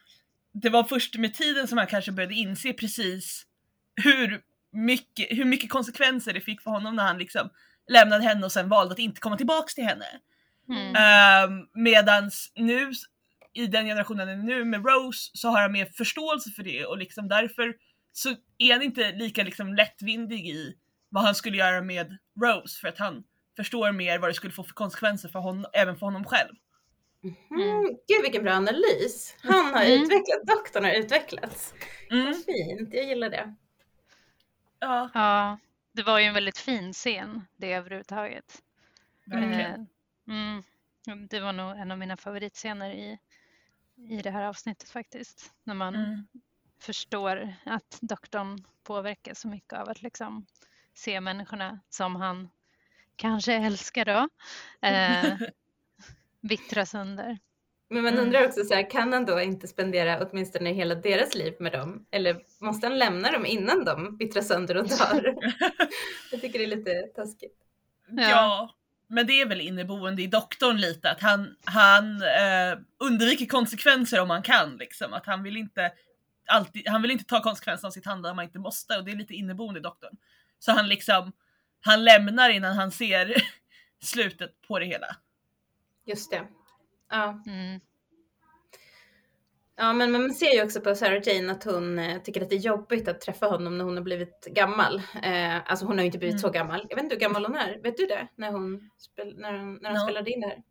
det 0.54 0.70
var 0.70 0.84
först 0.84 1.18
med 1.18 1.34
tiden 1.34 1.68
som 1.68 1.78
han 1.78 1.88
kanske 1.88 2.12
började 2.12 2.36
inse 2.36 2.74
precis 2.74 3.43
hur 4.04 4.41
mycket, 4.72 5.28
hur 5.30 5.45
mycket 5.45 5.70
konsekvenser 5.70 6.34
det 6.34 6.41
fick 6.41 6.62
för 6.62 6.72
honom 6.72 6.95
när 6.95 7.04
han 7.04 7.18
liksom 7.18 7.50
lämnade 7.91 8.24
henne 8.24 8.45
och 8.45 8.52
sen 8.52 8.70
valde 8.70 8.93
att 8.93 9.00
inte 9.00 9.22
komma 9.22 9.38
tillbaks 9.38 9.76
till 9.76 9.84
henne. 9.84 10.06
mm, 10.70 11.50
Um, 11.50 11.68
medans 11.74 12.52
nu 12.56 12.91
i 13.54 13.68
den 13.68 13.86
generationen 13.86 14.45
nu 14.45 14.66
med 14.66 14.86
Rose 14.86 15.32
så 15.34 15.50
har 15.50 15.62
han 15.62 15.72
mer 15.72 15.86
förståelse 15.86 16.52
för 16.52 16.64
det 16.64 16.86
och 16.86 16.98
liksom 16.98 17.28
därför 17.28 17.76
så 18.12 18.36
är 18.58 18.74
han 18.74 18.82
inte 18.82 19.12
lika 19.12 19.43
liksom 19.43 19.74
lättvindig 19.74 20.48
i 20.48 20.74
vad 21.10 21.24
han 21.24 21.36
skulle 21.36 21.58
göra 21.58 21.82
med 21.82 22.18
Rose 22.41 22.80
för 22.80 22.88
att 22.88 22.98
han 22.98 23.24
förstår 23.56 23.91
mer 23.91 24.20
vad 24.20 24.30
det 24.30 24.34
skulle 24.34 24.54
få 24.54 24.64
för 24.64 24.74
konsekvenser 24.74 25.30
för 25.30 25.39
honom, 25.39 25.66
även 25.74 25.95
för 25.98 26.06
honom 26.06 26.24
själv. 26.26 26.56
Mm. 27.51 27.84
Gud 28.07 28.22
vilken 28.24 28.43
bra 28.43 28.53
analys. 28.53 29.36
Han 29.43 29.74
har 29.74 29.84
Mm. 29.86 30.01
utvecklats, 30.03 30.45
doktorn 30.47 30.84
har 30.84 30.91
utvecklats. 30.91 31.74
Mm, 32.11 32.26
Vad 32.26 32.45
fint, 32.45 32.93
jag 32.93 33.05
gillar 33.05 33.30
det. 33.30 33.55
ja, 34.80 35.09
ja, 35.13 35.59
det 35.91 36.03
var 36.03 36.20
ju 36.20 36.26
en 36.26 36.34
väldigt 36.34 36.57
fin 36.57 36.93
scen 36.93 37.47
det 37.57 37.74
överhuvudtaget. 37.74 38.61
verkligen. 39.26 39.82
Eh, 39.82 39.86
Mm, 40.28 40.63
det 41.30 41.39
var 41.39 41.53
nog 41.53 41.78
en 41.78 41.91
av 41.91 41.97
mina 41.97 42.18
favoritscener 42.18 42.91
i, 42.91 43.18
i 44.09 44.22
det 44.22 44.32
här 44.32 44.43
avsnittet 44.45 44.89
faktiskt. 44.89 45.53
När 45.63 45.74
man 45.74 45.95
Mm. 45.95 46.28
förstår 46.80 47.53
att 47.65 47.97
doktorn 48.01 48.63
påverkas 48.84 49.39
så 49.39 49.47
mycket 49.47 49.74
av 49.74 49.89
att 49.89 50.01
liksom 50.01 50.45
se 50.93 51.22
människorna 51.22 51.80
som 51.89 52.15
han 52.15 52.49
kanske 53.15 53.53
älskar 53.53 54.05
då, 54.05 54.30
eh, 54.88 55.38
vittra 56.48 56.86
sönder. 56.86 57.38
Men 57.89 58.04
man 58.04 58.14
Mm. 58.14 58.26
undrar 58.26 58.45
också 58.45 58.64
så 58.64 58.74
här, 58.74 58.89
kan 58.89 59.14
han 59.14 59.26
då 59.26 59.41
inte 59.41 59.68
spendera 59.68 60.26
åtminstone 60.28 60.74
hela 60.74 60.95
deras 60.95 61.36
liv 61.36 61.54
med 61.60 61.72
dem? 61.72 62.06
Eller 62.12 62.38
måste 62.62 62.88
han 62.88 62.98
lämna 63.00 63.32
dem 63.32 63.45
innan 63.45 63.86
de 63.86 64.18
vittrar 64.18 64.41
sönder 64.41 64.78
och 64.78 64.88
dör? 64.88 65.36
Jag 66.32 66.41
tycker 66.41 66.60
det 66.60 66.66
är 66.66 66.76
lite 66.78 67.02
taskigt. 67.16 67.58
Ja. 68.10 68.30
Ja. 68.30 68.76
men 69.08 69.28
det 69.28 69.41
är 69.41 69.45
väl 69.45 69.62
inneboende 69.62 70.22
i 70.22 70.28
doktorn 70.28 70.78
lite 70.78 71.12
att 71.12 71.22
han, 71.22 71.56
han 71.66 72.22
eh, 72.22 72.80
undviker 73.00 73.45
konsekvenser 73.45 74.20
om 74.22 74.30
han 74.30 74.43
kan 74.43 74.78
liksom. 74.78 75.14
Att 75.14 75.26
han 75.26 75.43
vill 75.43 75.58
inte 75.58 75.91
alltid, 76.48 76.88
han 76.88 77.02
vill 77.02 77.12
inte 77.12 77.26
ta 77.26 77.43
konsekvenserna 77.43 77.88
av 77.88 77.91
sitt 77.91 78.06
handlande 78.06 78.32
om 78.32 78.38
han 78.38 78.45
inte 78.45 78.60
måste 78.60 78.98
och 78.98 79.04
det 79.06 79.12
är 79.12 79.16
lite 79.16 79.34
inneboende 79.34 79.80
i 79.80 79.84
doktorn. 79.84 80.18
Så 80.60 80.72
han 80.72 80.88
liksom, 80.88 81.32
han 81.82 82.04
lämnar 82.04 82.50
innan 82.50 82.76
han 82.76 82.91
ser 82.91 83.36
slutet 84.02 84.62
på 84.68 84.80
det 84.80 84.86
hela. 84.86 85.16
Just 86.08 86.32
det. 86.32 86.47
Ja. 87.10 87.43
Mm. 87.47 87.80
ja, 89.76 89.93
men 89.93 90.12
man 90.12 90.34
ser 90.34 90.51
ju 90.55 90.64
också 90.64 90.82
på 90.82 90.95
Sarah 90.95 91.22
Jane 91.28 91.51
att 91.51 91.64
hon 91.64 91.99
eh, 91.99 92.22
tycker 92.22 92.41
att 92.41 92.49
det 92.49 92.55
är 92.55 92.60
jobbigt 92.60 93.08
att 93.08 93.22
träffa 93.22 93.45
honom 93.47 93.78
när 93.78 93.86
hon 93.86 93.95
har 93.97 94.03
blivit 94.03 94.45
gammal. 94.45 95.01
Eh, 95.24 95.72
alltså 95.72 95.86
hon 95.86 95.97
har 95.97 96.01
ju 96.03 96.05
inte 96.05 96.18
blivit 96.18 96.34
Mm. 96.34 96.41
så 96.41 96.49
gammal. 96.49 96.86
Jag 96.89 96.95
vet 96.95 97.03
inte 97.03 97.16
hur 97.16 97.20
gammal 97.22 97.45
hon 97.45 97.55
är. 97.55 97.80
Vet 97.84 97.97
du 97.97 98.05
det? 98.05 98.28
När 98.36 98.51
hon, 98.51 98.89
spel, 98.97 99.34
när 99.38 99.53
hon, 99.53 99.74
när 99.76 99.89
hon 99.89 99.99
Ja. 99.99 100.03
spelade 100.05 100.32
in 100.32 100.41
det 100.41 100.47
här? 100.47 100.64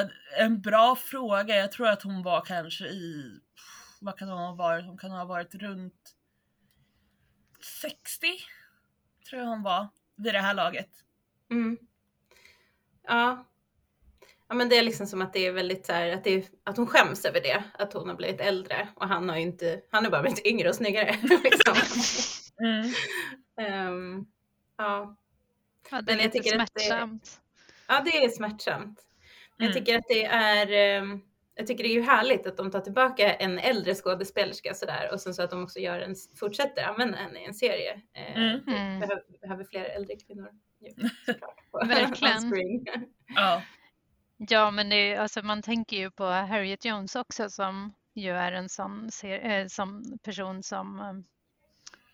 Eh, 0.00 0.08
en 0.44 0.60
bra 0.60 0.96
fråga, 0.96 1.56
jag 1.56 1.72
tror 1.72 1.88
att 1.88 2.02
hon 2.02 2.22
var 2.22 2.40
kanske 2.40 2.84
i, 2.84 3.40
vad 4.00 4.18
kan 4.18 4.28
hon 4.28 4.38
ha 4.38 4.54
varit? 4.54 4.84
Hon 4.86 4.98
kan 4.98 5.10
ha 5.10 5.24
varit 5.24 5.54
runt 5.54 6.14
60, 7.80 8.26
tror 9.28 9.42
jag 9.42 9.48
hon 9.48 9.62
var, 9.62 9.88
vid 10.16 10.34
det 10.34 10.40
här 10.40 10.54
laget. 10.54 10.88
Mm. 11.50 11.78
Ja. 13.02 13.44
Ja 14.48 14.54
men 14.54 14.68
det 14.68 14.78
är 14.78 14.82
liksom 14.82 15.06
som 15.06 15.22
att 15.22 15.32
det 15.32 15.46
är 15.46 15.52
väldigt 15.52 15.86
så 15.86 15.92
här, 15.92 16.08
att, 16.12 16.24
det 16.24 16.30
är, 16.34 16.44
att 16.64 16.76
hon 16.76 16.86
skäms 16.86 17.24
över 17.24 17.40
det, 17.40 17.64
att 17.74 17.92
hon 17.92 18.08
har 18.08 18.16
blivit 18.16 18.40
äldre 18.40 18.88
och 18.94 19.08
han 19.08 19.28
har 19.28 19.36
ju 19.36 19.42
inte, 19.42 19.80
han 19.90 20.04
har 20.04 20.10
bara 20.10 20.22
blivit 20.22 20.46
yngre 20.46 20.68
och 20.68 20.74
snyggare. 20.74 21.16
liksom. 21.44 21.74
Mm. 22.60 22.92
Ehm, 23.60 24.26
ja. 24.76 25.16
Ja, 25.90 26.00
det 26.02 26.12
är 26.12 26.16
Men 26.16 26.24
jag 26.24 26.34
lite 26.34 26.62
att 26.62 26.70
det- 26.74 26.80
smärtsamt. 26.80 27.40
ja, 27.88 28.02
det 28.04 28.24
är 28.24 28.28
smärtsamt. 28.28 29.04
Men 29.56 29.66
jag 29.66 29.76
Mm. 29.76 29.84
tycker 29.84 29.98
att 29.98 30.04
det 30.08 30.24
är, 30.24 30.72
ehm, 30.72 31.20
jag 31.54 31.66
tycker 31.66 31.84
det 31.84 31.90
är 31.90 31.94
ju 31.94 32.02
härligt 32.02 32.46
att 32.46 32.56
de 32.56 32.70
tar 32.70 32.80
tillbaka 32.80 33.34
en 33.34 33.58
äldre 33.58 33.94
skådespelerska 33.94 34.74
sådär 34.74 35.10
och 35.12 35.20
sen 35.20 35.34
så 35.34 35.42
att 35.42 35.50
de 35.50 35.62
också 35.64 35.78
gör 35.78 36.00
en, 36.00 36.14
fortsätter 36.40 36.82
använda 36.84 37.18
henne 37.18 37.40
i 37.42 37.44
en 37.44 37.54
serie. 37.54 38.00
Eh, 38.14 38.36
Mm. 38.42 38.60
vi 38.66 38.72
Mm. 38.72 39.00
behöver, 39.00 39.22
behöver 39.40 39.64
fler 39.64 39.84
äldre 39.84 40.16
kvinnor. 40.16 40.50
ju, 40.80 40.94
Verkligen. 41.88 42.52
Ja, 43.34 43.62
Ja. 44.38 44.70
men 44.70 44.88
det, 44.88 45.16
alltså, 45.16 45.42
man 45.42 45.62
tänker 45.62 45.96
ju 45.96 46.10
på 46.10 46.24
Harriet 46.24 46.84
Jones 46.84 47.16
också 47.16 47.50
som 47.50 47.94
ju 48.14 48.30
är 48.30 48.52
en 48.52 48.68
sån 48.68 49.10
ser, 49.10 49.50
eh, 49.50 49.66
som 49.66 50.18
person 50.22 50.62
som 50.62 51.00
eh, 51.00 51.12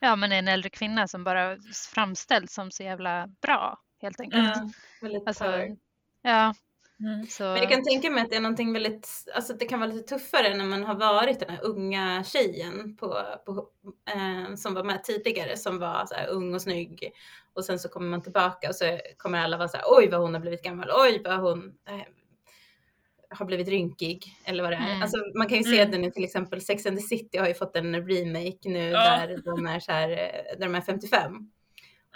ja, 0.00 0.16
men 0.16 0.32
är 0.32 0.38
en 0.38 0.48
äldre 0.48 0.70
kvinna 0.70 1.08
som 1.08 1.24
bara 1.24 1.56
framställs 1.94 2.54
som 2.54 2.70
så 2.70 2.82
jävla 2.82 3.26
bra 3.42 3.78
helt 4.02 4.20
enkelt. 4.20 4.56
Mm. 4.56 4.70
Väldigt 5.00 5.28
Alltså, 5.28 5.44
power. 5.44 5.76
ja, 6.22 6.54
Mm. 7.00 7.26
så, 7.26 7.44
Men 7.44 7.56
jag 7.56 7.70
kan 7.70 7.84
tänka 7.84 8.10
mig 8.10 8.22
att 8.22 8.30
det 8.30 8.36
är 8.36 8.40
någonting 8.40 8.72
väldigt, 8.72 9.08
alltså 9.34 9.52
det 9.52 9.64
kan 9.64 9.80
vara 9.80 9.90
lite 9.92 10.16
tuffare 10.16 10.54
när 10.56 10.64
man 10.64 10.84
har 10.84 10.94
varit 10.94 11.40
den 11.40 11.50
här 11.50 11.64
unga 11.64 12.24
tjejen 12.24 12.96
på, 12.96 13.24
på, 13.46 13.68
eh, 14.14 14.54
som 14.54 14.74
var 14.74 14.84
med 14.84 15.04
tidigare, 15.04 15.56
som 15.56 15.78
var 15.78 16.06
så 16.06 16.14
ung 16.30 16.54
och 16.54 16.62
snygg. 16.62 17.12
Och 17.54 17.64
sen 17.64 17.78
så 17.78 17.88
kommer 17.88 18.08
man 18.08 18.22
tillbaka 18.22 18.68
och 18.68 18.74
så 18.74 18.98
kommer 19.16 19.38
alla 19.38 19.56
vara 19.56 19.68
så 19.68 19.76
här, 19.76 19.84
oj 19.88 20.08
vad 20.10 20.20
hon 20.20 20.34
har 20.34 20.40
blivit 20.40 20.62
gammal, 20.62 20.90
oj 20.94 21.20
vad 21.24 21.38
hon 21.40 21.74
eh, 21.88 22.06
har 23.30 23.46
blivit 23.46 23.68
rynkig 23.68 24.24
eller 24.44 24.62
vad 24.62 24.72
det 24.72 24.76
är. 24.76 24.90
Mm. 24.90 25.02
Alltså 25.02 25.16
man 25.34 25.48
kan 25.48 25.58
ju 25.58 25.64
se 25.64 25.80
Mm. 25.80 25.90
den 25.90 26.04
i 26.04 26.12
till 26.12 26.24
exempel 26.24 26.60
Sex 26.60 26.86
and 26.86 26.96
the 26.96 27.02
City 27.02 27.38
har 27.38 27.48
ju 27.48 27.54
fått 27.54 27.76
en 27.76 28.08
remake 28.08 28.68
nu 28.68 28.88
Ja. 28.88 28.98
där 29.26 29.40
de 29.44 29.66
är 29.66 29.80
så 29.80 29.92
här, 29.92 30.10
eh, 30.10 30.58
där 30.58 30.66
de 30.66 30.74
är 30.74 30.80
55. 30.80 31.32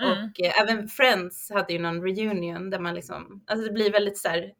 Mm. 0.00 0.12
Och 0.12 0.40
eh, 0.40 0.60
även 0.62 0.88
Friends 0.88 1.50
hade 1.50 1.72
ju 1.72 1.78
någon 1.78 2.02
reunion 2.02 2.70
där 2.70 2.78
man 2.78 2.94
liksom, 2.94 3.44
alltså 3.46 3.66
det 3.66 3.72
blir 3.72 3.92
väldigt 3.92 4.18
så 4.18 4.28
här, 4.28 4.52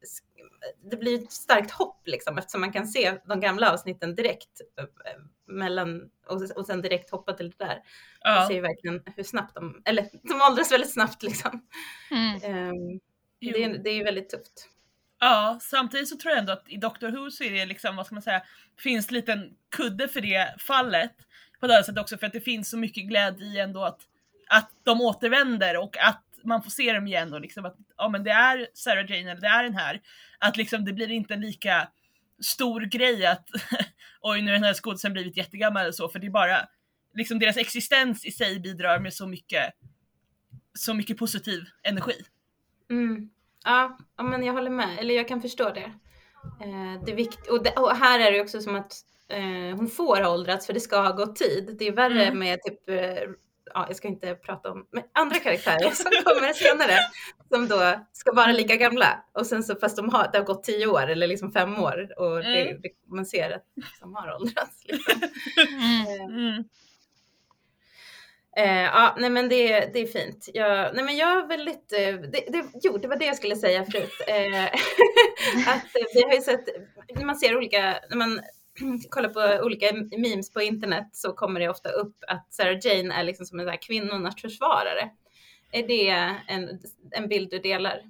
det 0.91 0.97
blir 0.97 1.23
ett 1.23 1.33
starkt 1.33 1.71
hopp 1.71 2.01
liksom 2.07 2.39
eftersom 2.39 2.61
man 2.61 2.73
kan 2.73 2.87
se 2.87 3.15
de 3.27 3.41
gamla 3.41 3.73
avsnitten 3.73 4.15
direkt 4.15 4.61
eh, 4.81 4.85
mellan 5.49 6.11
och, 6.27 6.43
och 6.57 6.67
sen 6.67 6.83
direkt 6.83 7.11
hoppa 7.11 7.33
till 7.33 7.51
det 7.51 7.65
där. 7.65 7.75
Man 8.25 8.35
Ja. 8.35 8.47
ser 8.49 8.55
ju 8.55 8.61
verkligen 8.61 9.03
hur 9.17 9.23
snabbt 9.25 9.55
de, 9.55 9.83
eller 9.85 10.07
de 10.23 10.41
åldras 10.51 10.73
väldigt 10.73 10.93
snabbt 10.93 11.23
liksom. 11.23 11.67
mm, 12.11 12.41
Ehm, 12.43 13.01
Jo. 13.41 13.53
det, 13.53 13.65
är- 13.65 13.79
det 13.79 13.91
är 13.91 13.95
ju 13.95 14.05
väldigt 14.05 14.29
tufft. 14.31 14.69
Ja, 15.21 15.59
samtidigt 15.63 16.09
så 16.09 16.17
tror 16.17 16.31
jag 16.31 16.39
ändå 16.39 16.53
att 16.53 16.65
i 16.69 16.77
Doctor 16.77 17.09
Who 17.11 17.31
så 17.31 17.45
är 17.45 17.51
det 17.53 17.67
liksom, 17.67 17.97
vad 17.97 18.07
ska 18.07 18.15
man 18.15 18.23
säga, 18.23 18.43
finns 18.79 19.09
en 19.09 19.15
liten 19.15 19.55
kudde 19.77 20.09
för 20.09 20.21
det 20.21 20.55
fallet. 20.59 21.13
På 21.61 21.67
det 21.67 21.73
här 21.75 21.83
sättet 21.83 22.01
också 22.01 22.19
för 22.19 22.27
att 22.27 22.33
det 22.33 22.41
finns 22.41 22.71
så 22.71 22.77
mycket 22.79 23.05
glädje 23.05 23.47
i 23.47 23.59
ändå 23.59 23.85
att, 23.85 24.01
att 24.49 24.71
de 24.83 25.01
återvänder 25.01 25.77
och 25.77 25.97
att 25.99 26.25
man 26.45 26.63
får 26.63 26.71
se 26.71 26.93
dem 26.93 27.07
igen 27.07 27.35
och 27.35 27.41
liksom 27.41 27.65
att 27.65 27.77
ja 27.97 28.09
men 28.09 28.25
det 28.25 28.31
är 28.31 28.67
Sarah 28.75 29.11
Jane 29.11 29.31
eller 29.31 29.41
det 29.41 29.47
är 29.47 29.63
den 29.63 29.75
här. 29.75 30.01
Att 30.39 30.57
liksom 30.57 30.85
det 30.85 30.93
blir 30.93 31.11
inte 31.11 31.37
lika 31.37 31.89
stor 32.41 32.81
grej 32.81 33.27
att 33.27 33.49
oj 34.21 34.43
nu 34.43 34.51
är 34.51 34.55
den 34.55 34.65
här 34.65 34.75
skådisen 34.75 35.13
blivit 35.13 35.37
jättegammal 35.37 35.83
eller 35.83 35.93
så 35.93 36.09
för 36.09 36.19
det 36.19 36.27
är 36.27 36.31
bara 36.31 36.57
liksom 37.15 37.39
deras 37.39 37.57
existens 37.57 38.25
i 38.25 38.31
sig 38.31 38.61
bidrar 38.61 39.01
med 39.01 39.15
så 39.15 39.27
mycket 39.27 39.73
så 40.79 40.95
mycket 40.95 41.17
positiv 41.19 41.61
energi. 41.83 42.15
Mm. 42.91 43.31
Ja, 43.65 43.99
ja, 44.17 44.23
men 44.23 44.43
jag 44.45 44.53
håller 44.53 44.71
med. 44.71 44.99
Eller 44.99 45.15
jag 45.15 45.29
kan 45.29 45.43
förstå 45.43 45.71
det. 45.71 45.93
Eh, 46.65 47.03
det 47.05 47.13
är 47.13 47.17
vikt- 47.17 47.49
och, 47.51 47.63
det, 47.65 47.71
och 47.73 47.97
här 47.97 48.21
är 48.21 48.33
det 48.33 48.41
också 48.41 48.61
som 48.61 48.77
att 48.77 48.93
eh, 49.29 49.77
hon 49.77 49.89
får 49.89 50.17
ha 50.17 50.31
åldrats 50.35 50.67
för 50.67 50.73
det 50.73 50.81
ska 50.81 51.01
ha 51.01 51.13
gått 51.13 51.37
tid. 51.37 51.77
Det 51.79 51.87
är 51.87 51.93
värre 51.93 52.25
Mm. 52.25 52.39
med 52.39 52.59
typ, 52.63 52.89
eh, 52.89 53.29
ja, 53.75 53.85
jag 53.89 53.97
ska 53.97 54.09
inte 54.09 54.35
prata 54.35 54.71
om 54.71 54.87
men 54.93 55.03
andra 55.15 55.37
karaktärer 55.39 55.91
som 55.91 56.11
kommer 56.25 56.53
senare 56.53 56.99
som 57.49 57.69
då 57.69 58.07
ska 58.13 58.33
vara 58.33 58.53
lika 58.53 58.77
gamla 58.77 59.25
och 59.35 59.47
sen 59.47 59.63
så 59.65 59.77
fast 59.77 59.97
de 59.97 60.09
har, 60.09 60.29
det 60.33 60.39
har 60.39 60.45
gått 60.45 60.65
tio 60.65 60.87
år 60.87 61.07
eller 61.07 61.27
liksom 61.27 61.53
fem 61.53 61.79
år 61.79 62.09
och 62.17 62.37
det, 62.37 62.61
Mm. 62.63 62.81
det, 62.83 62.89
man 63.17 63.27
ser 63.27 63.51
att 63.51 63.65
de 64.01 64.15
har 64.15 64.35
åldrats. 64.35 64.85
Liksom. 64.85 65.21
mm, 65.69 66.07
Eh, 66.07 66.25
Mm. 66.25 66.65
Eh, 68.57 68.83
ja, 68.83 69.17
nej 69.19 69.31
men 69.31 69.49
det, 69.49 69.81
det 69.93 69.99
är 69.99 70.07
fint. 70.07 70.49
Jag, 70.55 70.95
nej 70.95 71.05
men 71.05 71.17
jag 71.17 71.43
är 71.43 71.47
väldigt, 71.47 71.93
eh, 71.93 72.15
det, 72.31 72.53
det, 72.53 72.65
jo 72.83 72.99
det 72.99 73.09
var 73.09 73.17
det 73.17 73.25
jag 73.25 73.37
skulle 73.37 73.57
säga 73.57 73.85
förut. 73.85 74.13
Eh, 74.27 74.65
att 75.75 75.97
eh, 75.97 76.07
vi 76.15 76.23
har 76.23 76.33
ju 76.35 76.41
sett, 76.41 76.65
när 77.15 77.25
man 77.25 77.37
ser 77.37 77.57
olika, 77.57 77.99
när 78.11 78.17
man 78.17 78.41
kollar 79.11 79.29
på 79.29 79.65
olika 79.65 79.87
memes 80.19 80.53
på 80.53 80.63
internet 80.63 81.09
så 81.13 81.33
kommer 81.33 81.61
det 81.61 81.69
ofta 81.69 81.89
upp 81.89 82.17
att 82.29 82.47
Sarah 82.51 82.79
Jane 82.83 83.15
är 83.15 83.25
liksom 83.25 83.47
som 83.47 83.61
en 83.61 83.67
så 83.67 83.71
här 83.71 83.83
kvinnornas 83.83 84.41
försvarare. 84.41 85.11
Är 85.73 85.89
det 85.89 86.11
en, 86.49 86.81
en 87.11 87.29
bild 87.29 87.51
du 87.51 87.59
delar? 87.59 88.03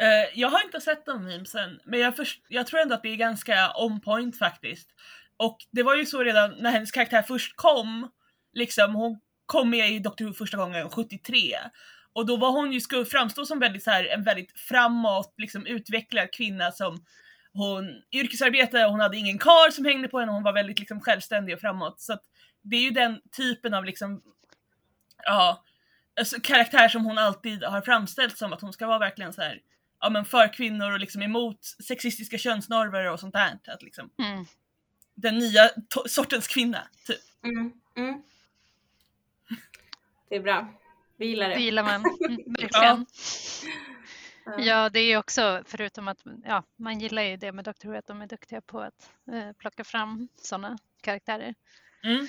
Eh, 0.00 0.40
jag 0.40 0.48
har 0.48 0.64
inte 0.64 0.80
sett 0.80 1.06
de 1.06 1.24
memesen, 1.24 1.80
men 1.84 2.00
jag, 2.00 2.16
först, 2.16 2.42
jag 2.48 2.66
tror 2.66 2.80
ändå 2.80 2.94
att 2.94 3.02
det 3.02 3.08
är 3.08 3.16
ganska 3.16 3.72
on 3.76 4.00
point 4.00 4.38
faktiskt. 4.38 4.88
Och 5.36 5.58
det 5.70 5.82
var 5.82 5.96
ju 5.96 6.06
så 6.06 6.22
redan 6.22 6.54
när 6.58 6.70
hennes 6.70 6.90
karaktär 6.90 7.22
först 7.22 7.56
kom, 7.56 8.10
liksom 8.52 8.94
hon 8.94 9.20
kom 9.46 9.70
med 9.70 9.90
i 9.90 9.98
Doctor 9.98 10.24
Who 10.24 10.32
första 10.32 10.56
gången 10.56 10.90
73. 10.90 11.38
Och 12.12 12.26
då 12.26 12.36
var 12.36 12.50
hon 12.50 12.72
ju, 12.72 12.80
skulle 12.80 13.04
framstå 13.04 13.46
som 13.46 13.58
väldigt 13.58 13.82
så 13.82 13.90
här, 13.90 14.04
en 14.04 14.24
väldigt 14.24 14.60
framåt, 14.60 15.34
liksom 15.36 15.66
utvecklad 15.66 16.32
kvinna 16.32 16.72
som 16.72 17.04
hon 17.52 18.02
yrkesarbetade, 18.12 18.84
hon 18.84 19.00
hade 19.00 19.16
ingen 19.16 19.38
kar 19.38 19.70
som 19.70 19.84
hängde 19.84 20.08
på 20.08 20.20
henne, 20.20 20.32
hon 20.32 20.42
var 20.42 20.52
väldigt 20.52 20.78
liksom 20.78 21.00
självständig 21.00 21.54
och 21.54 21.60
framåt. 21.60 22.00
Så 22.00 22.12
att 22.12 22.22
det 22.62 22.76
är 22.76 22.80
ju 22.80 22.90
den 22.90 23.20
typen 23.36 23.74
av 23.74 23.84
liksom, 23.84 24.22
ja, 25.24 25.64
alltså, 26.20 26.40
karaktär 26.40 26.88
som 26.88 27.04
hon 27.04 27.18
alltid 27.18 27.64
har 27.64 27.80
framställt 27.80 28.38
som 28.38 28.52
att 28.52 28.60
hon 28.60 28.72
ska 28.72 28.86
vara 28.86 28.98
verkligen 28.98 29.32
så 29.32 29.42
här 29.42 29.60
ja, 30.02 30.10
men 30.10 30.24
för 30.24 30.52
kvinnor 30.52 30.92
och 30.92 31.00
liksom 31.00 31.22
emot 31.22 31.64
sexistiska 31.86 32.38
könsnormer 32.38 33.10
och 33.10 33.20
sånt 33.20 33.34
där. 33.34 33.58
Att 33.66 33.82
liksom, 33.82 34.10
mm. 34.18 34.44
den 35.14 35.38
nya 35.38 35.70
sortens 36.06 36.46
kvinna, 36.48 36.88
typ. 37.06 37.20
Mm, 37.44 37.72
mm. 37.96 38.22
Det 40.28 40.36
är 40.36 40.40
bra. 40.40 40.74
Vi 41.16 41.26
gillar 41.26 41.48
Det 41.48 41.54
det. 41.54 41.60
gillar 41.60 41.82
man 41.82 41.94
mm, 41.94 42.10
verkligen. 42.46 42.70
Ja. 42.72 43.04
Ja, 44.58 44.88
det 44.90 45.00
är 45.00 45.04
ju 45.08 45.16
också, 45.16 45.62
förutom 45.66 46.08
att 46.08 46.18
ja, 46.44 46.62
man 46.76 46.98
gillar 47.00 47.22
ju 47.22 47.36
det 47.36 47.52
med 47.52 47.64
Doctor 47.64 47.88
Who, 47.88 47.98
att 47.98 48.06
de 48.06 48.22
är 48.22 48.26
duktiga 48.26 48.60
på 48.60 48.80
att 48.80 49.10
eh, 49.32 49.52
plocka 49.52 49.84
fram 49.84 50.28
sådana 50.36 50.78
karaktärer. 51.02 51.54
Mm. 52.04 52.26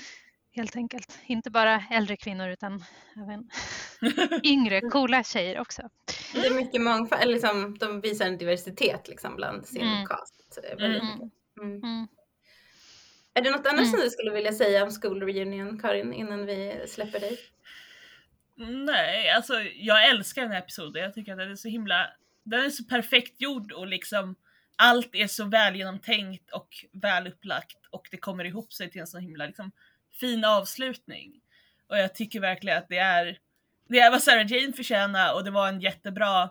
Helt 0.55 0.75
enkelt. 0.75 1.19
Inte 1.25 1.51
bara 1.51 1.83
äldre 1.91 2.17
kvinnor 2.17 2.49
utan 2.49 2.83
även 3.17 3.49
yngre, 4.43 4.81
coola 4.81 5.23
tjejer 5.23 5.59
också. 5.59 5.89
Det 6.33 6.47
är 6.47 6.53
mycket 6.53 6.81
mångfald, 6.81 7.21
eller 7.21 7.33
liksom, 7.33 7.77
de 7.77 8.01
visar 8.01 8.25
en 8.25 8.37
diversitet 8.37 9.07
liksom 9.07 9.35
bland 9.35 9.67
sin 9.67 9.81
Mm. 9.87 10.05
cast. 10.05 10.59
väldigt 10.79 11.01
Mm. 11.03 11.13
mycket. 11.13 11.31
Mm. 11.61 11.83
Mm. 11.83 12.07
Är 13.33 13.41
det 13.41 13.51
något 13.51 13.65
annat 13.67 13.79
Mm. 13.79 13.91
som 13.91 13.99
du 13.99 14.09
skulle 14.09 14.31
vilja 14.31 14.51
säga 14.53 14.83
om 14.83 14.91
School 14.91 15.23
Reunion, 15.23 15.79
Karin, 15.79 16.13
innan 16.13 16.45
vi 16.45 16.83
släpper 16.87 17.19
dig? 17.19 17.39
Nej, 18.55 19.29
alltså 19.29 19.61
jag 19.61 20.09
älskar 20.09 20.41
den 20.41 20.51
här 20.51 20.59
episoden. 20.59 21.03
Jag 21.03 21.13
tycker 21.13 21.31
att 21.31 21.37
den 21.37 21.51
är 21.51 21.55
så 21.55 21.67
himla, 21.67 22.09
den 22.43 22.63
är 22.65 22.69
så 22.69 22.83
perfekt 22.83 23.41
gjord 23.41 23.71
och 23.71 23.87
liksom 23.87 24.35
allt 24.75 25.15
är 25.15 25.27
så 25.27 25.45
väl 25.45 25.75
genomtänkt 25.75 26.51
och 26.51 26.85
väl 26.91 27.27
upplagt 27.27 27.77
och 27.91 28.07
det 28.11 28.17
kommer 28.17 28.45
ihop 28.45 28.73
sig 28.73 28.91
till 28.91 29.01
en 29.01 29.07
så 29.07 29.17
himla 29.17 29.45
liksom, 29.45 29.71
fin 30.11 30.45
avslutning. 30.45 31.41
Och 31.87 31.97
jag 31.97 32.15
tycker 32.15 32.39
verkligen 32.39 32.77
att 32.77 32.89
det 32.89 32.97
är, 32.97 33.39
det 33.89 33.99
är 33.99 34.11
vad 34.11 34.23
Sarah 34.23 34.51
Jane 34.51 34.73
förtjänar 34.73 35.33
och 35.33 35.43
det 35.43 35.51
var 35.51 35.67
en 35.67 35.81
jättebra 35.81 36.49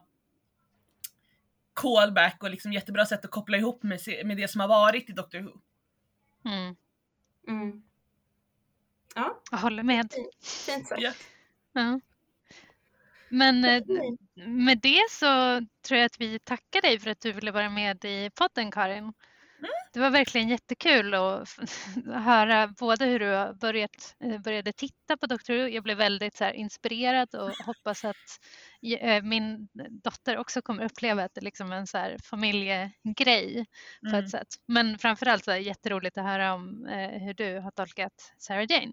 callback 1.74 2.42
och 2.42 2.50
liksom 2.50 2.72
jättebra 2.72 3.06
sätt 3.06 3.24
att 3.24 3.30
koppla 3.30 3.56
ihop 3.56 3.82
med, 3.82 4.00
med 4.24 4.36
det 4.36 4.48
som 4.48 4.60
har 4.60 4.68
varit 4.68 5.10
i 5.10 5.12
Doctor 5.12 5.38
Who. 5.40 5.60
Mm. 6.44 6.76
Mm. 7.48 7.82
Ja, 9.14 9.42
Jag 9.50 9.58
håller 9.58 9.82
med. 9.82 10.12
fint 10.42 10.88
sagt. 10.88 11.00
Ja. 11.02 11.12
Ja. 11.72 12.00
Men 13.28 13.64
eh, 13.64 13.82
med 14.46 14.78
det 14.78 15.10
så 15.10 15.60
tror 15.86 15.98
jag 15.98 16.06
att 16.06 16.20
vi 16.20 16.38
tackar 16.38 16.82
dig 16.82 16.98
för 17.00 17.10
att 17.10 17.20
du 17.20 17.32
ville 17.32 17.50
vara 17.50 17.70
med 17.70 18.04
i 18.04 18.30
podden 18.34 18.70
Karin. 18.70 19.12
Det 19.92 20.00
var 20.00 20.10
verkligen 20.10 20.48
jättekul 20.48 21.14
att 21.14 21.48
höra 22.24 22.68
både 22.68 23.04
hur 23.04 23.18
du 23.18 23.54
börjat, 23.54 24.16
eh, 24.24 24.38
började 24.40 24.72
titta 24.72 25.16
på 25.16 25.26
Dr. 25.26 25.52
Jag 25.52 25.84
blev 25.84 25.96
väldigt 25.96 26.36
så 26.36 26.44
här, 26.44 26.52
inspirerad 26.52 27.34
och 27.34 27.50
hoppas 27.50 28.04
att 28.04 28.40
eh, 29.00 29.22
min 29.22 29.68
dotter 29.90 30.36
också 30.36 30.62
kommer 30.62 30.84
uppleva 30.84 31.24
att 31.24 31.34
det 31.34 31.40
är 31.40 31.44
liksom 31.44 31.72
en 31.72 31.86
så 31.86 31.98
här, 31.98 32.16
familjegrej 32.24 33.66
på 34.00 34.08
Mm. 34.08 34.24
ett 34.24 34.30
sätt. 34.30 34.48
Men 34.66 34.98
framförallt 34.98 35.44
så 35.44 35.50
är 35.50 35.54
det 35.54 35.62
jätteroligt 35.62 36.18
att 36.18 36.24
höra 36.24 36.54
om 36.54 36.86
hur 37.20 37.34
du 37.34 37.58
har 37.60 37.70
tolkat 37.70 38.34
Sarah 38.38 38.66
Jane. 38.68 38.92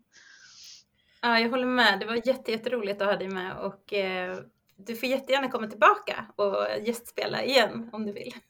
Ja, 1.21 1.39
jag 1.39 1.49
håller 1.49 1.65
med. 1.65 1.99
Det 1.99 2.05
var 2.05 2.27
jätte, 2.27 2.51
jätteroligt 2.51 3.01
att 3.01 3.07
ha 3.07 3.15
dig 3.15 3.29
med 3.29 3.57
och 3.57 3.93
eh, 3.93 4.37
du 4.77 4.95
får 4.95 5.09
jättegärna 5.09 5.51
komma 5.51 5.67
tillbaka 5.67 6.25
och 6.35 6.67
gästspela 6.87 7.43
igen 7.43 7.89
om 7.93 8.05
du 8.05 8.11
vill. 8.13 8.33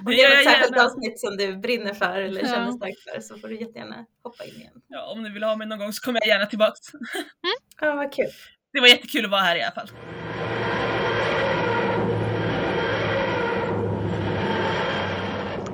om 0.00 0.04
Det 0.04 0.22
är 0.22 0.38
ett 0.38 0.44
särskilt 0.44 0.70
gärna. 0.76 0.84
avsnitt 0.86 1.20
som 1.20 1.36
du 1.36 1.56
brinner 1.56 1.94
för 1.94 2.20
eller 2.20 2.40
Ja. 2.40 2.46
känner 2.48 2.72
starkt 2.72 3.00
för 3.00 3.20
så 3.20 3.38
får 3.38 3.48
du 3.48 3.60
jättegärna 3.60 4.06
hoppa 4.22 4.44
in 4.44 4.54
igen. 4.54 4.72
Ja, 4.88 5.06
om 5.12 5.22
ni 5.22 5.30
vill 5.30 5.42
ha 5.42 5.56
mig 5.56 5.66
någon 5.66 5.78
gång 5.78 5.92
så 5.92 6.04
kommer 6.04 6.20
jag 6.20 6.28
gärna 6.28 6.46
tillbaks. 6.46 6.80
Ja, 7.80 7.94
vad 7.94 8.12
kul. 8.14 8.30
Det 8.72 8.80
var 8.80 8.88
jättekul 8.88 9.24
att 9.24 9.30
vara 9.30 9.40
här 9.40 9.56
i 9.56 9.62
alla 9.62 9.72
fall. 9.74 9.88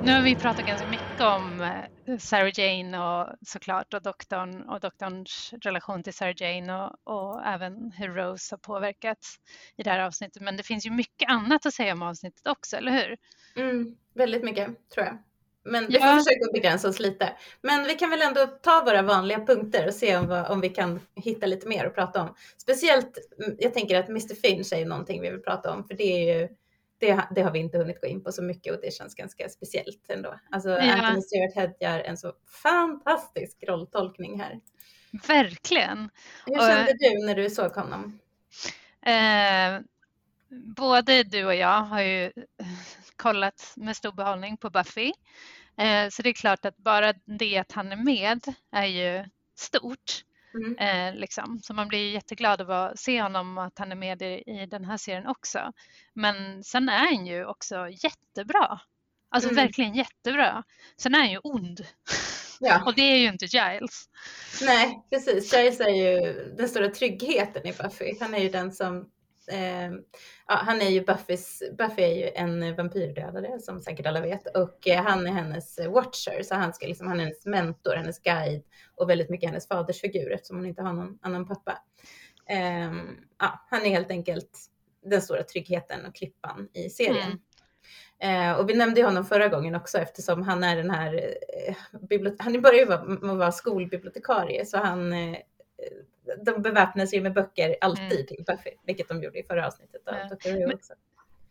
Nu 0.03 0.11
har 0.13 0.21
vi 0.21 0.35
pratat 0.35 0.65
ganska 0.67 0.87
mycket 0.87 1.02
om 1.23 1.61
eh, 1.61 2.17
Sarah 2.17 2.51
Jane 2.59 2.99
och 2.99 3.35
såklart 3.47 3.93
och 3.93 4.01
doktorn 4.01 4.61
och 4.69 4.79
doktorns 4.79 5.53
relation 5.61 6.03
till 6.03 6.13
Sarah 6.13 6.33
Jane 6.37 6.73
och, 6.83 6.91
och 7.03 7.45
även 7.45 7.91
hur 7.91 8.09
Rose 8.13 8.53
har 8.55 8.57
påverkats 8.57 9.35
i 9.77 9.83
det 9.83 9.89
här 9.89 9.99
avsnittet. 9.99 10.41
Men 10.41 10.57
det 10.57 10.63
finns 10.63 10.85
ju 10.85 10.91
mycket 10.91 11.29
annat 11.29 11.65
att 11.65 11.73
säga 11.73 11.93
om 11.93 12.01
avsnittet 12.01 12.47
också, 12.47 12.77
eller 12.77 12.91
hur? 12.91 13.17
Mm, 13.63 13.95
väldigt 14.13 14.43
mycket 14.43 14.89
tror 14.93 15.05
jag. 15.05 15.17
Men 15.65 15.87
vi 15.87 15.93
får 15.99 16.07
Ja. 16.07 16.17
försöka 16.17 16.51
begränsa 16.53 16.89
oss 16.89 16.99
lite. 16.99 17.29
Men 17.61 17.83
vi 17.83 17.95
kan 17.95 18.09
väl 18.09 18.21
ändå 18.21 18.45
ta 18.47 18.83
våra 18.85 19.01
vanliga 19.01 19.45
punkter 19.45 19.87
och 19.87 19.93
se 19.93 20.17
om, 20.17 20.27
vad- 20.27 20.51
om 20.51 20.61
vi 20.61 20.69
kan 20.69 20.99
hitta 21.15 21.45
lite 21.45 21.67
mer 21.67 21.85
att 21.85 21.95
prata 21.95 22.21
om. 22.21 22.35
Speciellt, 22.57 23.17
mm, 23.45 23.55
jag 23.59 23.73
tänker 23.73 23.99
att 23.99 24.09
Mr 24.09 24.35
Finch 24.41 24.73
är 24.73 24.77
ju 24.79 24.85
någonting 24.85 25.21
vi 25.21 25.29
vill 25.29 25.41
prata 25.41 25.71
om, 25.71 25.87
för 25.87 25.93
det 25.95 26.03
är 26.03 26.39
ju 26.39 26.49
det, 27.05 27.27
det 27.35 27.41
har 27.41 27.51
vi 27.51 27.59
inte 27.59 27.77
hunnit 27.77 28.01
gå 28.01 28.07
in 28.07 28.23
på 28.23 28.31
så 28.31 28.41
mycket 28.43 28.73
och 28.75 28.81
det 28.81 28.93
känns 28.93 29.15
ganska 29.15 29.49
speciellt 29.49 30.09
ändå. 30.09 30.39
Alltså 30.51 30.69
Ja. 30.69 30.93
Anthony 30.93 31.21
Stewart 31.21 31.55
Head 31.55 31.73
gör 31.79 31.99
en 31.99 32.17
så 32.17 32.33
fantastisk 32.63 33.63
rolltolkning 33.67 34.39
här. 34.39 34.59
Verkligen. 35.27 36.09
Hur 36.45 36.57
Och- 36.57 36.61
kände 36.67 36.93
du 36.99 37.25
när 37.25 37.35
du 37.35 37.49
såg 37.49 37.71
honom? 37.71 38.19
Eh, 39.05 39.81
både 40.75 41.23
du 41.23 41.45
och 41.45 41.55
jag 41.55 41.81
har 41.81 42.01
ju 42.01 42.31
kollat 43.15 43.73
med 43.75 43.97
stor 43.97 44.11
behållning 44.11 44.57
på 44.57 44.69
Buffy. 44.69 45.11
Eh, 45.77 46.09
så 46.09 46.21
det 46.21 46.29
är 46.29 46.33
klart 46.33 46.65
att 46.65 46.77
bara 46.77 47.13
det 47.25 47.57
att 47.57 47.71
han 47.71 47.91
är 47.91 47.95
med 47.95 48.39
är 48.71 48.85
ju 48.85 49.25
stort. 49.55 50.23
Mm. 50.53 50.77
Eh, 50.77 51.15
liksom. 51.19 51.59
Så 51.63 51.73
man 51.73 51.87
blir 51.87 52.11
jätteglad 52.13 52.61
att 52.71 52.99
se 52.99 53.21
honom 53.21 53.57
och 53.57 53.63
att 53.63 53.79
han 53.79 53.91
är 53.91 53.95
med 53.95 54.21
i, 54.21 54.43
i 54.47 54.65
den 54.71 54.85
här 54.85 54.97
serien 54.97 55.27
också. 55.27 55.71
Men 56.13 56.63
sen 56.63 56.89
är 56.89 57.15
han 57.15 57.25
ju 57.25 57.45
också 57.45 57.87
jättebra. 57.89 58.79
Alltså 59.29 59.49
Mm. 59.49 59.63
verkligen 59.65 59.93
jättebra. 59.95 60.63
Sen 60.97 61.15
är 61.15 61.19
han 61.19 61.31
ju 61.31 61.39
ond. 61.43 61.85
Ja. 62.59 62.83
Och 62.85 62.95
det 62.95 63.01
är 63.01 63.17
ju 63.17 63.27
inte 63.27 63.45
Giles. 63.45 64.09
Nej, 64.61 65.03
precis. 65.09 65.53
Giles 65.53 65.79
är 65.79 65.89
ju 65.89 66.33
den 66.57 66.69
stora 66.69 66.89
tryggheten 66.89 67.67
i 67.67 67.73
Buffy. 67.73 68.17
Han 68.19 68.33
är 68.33 68.39
ju 68.39 68.49
den 68.49 68.71
som 68.71 69.09
eh, 69.47 69.91
ja, 70.47 70.55
han 70.55 70.81
är 70.81 70.89
ju 70.89 71.05
Buffys, 71.05 71.63
Buffy 71.77 72.01
är 72.01 72.15
ju 72.15 72.29
en 72.35 72.75
vampyrdödare 72.75 73.59
som 73.59 73.81
säkert 73.81 74.05
alla 74.05 74.21
vet 74.21 74.57
och 74.57 74.87
eh, 74.87 75.03
han 75.03 75.27
är 75.27 75.31
hennes 75.31 75.79
watcher 75.79 76.43
så 76.43 76.55
han 76.55 76.73
ska 76.73 76.87
liksom, 76.87 77.07
han 77.07 77.19
är 77.19 77.23
hennes 77.23 77.45
mentor, 77.45 77.95
hennes 77.95 78.19
guide 78.19 78.63
och 78.95 79.09
väldigt 79.09 79.29
mycket 79.29 79.49
hennes 79.49 79.67
fadersfigur 79.67 80.31
eftersom 80.31 80.57
hon 80.57 80.65
inte 80.65 80.81
har 80.81 80.93
någon 80.93 81.19
annan 81.21 81.47
pappa. 81.47 81.77
Eh, 82.49 82.93
ja, 83.39 83.65
han 83.69 83.85
är 83.85 83.89
helt 83.89 84.11
enkelt 84.11 84.59
den 85.05 85.21
stora 85.21 85.43
tryggheten 85.43 86.05
och 86.05 86.15
klippan 86.15 86.69
i 86.73 86.89
serien. 86.89 87.25
Mm. 87.25 87.39
Eh, 88.23 88.59
och 88.59 88.69
vi 88.69 88.73
nämnde 88.73 88.99
ju 88.99 89.05
honom 89.05 89.25
förra 89.25 89.47
gången 89.47 89.75
också 89.75 89.97
eftersom 89.97 90.43
han 90.43 90.63
är 90.63 90.75
den 90.75 90.89
här, 90.89 91.35
eh, 91.67 91.75
han 92.39 92.61
börjar 92.61 92.79
ju 92.79 92.85
vara, 92.85 93.35
vara 93.35 93.51
skolbibliotekarie 93.51 94.65
så 94.65 94.77
han, 94.77 95.13
eh, 95.13 95.37
de 96.45 96.61
beväpnar 96.61 97.05
sig 97.05 97.21
med 97.21 97.33
böcker 97.33 97.75
alltid 97.81 98.31
Mm. 98.31 98.43
Buffy, 98.47 98.69
vilket 98.83 99.07
de 99.07 99.23
gjorde 99.23 99.39
i 99.39 99.43
förra 99.43 99.67
avsnittet 99.67 100.07
av 100.07 100.15
Ja. 100.15 100.67
Men-. 100.67 100.79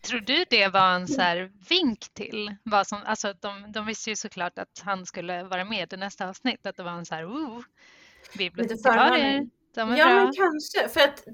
Tror 0.02 0.20
du 0.20 0.44
det 0.50 0.68
var 0.68 0.94
en 0.94 1.08
så 1.08 1.20
här 1.20 1.52
vink 1.68 2.00
till 2.14 2.56
vad 2.62 2.86
som, 2.86 2.98
alltså 3.04 3.34
de, 3.40 3.72
de 3.72 3.86
visste 3.86 4.10
ju 4.10 4.16
såklart 4.16 4.58
att 4.58 4.82
han 4.84 5.06
skulle 5.06 5.42
vara 5.42 5.64
med 5.64 5.92
i 5.92 5.96
nästa 5.96 6.28
avsnitt, 6.28 6.66
att 6.66 6.76
det 6.76 6.82
var 6.82 6.92
en 6.92 7.06
så 7.06 7.14
här, 7.14 7.24
ooh, 7.24 7.62
bibliotekarier, 8.38 9.48
Ja 9.80 9.86
bra. 9.86 10.14
men 10.24 10.32
kanske, 10.32 10.88
för 10.88 11.00
att 11.00 11.24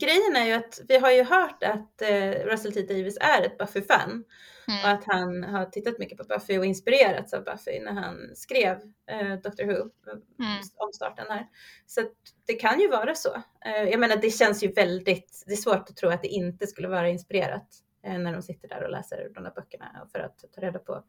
grejen 0.00 0.36
är 0.36 0.44
ju 0.46 0.52
att 0.52 0.80
vi 0.88 0.98
har 0.98 1.10
ju 1.10 1.22
hört 1.24 1.62
att 1.62 2.02
eh, 2.02 2.30
Russell 2.30 2.72
T 2.72 2.82
Davis 2.82 3.18
är 3.20 3.42
ett 3.42 3.58
Buffy-fan 3.58 4.24
och 4.66 4.72
Mm. 4.72 4.94
att 4.96 5.04
han 5.06 5.44
har 5.44 5.64
tittat 5.66 5.98
mycket 5.98 6.18
på 6.18 6.24
Buffy 6.24 6.58
och 6.58 6.64
inspirerats 6.64 7.32
av 7.34 7.44
Buffy 7.44 7.80
när 7.80 7.92
han 7.92 8.30
skrev 8.34 8.76
eh, 9.10 9.32
Doctor 9.42 9.64
Who, 9.64 9.72
Mm. 9.72 10.58
om 10.76 10.92
starten 10.92 11.26
här. 11.28 11.46
Så 11.86 12.00
det 12.46 12.52
kan 12.52 12.80
ju 12.80 12.88
vara 12.88 13.14
så. 13.14 13.34
Eh, 13.66 13.82
jag 13.90 14.00
menar 14.00 14.16
det 14.16 14.30
känns 14.30 14.62
ju 14.64 14.72
väldigt, 14.72 15.42
det 15.46 15.52
är 15.52 15.56
svårt 15.56 15.90
att 15.90 15.96
tro 15.96 16.08
att 16.10 16.22
det 16.22 16.28
inte 16.28 16.66
skulle 16.66 16.88
vara 16.88 17.08
inspirerat 17.08 17.68
eh, 18.06 18.18
när 18.18 18.32
de 18.32 18.42
sitter 18.42 18.68
där 18.68 18.84
och 18.84 18.90
läser 18.90 19.28
de 19.34 19.44
där 19.44 19.52
böckerna 19.56 20.08
för 20.12 20.18
att 20.18 20.44
ta 20.54 20.60
reda 20.60 20.78
på 20.78 21.04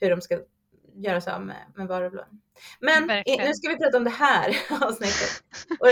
hur 0.00 0.10
de 0.10 0.20
ska 0.20 0.38
göra 0.94 1.20
sig 1.20 1.32
av 1.32 1.46
med, 1.46 1.56
med 1.76 1.86
varulven. 1.88 2.40
Men 2.80 3.04
i, 3.04 3.06
Verkligen. 3.06 3.46
nu 3.46 3.54
ska 3.54 3.68
vi 3.68 3.76
prata 3.76 3.96
om 3.96 4.04
det 4.04 4.10
här 4.10 4.56
avsnittet. 4.80 5.42
Och 5.80 5.88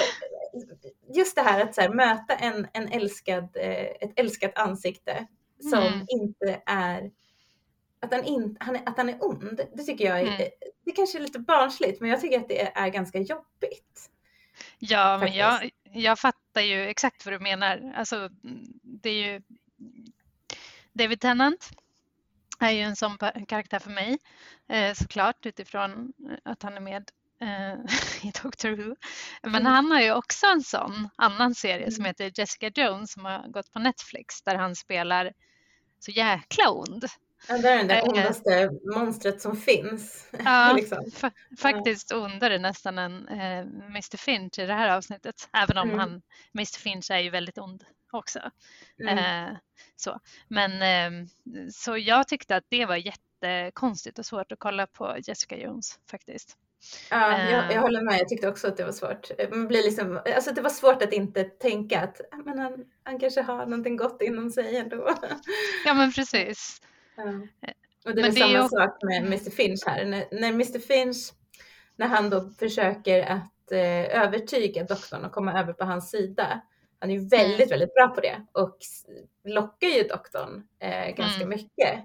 just 1.17 1.37
det 1.37 1.43
här 1.43 1.61
att 1.65 1.75
så 1.75 1.81
här, 1.81 1.89
möta 1.89 2.35
en, 2.35 2.67
en 2.73 2.89
älskad, 2.89 3.57
eh, 3.57 3.85
ett 3.85 4.13
älskat 4.17 4.59
ansikte 4.59 5.27
som 5.71 5.79
Mm. 5.83 6.07
inte 6.09 6.63
är 6.67 7.11
att 8.01 8.13
han, 8.15 8.25
in, 8.25 8.57
han 8.61 8.77
är, 8.77 8.83
att 8.87 8.97
han 8.97 9.09
är 9.09 9.17
ond, 9.21 9.61
det 9.75 9.83
tycker 9.83 10.05
jag 10.05 10.21
är, 10.21 10.27
Mm. 10.27 10.51
det 10.85 10.93
kanske 10.93 11.19
är 11.19 11.23
lite 11.23 11.39
barnsligt, 11.39 12.01
men 12.01 12.11
jag 12.11 12.21
tycker 12.21 12.41
att 12.41 12.49
det 12.49 12.61
är, 12.77 12.89
ganska 12.89 13.19
jobbigt. 13.19 14.11
Ja, 14.79 15.19
men 15.19 15.33
jag, 15.33 15.53
faktiskt. 15.53 15.75
jag 15.93 16.19
fattar 16.19 16.61
ju 16.61 16.87
exakt 16.87 17.25
vad 17.27 17.35
du 17.35 17.39
menar. 17.39 17.93
Alltså, 17.97 18.29
det 18.83 19.11
är 19.11 19.33
ju 19.33 19.43
David 20.93 21.21
Tennant 21.21 21.71
är 22.67 22.71
ju 22.71 22.81
en 22.83 22.97
sån 22.97 23.19
karaktär 23.49 23.79
för 23.79 23.91
mig, 23.91 24.19
eh, 24.69 24.95
såklart 24.95 25.47
utifrån 25.47 26.13
eh, 26.31 26.37
att 26.53 26.63
han 26.63 26.75
är 26.77 26.81
med 26.81 27.11
eh, 27.41 27.75
i 28.29 28.33
Doctor 28.43 28.71
Who. 28.71 28.95
Men 29.43 29.55
Mm. 29.55 29.67
han 29.67 29.91
har 29.91 30.01
ju 30.01 30.13
också 30.15 30.47
en 30.47 30.63
sån 30.63 31.09
annan 31.17 31.55
serie 31.55 31.91
som 31.91 32.01
Mm. 32.03 32.09
heter 32.09 32.33
Jessica 32.41 32.71
Jones 32.75 33.13
som 33.13 33.25
har 33.25 33.49
gått 33.49 33.73
på 33.73 33.79
Netflix 33.79 34.43
där 34.43 34.55
han 34.55 34.77
spelar 34.77 35.33
så 35.99 36.11
jäkla 36.11 36.71
ond. 36.71 37.05
Ja, 37.49 37.59
det 37.59 37.69
är 37.69 37.77
den 37.79 37.87
där 37.89 38.09
ondaste 38.09 38.71
monstret 38.95 39.41
som 39.41 39.57
finns. 39.57 40.27
Ja, 40.45 40.73
liksom. 40.77 40.99
fa- 40.99 41.33
faktiskt 41.59 42.13
ondare 42.13 42.59
nästan 42.59 42.99
än 42.99 43.29
eh, 43.29 43.59
Mr 43.87 44.17
Finch 44.17 44.59
i 44.59 44.67
det 44.67 44.75
här 44.75 44.97
avsnittet. 44.97 45.49
Även 45.53 45.79
om 45.79 45.89
Mm. 45.89 45.99
han, 46.01 46.23
Mr 46.55 46.79
Finch 46.79 47.11
är 47.11 47.19
ju 47.19 47.31
väldigt 47.31 47.59
ond 47.59 47.85
också. 48.13 48.41
Mm. 49.01 49.19
Eh, 49.19 49.57
så. 49.97 50.21
Men 50.49 50.73
eh, 51.23 51.27
så 51.73 51.97
jag 51.99 52.29
tyckte 52.29 52.57
att 52.57 52.65
det 52.69 52.87
var 52.87 52.97
jättekonstigt 52.97 54.19
och 54.19 54.27
svårt 54.27 54.53
att 54.53 54.59
kolla 54.59 54.87
på 54.87 55.17
Jessica 55.27 55.57
Jones 55.57 55.99
faktiskt. 56.11 56.57
Ja, 57.11 57.39
jag, 57.51 57.65
eh. 57.65 57.75
jag 57.75 57.81
håller 57.83 58.03
med. 58.03 58.19
Jag 58.21 58.29
tyckte 58.29 58.49
också 58.49 58.69
att 58.69 58.77
det 58.77 58.85
var 58.85 58.93
svårt. 58.93 59.31
Man 59.51 59.69
blir 59.69 59.83
liksom, 59.83 60.21
alltså 60.37 60.53
det 60.53 60.61
var 60.61 60.71
svårt 60.71 61.03
att 61.03 61.13
inte 61.13 61.45
tänka 61.45 62.01
att 62.01 62.21
"Ah, 62.31 62.37
men 62.37 62.59
han, 62.59 62.85
han 63.03 63.19
kanske 63.21 63.43
har 63.43 63.67
någonting 63.67 63.97
gott 63.97 64.23
inom 64.23 64.51
sig 64.51 64.77
ändå. 64.77 65.15
Ja 65.85 65.95
men 65.95 66.13
precis. 66.13 66.83
Ja. 67.17 67.23
Och 68.05 68.15
det 68.15 68.21
är 68.21 68.23
Men 68.23 68.23
väl 68.23 68.35
det 68.35 68.41
är 68.41 68.47
samma 68.49 68.63
ju- 68.63 68.69
sak 68.69 69.03
med 69.03 69.23
Mr 69.27 69.51
Finch 69.51 69.81
här. 69.87 70.05
När, 70.05 70.25
när 70.41 70.49
Mr 70.49 70.79
Finch 70.79 71.33
när 71.97 72.07
han 72.07 72.31
då 72.31 72.51
försöker 72.59 73.23
att 73.23 73.73
eh, 73.73 74.23
övertyga 74.23 74.85
doktorn 74.85 75.25
och 75.25 75.33
komma 75.33 75.61
över 75.61 75.73
på 75.73 75.85
hans 75.85 76.11
sida. 76.11 76.61
Han 77.01 77.11
är 77.11 77.15
ju 77.15 77.29
väldigt, 77.29 77.59
Mm. 77.59 77.69
väldigt 77.69 77.95
bra 77.95 78.09
på 78.09 78.21
det 78.21 78.45
och 78.53 78.77
lockar 79.45 79.89
ju 79.89 80.03
doktorn 80.03 80.63
eh, 80.79 81.15
ganska 81.17 81.43
Mm. 81.45 81.49
mycket. 81.49 81.99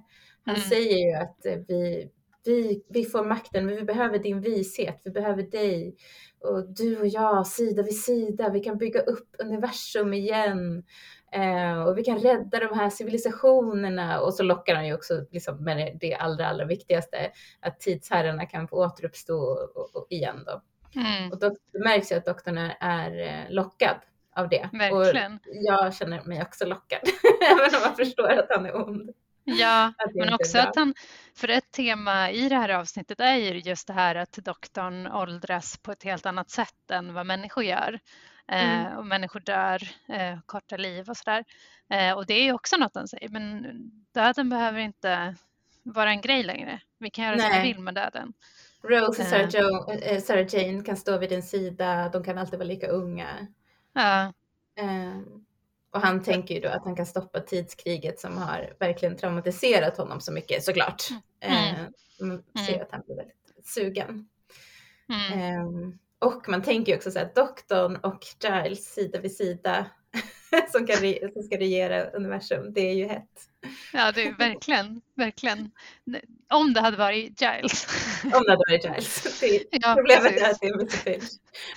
Han 0.46 0.56
Mm. 0.56 0.68
säger 0.70 0.98
ju 0.98 1.14
att 1.14 1.46
eh, 1.46 1.58
vi, 1.68 2.10
vi, 2.46 2.84
vi 2.90 3.06
får 3.06 3.24
makten, 3.26 3.66
men 3.66 3.76
vi 3.76 3.84
behöver 3.84 4.20
din 4.20 4.42
vishet, 4.42 5.02
vi 5.04 5.12
behöver 5.12 5.44
dig. 5.44 5.96
Och 6.40 6.70
du 6.74 7.00
och 7.00 7.08
jag, 7.08 7.48
sida 7.48 7.84
vid 7.84 8.00
sida, 8.00 8.50
vi 8.50 8.60
kan 8.60 8.78
bygga 8.78 9.00
upp 9.02 9.30
universum 9.40 10.14
igen. 10.14 10.84
Eh, 11.32 11.84
och 11.84 11.98
vi 11.98 12.04
kan 12.04 12.20
rädda 12.20 12.60
de 12.60 12.76
här 12.80 12.90
civilisationerna. 12.90 14.22
Och 14.22 14.34
så 14.34 14.44
lockar 14.44 14.76
han 14.76 14.88
ju 14.88 14.94
också 14.94 15.26
liksom, 15.32 15.64
med 15.64 15.98
det- 16.02 16.16
allra, 16.16 16.48
allra 16.48 16.66
viktigaste, 16.66 17.32
att 17.60 17.80
tidsherrarna 17.80 18.46
kan 18.46 18.68
få 18.68 18.86
återuppstå 18.86 19.38
och, 19.76 19.96
och, 19.96 20.08
igen 20.10 20.44
då. 20.46 20.62
Mm. 21.02 21.32
Och 21.32 21.40
då 21.40 21.56
märks 21.84 22.12
ju 22.12 22.16
att 22.16 22.26
doktorn 22.26 22.58
är, 22.58 22.78
är 22.80 23.20
eh, 23.28 23.52
lockad 23.54 23.96
av 24.36 24.50
det. 24.50 24.70
Verkligen. 24.74 25.34
Och 25.34 25.40
jag 25.52 25.96
känner 25.96 26.24
mig 26.24 26.42
också 26.42 26.66
lockad, 26.66 27.00
även 27.52 27.76
om 27.76 27.82
man 27.88 27.96
förstår 27.96 28.30
att 28.30 28.48
han 28.50 28.66
är 28.66 28.76
ond. 28.90 29.10
Ja, 29.48 29.94
men 30.14 30.34
också 30.34 30.58
att 30.60 30.76
han, 30.76 30.94
för 31.36 31.48
ett 31.48 31.72
tema 31.72 32.32
i 32.32 32.50
det 32.50 32.56
här 32.56 32.70
avsnittet 32.70 33.20
är 33.20 33.36
ju 33.36 33.60
just 33.60 33.88
det 33.88 33.94
här 33.94 34.16
att 34.16 34.32
doktorn 34.32 35.08
åldras 35.08 35.78
på 35.78 35.92
ett 35.92 36.04
helt 36.04 36.26
annat 36.26 36.50
sätt 36.50 36.92
än 36.92 37.14
vad 37.14 37.26
människor 37.26 37.64
gör. 37.64 38.00
Eh, 38.52 38.80
Mm. 38.86 38.98
och 38.98 39.06
människor 39.06 39.40
dör, 39.40 39.82
eh, 40.10 40.40
korta 40.46 40.78
liv 40.78 41.10
och 41.10 41.18
sådär. 41.18 41.44
Eh, 41.90 42.12
och 42.14 42.26
det 42.26 42.34
är 42.34 42.44
ju 42.44 42.54
också 42.54 42.78
något 42.78 42.96
han 42.96 43.08
säger, 43.08 43.30
men 43.30 43.66
döden 44.14 44.50
behöver 44.50 44.80
inte 44.80 45.36
vara 45.84 46.10
en 46.10 46.22
grej 46.22 46.44
längre. 46.44 46.80
Vi 47.00 47.10
kan 47.10 47.26
göra 47.26 47.40
som 47.40 47.50
vi 47.50 47.56
Nej. 47.56 47.74
vill 47.74 47.82
med 47.84 47.94
döden. 47.96 48.34
Rose 48.84 49.46
och 49.70 49.92
Eh. 49.94 50.12
eh, 50.14 50.22
Sarah 50.22 50.56
Jane 50.56 50.84
kan 50.84 50.98
stå 50.98 51.18
vid 51.18 51.30
din 51.30 51.44
sida, 51.44 52.10
de 52.14 52.24
kan 52.24 52.38
alltid 52.38 52.60
vara 52.60 52.68
lika 52.68 52.88
unga. 52.88 53.28
Ja, 53.96 54.34
Eh, 54.78 55.20
och 55.92 56.02
han 56.02 56.24
tänker 56.24 56.56
ju 56.56 56.62
då 56.62 56.70
att 56.70 56.84
han 56.86 56.96
kan 56.96 57.06
stoppa 57.06 57.40
tidskriget 57.40 58.20
som 58.20 58.38
har 58.38 58.74
verkligen 58.80 59.18
traumatiserat 59.18 59.98
honom 59.98 60.22
så 60.22 60.32
mycket 60.32 60.64
såklart. 60.64 61.04
Eh, 61.40 61.74
man 62.22 62.44
ser 62.66 62.74
Mm. 62.74 62.82
att 62.82 62.92
han 62.92 63.02
blir 63.06 63.16
väldigt 63.16 63.36
sugen. 63.64 64.30
mm. 65.10 65.40
Eh, 65.40 65.66
och 66.20 66.50
man 66.50 66.62
tänker 66.64 66.92
ju 66.92 66.98
också 66.98 67.12
så 67.12 67.20
här, 67.20 67.32
doktorn 67.36 67.96
och 67.96 68.20
Giles 68.44 68.94
sida 68.94 69.20
vid 69.20 69.36
sida 69.36 69.86
som, 70.72 70.88
kan 70.88 70.98
som 71.34 71.44
ska 71.44 71.58
regera 71.58 72.04
universum, 72.10 72.74
det 72.74 72.82
är 72.90 72.94
ju 72.94 73.06
hett. 73.06 73.42
ja 73.94 74.12
det 74.12 74.28
är 74.28 74.34
verkligen, 74.38 75.02
verkligen. 75.16 75.72
Om 76.50 76.74
det 76.74 76.82
hade 76.82 76.98
varit 76.98 77.42
Giles. 77.42 77.88
Om 78.24 78.30
det 78.30 78.38
hade 78.52 78.64
varit 78.70 78.86
Giles. 78.86 79.40
Det 79.42 79.46
är 79.56 79.64
ja, 79.72 79.94
Problemet 79.96 80.24
precis. 80.24 80.42
är 80.42 80.52
att 80.52 80.60
det 80.62 80.68
är 80.68 80.74
Mr 80.74 80.88
Finch. 80.88 81.30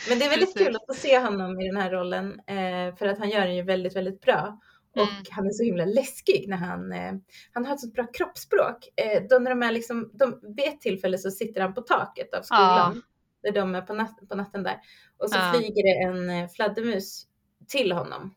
Men 0.09 0.19
det 0.19 0.25
är 0.25 0.31
väldigt 0.31 0.55
Precis. 0.55 0.67
kul 0.67 0.77
att 0.77 0.87
få 0.87 0.95
se 1.01 1.19
honom 1.19 1.61
i 1.61 1.67
den 1.67 1.77
här 1.77 1.91
rollen 1.91 2.41
eh, 2.47 2.97
för 2.97 3.07
att 3.07 3.19
han 3.19 3.31
gör 3.31 3.41
den 3.47 3.57
ju 3.57 3.63
väldigt, 3.63 3.97
väldigt 3.97 4.21
bra. 4.21 4.61
Och 4.97 5.03
Mm. 5.03 5.25
han 5.31 5.47
är 5.47 5.51
så 5.51 5.63
himla 5.65 5.85
läskig 5.85 6.49
när 6.49 6.57
han, 6.57 6.93
eh, 6.93 7.13
han 7.53 7.67
har 7.67 7.75
ett 7.75 7.81
så 7.81 7.89
bra 7.89 8.07
kroppsspråk. 8.07 8.89
Eh, 8.97 9.23
då 9.31 9.39
när 9.39 9.51
de 9.51 9.63
är 9.63 9.73
liksom, 9.73 10.11
de, 10.15 10.41
vid 10.57 10.65
ett 10.69 10.81
tillfälle 10.81 11.19
så 11.19 11.31
sitter 11.31 11.61
han 11.61 11.75
på 11.75 11.81
taket 11.81 12.35
av 12.35 12.43
skolan. 12.43 13.03
Där 13.43 13.53
de 13.53 13.75
är 13.75 13.83
på, 13.83 13.93
nat- 13.93 14.29
på 14.29 14.35
natten 14.35 14.63
där. 14.63 14.77
Och 15.19 15.31
så 15.31 15.37
Ja. 15.39 15.53
flyger 15.57 15.83
det 15.83 16.03
en 16.05 16.31
eh, 16.31 16.49
fladdermus 16.49 17.27
till 17.69 17.93
honom 17.93 18.35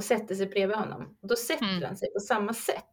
och 0.00 0.04
sätter 0.04 0.34
sig 0.34 0.46
bredvid 0.46 0.76
honom. 0.76 1.16
Och 1.22 1.28
då 1.28 1.36
sätter 1.36 1.64
Mm. 1.64 1.82
han 1.82 1.96
sig 1.96 2.12
på 2.12 2.20
samma 2.20 2.54
sätt 2.54 2.84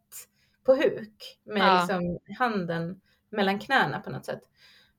på 0.66 0.76
huk 0.76 1.40
med 1.46 1.62
Ja. 1.62 1.80
liksom 1.80 2.20
handen 2.38 3.02
mellan 3.30 3.60
knäna 3.60 4.00
på 4.00 4.10
något 4.10 4.26
sätt. 4.26 4.42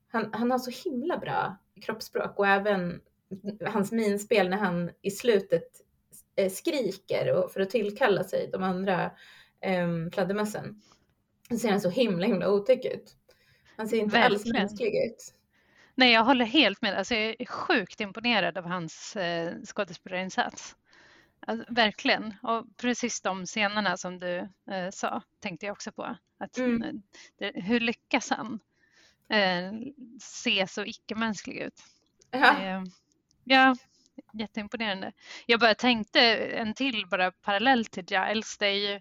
Han, 0.08 0.30
han 0.32 0.50
har 0.50 0.58
så 0.58 0.88
himla 0.90 1.18
bra 1.18 1.56
kroppsspråk 1.82 2.38
och 2.38 2.46
även 2.46 3.00
hans 3.66 3.92
minspel 3.92 4.48
när 4.48 4.56
han 4.56 4.90
i 5.02 5.10
slutet 5.10 5.68
eh, 6.36 6.50
skriker 6.50 7.32
och 7.34 7.52
för 7.52 7.60
att 7.60 7.70
tillkalla 7.70 8.24
sig 8.24 8.48
de 8.52 8.62
andra 8.62 9.10
um, 9.84 10.10
fladdermössen. 10.10 10.82
Så 11.50 11.58
ser 11.58 11.70
han 11.70 11.80
så 11.80 11.90
himla 11.90 12.26
himla 12.26 12.50
otäck 12.50 12.84
ut. 12.84 13.16
Han 13.76 13.88
ser 13.88 13.96
inte 13.96 14.18
alls 14.18 14.32
Verkligen. 14.40 14.62
mänsklig 14.62 15.06
ut. 15.06 15.34
Nej, 15.94 16.12
jag 16.12 16.24
håller 16.24 16.44
helt 16.44 16.82
med. 16.82 16.94
Alltså, 16.98 17.14
jag 17.14 17.36
är 17.38 17.46
sjukt 17.46 18.00
imponerad 18.00 18.58
av 18.58 18.64
hans 18.64 19.16
eh, 19.16 19.54
skådespelarinsats. 19.64 20.76
Alltså, 21.46 21.74
verkligen. 21.74 22.34
Och 22.42 22.76
precis 22.76 23.20
de 23.20 23.46
scenerna 23.46 23.96
som 23.96 24.18
du 24.18 24.36
eh, 24.70 24.90
sa 24.92 25.22
tänkte 25.40 25.66
jag 25.66 25.72
också 25.72 25.92
på. 25.92 26.16
Att, 26.38 26.58
Mm. 26.58 26.82
eh, 26.82 26.92
det, 27.38 27.60
hur 27.62 27.80
lyckas 27.80 28.30
han 28.30 28.60
eh, 29.28 29.72
se 30.20 30.66
så 30.66 30.84
icke-mänsklig 30.84 31.56
ut? 31.56 31.82
Ja. 32.30 32.62
Eh, 32.62 32.82
ja, 33.44 33.76
jätteimponerande. 34.32 35.12
Jag 35.46 35.60
bara 35.60 35.74
tänkte 35.74 36.20
en 36.36 36.74
till 36.74 37.06
bara 37.06 37.32
parallell 37.32 37.84
till 37.86 38.04
Giles. 38.10 38.58
Det 38.58 38.66
är 38.66 38.92
ju 38.92 39.00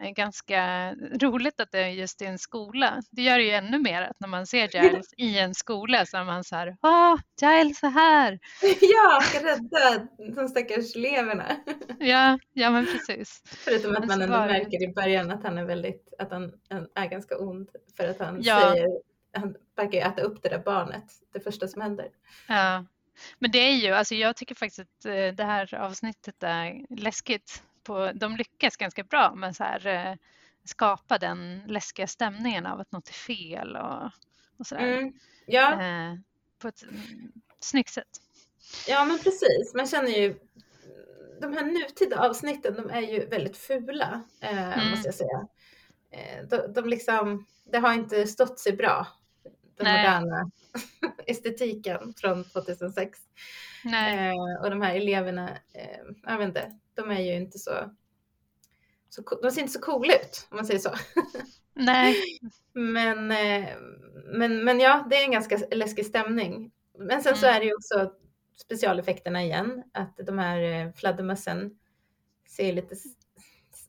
ganska 0.00 0.92
roligt 0.94 1.60
att 1.60 1.72
det 1.72 1.78
är 1.78 1.88
just 1.88 2.22
i 2.22 2.24
en 2.24 2.38
skola. 2.38 3.02
Det 3.10 3.22
gör 3.22 3.38
det 3.38 3.44
ju 3.44 3.50
ännu 3.50 3.78
mer 3.78 4.02
att 4.02 4.20
när 4.20 4.28
man 4.28 4.46
ser 4.46 4.82
Giles 4.82 5.14
i 5.16 5.38
en 5.38 5.54
skola 5.54 6.06
så 6.06 6.16
är 6.16 6.24
man 6.24 6.44
så 6.44 6.56
här, 6.56 6.76
åh, 6.82 7.16
Giles 7.40 7.82
är 7.82 7.88
här. 7.90 8.38
ja, 8.80 9.20
ska 9.20 9.46
rädda 9.46 10.06
de 10.34 10.48
stackars 10.48 10.96
eleverna. 10.96 11.46
Ja, 11.98 12.38
ja 12.52 12.70
men 12.70 12.86
precis. 12.86 13.42
Förutom 13.44 13.96
att 13.96 14.06
man 14.06 14.22
ändå 14.22 14.36
var 14.36 14.46
märker 14.46 14.82
i 14.82 14.92
början 14.92 15.30
att 15.30 15.42
han 15.42 15.58
är 15.58 15.64
väldigt, 15.64 16.14
att 16.18 16.30
han 16.30 16.52
han 16.70 16.88
är 16.94 17.06
ganska 17.06 17.38
ond 17.38 17.68
för 17.96 18.08
att 18.08 18.18
han 18.18 18.38
Ja. 18.42 18.60
säger, 18.60 18.88
han 19.32 19.54
verkar 19.76 19.92
ju 19.92 19.98
äta 19.98 20.22
upp 20.22 20.42
det 20.42 20.48
där 20.48 20.58
barnet, 20.58 21.04
det 21.32 21.40
första 21.40 21.68
som 21.68 21.82
händer. 21.82 22.08
Ja. 22.48 22.84
Men 23.38 23.50
det 23.50 23.58
är 23.58 23.72
ju, 23.72 23.92
alltså 23.92 24.14
jag 24.14 24.36
tycker 24.36 24.54
faktiskt 24.54 24.80
att 24.80 25.04
eh, 25.04 25.34
det 25.34 25.44
här 25.44 25.74
avsnittet 25.74 26.42
är 26.42 26.96
läskigt. 26.96 27.62
På, 27.82 28.12
de 28.14 28.36
lyckas 28.36 28.76
ganska 28.76 29.04
bra 29.04 29.34
med 29.34 29.56
så 29.56 29.64
här, 29.64 29.86
eh, 29.86 30.16
skapa 30.64 31.18
den 31.18 31.62
läskiga 31.66 32.06
stämningen 32.06 32.66
av 32.66 32.80
att 32.80 32.92
något 32.92 33.08
är 33.08 33.12
fel 33.12 33.76
och, 33.76 34.10
och 34.58 34.66
sådär. 34.66 34.98
Mm. 34.98 35.12
Ja, 35.46 35.72
Eh, 35.82 36.14
på 36.58 36.68
ett 36.68 36.82
mm, 36.82 37.32
snyggt 37.60 37.90
sätt. 37.90 38.08
ja, 38.88 39.04
men 39.04 39.18
precis. 39.18 39.74
Man 39.74 39.86
känner 39.86 40.08
ju, 40.10 40.38
de 41.40 41.52
här 41.52 41.64
nutida 41.64 42.28
avsnitten, 42.28 42.74
de 42.74 42.90
är 42.90 43.00
ju 43.00 43.26
väldigt 43.26 43.56
fula, 43.56 44.22
eh, 44.40 44.78
Mm. 44.78 44.90
måste 44.90 45.08
jag 45.08 45.14
säga. 45.14 45.46
De, 46.50 46.72
de 46.72 46.88
liksom, 46.88 47.46
det 47.64 47.78
har 47.78 47.94
inte 47.94 48.26
stått 48.26 48.58
sig 48.58 48.72
bra, 48.72 49.06
den 49.76 49.84
Nej. 49.84 50.04
moderna 50.20 50.50
estetiken 51.26 52.14
från 52.16 52.44
2006. 52.44 53.18
Nej, 53.84 54.28
Eh, 54.28 54.62
och 54.62 54.70
de 54.70 54.82
här 54.82 54.94
eleverna, 54.94 55.50
eh, 55.74 56.00
jag 56.22 56.38
vet 56.38 56.48
inte, 56.48 56.78
de 56.94 57.10
är 57.10 57.20
ju 57.20 57.34
inte 57.34 57.58
så, 57.58 57.70
så 59.08 59.22
de 59.42 59.50
ser 59.50 59.60
inte 59.60 59.72
så 59.72 59.80
coola 59.80 60.14
ut 60.14 60.46
om 60.50 60.56
man 60.56 60.66
säger 60.66 60.80
så. 60.80 60.90
nej, 61.74 62.16
Men, 62.72 63.30
eh, 63.30 63.68
men, 64.24 64.64
men 64.64 64.80
ja, 64.80 65.06
det 65.10 65.16
är 65.16 65.24
en 65.24 65.32
ganska 65.32 65.58
läskig 65.70 66.06
stämning. 66.06 66.72
Men 66.98 67.22
sen 67.22 67.36
så 67.36 67.46
Mm. 67.46 67.56
är 67.56 67.60
det 67.60 67.66
ju 67.66 67.74
också 67.74 68.12
specialeffekterna 68.56 69.42
igen, 69.42 69.82
att 69.92 70.16
de 70.16 70.38
här 70.38 70.60
eh, 70.86 70.92
fladdermössen 70.92 71.78
ser 72.48 72.72
lite 72.72 72.94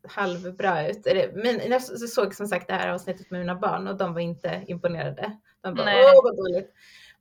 halvbra 0.08 0.88
ut. 0.90 1.06
Men 1.34 1.72
jag 1.72 1.82
såg 1.84 2.36
som 2.36 2.48
sagt 2.48 2.68
det 2.68 2.74
här 2.74 2.90
avsnittet 2.90 3.32
med 3.32 3.40
mina 3.40 3.56
barn 3.56 3.88
och 3.88 3.98
de 3.98 4.14
var 4.14 4.22
inte 4.22 4.64
imponerade. 4.68 5.38
De 5.62 5.76
bara, 5.76 5.86
Nej. 5.86 6.04
åh 6.16 6.24
vad 6.24 6.38
dåligt. 6.38 6.74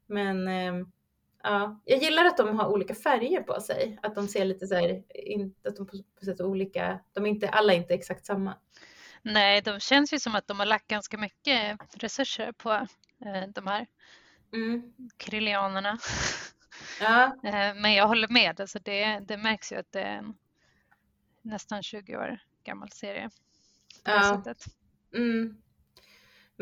Men 0.06 0.48
eh, 0.48 0.86
ja, 1.42 1.80
jag 1.84 1.98
gillar 2.02 2.24
att 2.24 2.36
de 2.36 2.58
har 2.58 2.68
olika 2.68 2.94
färger 2.94 3.42
på 3.42 3.60
sig. 3.60 3.98
Att 4.02 4.14
de 4.14 4.28
ser 4.28 4.44
lite 4.44 4.66
så 4.66 4.74
här, 4.74 5.02
in, 5.14 5.54
att 5.64 5.76
de 5.76 5.86
på, 5.86 5.96
på 6.18 6.24
sätt 6.24 6.40
olika, 6.40 7.00
de 7.12 7.26
är 7.26 7.30
inte, 7.30 7.48
alla 7.48 7.72
är 7.72 7.76
inte 7.76 7.94
exakt 7.94 8.26
samma. 8.26 8.54
nej, 9.22 9.60
de 9.62 9.80
känns 9.80 10.12
ju 10.12 10.18
som 10.18 10.34
att 10.34 10.46
de 10.46 10.58
har 10.58 10.66
lagt 10.66 10.88
ganska 10.88 11.18
mycket 11.18 11.78
resurser 11.94 12.52
på 12.52 12.72
eh, 12.72 13.48
de 13.54 13.66
här 13.66 13.86
Mm. 14.54 14.92
krillianerna. 15.16 15.98
Ja, 17.00 17.36
Eh, 17.44 17.74
men 17.74 17.94
jag 17.94 18.08
håller 18.08 18.28
med, 18.28 18.60
alltså 18.60 18.78
det, 18.78 19.18
det 19.20 19.36
märks 19.36 19.72
ju 19.72 19.76
att 19.76 19.92
det 19.92 20.00
är 20.00 20.16
en 20.18 20.34
nästan 21.42 21.82
20 21.82 22.16
år 22.16 22.38
gammal 22.64 22.90
serie. 22.90 23.30
På 24.04 24.10
det 24.10 24.16
Ja. 24.16 24.36
sättet. 24.44 24.64
Mm. 25.14 25.62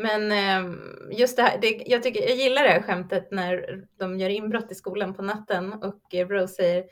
Men 0.01 0.31
ehm, 0.31 0.79
just 1.11 1.37
det 1.37 1.43
här, 1.43 1.57
det, 1.61 1.83
jag, 1.85 2.03
tycker, 2.03 2.21
jag 2.21 2.35
gillar 2.37 2.63
det 2.63 2.69
här 2.69 2.81
skämtet 2.81 3.31
när 3.31 3.83
de 3.97 4.19
gör 4.19 4.29
inbrott 4.29 4.71
i 4.71 4.75
skolan 4.75 5.13
på 5.13 5.21
natten 5.21 5.73
och 5.73 6.15
eh, 6.15 6.27
Rose 6.27 6.53
säger 6.53 6.85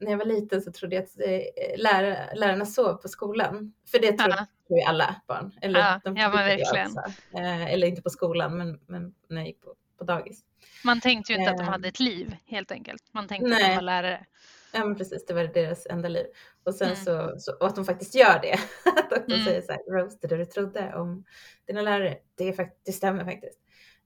när 0.00 0.10
jag 0.10 0.18
var 0.18 0.24
liten 0.24 0.62
så 0.62 0.72
trodde 0.72 0.94
jag 0.96 1.04
att 1.04 1.20
eh, 1.20 1.78
lära, 1.82 2.34
lärarna 2.34 2.66
sov 2.66 2.94
på 2.94 3.08
skolan. 3.08 3.72
För 3.90 3.98
det 3.98 4.12
tror, 4.12 4.34
Ja. 4.68 4.76
ju 4.76 4.82
alla 4.82 5.14
barn. 5.26 5.52
Eller, 5.62 5.80
Ja, 5.80 6.00
de 6.04 6.16
ja, 6.16 6.28
men 6.28 6.36
verkligen. 6.46 6.98
Eh, 7.34 7.72
eller 7.72 7.86
inte 7.86 8.02
på 8.02 8.10
skolan, 8.10 8.58
men, 8.58 8.80
men 8.86 9.14
när 9.28 9.36
jag 9.40 9.46
gick 9.46 9.60
på, 9.60 9.74
på 9.98 10.04
dagis. 10.04 10.40
Man 10.84 11.00
tänkte 11.00 11.32
ju 11.32 11.38
inte 11.38 11.50
att 11.50 11.58
de 11.58 11.68
hade 11.68 11.88
ett 11.88 12.00
liv 12.00 12.36
helt 12.46 12.72
enkelt. 12.72 13.02
Man 13.12 13.28
tänkte 13.28 13.46
att 13.46 13.60
Nej. 13.60 13.68
de 13.68 13.74
var 13.74 13.82
lärare. 13.82 14.26
Ja 14.72 14.84
men 14.84 14.96
precis, 14.96 15.26
det 15.26 15.34
var 15.34 15.44
deras 15.44 15.86
enda 15.86 16.08
liv. 16.08 16.26
Och 16.64 16.74
sen 16.74 16.88
Mm. 16.88 17.04
så, 17.04 17.34
så, 17.38 17.52
och 17.52 17.66
att 17.66 17.76
de 17.76 17.84
faktiskt 17.84 18.14
gör 18.14 18.40
det. 18.42 18.52
att 18.96 19.10
doktorn 19.10 19.32
Mm. 19.32 19.44
säger 19.44 19.62
så 19.62 19.72
här, 19.72 19.80
Rose, 19.92 20.18
det 20.22 20.36
du 20.36 20.44
trodde 20.44 20.94
om 20.94 21.24
dina 21.66 21.82
lärare, 21.82 22.16
det, 22.34 22.48
är 22.48 22.70
det 22.86 22.92
stämmer 22.92 23.24
faktiskt. 23.24 23.58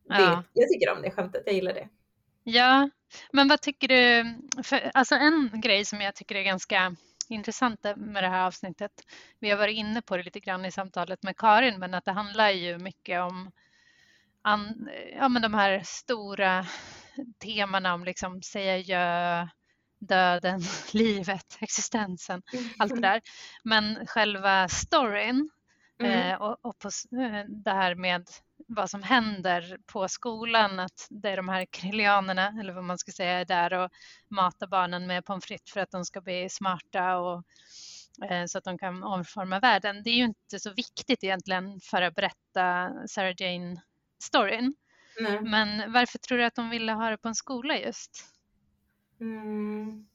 Det, 0.08 0.14
Ja. 0.22 0.42
Jag 0.52 0.68
tycker 0.68 0.92
om 0.92 1.02
det 1.02 1.10
skämtet, 1.10 1.42
jag 1.46 1.54
gillar 1.54 1.72
det. 1.74 1.88
Ja, 2.44 2.90
men 3.32 3.48
vad 3.48 3.60
tycker 3.60 3.88
du? 3.88 4.24
För, 4.62 4.90
alltså 4.94 5.14
en 5.14 5.50
grej 5.54 5.84
som 5.84 6.00
jag 6.00 6.14
tycker 6.14 6.34
är 6.34 6.42
ganska 6.42 6.96
intressant 7.28 7.86
med 7.96 8.24
det 8.24 8.28
här 8.28 8.46
avsnittet. 8.46 8.92
Vi 9.38 9.50
har 9.50 9.58
varit 9.58 9.76
inne 9.76 10.02
på 10.02 10.16
det 10.16 10.22
lite 10.22 10.40
grann 10.40 10.64
i 10.64 10.72
samtalet 10.72 11.22
med 11.22 11.36
Karin, 11.36 11.78
men 11.78 11.94
att 11.94 12.04
det 12.04 12.12
handlar 12.12 12.50
ju 12.50 12.78
mycket 12.78 13.20
om 13.20 13.50
an, 14.42 14.88
ja, 15.16 15.28
men 15.28 15.42
de 15.42 15.54
här 15.54 15.82
stora 15.84 16.66
temana 17.38 17.94
om 17.94 18.04
liksom 18.04 18.42
säga 18.42 18.78
ja, 18.78 19.48
döden, 20.08 20.60
livet, 20.92 21.58
existensen, 21.60 22.42
allt 22.78 22.94
det 22.94 23.00
där. 23.00 23.20
Men 23.64 24.06
själva 24.06 24.68
storyn 24.68 25.50
mm. 26.00 26.30
eh, 26.30 26.42
och, 26.42 26.56
och 26.62 26.78
på, 26.78 26.88
eh, 27.20 27.44
det 27.48 27.70
här 27.70 27.94
med 27.94 28.26
vad 28.68 28.90
som 28.90 29.02
händer 29.02 29.78
på 29.86 30.08
skolan, 30.08 30.80
att 30.80 31.06
det 31.10 31.30
är 31.30 31.36
de 31.36 31.48
här 31.48 31.66
krillianerna, 31.70 32.54
eller 32.60 32.72
vad 32.72 32.84
man 32.84 32.98
ska 32.98 33.12
säga, 33.12 33.40
är 33.40 33.44
där 33.44 33.72
och 33.72 33.90
matar 34.28 34.66
barnen 34.66 35.06
med 35.06 35.24
pommes 35.24 35.44
frites 35.44 35.72
för 35.72 35.80
att 35.80 35.90
de 35.90 36.04
ska 36.04 36.20
bli 36.20 36.48
smarta 36.48 37.16
och 37.16 37.42
eh, 38.30 38.44
så 38.46 38.58
att 38.58 38.64
de 38.64 38.78
kan 38.78 39.02
omforma 39.02 39.60
världen. 39.60 40.02
Det 40.02 40.10
är 40.10 40.16
ju 40.16 40.24
inte 40.24 40.60
så 40.60 40.72
viktigt 40.72 41.24
egentligen 41.24 41.80
för 41.80 42.02
att 42.02 42.14
berätta 42.14 42.92
Sarah 43.08 43.34
Jane-storyn. 43.36 44.74
Men 45.42 45.92
varför 45.92 46.18
tror 46.18 46.38
du 46.38 46.44
att 46.44 46.54
de 46.54 46.70
ville 46.70 46.92
ha 46.92 47.10
det 47.10 47.18
på 47.18 47.28
en 47.28 47.34
skola 47.34 47.78
just? 47.78 48.32
Mm. 49.22 50.06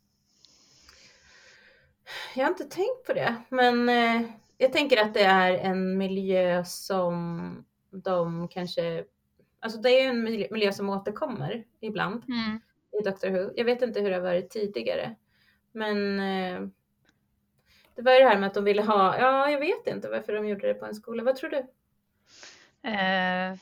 Jag 2.36 2.44
har 2.44 2.50
inte 2.50 2.64
tänkt 2.64 3.06
på 3.06 3.14
det, 3.14 3.36
men 3.50 3.90
eh, 3.90 4.22
jag 4.58 4.74
tänker 4.74 5.02
att 5.02 5.14
det 5.14 5.24
är 5.24 5.52
en 5.58 5.98
miljö 5.98 6.64
som 6.66 7.66
de 7.90 8.48
kanske, 8.48 9.06
alltså 9.60 9.80
det 9.80 9.90
är 9.90 10.04
ju 10.04 10.10
en 10.10 10.24
miljö 10.52 10.72
som 10.72 10.90
återkommer 10.90 11.64
ibland 11.80 12.24
mm. 12.28 12.60
i 13.00 13.04
Doctor 13.04 13.30
Who. 13.30 13.52
Jag 13.56 13.66
vet 13.66 13.82
inte 13.82 14.00
hur 14.02 14.10
det 14.10 14.16
har 14.16 14.24
varit 14.24 14.50
tidigare, 14.50 15.16
men 15.72 16.20
eh, 16.20 16.68
det 17.96 18.02
var 18.02 18.14
ju 18.14 18.20
det 18.20 18.30
här 18.30 18.40
med 18.40 18.48
att 18.48 18.54
de 18.54 18.64
ville 18.64 18.82
ha, 18.82 19.18
ja 19.18 19.52
jag 19.52 19.60
vet 19.60 19.88
inte 19.88 20.10
varför 20.10 20.34
de 20.34 20.48
gjorde 20.48 20.68
det 20.68 20.74
på 20.74 20.86
en 20.86 20.96
skola. 20.96 21.24
Vad 21.24 21.36
tror 21.36 21.50
du? 21.50 21.58
Eh, 22.90 23.56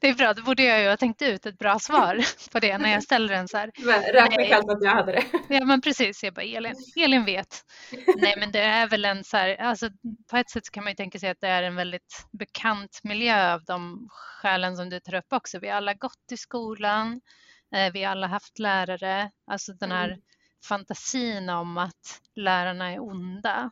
det 0.00 0.08
är 0.08 0.14
bra, 0.14 0.34
då 0.34 0.42
borde 0.42 0.62
jag 0.62 0.82
ju 0.82 0.88
ha 0.88 0.96
tänkt 0.96 1.22
ut 1.22 1.46
ett 1.46 1.58
bra 1.58 1.78
svar 1.78 2.18
på 2.52 2.58
det 2.58 2.78
när 2.78 2.92
jag 2.92 3.02
ställer 3.02 3.34
den 3.34 3.48
så 3.48 3.56
här. 3.56 3.70
Räkna 4.12 4.44
kallt 4.44 4.70
att 4.70 4.82
jag 4.82 4.90
hade 4.90 5.12
det. 5.12 5.24
Ja 5.48 5.64
men 5.64 5.80
precis, 5.80 6.22
jag 6.22 6.34
bara 6.34 6.42
Elin, 6.42 6.74
Elin 6.96 7.24
vet. 7.24 7.64
Nej 8.16 8.34
men 8.38 8.52
det 8.52 8.60
är 8.60 8.88
väl 8.88 9.04
en 9.04 9.24
så 9.24 9.36
här, 9.36 9.56
alltså 9.56 9.90
på 10.30 10.36
ett 10.36 10.50
sätt 10.50 10.70
kan 10.70 10.84
man 10.84 10.90
ju 10.90 10.94
tänka 10.94 11.18
sig 11.18 11.30
att 11.30 11.40
det 11.40 11.48
är 11.48 11.62
en 11.62 11.76
väldigt 11.76 12.26
bekant 12.32 13.00
miljö 13.02 13.54
av 13.54 13.64
de 13.64 14.08
skälen 14.10 14.76
som 14.76 14.90
du 14.90 15.00
tar 15.00 15.14
upp 15.14 15.32
också. 15.32 15.58
Vi 15.58 15.68
har 15.68 15.76
alla 15.76 15.94
gått 15.94 16.32
i 16.32 16.36
skolan, 16.36 17.20
eh, 17.74 17.92
vi 17.92 18.02
har 18.02 18.10
alla 18.10 18.26
haft 18.26 18.58
lärare, 18.58 19.30
alltså 19.46 19.72
den 19.72 19.90
här 19.90 20.08
mm. 20.08 20.20
fantasin 20.68 21.48
om 21.48 21.78
att 21.78 22.20
lärarna 22.34 22.92
är 22.92 23.02
onda 23.02 23.70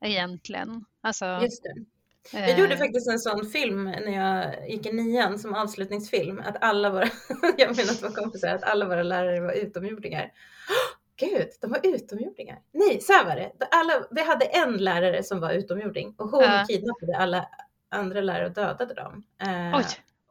egentligen. 0.00 0.84
Alltså, 1.00 1.38
Just 1.42 1.62
det. 1.62 1.95
Jag 2.32 2.58
gjorde 2.58 2.74
eh. 2.74 2.78
faktiskt 2.78 3.08
en 3.08 3.18
sån 3.18 3.46
film 3.46 3.84
när 3.84 4.12
jag 4.12 4.70
gick 4.70 4.86
i 4.86 4.92
nian 4.92 5.38
som 5.38 5.54
avslutningsfilm. 5.54 6.42
Att 6.46 6.56
alla 6.60 6.90
våra, 6.90 7.08
jag 7.58 7.70
att 7.70 8.02
våra 8.02 8.12
kompisar, 8.12 8.48
att 8.48 8.62
alla 8.62 8.84
våra 8.84 9.02
lärare 9.02 9.40
var 9.40 9.52
utomjordingar. 9.52 10.24
Oh, 10.24 11.28
Gud, 11.28 11.48
de 11.60 11.70
var 11.70 11.80
utomjordingar. 11.82 12.58
Nej, 12.72 13.00
så 13.00 13.12
här 13.12 13.24
var 13.24 13.36
det. 13.36 13.52
Alla, 13.70 14.06
vi 14.10 14.22
hade 14.22 14.44
en 14.44 14.76
lärare 14.76 15.22
som 15.22 15.40
var 15.40 15.52
utomjording 15.52 16.14
och 16.18 16.28
hon 16.28 16.42
ja. 16.42 16.64
kidnappade 16.68 17.16
alla 17.18 17.48
andra 17.88 18.20
lärare 18.20 18.46
och 18.46 18.52
dödade 18.52 18.94
dem. 18.94 19.24
Eh, 19.42 19.80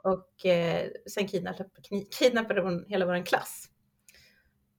och 0.04 0.46
eh, 0.46 0.88
sen 1.10 1.28
kidnappade, 1.28 1.70
kidnappade 2.20 2.62
hon 2.62 2.86
hela 2.88 3.06
vår 3.06 3.26
klass. 3.26 3.70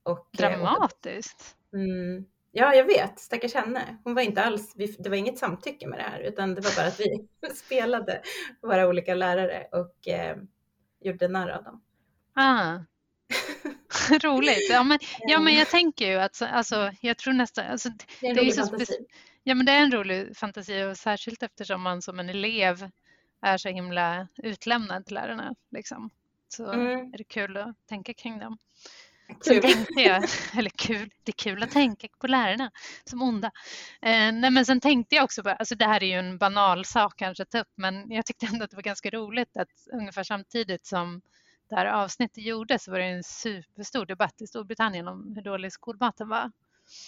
Och, 0.03 0.29
eh, 0.41 0.51
Dramatiskt. 0.51 1.57
Och, 1.73 1.79
mm, 1.79 2.27
Ja, 2.59 2.75
jag 2.75 2.85
vet. 2.85 3.19
Stackars 3.19 3.55
henne. 3.55 3.97
Hon 4.05 4.15
var 4.15 4.23
inte 4.23 4.43
alls, 4.43 4.75
det 4.75 5.09
var 5.09 5.17
inget 5.17 5.39
samtycke 5.39 5.87
med 5.87 5.99
det 5.99 6.03
här, 6.03 6.21
utan 6.21 6.55
det 6.55 6.61
var 6.61 6.77
bara 6.77 6.87
att 6.87 7.01
vi 7.01 7.29
spelade 7.55 8.23
våra 8.63 8.89
olika 8.89 9.15
lärare 9.15 9.67
och 9.73 10.09
eh, 10.09 10.37
gjorde 11.01 11.29
narr 11.29 11.49
av 11.49 11.65
dem. 11.65 11.83
Ah. 12.35 12.79
Roligt. 14.23 14.71
Ja 14.71 14.83
men, 14.83 14.99
ja, 15.21 15.41
men 15.41 15.55
jag 15.55 15.69
tänker 15.69 16.11
ju 16.11 16.17
att 16.17 16.43
alltså, 16.43 16.93
jag 17.01 17.19
tror 17.19 17.33
nästan... 17.33 17.67
Alltså, 17.67 17.89
det 18.21 18.27
är 18.27 18.31
en 18.31 18.35
det 18.35 18.41
rolig 18.41 18.59
är 18.59 18.67
fantasi. 18.67 19.07
Ja, 19.43 19.55
men 19.55 19.67
det 19.67 19.73
är 19.73 19.81
en 19.81 19.93
rolig 19.93 20.37
fantasi 20.37 20.85
och 20.85 20.97
särskilt 20.97 21.43
eftersom 21.43 21.83
man 21.83 22.03
som 22.03 22.19
en 22.19 22.29
elev 22.29 22.91
är 23.43 23.59
så 23.59 23.69
himla 23.69 24.29
utlämnad 24.37 25.07
till 25.07 25.15
lärarna. 25.15 25.55
Liksom. 25.71 26.11
Så 26.49 26.73
mm. 26.73 27.15
är 27.15 27.19
det 27.19 27.25
kul 27.25 27.57
att 27.57 27.87
tänka 27.89 28.15
kring 28.15 28.39
dem. 28.39 28.59
Sen 29.41 29.61
tänkte 29.61 30.01
jag, 30.01 30.25
eller 30.59 30.71
kul, 30.71 31.11
det 31.25 31.31
är 31.31 31.37
kul 31.45 31.63
att 31.63 31.71
tänka 31.71 32.09
på 32.19 32.27
lärarna 32.27 32.71
som 33.05 33.23
onda. 33.23 33.51
Eh, 34.03 34.33
nej 34.33 34.51
men 34.51 34.67
sen 34.67 34.81
tänkte 34.81 35.15
jag 35.15 35.25
också 35.25 35.43
på, 35.43 35.49
alltså 35.49 35.75
det 35.75 35.85
här 35.85 36.03
är 36.03 36.07
ju 36.07 36.19
en 36.19 36.39
banal 36.39 36.85
sak 36.85 37.17
kanske 37.17 37.43
att 37.43 37.51
ta 37.51 37.59
upp, 37.59 37.73
men 37.75 38.11
jag 38.11 38.27
tyckte 38.27 38.47
ändå 38.47 38.65
att 38.65 38.71
det 38.71 38.77
var 38.77 38.83
ganska 38.83 39.11
roligt 39.11 39.57
att 39.57 39.69
ungefär 39.93 40.23
samtidigt 40.23 40.87
som 40.87 41.21
det 41.69 41.77
här 41.77 41.87
avsnittet 41.87 42.45
gjordes 42.45 42.85
så 42.85 42.91
var 42.91 42.99
det 42.99 43.05
en 43.05 43.25
superstor 43.25 44.07
debatt 44.07 44.43
i 44.43 44.47
Storbritannien 44.47 45.09
om 45.09 45.33
hur 45.35 45.43
dålig 45.43 45.73
skolmaten 45.73 46.29
var. 46.29 46.51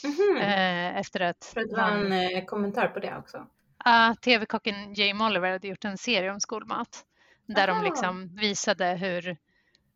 Mm 0.05 0.17
-hmm. 0.17 0.37
eh, 0.37 0.99
efter 0.99 1.21
att... 1.21 1.45
För 1.55 1.61
att 1.61 1.71
det 1.71 1.77
var 1.77 1.91
en 1.91 2.13
eh, 2.13 2.45
kommentar 2.45 2.89
på 2.89 2.99
det 2.99 3.17
också? 3.17 3.47
Ja, 3.85 4.09
uh, 4.11 4.15
tv-kocken 4.15 4.95
Jamie 4.95 5.27
Oliver 5.27 5.53
hade 5.53 5.69
gjort 5.69 5.85
en 5.85 5.99
serie 5.99 6.33
om 6.33 6.41
skolmat 6.41 7.05
där 7.47 7.69
Aha. 7.69 7.83
de 7.83 7.85
liksom 7.85 8.37
visade 8.37 8.85
hur 8.85 9.37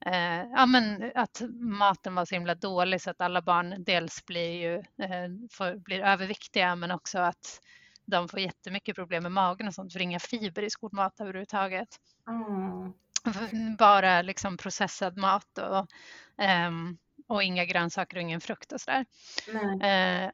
eh, 0.07 0.45
ja, 0.53 0.67
men 0.67 1.13
att 1.15 1.43
maten 1.61 2.15
var 2.15 2.25
så 2.25 2.35
himla 2.35 2.55
dålig 2.55 3.01
så 3.01 3.11
att 3.11 3.21
alla 3.21 3.43
barn 3.43 3.75
dels 3.79 4.25
blir, 4.25 4.51
ju, 4.51 4.75
eh, 4.77 5.29
får, 5.51 5.77
blir 5.77 6.01
överviktiga 6.01 6.77
men 6.77 6.91
också 6.91 7.19
att 7.19 7.61
de 8.05 8.29
får 8.29 8.41
jättemycket 8.41 8.97
problem 8.97 9.23
med 9.23 9.33
magen 9.33 9.69
och 9.69 9.75
sånt 9.75 9.93
för 9.93 10.03
inga 10.03 10.19
fiber 10.19 10.63
i 10.63 10.71
skolmat 10.71 11.21
överhuvudtaget. 11.21 11.89
Mm. 12.29 12.93
Bara 13.79 14.23
liksom 14.23 14.57
processad 14.57 15.17
mat 15.17 15.59
och, 15.59 15.87
um, 16.69 16.99
och 17.29 17.43
inga 17.43 17.65
grönsaker 17.65 18.17
och 18.17 18.23
ingen 18.23 18.41
frukt 18.41 18.73
och 18.73 18.81
sådär. 18.81 19.05
Uh, 19.49 20.31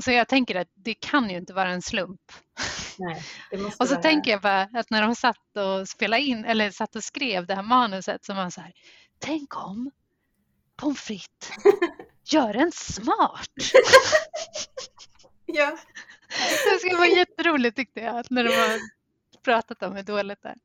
så 0.00 0.10
jag 0.10 0.28
tänker 0.28 0.54
att 0.54 0.68
det 0.74 0.94
kan 0.94 1.30
ju 1.30 1.36
inte 1.36 1.52
vara 1.52 1.70
en 1.70 1.82
slump. 1.82 2.20
Nej, 2.98 3.22
och 3.78 3.88
så 3.88 3.94
vara... 3.94 4.02
tänker 4.02 4.30
jag 4.30 4.40
bara 4.40 4.62
att 4.62 4.90
när 4.90 5.02
de 5.02 5.14
satt 5.16 5.56
och 5.56 5.88
spelade 5.88 6.22
in 6.22 6.44
eller 6.44 6.70
satt 6.70 6.96
och 6.96 7.04
skrev 7.04 7.46
det 7.46 7.54
här 7.54 7.62
manuset 7.62 8.24
så 8.24 8.34
var 8.34 8.42
man 8.42 8.50
så 8.50 8.60
här, 8.60 8.72
tänk 9.18 9.56
om 9.56 9.90
pommes 10.76 11.00
frites 11.00 11.50
gör 12.24 12.54
en 12.56 12.72
smart. 12.72 13.50
ja. 15.46 15.78
Det 16.70 16.78
skulle 16.78 16.96
vara 16.96 17.06
jätteroligt 17.06 17.76
tyckte 17.76 18.00
jag 18.00 18.26
när 18.30 18.44
de 18.44 18.50
har 18.50 18.78
pratat 19.44 19.82
om 19.82 19.96
hur 19.96 20.02
dåligt 20.02 20.42
det 20.42 20.48
är. 20.48 20.56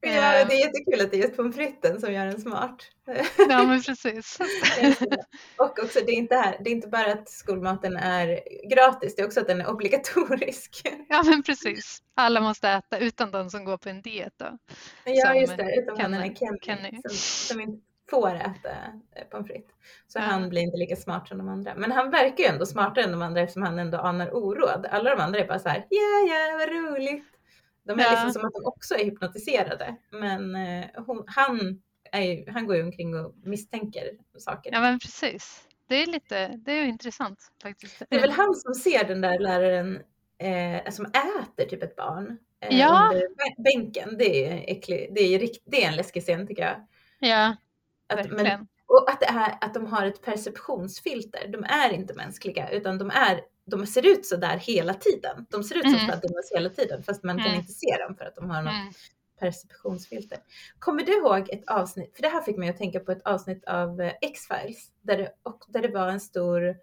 Ja, 0.00 0.40
eh. 0.40 0.48
det 0.48 0.54
är 0.54 0.66
jättekul 0.66 1.00
att 1.00 1.10
det 1.10 1.16
är 1.16 1.22
just 1.22 1.36
pommes 1.36 1.56
fritesen 1.56 2.00
som 2.00 2.12
gör 2.12 2.26
en 2.26 2.40
smart. 2.40 2.90
Ja, 3.48 3.62
men 3.62 3.82
precis. 3.82 4.38
Och 5.56 5.78
också, 5.78 6.00
det 6.06 6.12
är, 6.12 6.16
inte 6.16 6.34
här, 6.34 6.56
det 6.64 6.70
är 6.70 6.74
inte 6.74 6.88
bara 6.88 7.12
att 7.12 7.28
skolmaten 7.28 7.96
är 7.96 8.40
gratis, 8.70 9.16
det 9.16 9.22
är 9.22 9.26
också 9.26 9.40
att 9.40 9.48
den 9.48 9.60
är 9.60 9.70
obligatorisk. 9.70 10.82
Ja, 11.08 11.22
men 11.22 11.42
precis. 11.42 12.02
Alla 12.14 12.40
måste 12.40 12.68
äta, 12.68 12.98
utan 12.98 13.30
de 13.30 13.50
som 13.50 13.64
går 13.64 13.78
på 13.78 13.88
en 13.88 14.02
diet. 14.02 14.32
Då. 14.36 14.58
Ja, 15.04 15.34
just 15.34 15.56
det, 15.56 15.76
utom 15.76 15.96
Kenny, 15.96 16.34
Kenny, 16.34 16.58
Kenny. 16.62 17.00
Som, 17.02 17.16
som 17.16 17.60
inte 17.60 17.82
får 18.10 18.34
äta 18.34 18.70
eh, 19.16 19.24
pommes 19.30 19.46
frites. 19.46 19.70
Så 20.06 20.18
mm. 20.18 20.30
han 20.30 20.48
blir 20.48 20.62
inte 20.62 20.76
lika 20.76 20.96
smart 20.96 21.28
som 21.28 21.38
de 21.38 21.48
andra. 21.48 21.74
Men 21.74 21.92
han 21.92 22.10
verkar 22.10 22.44
ju 22.44 22.50
ändå 22.50 22.66
smartare 22.66 23.04
än 23.04 23.12
de 23.12 23.22
andra 23.22 23.40
eftersom 23.40 23.62
han 23.62 23.78
ändå 23.78 23.98
anar 23.98 24.36
oråd. 24.36 24.86
Alla 24.90 25.10
de 25.10 25.22
andra 25.22 25.38
är 25.40 25.48
bara 25.48 25.58
så 25.58 25.68
här, 25.68 25.86
ja, 25.90 26.28
ja, 26.28 26.58
vad 26.58 26.68
roligt. 26.68 27.33
De 27.84 27.98
är 27.98 28.02
ja. 28.02 28.10
liksom 28.10 28.30
som 28.30 28.44
att 28.44 28.54
de 28.54 28.64
också 28.64 28.94
är 28.94 29.04
hypnotiserade. 29.04 29.96
Men 30.10 30.56
eh, 30.56 30.84
hon, 31.06 31.24
han, 31.26 31.82
är, 32.12 32.52
han 32.52 32.66
går 32.66 32.76
ju 32.76 32.82
omkring 32.82 33.14
och 33.16 33.34
misstänker 33.44 34.10
saker. 34.38 34.72
Ja, 34.72 34.80
men 34.80 34.98
precis. 34.98 35.68
Det 35.88 36.02
är 36.02 36.06
lite, 36.06 36.48
det 36.48 36.72
är 36.72 36.84
intressant 36.84 37.52
faktiskt. 37.62 38.02
Det 38.10 38.16
är 38.16 38.20
väl 38.20 38.30
han 38.30 38.54
som 38.54 38.74
ser 38.74 39.04
den 39.04 39.20
där 39.20 39.38
läraren 39.38 40.02
eh, 40.38 40.90
som 40.90 41.06
äter 41.06 41.64
typ 41.64 41.82
ett 41.82 41.96
barn 41.96 42.38
eh, 42.60 42.78
ja. 42.78 43.10
under 43.12 43.62
bänken. 43.62 44.18
Det 44.18 44.46
är, 44.46 44.64
äcklig, 44.76 45.10
det, 45.14 45.20
är, 45.20 45.48
det 45.64 45.84
är 45.84 45.88
en 45.88 45.96
läskig 45.96 46.22
scen 46.22 46.46
tycker 46.46 46.62
jag. 46.62 46.86
Ja. 47.18 47.56
Att, 48.06 48.30
men, 48.30 48.66
och 48.86 49.10
att, 49.10 49.20
det 49.20 49.26
är, 49.26 49.58
att 49.60 49.74
de 49.74 49.86
har 49.86 50.06
ett 50.06 50.22
perceptionsfilter. 50.22 51.48
De 51.48 51.64
är 51.64 51.92
inte 51.92 52.14
mänskliga 52.14 52.70
utan 52.70 52.98
de, 52.98 53.10
är, 53.10 53.40
de 53.64 53.86
ser 53.86 54.06
ut 54.06 54.26
så 54.26 54.36
där 54.36 54.56
hela 54.56 54.94
tiden. 54.94 55.46
De 55.50 55.64
ser 55.64 55.74
ut 55.74 55.82
som 55.82 55.94
mm. 55.94 56.20
hela 56.54 56.70
tiden 56.70 57.02
fast 57.02 57.22
man 57.22 57.38
mm. 57.38 57.44
kan 57.44 57.54
inte 57.54 57.72
se 57.72 57.96
dem 58.06 58.16
för 58.16 58.24
att 58.24 58.36
de 58.36 58.50
har 58.50 58.62
något 58.62 58.72
mm. 58.72 58.92
perceptionsfilter. 59.38 60.38
Kommer 60.78 61.02
du 61.02 61.12
ihåg 61.12 61.50
ett 61.50 61.68
avsnitt, 61.68 62.16
för 62.16 62.22
det 62.22 62.28
här 62.28 62.42
fick 62.42 62.56
mig 62.56 62.68
att 62.68 62.76
tänka 62.76 63.00
på 63.00 63.12
ett 63.12 63.22
avsnitt 63.26 63.64
av 63.64 64.00
eh, 64.00 64.12
X-Files 64.20 64.90
där 65.02 65.16
det, 65.16 65.32
där 65.68 65.82
det 65.82 65.88
var 65.88 66.08
en 66.08 66.20
stor 66.20 66.76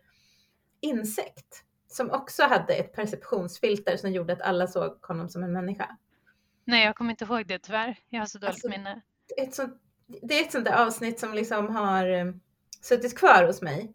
insekt 0.81 1.63
som 1.87 2.11
också 2.11 2.43
hade 2.43 2.73
ett 2.73 2.93
perceptionsfilter 2.93 3.97
som 3.97 4.11
gjorde 4.11 4.33
att 4.33 4.41
alla 4.41 4.67
såg 4.67 5.05
honom 5.05 5.29
som 5.29 5.43
en 5.43 5.53
människa. 5.53 5.97
Nej, 6.65 6.85
jag 6.85 6.95
kommer 6.95 7.11
inte 7.11 7.25
ihåg 7.25 7.47
det 7.47 7.59
tyvärr. 7.59 7.95
Jag 8.09 8.19
har 8.19 8.25
så 8.25 8.37
dåligt 8.37 8.53
alltså, 8.53 8.69
minne. 8.69 9.01
Ett 9.37 9.55
sånt 9.55 9.81
det 10.21 10.39
är 10.39 10.43
ett 10.43 10.51
sånt 10.51 10.65
där 10.65 10.85
avsnitt 10.85 11.19
som 11.19 11.33
liksom 11.33 11.75
har 11.75 12.07
eh, 12.07 12.25
suttit 12.81 13.17
kvar 13.17 13.43
hos 13.43 13.61
mig. 13.61 13.93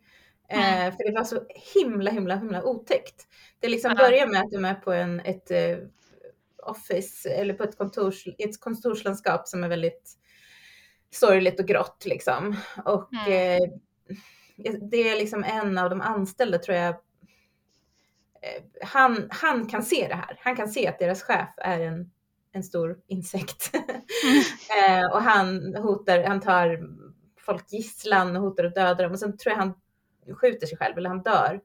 Mm. 0.49 0.93
För 0.93 1.05
det 1.05 1.13
var 1.19 1.25
så 1.25 1.43
himla, 1.75 2.11
himla, 2.11 2.37
himla 2.37 2.63
otäckt. 2.65 3.27
Det 3.61 3.69
liksom 3.69 3.95
Ja. 3.99 4.05
börjar 4.05 4.27
med 4.27 4.41
att 4.41 4.51
de 4.53 4.65
är 4.65 4.75
på 4.75 4.93
en, 4.93 5.21
ett 5.21 5.51
eh, 5.51 5.79
office 6.63 7.29
eller 7.31 7.55
på 7.55 7.63
ett, 7.63 7.79
kontors, 7.79 8.27
ett 8.39 8.61
kontorslandskap 8.61 9.49
som 9.49 9.65
är 9.65 9.69
väldigt 9.69 10.13
sorgligt 11.11 11.61
och 11.61 11.67
grått 11.67 12.03
liksom. 12.07 12.57
Och 12.85 13.11
Mm. 13.13 13.63
eh, 13.63 13.69
det 14.91 15.09
är 15.11 15.17
liksom 15.19 15.45
en 15.45 15.79
av 15.79 15.91
de 15.91 16.01
anställda 16.01 16.59
tror 16.59 16.77
jag. 16.77 16.89
Eh, 18.43 18.63
han, 18.83 19.27
han 19.31 19.67
kan 19.69 19.83
se 19.83 20.09
det 20.09 20.15
här. 20.15 20.39
Han 20.41 20.57
kan 20.57 20.69
se 20.69 20.87
att 20.87 20.99
deras 20.99 21.23
chef 21.23 21.49
är 21.57 21.81
en, 21.81 22.11
en 22.53 22.63
stor 22.63 22.99
insekt. 23.07 23.71
eh, 24.89 25.13
och 25.13 25.23
han 25.23 25.75
hotar, 25.77 26.23
han 26.25 26.41
tar 26.41 26.81
folk 27.41 27.73
gisslan 27.73 28.37
och 28.37 28.43
hotar 28.43 28.65
att 28.65 28.75
döda 28.75 29.03
dem 29.03 29.13
och 29.13 29.19
sen 29.19 29.39
tror 29.39 29.51
jag 29.53 29.59
han 29.59 29.75
skjuter 30.35 30.67
sig 30.67 30.79
själv 30.79 30.99
eller 30.99 31.09
han 31.09 31.23
dör. 31.23 31.61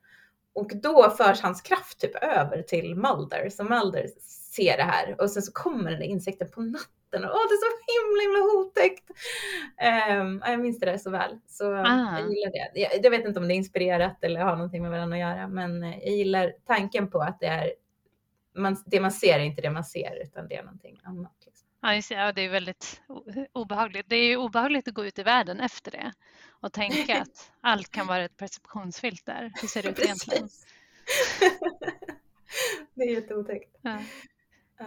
Och 0.53 0.71
då 0.83 1.09
förs 1.09 1.41
hans 1.41 1.61
kraft 1.61 1.99
typ 1.99 2.15
över 2.15 2.61
till 2.61 2.95
Mulder. 2.95 3.49
Så 3.49 3.63
Mulder 3.63 4.07
ser 4.55 4.77
det 4.77 4.83
här 4.83 5.21
och 5.21 5.31
sen 5.31 5.41
så 5.43 5.51
kommer 5.51 5.91
den 5.91 5.99
där 5.99 6.07
insekten 6.07 6.49
på 6.51 6.61
natten. 6.61 7.25
Och, 7.25 7.31
åh, 7.31 7.45
det 7.49 7.53
är 7.53 7.61
så 7.61 7.77
himla 7.93 8.21
himla 8.39 8.59
otäckt. 8.61 9.09
Ehm, 9.77 10.41
ja, 10.45 10.51
jag 10.51 10.59
minns 10.59 10.79
det 10.79 10.85
där 10.85 10.97
så 10.97 11.09
väl. 11.09 11.39
Så 11.47 11.73
Ah. 11.75 12.19
jag 12.19 12.29
gillar 12.29 12.51
det. 12.51 12.79
Jag, 12.79 13.05
jag 13.05 13.11
vet 13.11 13.25
inte 13.25 13.39
om 13.39 13.47
det 13.47 13.53
är 13.53 13.55
inspirerat 13.55 14.23
eller 14.23 14.41
har 14.41 14.55
någonting 14.55 14.81
med 14.81 14.91
varandra 14.91 15.15
att 15.15 15.21
göra. 15.37 15.47
Men 15.47 15.83
eh, 15.83 15.97
jag 15.99 16.15
gillar 16.15 16.53
tanken 16.67 17.07
på 17.09 17.19
att 17.21 17.39
det 17.39 17.45
är 17.47 17.71
man, 18.55 18.83
det 18.85 18.99
man 18.99 19.11
ser 19.11 19.39
är 19.39 19.43
inte 19.43 19.61
det 19.61 19.69
man 19.69 19.83
ser 19.83 20.21
utan 20.23 20.47
det 20.47 20.55
är 20.55 20.63
någonting 20.63 20.99
annat. 21.03 21.35
Ja, 21.81 21.95
just 21.95 22.09
det. 22.09 22.15
ja, 22.15 22.31
det 22.31 22.41
är 22.41 22.49
väldigt 22.49 23.01
obehagligt. 23.53 24.05
Det 24.09 24.15
är 24.15 24.27
ju 24.27 24.37
obehagligt 24.37 24.87
att 24.87 24.93
gå 24.93 25.05
ut 25.05 25.19
i 25.19 25.23
världen 25.23 25.59
efter 25.59 25.91
det 25.91 26.13
och 26.49 26.73
tänka 26.73 27.21
att 27.21 27.51
allt 27.61 27.91
kan 27.91 28.07
vara 28.07 28.23
ett 28.23 28.37
perceptionsfilter. 28.37 29.51
Hur 29.61 29.67
ser 29.67 29.83
det 29.83 29.89
ut 29.89 29.99
egentligen? 29.99 30.49
Det 32.93 33.03
är 33.03 33.13
jätteotäckt. 33.13 33.77
Ja. 33.81 33.97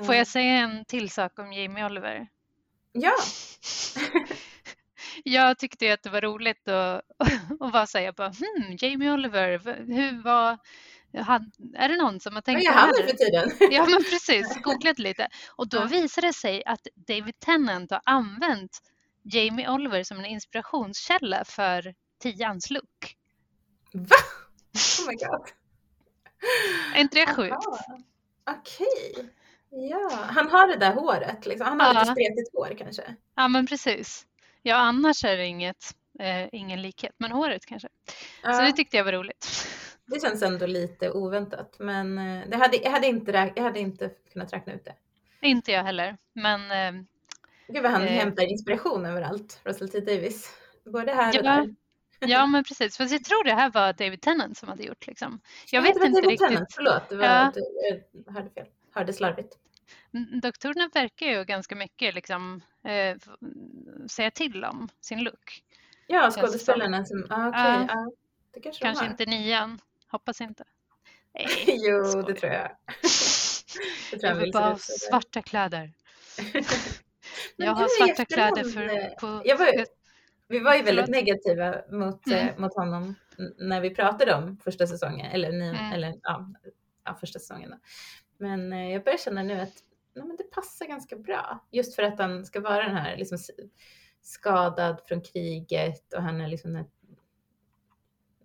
Får 0.04 0.14
jag 0.14 0.26
säga 0.26 0.50
en 0.50 0.84
till 0.84 1.10
sak 1.10 1.38
om 1.38 1.52
Jamie 1.52 1.86
Oliver? 1.86 2.26
Ja, 2.92 3.14
Jag 5.24 5.58
tyckte 5.58 5.92
att 5.92 6.02
det 6.02 6.10
var 6.10 6.20
roligt 6.20 6.68
att, 6.68 7.02
att 7.60 7.72
vara 7.72 7.86
så 7.86 7.98
här, 7.98 8.04
jag 8.04 8.14
bara, 8.14 8.32
hmm, 8.32 8.76
Jamie 8.80 9.12
Oliver, 9.12 9.58
hur 9.86 10.22
var, 10.22 10.58
han, 11.22 11.52
är 11.76 11.88
det 11.88 11.96
någon 11.96 12.20
som 12.20 12.32
har 12.32 12.36
vad 12.36 12.44
tänkt 12.44 12.66
på 12.66 12.72
det 12.72 12.80
nu 12.80 13.02
här? 13.02 13.08
för 13.08 13.16
tiden? 13.16 13.50
Ja 13.72 13.86
men 13.90 14.04
precis, 14.04 14.56
googlat 14.62 14.98
lite. 14.98 15.28
Och 15.56 15.68
då 15.68 15.76
Ja. 15.76 15.84
visade 15.84 16.26
det 16.26 16.32
sig 16.32 16.62
att 16.66 16.86
David 16.94 17.38
Tennant 17.40 17.90
har 17.90 18.00
använt 18.04 18.78
Jamie 19.22 19.68
Oliver 19.70 20.02
som 20.04 20.18
en 20.18 20.26
inspirationskälla 20.26 21.44
för 21.44 21.94
Tians 22.22 22.70
look. 22.70 23.16
Va? 23.92 24.16
Oh 25.00 25.08
my 25.08 25.14
god. 25.14 25.48
Är 26.94 27.00
inte 27.00 27.18
det 27.18 27.34
sjukt? 27.34 27.56
Okej. 28.50 29.30
Ja, 29.70 30.10
han 30.28 30.50
har 30.50 30.68
det 30.68 30.76
där 30.76 30.94
håret 30.94 31.46
liksom. 31.46 31.66
Han 31.66 31.80
har 31.80 31.94
Ja. 31.94 32.00
lite 32.00 32.12
spretigt 32.12 32.50
hår 32.54 32.74
kanske. 32.78 33.14
Ja 33.34 33.48
men 33.48 33.66
precis. 33.66 34.26
Ja 34.62 34.76
annars 34.76 35.24
är 35.24 35.36
det 35.36 35.46
inget, 35.46 35.94
eh, 36.20 36.48
ingen 36.52 36.82
likhet, 36.82 37.12
men 37.18 37.32
håret 37.32 37.66
kanske. 37.66 37.88
Så 38.08 38.14
Ja, 38.42 38.60
det 38.62 38.72
tyckte 38.72 38.96
jag 38.96 39.04
var 39.04 39.12
roligt. 39.12 39.68
Det 40.06 40.20
känns 40.22 40.42
ändå 40.42 40.66
lite 40.66 41.10
oväntat, 41.10 41.76
men 41.78 42.18
eh, 42.18 42.48
det 42.48 42.56
hade, 42.56 42.76
jag, 42.76 42.90
hade 42.90 43.06
inte, 43.06 43.52
jag 43.56 43.62
hade 43.62 43.80
inte 43.80 44.10
kunnat 44.32 44.52
räkna 44.52 44.72
ut 44.72 44.84
det. 44.84 44.94
Inte 45.40 45.72
jag 45.72 45.84
heller, 45.84 46.16
men 46.32 46.60
eh, 46.96 47.02
Gud 47.68 47.82
vad 47.82 47.92
han 47.92 48.02
Eh. 48.02 48.08
hämtar 48.08 48.42
inspiration 48.42 49.06
överallt, 49.06 49.60
Russell 49.64 49.88
T 49.88 50.00
Davis. 50.00 50.50
Både 50.84 51.12
här 51.12 51.28
och 51.28 51.34
Ja, 51.34 51.42
där. 51.42 51.74
ja 52.20 52.46
men 52.46 52.64
precis. 52.64 52.96
Fast 52.96 53.12
jag 53.12 53.24
tror 53.24 53.44
det 53.44 53.54
här 53.54 53.70
var 53.70 53.92
David 53.92 54.20
Tennant 54.20 54.58
som 54.58 54.68
hade 54.68 54.82
gjort 54.82 55.06
liksom. 55.06 55.40
Jag 55.70 55.82
vet 55.82 55.96
inte 55.96 56.08
David 56.08 56.24
riktigt. 56.30 56.48
Tennant, 56.48 56.72
Förlåt, 56.74 57.08
det 57.08 57.16
var, 57.16 57.24
Ja. 57.24 57.52
det, 57.54 57.60
jag 58.26 58.32
hörde 58.32 58.50
fel. 58.50 58.66
Hörde 58.92 59.12
slarvigt. 59.12 59.58
Doktorerna 60.42 60.90
verkar 60.94 61.26
ju 61.26 61.44
ganska 61.44 61.76
mycket 61.76 62.14
liksom, 62.14 62.60
eh, 62.84 63.16
säga 64.10 64.30
till 64.30 64.64
om 64.64 64.88
sin 65.00 65.24
look. 65.24 65.62
Ja, 66.06 66.30
skådespelarna 66.30 67.04
som, 67.04 67.26
ah, 67.30 67.50
Ja. 67.54 67.86
ja. 67.88 68.10
Det 68.54 68.60
kanske, 68.60 68.84
Kanske 68.84 69.06
inte 69.06 69.26
nian, 69.26 69.78
hoppas 70.14 70.40
inte. 70.40 70.64
Nej, 71.34 71.46
jo, 71.88 72.02
det 72.02 72.10
skojar. 72.10 72.34
tror 72.36 72.52
jag. 72.52 72.70
Det 74.10 74.18
tror 74.18 74.32
jag 74.32 74.36
vill 74.40 74.52
bara 74.52 74.64
ha 74.70 74.78
svarta 74.78 75.42
kläder. 75.42 75.92
Jag 77.56 77.72
har 77.72 77.88
svarta 77.88 78.24
kläder 78.24 78.64
för, 78.64 78.82
eh, 78.96 79.08
på... 79.20 79.42
jag 79.44 79.56
var 79.58 79.86
Vi 80.48 80.58
var 80.58 80.74
ju 80.74 80.82
väldigt 80.82 81.08
negativa 81.08 81.82
mot, 81.90 82.26
eh, 82.30 82.42
Mm. 82.48 82.60
mot 82.62 82.74
honom 82.74 83.14
när 83.58 83.80
vi 83.80 83.90
pratade 83.94 84.34
om 84.34 84.56
första 84.64 84.86
säsongen, 84.86 85.26
eller, 85.32 85.52
ni, 85.52 85.68
Mm. 85.68 85.92
eller 85.92 86.14
ja, 86.22 86.46
ja, 87.04 87.14
första 87.14 87.38
säsongen. 87.38 87.70
Då. 87.70 87.76
Men 88.38 88.72
eh, 88.72 88.92
jag 88.92 89.04
börjar 89.04 89.18
känna 89.18 89.42
nu 89.42 89.60
att 89.60 89.72
nej, 90.14 90.24
men 90.26 90.36
det 90.36 90.42
passar 90.50 90.86
ganska 90.86 91.16
bra. 91.16 91.64
Just 91.70 91.94
för 91.94 92.02
att 92.02 92.18
han 92.18 92.46
ska 92.46 92.60
vara 92.60 92.82
den 92.84 92.96
här 92.96 93.16
liksom, 93.16 93.38
skadad 94.22 95.00
från 95.08 95.20
kriget 95.20 96.12
och 96.14 96.22
han 96.22 96.40
är 96.40 96.48
liksom 96.48 96.72
den- 96.72 96.90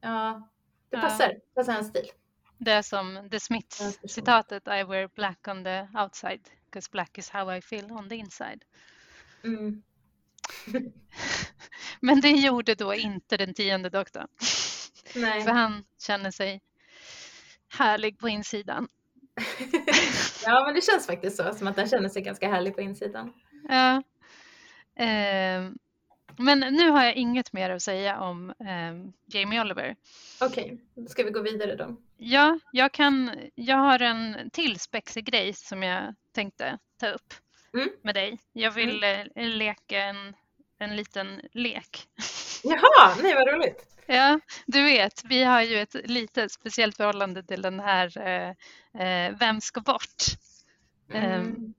Ja, 0.02 0.50
det 0.90 0.98
Ja. 0.98 1.02
passar. 1.02 1.34
passar 1.56 1.74
hans 1.74 1.88
stil. 1.88 2.12
Det 2.58 2.72
är 2.72 2.82
som 2.82 3.16
The 3.32 3.36
Ja, 3.36 3.40
Smiths 3.40 3.80
jag 3.82 3.94
förstår. 3.94 4.08
citatet 4.08 4.68
I 4.68 4.84
wear 4.84 5.08
black 5.16 5.48
on 5.48 5.64
the 5.64 5.88
outside 6.04 6.50
because 6.66 6.90
black 6.92 7.18
is 7.18 7.30
how 7.30 7.56
I 7.56 7.62
feel 7.62 7.92
on 7.92 8.10
the 8.10 8.16
inside. 8.16 8.64
Mm. 9.44 9.84
Men 12.02 12.22
det 12.22 12.30
gjorde 12.32 12.76
då 12.76 12.94
inte 12.96 13.38
den 13.38 13.54
tionde 13.54 13.90
doktorn. 13.90 14.28
Nej. 15.16 15.42
För 15.44 15.52
han 15.52 15.84
känner 16.02 16.32
sig 16.32 16.62
härlig 17.70 18.20
på 18.20 18.30
insidan. 18.30 18.88
ja, 20.46 20.64
men 20.66 20.76
det 20.76 20.82
känns 20.82 21.06
faktiskt 21.08 21.38
så, 21.38 21.54
som 21.54 21.68
att 21.68 21.78
han 21.78 21.90
känner 21.90 22.10
sig 22.10 22.22
ganska 22.22 22.50
härlig 22.50 22.76
på 22.76 22.82
insidan. 22.82 23.34
Ja. 23.70 24.04
Ehm, 24.96 25.78
men 26.40 26.60
nu 26.60 26.90
har 26.90 27.04
jag 27.04 27.16
inget 27.16 27.54
mer 27.54 27.70
att 27.70 27.82
säga 27.82 28.20
om 28.20 28.54
ehm, 28.66 29.14
Jamie 29.26 29.62
Oliver. 29.62 29.96
Okej, 30.42 30.78
då 30.96 31.06
ska 31.10 31.24
vi 31.24 31.32
gå 31.32 31.42
vidare 31.42 31.76
då. 31.76 31.96
Ja, 32.18 32.60
jag, 32.72 32.92
kan, 32.92 33.32
jag 33.56 33.78
har 33.78 34.00
en 34.02 34.50
till 34.50 34.80
spexig 34.80 35.26
grej 35.26 35.54
som 35.54 35.84
jag 35.84 36.16
tänkte 36.36 36.78
ta 37.00 37.08
upp 37.10 37.34
Mm. 37.74 37.90
med 38.04 38.16
dig. 38.16 38.40
Jag 38.54 38.72
vill 38.72 39.04
eh, 39.04 39.26
leka 39.36 40.02
en, 40.04 40.36
en 40.80 40.96
liten 40.96 41.42
lek. 41.52 42.08
Jaha, 42.64 43.16
nej 43.24 43.34
vad 43.36 43.48
roligt. 43.48 43.86
Ja, 44.06 44.40
du 44.66 44.84
vet, 44.84 45.24
vi 45.26 45.44
har 45.44 45.62
ju 45.62 45.78
ett 45.78 45.96
lite 46.04 46.50
speciellt 46.50 46.98
förhållande 46.98 47.44
till 47.44 47.62
den 47.62 47.80
här 47.80 48.18
eh, 48.18 48.50
eh, 49.08 49.36
Vem 49.40 49.62
ska 49.62 49.82
bort? 49.82 50.24
Ehm, 51.14 51.34
Mm. 51.34 51.74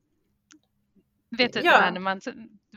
Vet 1.30 1.52
du 1.52 1.60
Ja. 1.60 1.70
det 1.72 1.78
här 1.84 1.90
när 1.90 2.00
man, 2.00 2.20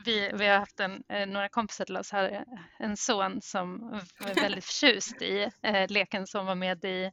vi, 0.04 0.30
vi 0.34 0.46
har 0.46 0.58
haft 0.58 0.80
en, 0.80 1.02
eh, 1.08 1.26
några 1.26 1.48
kompisar 1.48 1.84
till 1.84 1.96
oss 1.96 2.12
här, 2.12 2.44
en 2.78 2.96
son 2.96 3.42
som 3.42 3.90
var 4.18 4.34
väldigt 4.34 4.64
förtjust 4.70 5.22
i 5.22 5.50
eh, 5.62 5.88
leken 5.88 6.26
som 6.26 6.46
var 6.46 6.54
med 6.54 6.84
i 6.84 7.10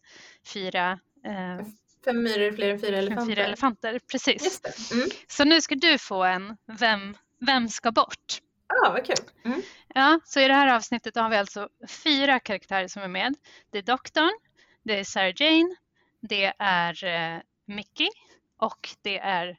fyra, 0.53 0.99
eh, 1.25 1.65
Fem 2.05 2.23
myror 2.23 2.51
fler 2.51 2.69
än 2.69 2.79
fyra 2.79 2.97
elefanter. 2.97 3.35
fyra 3.35 3.45
elefanter. 3.45 3.99
Precis. 4.11 4.61
Mm. 4.91 5.09
Så 5.27 5.43
nu 5.43 5.61
ska 5.61 5.75
du 5.75 5.97
få 5.97 6.23
en 6.23 6.57
Vem, 6.79 7.17
vem 7.39 7.69
ska 7.69 7.91
bort? 7.91 8.41
Ah, 8.67 8.91
vad 8.91 9.05
kul. 9.05 9.15
Mm. 9.45 9.61
Ja, 9.87 10.19
så 10.25 10.39
i 10.39 10.47
det 10.47 10.53
här 10.53 10.75
avsnittet 10.75 11.15
har 11.15 11.29
vi 11.29 11.35
alltså 11.35 11.69
fyra 11.89 12.39
karaktärer 12.39 12.87
som 12.87 13.01
är 13.01 13.07
med. 13.07 13.35
Det 13.69 13.77
är 13.77 13.81
doktorn, 13.81 14.39
det 14.83 14.99
är 14.99 15.03
Sarah 15.03 15.33
Jane, 15.35 15.75
det 16.21 16.53
är 16.59 17.03
eh, 17.05 17.41
Mickey 17.65 18.09
och 18.57 18.89
det 19.01 19.19
är 19.19 19.57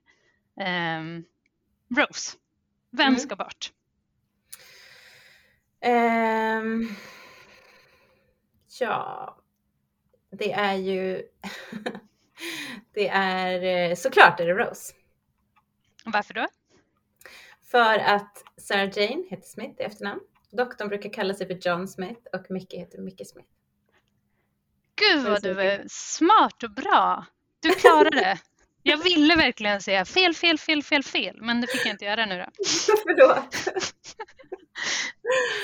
ehm, 0.60 1.24
Rose. 1.96 2.36
Vem 2.93 3.06
Mm. 3.09 3.19
ska 3.20 3.36
bort? 3.36 3.73
Ehm, 5.81 6.89
ja, 8.81 9.36
det 10.31 10.52
är 10.52 10.74
ju... 10.74 11.23
det 12.94 13.09
är 13.09 13.90
eh, 13.90 13.94
såklart 13.97 14.40
är 14.40 14.47
det 14.47 14.52
Rose. 14.55 14.94
Varför 16.05 16.35
då? 16.35 16.47
För 17.62 17.98
att 17.98 18.44
Sarah 18.56 18.98
Jane 18.98 19.24
heter 19.31 19.47
Smith 19.47 19.81
i 19.81 19.85
efternamn. 19.85 20.20
Doktorn 20.51 20.89
brukar 20.89 21.12
kalla 21.12 21.35
sig 21.35 21.47
för 21.47 21.69
John 21.69 21.89
Smith 21.89 22.20
och 22.32 22.51
Mickey 22.51 22.78
heter 22.78 22.98
Mickey 22.98 23.24
Smith. 23.24 23.48
Gud 24.94 25.24
vad 25.24 25.43
du 25.43 25.60
är 25.60 25.85
smart 25.89 26.62
och 26.62 26.70
bra. 26.70 27.27
Du 27.60 27.70
klarade 27.74 28.10
det. 28.10 28.39
Jag 28.82 28.96
ville 28.96 29.36
verkligen 29.36 29.80
säga 29.80 30.04
fel, 30.04 30.34
fel, 30.34 30.59
fel, 30.59 30.82
fel, 30.82 31.02
fel, 31.02 31.36
men 31.40 31.60
det 31.60 31.66
fick 31.66 31.86
jag 31.86 31.94
inte 31.94 32.04
göra 32.04 32.26
nu 32.26 32.38
då. 32.38 32.46
Förlåt. 33.04 33.56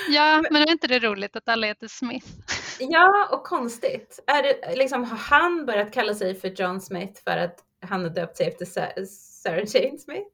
Ja, 0.09 0.43
men 0.51 0.61
är 0.61 0.71
inte 0.71 0.87
det 0.87 0.99
roligt 0.99 1.35
att 1.35 1.49
alla 1.49 1.67
heter 1.67 1.87
Smith? 1.87 2.27
Ja, 2.79 3.29
och 3.31 3.43
konstigt. 3.43 4.19
Är 4.27 4.43
det, 4.43 4.75
liksom, 4.75 5.03
har 5.03 5.17
han 5.17 5.65
börjat 5.65 5.93
kalla 5.93 6.13
sig 6.15 6.35
för 6.35 6.47
John 6.47 6.81
Smith 6.81 7.23
för 7.23 7.37
att 7.37 7.59
han 7.81 8.03
har 8.03 8.09
döpt 8.09 8.37
sig 8.37 8.47
efter 8.47 8.65
Sa- 8.65 9.05
Sarah 9.43 9.63
Jane 9.67 9.97
Smith? 9.97 10.27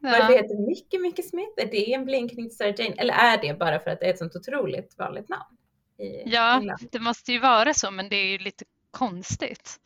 Varför 0.00 0.32
heter 0.32 0.66
Mickey 0.66 0.98
Mickey 0.98 1.22
Smith? 1.22 1.52
Är 1.56 1.66
det 1.66 1.92
en 1.92 2.04
blinkning 2.04 2.48
till 2.48 2.56
Sarah 2.56 2.74
Jane? 2.78 2.94
Eller 2.98 3.14
är 3.14 3.38
det 3.42 3.54
bara 3.58 3.80
för 3.80 3.90
att 3.90 4.00
det 4.00 4.06
är 4.06 4.10
ett 4.10 4.18
sånt 4.18 4.36
otroligt 4.36 4.98
vanligt 4.98 5.28
namn? 5.28 5.56
Ja, 6.24 6.56
England? 6.56 6.88
det 6.92 6.98
måste 6.98 7.32
ju 7.32 7.38
vara 7.38 7.74
så, 7.74 7.90
men 7.90 8.08
det 8.08 8.16
är 8.16 8.26
ju 8.26 8.38
lite 8.38 8.64
konstigt. 8.90 9.80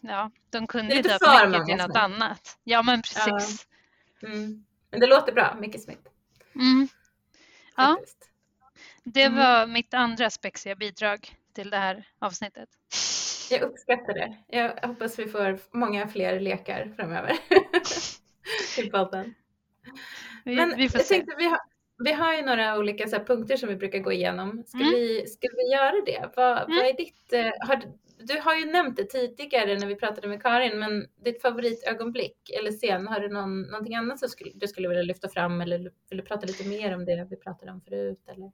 Ja, 0.00 0.30
de 0.50 0.66
kunde 0.66 0.94
ju 0.94 1.02
döpt 1.02 1.22
många 1.26 1.64
till 1.64 1.76
något 1.76 1.84
Smith. 1.84 2.04
annat. 2.04 2.58
Ja, 2.64 2.82
men 2.82 3.02
precis. 3.02 3.66
Mm. 4.22 4.64
Men 4.90 5.00
det 5.00 5.06
låter 5.06 5.32
bra, 5.32 5.56
Mickey 5.60 5.78
Smith. 5.78 6.00
Mm. 6.54 6.88
Ja. 7.76 7.98
Det 9.04 9.22
Mm. 9.22 9.38
var 9.38 9.66
mitt 9.66 9.94
andra 9.94 10.30
spexiga 10.30 10.74
bidrag 10.74 11.36
till 11.52 11.70
det 11.70 11.76
här 11.76 12.08
avsnittet. 12.18 12.68
Jag 13.50 13.62
uppskattar 13.62 14.14
det. 14.14 14.36
Jag 14.48 14.86
hoppas 14.88 15.18
vi 15.18 15.26
får 15.26 15.58
många 15.76 16.08
fler 16.08 16.40
lekar 16.40 16.92
framöver. 16.96 17.38
till 18.74 18.90
podden. 18.90 19.34
Vi, 20.44 20.56
Men 20.56 20.76
vi 20.76 20.88
får 20.88 20.98
jag 21.00 21.06
se. 21.06 21.14
tänkte, 21.14 21.34
vi 21.38 21.44
har, 21.44 21.58
vi 22.04 22.12
har 22.12 22.34
ju 22.34 22.42
några 22.42 22.78
olika 22.78 23.06
punkter 23.24 23.56
som 23.56 23.68
vi 23.68 23.76
brukar 23.76 23.98
gå 23.98 24.12
igenom. 24.12 24.64
Ska, 24.66 24.78
Mm. 24.78 24.90
vi, 24.90 25.26
ska 25.26 25.48
vi 25.56 25.72
göra 25.72 26.02
det? 26.06 26.30
Vad, 26.36 26.58
Mm. 26.62 26.76
vad 26.76 26.86
är 26.86 26.96
ditt... 26.96 27.32
eh, 27.32 27.50
Har, 27.68 27.82
du- 28.18 28.40
har 28.40 28.54
ju 28.54 28.64
nämnt 28.64 28.96
det 28.96 29.04
tidigare 29.04 29.78
när 29.78 29.86
vi 29.86 29.96
pratade 29.96 30.28
med 30.28 30.42
Karin, 30.42 30.78
men 30.78 31.08
ditt 31.24 31.42
favoritögonblick 31.42 32.50
eller 32.58 32.70
scen, 32.72 33.06
har 33.06 33.20
du 33.20 33.28
någon, 33.28 33.62
någonting 33.62 33.94
annat 33.94 34.18
som 34.18 34.28
skulle, 34.28 34.50
du 34.54 34.68
skulle 34.68 34.88
vilja 34.88 35.02
lyfta 35.02 35.28
fram 35.28 35.60
eller 35.60 35.78
vill 35.78 36.18
du 36.18 36.22
prata 36.22 36.46
lite 36.46 36.68
mer 36.68 36.94
om 36.94 37.04
det 37.04 37.26
vi 37.30 37.36
pratade 37.36 37.72
om 37.72 37.80
förut? 37.80 38.24
Eller? 38.28 38.52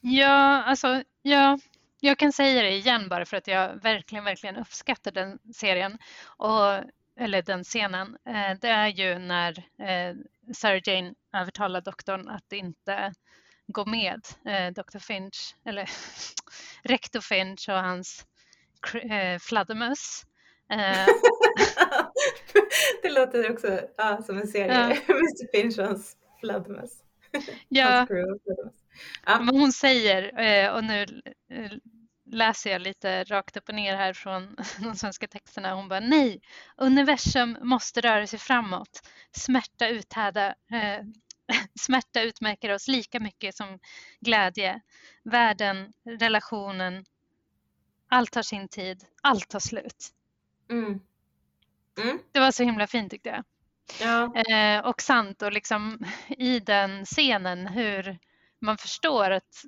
Ja, 0.00 0.62
alltså, 0.62 1.02
ja, 1.22 1.58
jag 2.00 2.18
kan 2.18 2.32
säga 2.32 2.62
det 2.62 2.70
igen 2.70 3.08
bara 3.08 3.24
för 3.24 3.36
att 3.36 3.46
jag 3.46 3.82
verkligen, 3.82 4.24
verkligen 4.24 4.56
uppskattar 4.56 5.10
den 5.12 5.38
serien. 5.54 5.98
Och, 6.24 6.84
eller 7.16 7.42
den 7.42 7.64
scenen. 7.64 8.16
Eh, 8.26 8.58
det 8.60 8.68
är 8.68 8.88
ju 8.88 9.18
när 9.18 9.58
eh, 9.58 10.16
Sarah 10.54 10.80
Jane 10.84 11.14
övertalar 11.34 11.80
doktorn 11.80 12.28
att 12.28 12.52
inte 12.52 13.12
gå 13.66 13.84
med 13.84 14.20
eh, 14.46 14.72
Dr. 14.72 14.98
Finch, 14.98 15.54
eller 15.64 15.90
rektor 16.82 17.20
Finch 17.20 17.68
och 17.68 17.74
hans 17.82 18.26
fladdermöss. 19.40 20.24
Eh, 20.72 21.06
det 23.02 23.10
låter 23.10 23.52
också 23.52 23.80
ja, 23.96 24.22
som 24.22 24.38
en 24.38 24.48
serie. 24.48 25.02
Ja. 25.08 25.14
Mr 25.60 25.86
hans 25.86 26.16
fladdermöss. 26.40 26.92
ja. 27.68 28.06
Ja. 29.26 29.40
Men 29.40 29.56
hon 29.56 29.72
säger, 29.72 30.40
eh, 30.40 30.72
och 30.74 30.84
nu 30.84 31.02
eh, 31.52 31.72
läser 32.32 32.70
jag 32.70 32.82
lite 32.82 33.24
rakt 33.24 33.56
upp 33.56 33.68
och 33.68 33.74
ner 33.74 33.96
här 33.96 34.12
från 34.12 34.56
de 34.78 34.94
svenska 34.94 35.26
texterna, 35.26 35.74
hon 35.74 35.88
bara 35.88 36.00
nej, 36.00 36.40
universum 36.76 37.56
måste 37.62 38.00
röra 38.00 38.26
sig 38.26 38.38
framåt. 38.38 39.08
Smärta, 39.36 39.88
uthärda, 39.88 40.46
eh, 40.48 41.04
smärta 41.80 42.22
utmärker 42.22 42.74
oss 42.74 42.88
lika 42.88 43.20
mycket 43.20 43.54
som 43.54 43.78
glädje. 44.20 44.80
Världen, 45.24 45.92
relationen, 46.04 47.04
allt 48.10 48.34
har 48.34 48.42
sin 48.42 48.68
tid, 48.68 49.04
allt 49.22 49.48
tar 49.48 49.58
slut. 49.58 50.08
Mm. 50.70 51.00
Mm. 52.02 52.18
Det 52.32 52.40
var 52.40 52.50
så 52.50 52.62
himla 52.62 52.86
fint 52.86 53.10
tyckte 53.10 53.28
jag. 53.28 53.44
Ja. 54.00 54.34
Eh, 54.34 54.86
och 54.86 55.02
sant 55.02 55.42
och 55.42 55.52
liksom 55.52 55.98
i 56.28 56.60
den 56.60 57.04
scenen 57.04 57.66
hur 57.66 58.18
man 58.58 58.78
förstår 58.78 59.30
att 59.30 59.64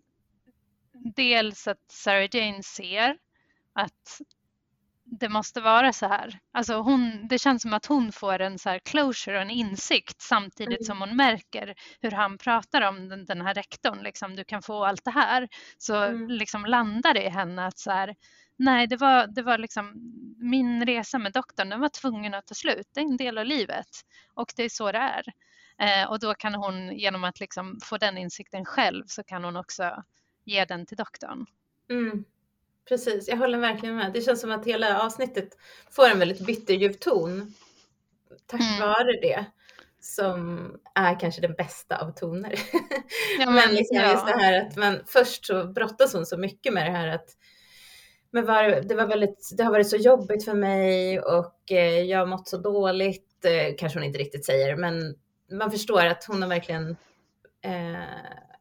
dels 1.14 1.69
att 1.69 1.90
Sarah 1.90 2.28
Jane 2.32 2.62
ser 2.62 3.19
att 3.73 4.20
det 5.20 5.28
måste 5.28 5.60
vara 5.60 5.93
så 5.93 6.06
här. 6.06 6.39
Alltså 6.52 6.74
hon, 6.74 7.28
det 7.28 7.39
känns 7.39 7.62
som 7.62 7.72
att 7.74 7.86
hon 7.86 8.12
får 8.12 8.39
en 8.40 8.59
så 8.59 8.68
här 8.70 8.78
closure 8.78 9.36
och 9.36 9.43
en 9.43 9.51
insikt 9.51 10.20
samtidigt 10.22 10.78
Mm. 10.80 10.84
som 10.84 11.01
hon 11.01 11.16
märker 11.16 11.74
hur 12.01 12.10
han 12.10 12.39
pratar 12.39 12.82
om 12.82 13.09
den, 13.09 13.24
den 13.24 13.40
här 13.40 13.55
rektorn. 13.55 14.02
Liksom, 14.02 14.36
du 14.36 14.44
kan 14.44 14.62
få 14.62 14.84
allt 14.84 15.05
det 15.05 15.10
här. 15.10 15.48
Så 15.78 15.97
Mm. 15.97 16.28
liksom 16.28 16.64
landar 16.64 17.14
det 17.14 17.22
i 17.24 17.28
henne 17.28 17.66
att 17.66 17.78
så 17.78 17.90
här, 17.90 18.14
nej, 18.56 18.86
det 18.86 18.97
var, 18.97 19.26
det 19.26 19.43
var 19.43 19.59
liksom 19.59 19.93
min 20.39 20.86
resa 20.86 21.18
med 21.18 21.32
doktorn, 21.32 21.68
den 21.68 21.80
var 21.80 21.89
tvungen 21.89 22.34
att 22.34 22.47
ta 22.47 22.55
slut. 22.55 22.86
Det 22.94 23.01
är 23.01 23.05
en 23.05 23.16
del 23.16 23.39
av 23.39 23.47
livet 23.47 23.89
och 24.34 24.52
det 24.56 24.62
är 24.64 24.68
så 24.68 24.93
det 24.93 24.98
är. 24.98 25.24
Eh, 25.78 26.10
och 26.10 26.18
då 26.20 26.34
kan 26.34 26.55
hon 26.55 26.93
genom 26.98 27.24
att 27.24 27.40
liksom 27.40 27.78
få 27.84 27.98
den 27.98 28.18
insikten 28.18 28.64
själv 28.64 29.05
så 29.06 29.22
kan 29.24 29.44
hon 29.44 29.56
också 29.56 30.02
ge 30.44 30.64
den 30.64 30.86
till 30.86 30.97
doktorn. 30.97 31.47
Mm. 31.90 32.24
Precis, 32.88 33.28
jag 33.28 33.36
håller 33.36 33.59
verkligen 33.59 33.96
med. 33.96 34.12
Det 34.12 34.20
känns 34.20 34.40
som 34.40 34.50
att 34.50 34.66
hela 34.66 35.02
avsnittet 35.02 35.48
får 35.90 36.09
en 36.09 36.18
väldigt 36.18 36.46
bitterljuv 36.46 36.92
ton. 36.92 37.54
Tack 38.46 38.60
Mm. 38.60 38.80
vare 38.80 39.12
det. 39.22 39.44
Som 40.00 40.70
är 40.94 41.20
kanske 41.20 41.40
den 41.40 41.54
bästa 41.54 41.96
av 41.96 42.10
toner. 42.12 42.54
Ja, 43.38 43.46
men 43.46 43.54
men, 43.54 43.74
liksom 43.74 43.96
ja. 43.96 44.12
just 44.12 44.26
det 44.26 44.38
här 44.38 44.66
att 44.66 44.76
man 44.76 45.00
först 45.06 45.46
så 45.46 45.64
brottas 45.66 46.12
hon 46.12 46.26
så 46.26 46.36
mycket 46.36 46.72
med 46.72 46.86
det 46.86 46.90
här 46.90 47.09
att 47.09 47.28
men 48.30 48.46
var, 48.46 48.80
det, 48.82 48.94
var 48.94 49.06
väldigt, 49.06 49.50
det 49.56 49.64
har 49.64 49.70
varit 49.70 49.88
så 49.88 49.96
jobbigt 49.96 50.44
för 50.44 50.54
mig 50.54 51.20
och 51.20 51.72
eh, 51.72 52.00
jag 52.00 52.18
har 52.18 52.26
mått 52.26 52.48
så 52.48 52.56
dåligt. 52.56 53.44
Eh, 53.44 53.74
kanske 53.78 53.98
hon 53.98 54.04
inte 54.06 54.18
riktigt 54.18 54.46
säger, 54.46 54.76
men 54.76 55.14
man 55.50 55.70
förstår 55.70 56.06
att 56.06 56.24
hon 56.24 56.42
har 56.42 56.48
verkligen 56.48 56.90
eh, 57.64 58.51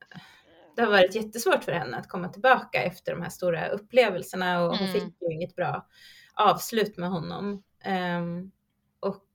det 0.82 0.86
har 0.86 0.92
varit 0.92 1.16
jättesvårt 1.16 1.64
för 1.64 1.72
henne 1.72 1.98
att 1.98 2.08
komma 2.10 2.30
tillbaka 2.30 2.84
efter 2.84 3.12
de 3.12 3.22
här 3.22 3.30
stora 3.30 3.68
upplevelserna 3.68 4.64
och 4.66 4.70
hon 4.78 4.88
Mm. 4.88 4.94
fick 4.94 5.04
ju 5.22 5.34
inget 5.34 5.56
bra 5.56 5.88
avslut 6.34 6.98
med 6.98 7.10
honom. 7.10 7.64
Ehm, 7.84 8.52
och, 9.00 9.26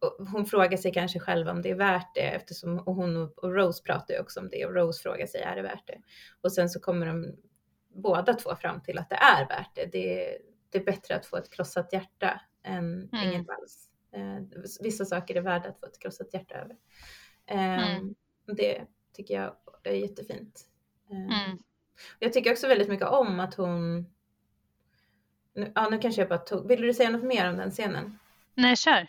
och 0.00 0.26
hon 0.28 0.46
frågar 0.46 0.76
sig 0.76 0.92
kanske 0.92 1.18
själv 1.20 1.48
om 1.48 1.62
det 1.62 1.70
är 1.70 1.74
värt 1.74 2.14
det 2.14 2.20
eftersom 2.34 2.78
och 2.78 2.94
hon 2.94 3.16
och, 3.16 3.38
och 3.44 3.54
Rose 3.54 3.82
pratar 3.82 4.14
ju 4.14 4.20
också 4.20 4.40
om 4.40 4.48
det 4.48 4.66
och 4.66 4.74
Rose 4.74 5.02
frågar 5.02 5.26
sig 5.26 5.40
är 5.40 5.56
det 5.56 5.62
värt 5.62 5.86
det? 5.86 5.98
Och 6.40 6.52
sen 6.52 6.68
så 6.68 6.80
kommer 6.80 7.06
de 7.06 7.36
båda 7.94 8.34
två 8.34 8.56
fram 8.56 8.80
till 8.82 8.98
att 8.98 9.10
det 9.10 9.16
är 9.16 9.48
värt 9.48 9.74
det. 9.74 9.86
Det, 9.92 10.38
det 10.70 10.78
är 10.78 10.84
bättre 10.84 11.16
att 11.16 11.26
få 11.26 11.36
ett 11.36 11.50
krossat 11.52 11.92
hjärta 11.92 12.40
än 12.64 13.08
Mm. 13.12 13.28
inget 13.32 13.48
alls. 13.50 13.88
Eh, 14.12 14.60
vissa 14.80 15.04
saker 15.04 15.36
är 15.36 15.40
värda 15.40 15.68
att 15.68 15.80
få 15.80 15.86
ett 15.86 15.98
krossat 16.00 16.34
hjärta 16.34 16.54
över. 16.54 16.76
Ehm, 17.46 17.80
Mm. 17.80 18.14
Det 18.56 18.86
tycker 19.12 19.34
jag 19.34 19.56
är 19.82 19.92
jättefint. 19.92 20.68
Ehm, 21.12 21.24
Mm. 21.24 21.58
Jag 22.18 22.32
tycker 22.32 22.52
också 22.52 22.68
väldigt 22.68 22.88
mycket 22.88 23.08
om 23.08 23.40
att 23.40 23.54
hon... 23.54 24.06
Nu, 25.54 25.72
ja, 25.74 25.88
nu 25.88 25.98
kanske 25.98 26.20
jag 26.20 26.28
bara 26.28 26.38
tog... 26.38 26.68
Vill 26.68 26.82
du 26.82 26.94
säga 26.94 27.10
något 27.10 27.22
mer 27.24 27.50
om 27.50 27.56
den 27.56 27.70
scenen? 27.70 28.18
Nej, 28.54 28.76
kör. 28.76 29.06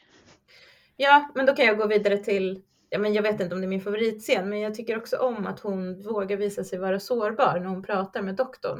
Ja, 0.98 1.32
men 1.36 1.46
då 1.46 1.56
kan 1.56 1.66
jag 1.66 1.78
gå 1.78 1.88
vidare 1.88 2.18
till... 2.18 2.62
Ja, 2.90 3.00
men 3.00 3.14
jag 3.14 3.24
vet 3.24 3.40
inte 3.40 3.56
om 3.56 3.62
det 3.62 3.68
är 3.68 3.70
min 3.70 3.82
favoritscen, 3.82 4.50
men 4.50 4.60
jag 4.60 4.76
tycker 4.76 4.98
också 4.98 5.18
om 5.18 5.48
att 5.48 5.60
hon 5.60 6.02
vågar 6.02 6.38
visa 6.38 6.64
sig 6.64 6.80
vara 6.80 7.00
sårbar 7.00 7.60
när 7.60 7.68
hon 7.68 7.84
pratar 7.84 8.22
med 8.22 8.36
doktorn. 8.36 8.80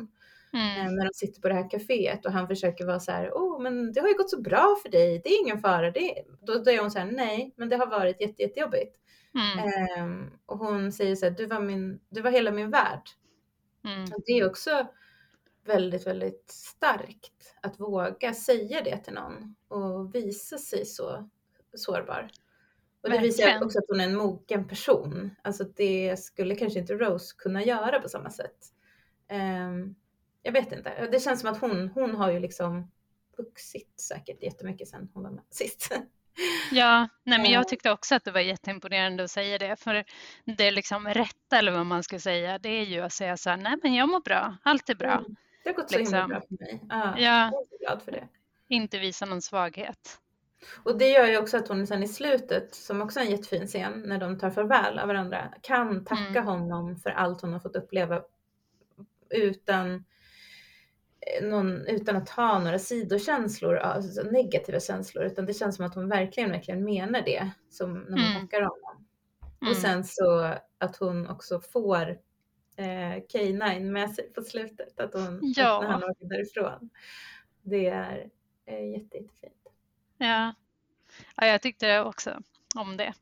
Eh, 0.54 0.80
Mm. 0.82 0.96
När 0.96 1.04
de 1.04 1.14
sitter 1.14 1.42
på 1.42 1.48
det 1.48 1.54
här 1.54 1.70
kaféet 1.70 2.26
och 2.26 2.32
han 2.32 2.48
försöker 2.48 2.86
vara 2.86 3.00
så 3.00 3.12
här, 3.12 3.32
åh, 3.34 3.62
men 3.62 3.94
det 3.94 4.02
har 4.02 4.08
ju 4.08 4.14
gått 4.14 4.30
så 4.30 4.42
bra 4.42 4.78
för 4.82 4.90
dig, 4.90 5.22
det 5.24 5.30
är 5.30 5.42
ingen 5.42 5.62
fara. 5.62 5.92
Det 5.92 6.20
är... 6.20 6.24
Då, 6.42 6.54
då 6.54 6.72
är 6.72 6.80
hon 6.80 6.92
så 6.92 7.00
här, 7.00 7.06
nej, 7.12 7.54
men 7.56 7.70
det 7.70 7.76
har 7.76 7.88
varit 7.88 8.22
jätte, 8.22 8.42
jättejobbigt. 8.42 8.96
Mm. 9.36 9.70
Ehm, 9.70 10.32
och 10.46 10.58
hon 10.58 10.92
säger 10.92 11.16
så 11.16 11.26
här, 11.26 11.32
du 11.32 11.46
var, 11.46 11.60
min, 11.60 12.00
du 12.10 12.22
var 12.22 12.32
hela 12.32 12.52
min 12.52 12.70
värld. 12.70 13.10
Mm. 13.86 14.06
Det 14.26 14.32
är 14.32 14.48
också 14.50 14.88
väldigt, 15.66 16.08
väldigt 16.08 16.52
starkt 16.52 17.56
att 17.62 17.80
våga 17.80 18.34
säga 18.34 18.82
det 18.82 18.98
till 18.98 19.14
någon 19.14 19.56
och 19.68 20.16
visa 20.16 20.58
sig 20.58 20.86
så 20.86 21.30
sårbar. 21.74 22.30
Och 23.04 23.10
det 23.10 23.20
visar 23.20 23.44
Verkligen. 23.44 23.64
också 23.64 23.80
att 23.80 23.86
hon 23.88 24.00
är 24.00 24.04
en 24.04 24.16
mogen 24.16 24.68
person. 24.68 25.36
Alltså 25.42 25.64
det 25.64 26.20
skulle 26.20 26.56
kanske 26.56 26.80
inte 26.80 26.94
Rose 26.94 27.36
kunna 27.38 27.64
göra 27.64 28.00
på 28.00 28.10
samma 28.10 28.30
sätt. 28.30 28.58
Ehm, 29.28 29.96
jag 30.42 30.52
vet 30.52 30.72
inte. 30.72 31.08
Det 31.12 31.20
känns 31.20 31.40
som 31.40 31.50
att 31.50 31.62
hon, 31.62 31.88
hon 31.88 32.16
har 32.16 32.32
ju 32.32 32.40
liksom 32.40 32.92
vuxit 33.38 34.00
säkert 34.00 34.44
jättemycket 34.44 34.88
sedan 34.88 35.10
hon 35.14 35.24
var 35.24 35.32
med 35.32 35.44
sist. 35.50 35.96
Ja, 36.72 37.08
nej, 37.24 37.38
men 37.38 37.46
Eh. 37.46 37.52
jag 37.54 37.68
tyckte 37.68 37.92
också 37.92 38.16
att 38.16 38.24
det 38.24 38.32
var 38.32 38.40
jätteimponerande 38.40 39.24
att 39.24 39.32
säga 39.32 39.58
det. 39.58 39.76
För 39.80 40.04
det 40.46 40.68
är 40.68 40.72
liksom 40.72 41.08
rätta, 41.08 41.58
eller 41.58 41.72
vad 41.72 41.86
man 41.86 42.04
ska 42.04 42.20
säga, 42.20 42.60
det 42.60 42.70
är 42.70 42.84
ju 42.86 43.02
att 43.02 43.14
säga 43.14 43.38
så 43.38 43.50
här, 43.50 43.58
nej 43.58 43.78
men 43.84 43.94
jag 43.94 44.10
mår 44.10 44.20
bra, 44.22 44.58
allt 44.64 44.90
är 44.90 44.96
bra. 44.96 45.12
Mm. 45.12 45.36
Det 45.64 45.70
har 45.70 45.76
gått 45.76 45.92
så 45.92 45.98
himla 45.98 46.18
Liksom. 46.18 46.30
bra 46.30 46.42
för 46.42 46.64
mig. 46.66 46.80
Ja, 46.90 47.14
Ja. 47.18 47.52
Jag 47.52 47.62
är 47.82 47.86
glad 47.88 48.02
för 48.04 48.12
det. 48.12 48.28
Inte 48.68 49.00
visa 49.00 49.26
någon 49.26 49.42
svaghet. 49.42 50.20
Och 50.84 50.98
det 50.98 51.10
gör 51.10 51.26
ju 51.28 51.38
också 51.38 51.58
att 51.58 51.68
hon 51.68 51.88
sen 51.88 52.04
i 52.04 52.08
slutet, 52.08 52.76
som 52.76 53.02
också 53.02 53.20
är 53.20 53.24
en 53.24 53.32
jättefin 53.32 53.68
scen, 53.68 54.04
när 54.06 54.18
de 54.18 54.40
tar 54.40 54.52
farväl 54.52 55.00
av 55.00 55.08
varandra, 55.08 55.54
kan 55.62 56.06
tacka 56.06 56.22
Mm. 56.40 56.46
honom 56.46 56.96
för 57.00 57.10
allt 57.10 57.42
hon 57.42 57.54
har 57.54 57.60
fått 57.60 57.76
uppleva 57.76 58.22
utan, 59.30 59.94
eh, 59.96 60.00
någon, 61.42 61.88
utan 61.88 62.16
att 62.16 62.30
ha 62.30 62.60
några 62.60 62.80
sidokänslor, 62.80 63.76
alltså 63.78 64.22
negativa 64.24 64.80
känslor, 64.80 65.24
utan 65.26 65.46
det 65.46 65.54
känns 65.54 65.76
som 65.76 65.86
att 65.86 65.96
hon 65.96 66.10
verkligen, 66.10 66.52
verkliligen 66.52 66.84
menar 66.86 67.22
det 67.22 67.52
som 67.70 67.94
när 67.94 68.10
hon 68.10 68.20
Mm. 68.32 68.42
tackar 68.42 68.62
honom. 68.62 69.06
Mm. 69.62 69.72
Och 69.72 69.78
sen 69.78 70.04
så 70.04 70.54
att 70.78 70.96
hon 70.96 71.28
också 71.30 71.60
får 71.60 72.10
eh, 72.78 73.16
K9 73.34 73.80
med 73.92 74.12
sig 74.12 74.34
på 74.34 74.42
slutet, 74.42 75.00
att 75.00 75.14
hon, 75.14 75.40
Ja. 75.56 75.82
när 75.82 75.88
han 75.90 76.04
åker 76.04 76.26
därifrån. 76.26 76.90
Det 77.62 77.88
är 77.88 78.30
eh, 78.66 78.92
jätte, 78.92 79.18
jättefint. 79.18 79.54
Ja. 80.18 80.54
ja, 81.36 81.48
jag 81.48 81.62
tyckte 81.62 82.02
också. 82.02 82.40
om 82.76 82.98
det. 82.98 83.14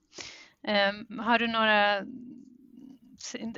Um, 1.07 1.19
har 1.19 1.39
du 1.39 1.47
några 1.47 2.05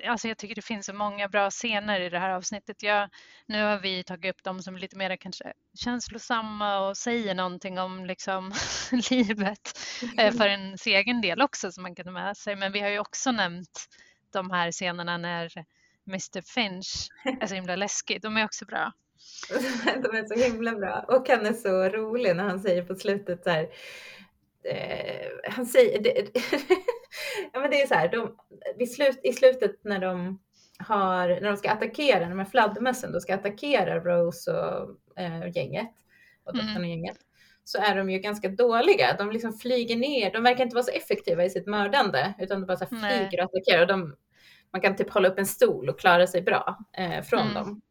Alltså 0.07 0.27
jag 0.27 0.37
tycker 0.37 0.55
det 0.55 0.61
finns 0.61 0.85
så 0.85 0.93
många 0.93 1.27
bra 1.27 1.49
scener 1.49 1.99
i 1.99 2.09
det 2.09 2.19
här 2.19 2.29
avsnittet. 2.29 2.83
Jag, 2.83 3.09
nu 3.45 3.63
har 3.63 3.79
vi 3.79 4.03
tagit 4.03 4.35
upp 4.35 4.43
dem 4.43 4.61
som 4.61 4.77
lite 4.77 4.97
mer 4.97 5.17
kanske 5.17 5.53
känslosamma 5.79 6.87
och 6.87 6.97
säger 6.97 7.35
någonting 7.35 7.79
om 7.79 8.05
liksom 8.05 8.53
livet 9.09 9.79
eh, 10.17 10.33
för 10.33 10.47
en 10.47 10.77
egen 10.85 11.21
del 11.21 11.41
också 11.41 11.71
som 11.71 11.83
man 11.83 11.95
kan 11.95 12.05
ta 12.05 12.11
med 12.11 12.37
sig. 12.37 12.55
Men 12.55 12.71
vi 12.71 12.79
har 12.79 12.89
ju 12.89 12.99
också 12.99 13.31
nämnt 13.31 13.87
de 14.31 14.51
här 14.51 14.71
scenerna 14.71 15.17
när 15.17 15.51
Mr 16.07 16.41
Finch 16.41 17.09
är 17.41 17.47
så 17.47 17.55
himla 17.55 17.75
läskig. 17.75 18.21
De 18.21 18.37
är 18.37 18.45
också 18.45 18.65
bra. 18.65 18.91
De 20.03 20.17
är 20.17 20.25
så 20.25 20.43
himla 20.43 20.71
bra 20.71 21.05
och 21.07 21.29
han 21.29 21.45
är 21.45 21.53
så 21.53 21.89
rolig 21.89 22.35
när 22.35 22.43
han 22.43 22.59
säger 22.59 22.83
på 22.83 22.95
slutet 22.95 23.43
så 23.43 23.49
här. 23.49 23.67
Eh, 24.65 25.51
han 25.51 25.65
säger, 25.65 25.99
det, 25.99 26.11
ja 27.53 27.59
men 27.59 27.71
det 27.71 27.81
är 27.81 27.87
så 27.87 27.93
här, 27.93 28.09
de, 28.79 28.85
slut, 28.85 29.19
i 29.23 29.33
slutet 29.33 29.83
när 29.83 29.99
de 29.99 30.39
har, 30.77 31.27
när 31.27 31.49
de 31.49 31.57
ska 31.57 31.71
attackera, 31.71 32.29
de 32.29 32.39
här 32.39 32.45
fladdermössen, 32.45 33.11
då 33.11 33.19
ska 33.19 33.35
attackera 33.35 33.99
Rose 33.99 34.51
och 34.51 35.19
eh, 35.19 35.51
gänget 35.55 35.91
och 36.45 36.53
doktorn 36.53 36.83
och 36.83 36.89
gänget 36.89 37.17
så 37.63 37.77
är 37.77 37.95
de 37.95 38.09
ju 38.09 38.19
ganska 38.19 38.49
dåliga. 38.49 39.15
De 39.17 39.31
liksom 39.31 39.53
flyger 39.53 39.95
ner. 39.95 40.31
De 40.31 40.43
verkar 40.43 40.63
inte 40.63 40.75
vara 40.75 40.83
så 40.83 40.91
effektiva 40.91 41.45
i 41.45 41.49
sitt 41.49 41.67
mördande 41.67 42.33
utan 42.39 42.61
de 42.61 42.65
bara 42.65 42.77
så 42.77 42.85
flyger 42.85 43.39
och 43.39 43.45
attackerar. 43.45 43.81
Och 43.81 43.87
de, 43.87 44.15
man 44.71 44.81
kan 44.81 44.95
typ 44.95 45.09
hålla 45.09 45.29
upp 45.29 45.39
en 45.39 45.45
stol 45.45 45.89
och 45.89 45.99
klara 45.99 46.27
sig 46.27 46.41
bra 46.41 46.77
eh, 46.97 47.21
från 47.21 47.41
mm. 47.41 47.53
dem. 47.53 47.81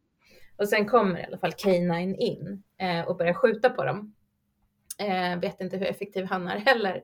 Och 0.57 0.69
sen 0.69 0.85
kommer 0.85 1.19
i 1.19 1.23
alla 1.23 1.37
fall 1.37 1.51
K9 1.51 2.15
in 2.15 2.63
eh, 2.77 3.07
och 3.07 3.17
börjar 3.17 3.33
skjuta 3.33 3.69
på 3.69 3.83
dem. 3.83 4.15
Eh, 4.97 5.39
vet 5.39 5.61
inte 5.61 5.77
hur 5.77 5.87
effektiv 5.87 6.25
han 6.25 6.47
är 6.47 6.59
heller. 6.59 7.03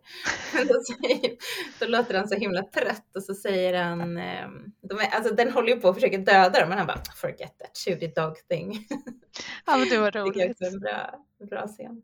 Då, 0.53 0.81
säger, 0.83 1.37
då 1.79 1.87
låter 1.87 2.15
han 2.15 2.27
så 2.27 2.35
himla 2.35 2.63
trött 2.63 3.15
och 3.15 3.23
så 3.23 3.33
säger 3.33 3.83
han, 3.83 4.17
eh, 4.17 4.47
de 4.81 4.99
är, 4.99 5.15
alltså 5.15 5.35
den 5.35 5.51
håller 5.51 5.75
ju 5.75 5.81
på 5.81 5.89
att 5.89 5.95
försöka 5.95 6.17
döda 6.17 6.59
dem 6.59 6.69
men 6.69 6.77
han 6.77 6.87
bara 6.87 7.03
forget 7.15 7.59
that 7.59 7.77
shooty 7.77 8.07
dog 8.07 8.47
thing. 8.49 8.87
Ja 9.65 9.77
men 9.77 9.89
det 9.89 9.97
var 9.97 10.11
roligt. 10.11 10.57
Det 10.59 10.65
är 10.65 10.73
en 10.73 10.79
bra, 10.79 11.25
bra 11.49 11.67
scen. 11.67 12.01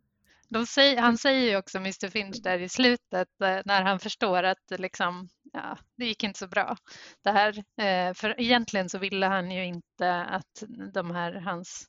Säger, 0.68 1.02
han 1.02 1.18
säger 1.18 1.50
ju 1.50 1.58
också 1.58 1.78
Mr 1.78 2.10
Finch 2.10 2.36
där 2.44 2.60
i 2.60 2.70
slutet 2.70 3.42
eh, 3.44 3.60
när 3.66 3.82
han 3.82 4.00
förstår 4.00 4.44
att 4.44 4.72
liksom, 4.78 5.30
ja, 5.54 5.78
det 5.96 6.06
gick 6.06 6.24
inte 6.24 6.40
så 6.40 6.48
bra. 6.48 6.78
Det 7.24 7.32
här, 7.32 7.58
eh, 7.58 8.14
för 8.14 8.42
egentligen 8.42 8.90
så 8.90 8.98
ville 8.98 9.26
han 9.26 9.52
ju 9.52 9.66
inte 9.66 10.22
att 10.22 10.64
de 10.94 11.12
här 11.12 11.34
hans 11.34 11.88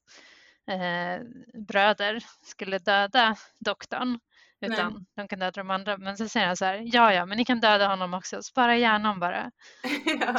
eh, 0.68 1.22
bröder 1.68 2.24
skulle 2.42 2.78
döda 2.78 3.36
doktorn 3.58 4.18
utan 4.60 4.92
Nej. 4.92 5.04
de 5.14 5.28
kan 5.28 5.38
döda 5.38 5.50
de 5.50 5.70
andra. 5.70 5.96
Men 5.96 6.16
så 6.16 6.28
säger 6.28 6.46
han 6.46 6.56
så 6.56 6.64
här, 6.64 6.82
ja 6.84 7.12
ja, 7.12 7.26
men 7.26 7.38
ni 7.38 7.44
kan 7.44 7.60
döda 7.60 7.88
honom 7.88 8.14
också, 8.14 8.42
spara 8.42 8.76
hjärnan 8.76 9.20
bara. 9.20 9.50
ja. 10.04 10.36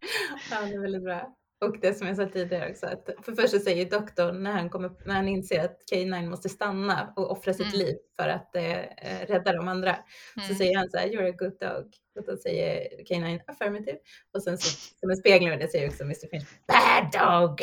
ja, 0.50 0.60
det 0.60 0.74
är 0.74 0.80
väldigt 0.80 1.04
bra. 1.04 1.37
Och 1.60 1.80
det 1.80 1.94
som 1.94 2.06
jag 2.06 2.16
sa 2.16 2.26
tidigare 2.26 2.70
också, 2.70 2.86
att 2.86 3.10
för 3.22 3.32
först 3.32 3.50
så 3.50 3.58
säger 3.58 3.90
doktorn 3.90 4.42
när 4.42 4.52
han, 4.52 4.70
kommer, 4.70 4.90
när 5.04 5.14
han 5.14 5.28
inser 5.28 5.64
att 5.64 5.78
K9 5.92 6.30
måste 6.30 6.48
stanna 6.48 7.12
och 7.16 7.30
offra 7.30 7.52
sitt 7.52 7.74
mm. 7.74 7.78
liv 7.78 7.96
för 8.20 8.28
att 8.28 8.56
eh, 8.56 8.82
rädda 9.26 9.52
de 9.52 9.68
andra, 9.68 9.90
mm. 10.36 10.48
så 10.48 10.54
säger 10.54 10.76
han 10.76 10.90
så 10.90 10.98
här, 10.98 11.08
you're 11.08 11.28
a 11.28 11.36
good 11.38 11.58
dog. 11.60 11.94
Och 12.18 12.24
då 12.24 12.36
säger 12.36 12.88
K9 13.04 13.40
affirmative. 13.46 13.98
Och 14.34 14.42
sen 14.42 14.58
så, 14.58 14.68
som 15.00 15.10
en 15.10 15.16
spegling 15.16 15.52
av 15.52 15.58
det 15.58 15.68
säger 15.68 15.88
också 15.88 16.02
Mr 16.02 16.28
Finch, 16.30 16.48
bad 16.66 17.12
dog. 17.12 17.58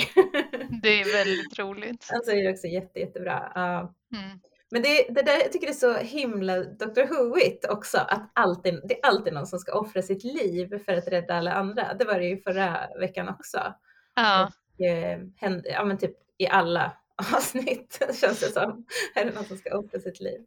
Det 0.82 1.02
är 1.02 1.14
väldigt 1.14 1.60
roligt. 1.60 2.08
Han 2.12 2.22
säger 2.22 2.52
också 2.52 2.68
jätte, 2.68 3.00
jättebra. 3.00 3.54
Uh, 3.56 4.20
mm. 4.20 4.40
Men 4.72 4.82
det, 4.82 5.08
det 5.10 5.22
där, 5.22 5.40
jag 5.40 5.52
tycker 5.52 5.68
det 5.68 5.74
är 5.74 5.74
så 5.74 5.94
himla 5.94 6.60
Dr. 6.60 7.30
Whoit 7.30 7.66
också, 7.70 7.98
att 7.98 8.32
alltid, 8.34 8.82
det 8.84 9.00
är 9.00 9.06
alltid 9.08 9.34
någon 9.34 9.48
som 9.48 9.60
ska 9.60 9.80
offra 9.80 10.02
sitt 10.02 10.24
liv 10.24 10.84
för 10.86 10.94
att 10.94 11.08
rädda 11.08 11.36
alla 11.36 11.54
andra. 11.54 11.94
Det 11.94 12.06
var 12.06 12.20
det 12.20 12.26
ju 12.26 12.38
förra 12.42 12.90
veckan 13.00 13.30
också. 13.30 13.74
Ja. 14.16 14.46
Och, 14.46 14.86
eh, 14.86 15.20
hände, 15.36 15.70
ja 15.70 15.86
men 15.86 15.98
typ 15.98 16.16
i 16.38 16.48
alla 16.48 16.98
avsnitt 17.36 18.04
känns 18.22 18.40
det 18.40 18.52
som. 18.52 18.86
Är 19.16 19.26
det 19.26 19.32
någon 19.32 19.46
som 19.46 19.58
ska 19.58 19.78
offra 19.78 20.00
sitt 20.00 20.20
liv? 20.20 20.42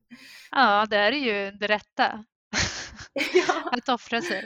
Ja, 0.50 0.86
det 0.90 0.96
är 0.96 1.12
ju 1.12 1.50
det 1.50 1.66
rätta. 1.66 2.24
ja. 3.34 3.70
Att 3.72 3.88
offra 3.88 4.20
sig. 4.22 4.44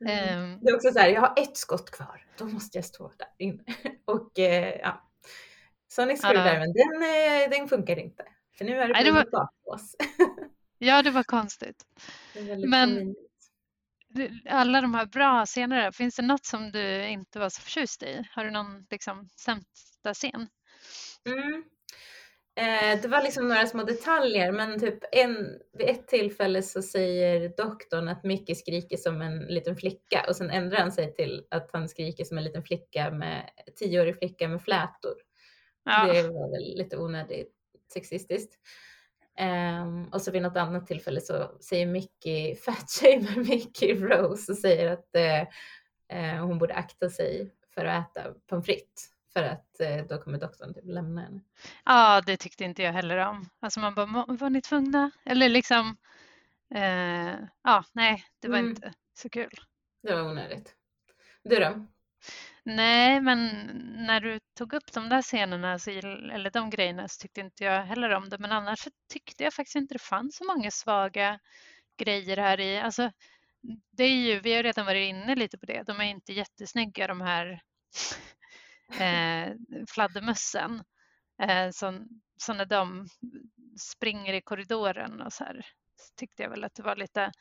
Mm. 0.00 0.52
Um, 0.52 0.58
det 0.62 0.70
är 0.70 0.74
också 0.74 0.92
så 0.92 0.98
här, 0.98 1.08
jag 1.08 1.20
har 1.20 1.34
ett 1.36 1.56
skott 1.56 1.90
kvar, 1.90 2.26
då 2.38 2.44
måste 2.44 2.78
jag 2.78 2.84
stå 2.84 3.12
där 3.18 3.28
inne. 3.38 3.62
Och 4.04 4.38
eh, 4.38 4.78
ja, 4.80 5.10
Sonic 5.88 6.20
Screwdriven, 6.20 6.72
ja. 6.74 6.84
den, 6.84 7.02
eh, 7.02 7.58
den 7.58 7.68
funkar 7.68 7.98
inte. 7.98 8.24
För 8.58 8.64
nu 8.64 8.72
är 8.72 8.88
det 8.88 8.94
blivit 8.94 9.14
var... 9.14 9.24
bakblås. 9.30 9.96
ja, 10.78 11.02
det 11.02 11.10
var 11.10 11.22
konstigt. 11.22 11.84
Det 12.34 12.68
Men 12.68 13.14
alla 14.48 14.80
de 14.80 14.94
här 14.94 15.06
bra 15.06 15.46
scenerna, 15.46 15.92
finns 15.92 16.16
det 16.16 16.22
något 16.22 16.44
som 16.44 16.72
du 16.72 17.06
inte 17.06 17.38
var 17.38 17.48
så 17.48 17.60
förtjust 17.60 18.02
i? 18.02 18.24
Har 18.30 18.44
du 18.44 18.50
någon 18.50 18.86
liksom, 18.90 19.28
sämsta 19.40 20.14
scen? 20.14 20.48
Mm. 21.28 21.64
Eh, 22.60 23.00
det 23.02 23.08
var 23.08 23.22
liksom 23.22 23.48
några 23.48 23.66
små 23.66 23.82
detaljer, 23.82 24.52
men 24.52 24.80
typ 24.80 24.98
en, 25.12 25.36
vid 25.72 25.88
ett 25.88 26.08
tillfälle 26.08 26.62
så 26.62 26.82
säger 26.82 27.48
doktorn 27.56 28.08
att 28.08 28.24
Mickey 28.24 28.54
skriker 28.54 28.96
som 28.96 29.22
en 29.22 29.38
liten 29.38 29.76
flicka 29.76 30.24
och 30.28 30.36
sen 30.36 30.50
ändrar 30.50 30.78
han 30.78 30.92
sig 30.92 31.14
till 31.14 31.46
att 31.50 31.70
han 31.72 31.88
skriker 31.88 32.24
som 32.24 32.38
en 32.38 32.44
liten 32.44 32.62
flicka 32.62 33.10
med 33.10 33.50
tioårig 33.76 34.18
flicka 34.18 34.48
med 34.48 34.62
flätor. 34.62 35.14
Ja. 35.84 36.12
Det 36.12 36.22
var 36.22 36.50
väl 36.50 36.78
lite 36.78 36.96
onödigt 36.96 37.55
sexistiskt. 37.92 38.58
Um, 39.40 40.08
och 40.08 40.22
så 40.22 40.30
vid 40.30 40.42
något 40.42 40.56
annat 40.56 40.86
tillfälle 40.86 41.20
så 41.20 41.58
säger 41.60 41.86
Mickey, 41.86 42.56
fatshamer 42.64 43.36
Mickey 43.36 43.94
Rose 43.94 44.52
och 44.52 44.58
säger 44.58 44.92
att 44.92 45.10
uh, 46.12 46.46
hon 46.46 46.58
borde 46.58 46.74
akta 46.74 47.10
sig 47.10 47.54
för 47.74 47.84
att 47.84 48.16
äta 48.16 48.34
pommes 48.46 48.66
frites 48.66 49.10
för 49.32 49.42
att 49.42 49.76
uh, 49.80 50.06
då 50.08 50.18
kommer 50.18 50.38
doktorn 50.38 50.74
typ 50.74 50.84
lämna 50.86 51.20
henne. 51.20 51.40
Ja, 51.84 52.22
det 52.26 52.36
tyckte 52.36 52.64
inte 52.64 52.82
jag 52.82 52.92
heller 52.92 53.16
om. 53.16 53.48
Alltså 53.60 53.80
man 53.80 53.94
bara, 53.94 54.06
var 54.28 54.50
ni 54.50 54.60
tvungna? 54.60 55.10
Eller 55.24 55.48
liksom, 55.48 55.96
uh, 56.74 57.34
ja, 57.62 57.84
nej, 57.92 58.24
det 58.40 58.48
var 58.48 58.58
mm. 58.58 58.70
inte 58.70 58.92
så 59.14 59.28
kul. 59.28 59.60
Det 60.02 60.14
var 60.14 60.22
onödigt. 60.22 60.74
Du 61.42 61.56
då? 61.58 61.86
Nej, 62.68 63.20
men 63.20 63.48
när 64.06 64.20
du 64.20 64.40
tog 64.54 64.72
upp 64.72 64.92
de 64.92 65.08
där 65.08 65.22
scenerna, 65.22 65.78
så, 65.78 65.90
eller 65.90 66.50
de 66.50 66.70
grejerna, 66.70 67.08
så 67.08 67.22
tyckte 67.22 67.40
inte 67.40 67.64
jag 67.64 67.82
heller 67.84 68.10
om 68.10 68.28
det. 68.28 68.38
Men 68.38 68.52
annars 68.52 68.88
tyckte 69.12 69.44
jag 69.44 69.54
faktiskt 69.54 69.76
inte 69.76 69.94
det 69.94 70.02
fanns 70.02 70.36
så 70.36 70.44
många 70.44 70.70
svaga 70.70 71.38
grejer 71.98 72.36
här 72.36 72.60
i. 72.60 72.78
Alltså, 72.78 73.12
det 73.90 74.04
är 74.04 74.16
ju, 74.16 74.40
vi 74.40 74.54
har 74.54 74.62
redan 74.62 74.86
varit 74.86 75.08
inne 75.08 75.34
lite 75.34 75.58
på 75.58 75.66
det, 75.66 75.82
de 75.82 76.00
är 76.00 76.04
inte 76.04 76.32
jättesnygga 76.32 77.06
de 77.06 77.20
här 77.20 77.62
eh, 79.00 79.54
fladdermössen. 79.88 80.84
Eh, 81.42 81.70
så, 81.70 82.06
så 82.36 82.52
när 82.54 82.66
de 82.66 83.08
springer 83.80 84.34
i 84.34 84.40
korridoren 84.40 85.20
och 85.20 85.32
så 85.32 85.44
här 85.44 85.66
så 85.96 86.14
tyckte 86.16 86.42
jag 86.42 86.50
väl 86.50 86.64
att 86.64 86.74
det 86.74 86.82
var 86.82 86.96
lite 86.96 87.32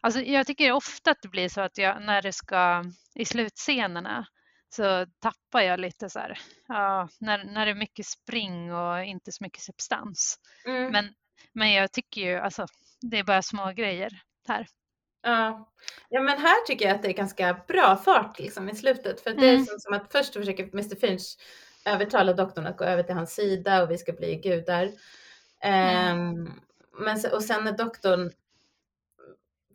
Alltså 0.00 0.20
jag 0.20 0.46
tycker 0.46 0.72
ofta 0.72 1.10
att 1.10 1.22
det 1.22 1.28
blir 1.28 1.48
så 1.48 1.60
att 1.60 1.78
jag, 1.78 2.02
när 2.02 2.22
det 2.22 2.32
ska 2.32 2.84
i 3.14 3.24
slutscenerna 3.24 4.26
så 4.74 5.06
tappar 5.20 5.60
jag 5.60 5.80
lite 5.80 6.10
så 6.10 6.18
här, 6.18 6.38
ja, 6.68 7.08
när, 7.20 7.44
när 7.44 7.66
det 7.66 7.72
är 7.72 7.76
mycket 7.76 8.06
spring 8.06 8.74
och 8.74 9.04
inte 9.04 9.32
så 9.32 9.44
mycket 9.44 9.62
substans. 9.62 10.38
Mm. 10.66 10.92
Men, 10.92 11.08
men 11.52 11.72
jag 11.72 11.92
tycker 11.92 12.20
ju, 12.20 12.36
alltså, 12.36 12.66
det 13.00 13.18
är 13.18 13.24
bara 13.24 13.42
små 13.42 13.72
grejer 13.72 14.22
här. 14.48 14.66
Ja. 15.22 15.72
ja, 16.08 16.20
men 16.20 16.38
här 16.38 16.66
tycker 16.66 16.86
jag 16.86 16.94
att 16.94 17.02
det 17.02 17.08
är 17.08 17.12
ganska 17.12 17.60
bra 17.68 17.96
fart 17.96 18.38
liksom 18.38 18.68
i 18.68 18.74
slutet. 18.74 19.20
För 19.20 19.30
det 19.30 19.46
är 19.46 19.54
mm. 19.54 19.66
som, 19.66 19.78
som 19.78 19.94
att 19.94 20.12
först 20.12 20.32
försöker 20.32 20.64
Mr 20.64 20.96
Finch 20.96 21.36
övertala 21.84 22.32
doktorn 22.32 22.66
att 22.66 22.76
gå 22.76 22.84
över 22.84 23.02
till 23.02 23.14
hans 23.14 23.34
sida 23.34 23.82
och 23.82 23.90
vi 23.90 23.98
ska 23.98 24.12
bli 24.12 24.36
gudar. 24.36 24.90
Mm. 25.60 26.18
Um, 26.18 26.62
men, 26.98 27.20
och 27.32 27.44
sen 27.44 27.64
när 27.64 27.72
doktorn 27.72 28.30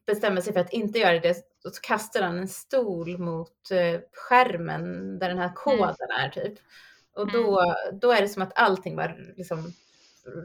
bestämmer 0.10 0.42
sig 0.42 0.54
för 0.54 0.60
att 0.60 0.74
inte 0.74 1.00
göra 1.00 1.20
det 1.20 1.36
så 1.64 1.82
kastar 1.82 2.22
han 2.22 2.38
en 2.38 2.48
stol 2.48 3.18
mot 3.18 3.72
eh, 3.72 4.02
skärmen 4.14 5.20
där 5.20 5.30
den 5.30 5.38
här 5.38 5.46
mm. 5.46 5.56
koden 5.56 5.96
mm. 6.10 6.26
är 6.26 6.30
typ. 6.30 6.60
Och 7.16 7.32
då, 7.32 7.62
mm. 7.62 8.00
då 8.00 8.12
är 8.12 8.22
det 8.22 8.28
som 8.28 8.42
att 8.42 8.60
allting 8.60 8.96
bara 8.96 9.16
liksom 9.38 9.74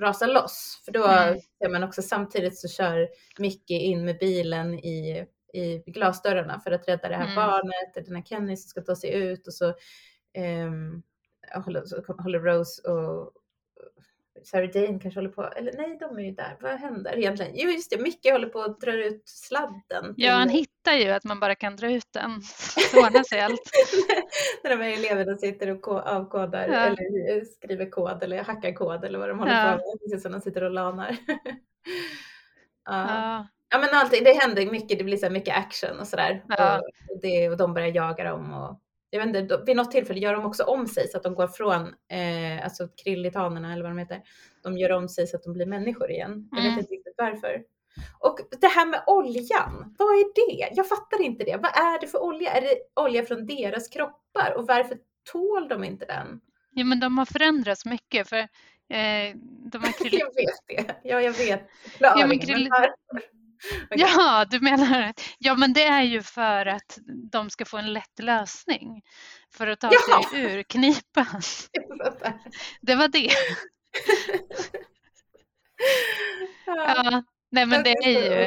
rasar 0.00 0.26
loss. 0.26 0.82
För 0.84 0.92
då 0.92 1.06
mm. 1.06 1.40
ser 1.58 1.68
man 1.68 1.84
också 1.84 2.02
samtidigt 2.02 2.58
så 2.58 2.68
kör 2.68 3.08
Mickey 3.38 3.74
in 3.74 4.04
med 4.04 4.18
bilen 4.18 4.74
i, 4.74 5.26
i 5.52 5.78
glasdörrarna 5.86 6.60
för 6.60 6.70
att 6.70 6.88
rädda 6.88 7.08
det 7.08 7.16
här 7.16 7.24
mm. 7.24 7.34
barnet, 7.34 8.06
den 8.06 8.16
här 8.16 8.22
Kenny 8.22 8.56
som 8.56 8.68
ska 8.68 8.80
ta 8.80 8.96
sig 8.96 9.14
ut 9.14 9.46
och 9.46 9.54
så, 9.54 9.74
um, 10.66 11.02
håller, 11.64 11.84
så 11.84 12.02
håller 12.18 12.40
Rose 12.40 12.82
och 12.82 13.32
Sarah 14.44 14.70
Jane 14.76 14.98
kanske 14.98 15.20
håller 15.20 15.30
på, 15.30 15.44
eller 15.44 15.72
nej 15.72 15.96
de 16.00 16.18
är 16.18 16.22
ju 16.22 16.30
där, 16.30 16.56
vad 16.60 16.72
händer 16.72 17.18
egentligen? 17.18 17.52
Jo 17.54 17.70
just 17.70 17.90
det, 17.90 17.98
Micke 17.98 18.32
håller 18.32 18.48
på 18.48 18.62
att 18.62 18.80
dra 18.80 18.92
ut 18.92 19.22
sladden. 19.24 20.14
Ja 20.16 20.32
han 20.32 20.48
hittar 20.48 20.92
ju 20.92 21.10
att 21.10 21.24
man 21.24 21.40
bara 21.40 21.54
kan 21.54 21.76
dra 21.76 21.92
ut 21.92 22.12
den, 22.12 22.40
så 22.92 22.98
ordnar 22.98 23.22
sig 23.22 23.40
allt. 23.40 23.70
När 24.62 24.70
de 24.70 24.82
här 24.82 24.90
eleverna 24.90 25.36
sitter 25.36 25.70
och 25.70 25.88
avkodar 25.88 26.68
ja. 26.68 26.74
eller 26.74 27.44
skriver 27.44 27.90
kod 27.90 28.22
eller 28.22 28.44
hackar 28.44 28.72
kod 28.72 29.04
eller 29.04 29.18
vad 29.18 29.28
de 29.28 29.38
håller 29.38 29.66
ja. 29.66 29.78
på 29.78 29.90
med, 29.90 30.00
precis 30.00 30.22
som 30.22 30.32
de 30.32 30.40
sitter 30.40 30.64
och 30.64 30.70
lanar. 30.70 31.16
ja. 32.84 33.06
ja. 33.08 33.46
Ja 33.70 33.78
men 33.78 33.88
alltid, 33.92 34.24
det 34.24 34.32
händer 34.32 34.66
mycket, 34.66 34.98
det 34.98 35.04
blir 35.04 35.16
så 35.16 35.30
mycket 35.30 35.56
action 35.56 36.00
och 36.00 36.06
sådär. 36.06 36.44
Ja. 36.48 36.78
Och, 37.08 37.20
det, 37.22 37.48
och 37.48 37.56
de 37.56 37.74
börjar 37.74 37.88
jaga 37.88 38.24
dem 38.24 38.52
och 38.52 38.80
jag 39.14 39.26
vet 39.26 39.36
inte, 39.36 39.62
vid 39.66 39.76
något 39.76 39.90
tillfälle 39.90 40.20
gör 40.20 40.32
de 40.34 40.44
också 40.46 40.62
om 40.64 40.86
sig 40.86 41.08
så 41.08 41.16
att 41.16 41.22
de 41.22 41.34
går 41.34 41.48
från, 41.48 41.82
eh, 42.10 42.64
alltså 42.64 42.88
krillitanerna 43.04 43.72
eller 43.72 43.82
vad 43.82 43.90
de 43.90 43.98
heter, 43.98 44.22
de 44.62 44.78
gör 44.78 44.90
om 44.92 45.08
sig 45.08 45.26
så 45.26 45.36
att 45.36 45.42
de 45.42 45.52
blir 45.52 45.66
människor 45.66 46.10
igen. 46.10 46.48
Jag 46.50 46.60
Mm. 46.60 46.70
vet 46.74 46.80
inte 46.82 46.94
riktigt 46.94 47.14
varför. 47.16 47.62
Och 48.18 48.38
det 48.60 48.66
här 48.66 48.86
med 48.86 49.02
oljan, 49.06 49.94
vad 49.98 50.08
är 50.08 50.34
det? 50.34 50.68
Jag 50.76 50.88
fattar 50.88 51.22
inte 51.22 51.44
det. 51.44 51.56
Vad 51.56 51.76
är 51.76 52.00
det 52.00 52.06
för 52.06 52.22
olja? 52.22 52.50
Är 52.52 52.60
det 52.60 53.02
olja 53.02 53.24
från 53.24 53.46
deras 53.46 53.88
kroppar? 53.88 54.54
Och 54.56 54.66
varför 54.66 54.98
tål 55.32 55.68
de 55.68 55.84
inte 55.84 56.04
den? 56.04 56.40
Ja, 56.70 56.84
men 56.84 57.00
de 57.00 57.18
har 57.18 57.24
förändrats 57.24 57.84
mycket 57.84 58.28
för 58.28 58.36
eh, 58.38 59.36
de 59.64 59.82
krill... 59.98 60.18
Jag 60.20 60.34
vet 60.34 60.86
det. 60.86 60.94
Ja, 61.02 61.22
jag 61.22 61.32
vet 61.32 61.62
förklaringen. 61.82 62.28
men 62.28 62.38
men 62.38 62.46
krill- 62.46 62.68
Okej. 63.90 64.06
Ja, 64.16 64.44
du 64.50 64.60
menar 64.60 65.14
Ja, 65.38 65.54
men 65.54 65.72
det 65.72 65.84
är 65.84 66.02
ju 66.02 66.22
för 66.22 66.66
att 66.66 66.98
de 67.32 67.50
ska 67.50 67.64
få 67.64 67.76
en 67.78 67.92
lätt 67.92 68.18
lösning 68.18 69.02
för 69.54 69.66
att 69.66 69.80
ta 69.80 69.90
Ja. 70.10 70.22
sig 70.30 70.40
ur 70.42 70.62
knipan. 70.62 71.40
Det 72.80 72.94
var 72.94 73.08
det. 73.08 73.30
Ja, 76.66 76.94
Ja, 77.04 77.22
nej, 77.50 77.66
men 77.66 77.82
det 77.82 77.90
är 77.90 78.08
ju 78.40 78.46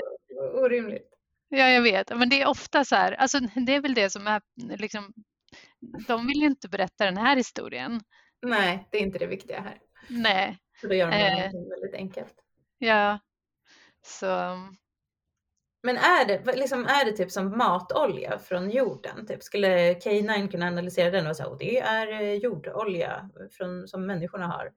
orimligt. 0.54 1.10
Ja, 1.50 1.70
jag 1.70 1.82
vet. 1.82 2.18
Men 2.18 2.30
det 2.30 2.42
är 2.42 2.48
ofta 2.48 2.86
så 2.86 2.96
här, 2.96 3.12
alltså 3.12 3.40
det 3.40 3.76
är 3.76 3.82
väl 3.82 3.94
det 3.94 4.10
som 4.10 4.28
är 4.28 4.42
liksom, 4.78 5.14
de 6.08 6.28
vill 6.28 6.38
ju 6.42 6.46
inte 6.48 6.70
berätta 6.70 7.06
den 7.06 7.18
här 7.18 7.36
historien. 7.36 8.02
Nej, 8.42 8.88
det 8.92 8.98
är 8.98 9.02
inte 9.02 9.18
det 9.20 9.28
viktiga 9.28 9.62
här. 9.62 9.78
Nej, 10.08 10.58
Så 10.82 10.88
då 10.88 10.94
gör 10.96 11.12
de 11.12 11.18
Eh. 11.18 11.52
väldigt 11.70 11.94
enkelt. 11.96 12.34
ja, 12.78 13.20
så 14.06 14.28
Men 15.88 15.98
är 15.98 16.26
det, 16.26 16.56
liksom, 16.56 16.86
är 16.86 17.06
det 17.06 17.12
typ 17.12 17.32
som 17.32 17.58
matolja 17.58 18.40
från 18.40 18.70
jorden? 18.72 19.28
Typ, 19.28 19.44
skulle 19.44 19.94
K9 19.94 20.52
kunna 20.52 20.68
analysera 20.68 21.12
den 21.12 21.28
och 21.28 21.36
säga 21.36 21.50
att 21.50 21.60
det 21.60 21.80
är 21.80 22.22
eh, 22.22 22.34
jordolja 22.34 23.30
från, 23.52 23.88
som 23.88 24.06
människorna 24.06 24.48
har? 24.48 24.72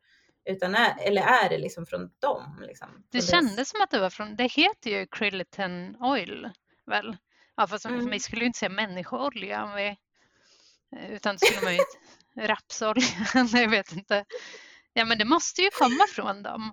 Utan 0.44 0.74
är, 0.74 0.94
eller 1.00 1.22
är 1.22 1.48
det 1.48 1.58
liksom 1.58 1.86
från 1.86 2.10
dem? 2.18 2.64
Liksom, 2.66 2.88
det 3.10 3.20
kändes 3.20 3.68
som 3.70 3.82
att 3.82 3.90
det 3.90 3.98
var 3.98 4.10
från, 4.10 4.36
det 4.36 4.44
heter 4.44 4.90
ju 4.90 5.06
Kriliton 5.06 5.96
Oil 5.96 6.50
väl? 6.86 7.16
Ja, 7.56 7.66
fast 7.66 7.86
Mm. 7.86 8.10
vi 8.10 8.20
skulle 8.20 8.40
ju 8.40 8.46
inte 8.46 8.58
säga 8.58 8.70
människoolja 8.70 9.64
om 9.64 9.74
vi, 9.74 9.96
utan 11.08 11.36
det 11.36 11.46
skulle 11.46 11.64
man 11.64 11.74
ju 11.74 11.82
rapsolja, 12.46 13.26
jag 13.62 13.70
vet 13.70 13.92
inte. 13.92 14.24
Ja, 14.92 15.04
men 15.04 15.18
det 15.18 15.24
måste 15.24 15.62
ju 15.62 15.70
komma 15.70 16.04
från 16.14 16.42
dem. 16.42 16.72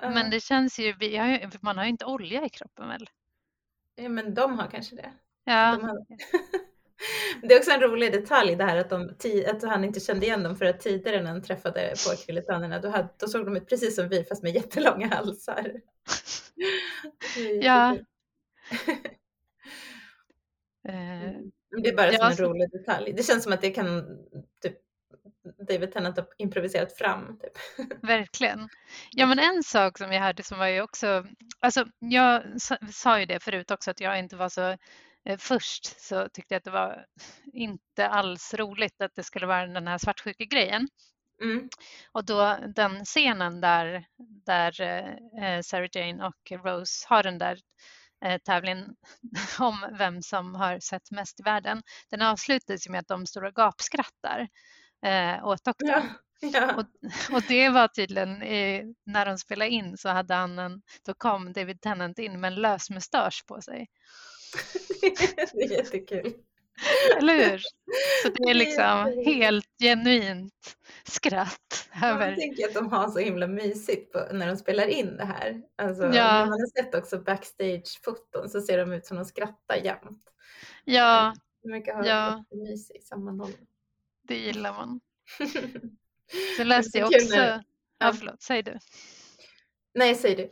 Men 0.00 0.30
det 0.30 0.40
känns 0.40 0.78
ju, 0.78 0.92
vi 0.92 1.16
har 1.16 1.26
ju, 1.26 1.50
man 1.60 1.78
har 1.78 1.84
ju 1.84 1.90
inte 1.90 2.04
olja 2.04 2.44
i 2.44 2.48
kroppen 2.48 2.88
väl? 2.88 3.08
Ja, 3.96 4.08
men 4.08 4.34
de 4.34 4.58
har 4.58 4.70
kanske 4.70 4.96
det. 4.96 5.12
Ja, 5.44 5.76
De 5.76 5.84
har... 5.84 6.06
det 7.42 7.54
är 7.54 7.58
också 7.58 7.70
en 7.70 7.80
rolig 7.80 8.12
detalj 8.12 8.56
det 8.56 8.64
här 8.64 8.76
att, 8.76 8.90
de, 8.90 9.10
att 9.46 9.62
han 9.62 9.84
inte 9.84 10.00
kände 10.00 10.26
igen 10.26 10.42
dem 10.42 10.56
för 10.56 10.64
att 10.64 10.80
tidigare 10.80 11.22
när 11.22 11.30
han 11.30 11.42
träffade 11.42 11.94
på 12.06 12.16
krillitanerna 12.16 12.80
då, 12.80 12.88
hade, 12.88 13.08
då 13.16 13.28
såg 13.28 13.44
de 13.44 13.56
ut 13.56 13.68
precis 13.68 13.96
som 13.96 14.08
vi 14.08 14.24
fast 14.24 14.42
med 14.42 14.54
jättelånga 14.54 15.06
halsar. 15.08 15.72
Ja. 17.60 17.96
eh, 20.88 21.32
Men 21.70 21.82
Det 21.82 21.88
är 21.88 21.96
bara 21.96 22.12
Ja, 22.12 22.30
en 22.30 22.36
rolig 22.36 22.70
detalj. 22.70 23.12
Det 23.12 23.22
känns 23.22 23.44
som 23.44 23.52
att 23.52 23.60
det 23.60 23.70
kan 23.70 24.18
typ, 24.62 24.76
David 25.68 25.92
Tennant 25.92 26.16
har 26.16 26.26
improviserat 26.38 26.98
fram. 26.98 27.38
Typ. 27.38 27.52
Verkligen. 28.02 28.68
Ja, 29.10 29.26
men 29.26 29.38
en 29.38 29.62
sak 29.62 29.98
som 29.98 30.12
jag 30.12 30.22
hörde 30.22 30.42
som 30.42 30.58
var 30.58 30.66
ju 30.66 30.80
också, 30.82 31.26
alltså 31.60 31.84
jag 31.98 32.42
sa, 32.92 33.20
ju 33.20 33.26
det 33.26 33.40
förut 33.40 33.70
också 33.70 33.90
att 33.90 34.00
jag 34.00 34.18
inte 34.18 34.36
var 34.36 34.48
så, 34.48 34.76
eh, 35.24 35.38
först 35.38 36.00
så 36.00 36.28
tyckte 36.28 36.54
jag 36.54 36.58
att 36.58 36.64
det 36.64 36.70
var 36.70 37.06
inte 37.52 38.08
alls 38.08 38.54
roligt 38.54 39.00
att 39.00 39.14
det 39.14 39.22
skulle 39.22 39.46
vara 39.46 39.66
den 39.66 39.86
här 39.86 39.98
svartsjuka-grejen. 39.98 40.88
Mm. 41.42 41.68
Och 42.12 42.24
då 42.24 42.58
den 42.74 43.04
scenen 43.04 43.60
där, 43.60 44.04
där 44.46 44.80
eh, 45.42 45.60
Sarah 45.62 45.88
Jane 45.92 46.26
och 46.26 46.64
Rose 46.64 47.06
har 47.08 47.22
den 47.22 47.38
där 47.38 47.58
eh, 48.24 48.38
tävlingen 48.38 48.96
om 49.58 49.94
vem 49.98 50.22
som 50.22 50.54
har 50.54 50.80
sett 50.80 51.10
mest 51.10 51.40
i 51.40 51.42
världen. 51.42 51.82
Den 52.10 52.22
avslutas 52.22 52.88
med 52.88 53.00
att 53.00 53.08
de 53.08 53.26
står 53.26 53.44
och 53.44 53.54
gapskrattar 53.54 54.48
eh, 55.06 55.46
åt 55.46 55.64
doktorn. 55.64 55.88
Ja. 55.88 56.02
Ja. 56.40 56.74
Och, 56.74 56.86
och 57.36 57.42
det 57.48 57.68
var 57.68 57.88
tydligen, 57.88 58.42
eh, 58.42 58.84
när 59.06 59.26
de 59.26 59.38
spelade 59.38 59.70
in 59.70 59.96
så 59.96 60.08
hade 60.08 60.34
han 60.34 60.58
en, 60.58 60.82
då 61.06 61.14
kom 61.14 61.52
David 61.52 61.80
Tennant 61.80 62.18
in 62.18 62.40
med 62.40 62.52
en 62.52 62.60
lös 62.60 62.90
mustasch 62.90 63.44
på 63.46 63.60
sig. 63.60 63.86
det 65.52 65.64
är 65.64 65.70
jättekul. 65.70 66.34
Eller 67.18 67.50
hur? 67.50 67.58
Så 68.22 68.28
det 68.28 68.50
är 68.50 68.54
liksom 68.54 69.22
helt 69.26 69.68
genuint 69.82 70.76
skratt 71.04 71.88
Jag 72.00 72.10
över, 72.10 72.36
tänker 72.36 72.68
att 72.68 72.74
de 72.74 72.92
har 72.92 73.08
så 73.08 73.18
himla 73.18 73.46
mysigt 73.46 74.12
på, 74.12 74.28
när 74.32 74.46
de 74.46 74.56
spelar 74.56 74.86
in 74.86 75.16
det 75.16 75.24
här. 75.24 75.62
Alltså, 75.76 76.02
Ja. 76.02 76.10
När 76.10 76.46
man 76.46 76.60
har 76.60 76.82
sett 76.82 76.94
också 76.94 77.18
backstage-foton 77.18 78.48
så 78.48 78.60
ser 78.60 78.78
de 78.78 78.92
ut 78.92 79.06
som 79.06 79.16
de 79.16 79.24
skrattar 79.24 79.76
jämt. 79.76 80.22
ja, 80.84 81.34
De 81.62 81.68
brukar 81.68 81.94
ha 81.94 82.06
ja. 82.06 82.44
mysig 82.50 83.02
sammanhållning. 83.02 83.66
Det 84.28 84.38
gillar 84.38 84.72
man. 84.72 85.00
Sen 86.56 86.68
läste 86.68 86.98
jag 86.98 87.06
också, 87.06 87.36
ja 87.36 87.62
ja. 87.98 88.12
förlåt, 88.12 88.42
säg 88.42 88.62
du. 88.62 88.78
Nej, 89.94 90.14
säger 90.14 90.36
du. 90.36 90.50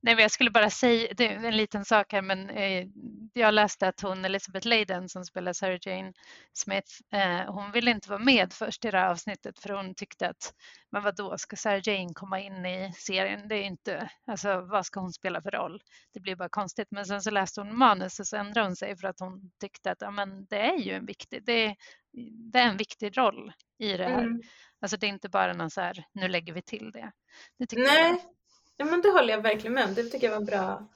Nej, 0.00 0.16
jag 0.18 0.30
skulle 0.30 0.50
bara 0.50 0.70
säga, 0.70 1.12
det 1.16 1.26
är 1.26 1.44
en 1.44 1.56
liten 1.56 1.84
sak 1.84 2.12
här, 2.12 2.22
men 2.22 2.50
eh, 2.50 2.86
jag 3.32 3.54
läste 3.54 3.88
att 3.88 4.00
hon, 4.00 4.24
Elizabeth 4.24 4.66
Leyden 4.66 5.08
som 5.08 5.24
spelar 5.24 5.52
Sarah 5.52 5.78
Jane 5.82 6.12
Smith, 6.52 6.92
eh, 7.12 7.52
hon 7.54 7.72
ville 7.72 7.90
inte 7.90 8.10
vara 8.10 8.18
med 8.18 8.52
först 8.52 8.84
i 8.84 8.90
det 8.90 8.98
här 8.98 9.10
avsnittet 9.10 9.58
för 9.58 9.68
hon 9.68 9.94
tyckte 9.94 10.28
att, 10.28 10.54
men 10.90 11.02
vad 11.02 11.16
då 11.16 11.38
ska 11.38 11.56
Sarah 11.56 11.80
Jane 11.84 12.14
komma 12.14 12.40
in 12.40 12.66
i 12.66 12.92
serien? 12.96 13.48
Det 13.48 13.54
är 13.54 13.62
inte, 13.62 14.10
alltså 14.26 14.60
vad 14.60 14.86
ska 14.86 15.00
hon 15.00 15.12
spela 15.12 15.42
för 15.42 15.50
roll? 15.50 15.82
Det 16.12 16.20
blir 16.20 16.36
bara 16.36 16.48
konstigt. 16.48 16.88
Men 16.90 17.06
sen 17.06 17.22
så 17.22 17.30
läste 17.30 17.60
hon 17.60 17.78
manus 17.78 18.20
och 18.20 18.26
så 18.26 18.36
ändrade 18.36 18.66
hon 18.66 18.76
sig 18.76 18.96
för 18.96 19.08
att 19.08 19.20
hon 19.20 19.50
tyckte 19.60 19.90
att, 19.90 20.00
ja 20.00 20.10
men 20.10 20.46
det 20.46 20.60
är 20.60 20.78
ju 20.78 20.92
en 20.92 21.06
viktig, 21.06 21.44
det 21.44 21.76
det 22.52 22.58
är 22.58 22.68
en 22.68 22.76
viktig 22.76 23.18
roll 23.18 23.52
i 23.78 23.96
det 23.96 24.04
här. 24.04 24.22
Mm. 24.22 24.42
Alltså 24.80 24.96
det 24.96 25.06
är 25.06 25.08
inte 25.08 25.28
bara 25.28 25.52
någon 25.52 25.70
så 25.70 25.80
här, 25.80 26.04
nu 26.12 26.28
lägger 26.28 26.52
vi 26.52 26.62
till 26.62 26.90
det. 26.92 27.12
det 27.58 27.76
Nej, 27.76 28.10
Jag. 28.10 28.18
ja, 28.76 28.84
men 28.84 29.02
det 29.02 29.08
håller 29.08 29.34
jag 29.34 29.42
verkligen 29.42 29.74
med 29.74 29.84
om. 29.84 29.94
Det 29.94 30.02
tycker 30.02 30.26
jag 30.26 30.30
var 30.30 30.40
en 30.40 30.44
bra 30.46 30.88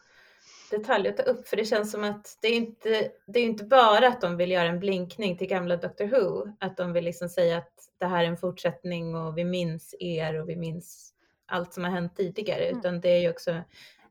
detalj 0.70 1.08
att 1.08 1.16
ta 1.16 1.22
upp. 1.22 1.48
För 1.48 1.56
det 1.56 1.64
känns 1.64 1.90
som 1.90 2.04
att 2.04 2.38
det 2.42 2.48
är 2.48 2.54
inte, 2.56 3.10
det 3.26 3.40
är 3.40 3.44
inte 3.44 3.64
bara 3.64 4.08
att 4.08 4.20
de 4.20 4.36
vill 4.36 4.50
göra 4.50 4.68
en 4.68 4.80
blinkning 4.80 5.38
till 5.38 5.46
gamla 5.46 5.76
Doctor 5.76 6.06
Who. 6.06 6.52
Att 6.60 6.76
de 6.76 6.92
vill 6.92 7.04
liksom 7.04 7.28
säga 7.28 7.58
att 7.58 7.72
det 7.98 8.06
här 8.06 8.24
är 8.24 8.28
en 8.28 8.36
fortsättning 8.36 9.14
och 9.14 9.38
vi 9.38 9.44
minns 9.44 9.94
er 10.00 10.40
och 10.40 10.48
vi 10.48 10.56
minns 10.56 11.14
allt 11.46 11.74
som 11.74 11.84
har 11.84 11.90
hänt 11.90 12.16
tidigare. 12.16 12.64
Mm. 12.64 12.78
Utan 12.78 13.00
det 13.00 13.08
är 13.08 13.20
ju 13.20 13.30
också 13.30 13.62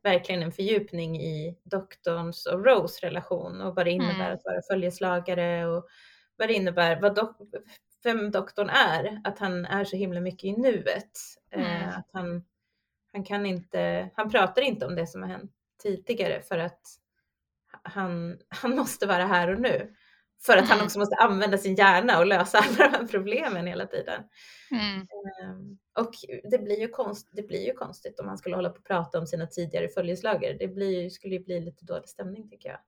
verkligen 0.02 0.42
en 0.42 0.52
fördjupning 0.52 1.20
i 1.20 1.58
doktorns 1.62 2.46
och 2.46 2.64
Rose 2.64 3.06
relation 3.06 3.60
och 3.60 3.74
vad 3.74 3.86
det 3.86 3.90
innebär 3.90 4.14
Mm. 4.24 4.34
att 4.34 4.44
vara 4.44 4.62
följeslagare 4.70 5.66
och 5.66 5.88
vad 6.38 6.48
det 6.48 6.54
innebär, 6.54 7.00
vad 7.00 7.16
dok- 7.18 7.54
vem 8.02 8.30
doktorn 8.30 8.68
är, 8.70 9.20
att 9.24 9.38
han 9.38 9.64
är 9.66 9.84
så 9.84 9.96
himla 9.96 10.20
mycket 10.20 10.44
i 10.44 10.52
nuet. 10.52 11.10
Eh, 11.50 11.76
Mm. 11.82 11.88
att 11.98 12.08
han, 12.12 12.44
han 13.12 13.24
kan 13.24 13.46
inte, 13.46 14.10
han 14.14 14.30
pratar 14.30 14.62
inte 14.62 14.86
om 14.86 14.94
det 14.94 15.06
som 15.06 15.22
har 15.22 15.28
hänt 15.28 15.52
tidigare 15.82 16.42
för 16.42 16.58
att 16.58 16.80
han, 17.82 18.38
han 18.48 18.76
måste 18.76 19.06
vara 19.06 19.24
här 19.26 19.48
och 19.54 19.60
nu. 19.60 19.94
För 20.40 20.56
att 20.56 20.64
han 20.68 20.76
Mm. 20.78 20.84
också 20.86 20.98
måste 20.98 21.14
använda 21.16 21.58
sin 21.58 21.74
hjärna 21.74 22.18
och 22.18 22.26
lösa 22.26 22.58
alla 22.58 22.90
de 22.90 22.96
här 22.98 23.06
problemen 23.06 23.66
hela 23.66 23.86
tiden. 23.86 24.22
Mm. 24.70 25.00
Ehm, 25.42 25.78
Och 25.98 26.12
det 26.50 26.58
blir, 26.58 26.80
ju 26.80 26.88
konst, 26.88 27.28
det 27.32 27.42
blir 27.42 27.66
ju 27.66 27.72
konstigt 27.72 28.20
om 28.20 28.28
han 28.28 28.38
skulle 28.38 28.56
hålla 28.56 28.70
på 28.70 28.78
och 28.78 28.84
prata 28.84 29.18
om 29.18 29.26
sina 29.26 29.46
tidigare 29.46 29.88
följeslagare. 29.88 30.52
Det 30.52 30.68
blir, 30.68 31.10
skulle 31.10 31.34
ju 31.34 31.44
bli 31.44 31.60
lite 31.60 31.84
dålig 31.84 32.08
stämning 32.08 32.48
tycker 32.50 32.68
jag. 32.68 32.78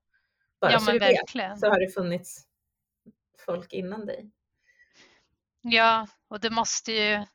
Bara 0.61 0.73
Ja 0.73 0.79
så 0.79 0.85
men 0.85 0.95
du 0.95 0.99
vet 0.99 1.19
verkligen. 1.19 1.59
så 1.59 1.67
har 1.67 1.81
det 1.81 1.89
funnits 1.89 2.47
folk 3.41 3.73
innan 3.73 4.07
dig. 4.07 4.31
Ja, 5.63 6.07
och 6.29 6.41
det 6.41 6.51
måste 6.51 6.93
ju 6.93 7.27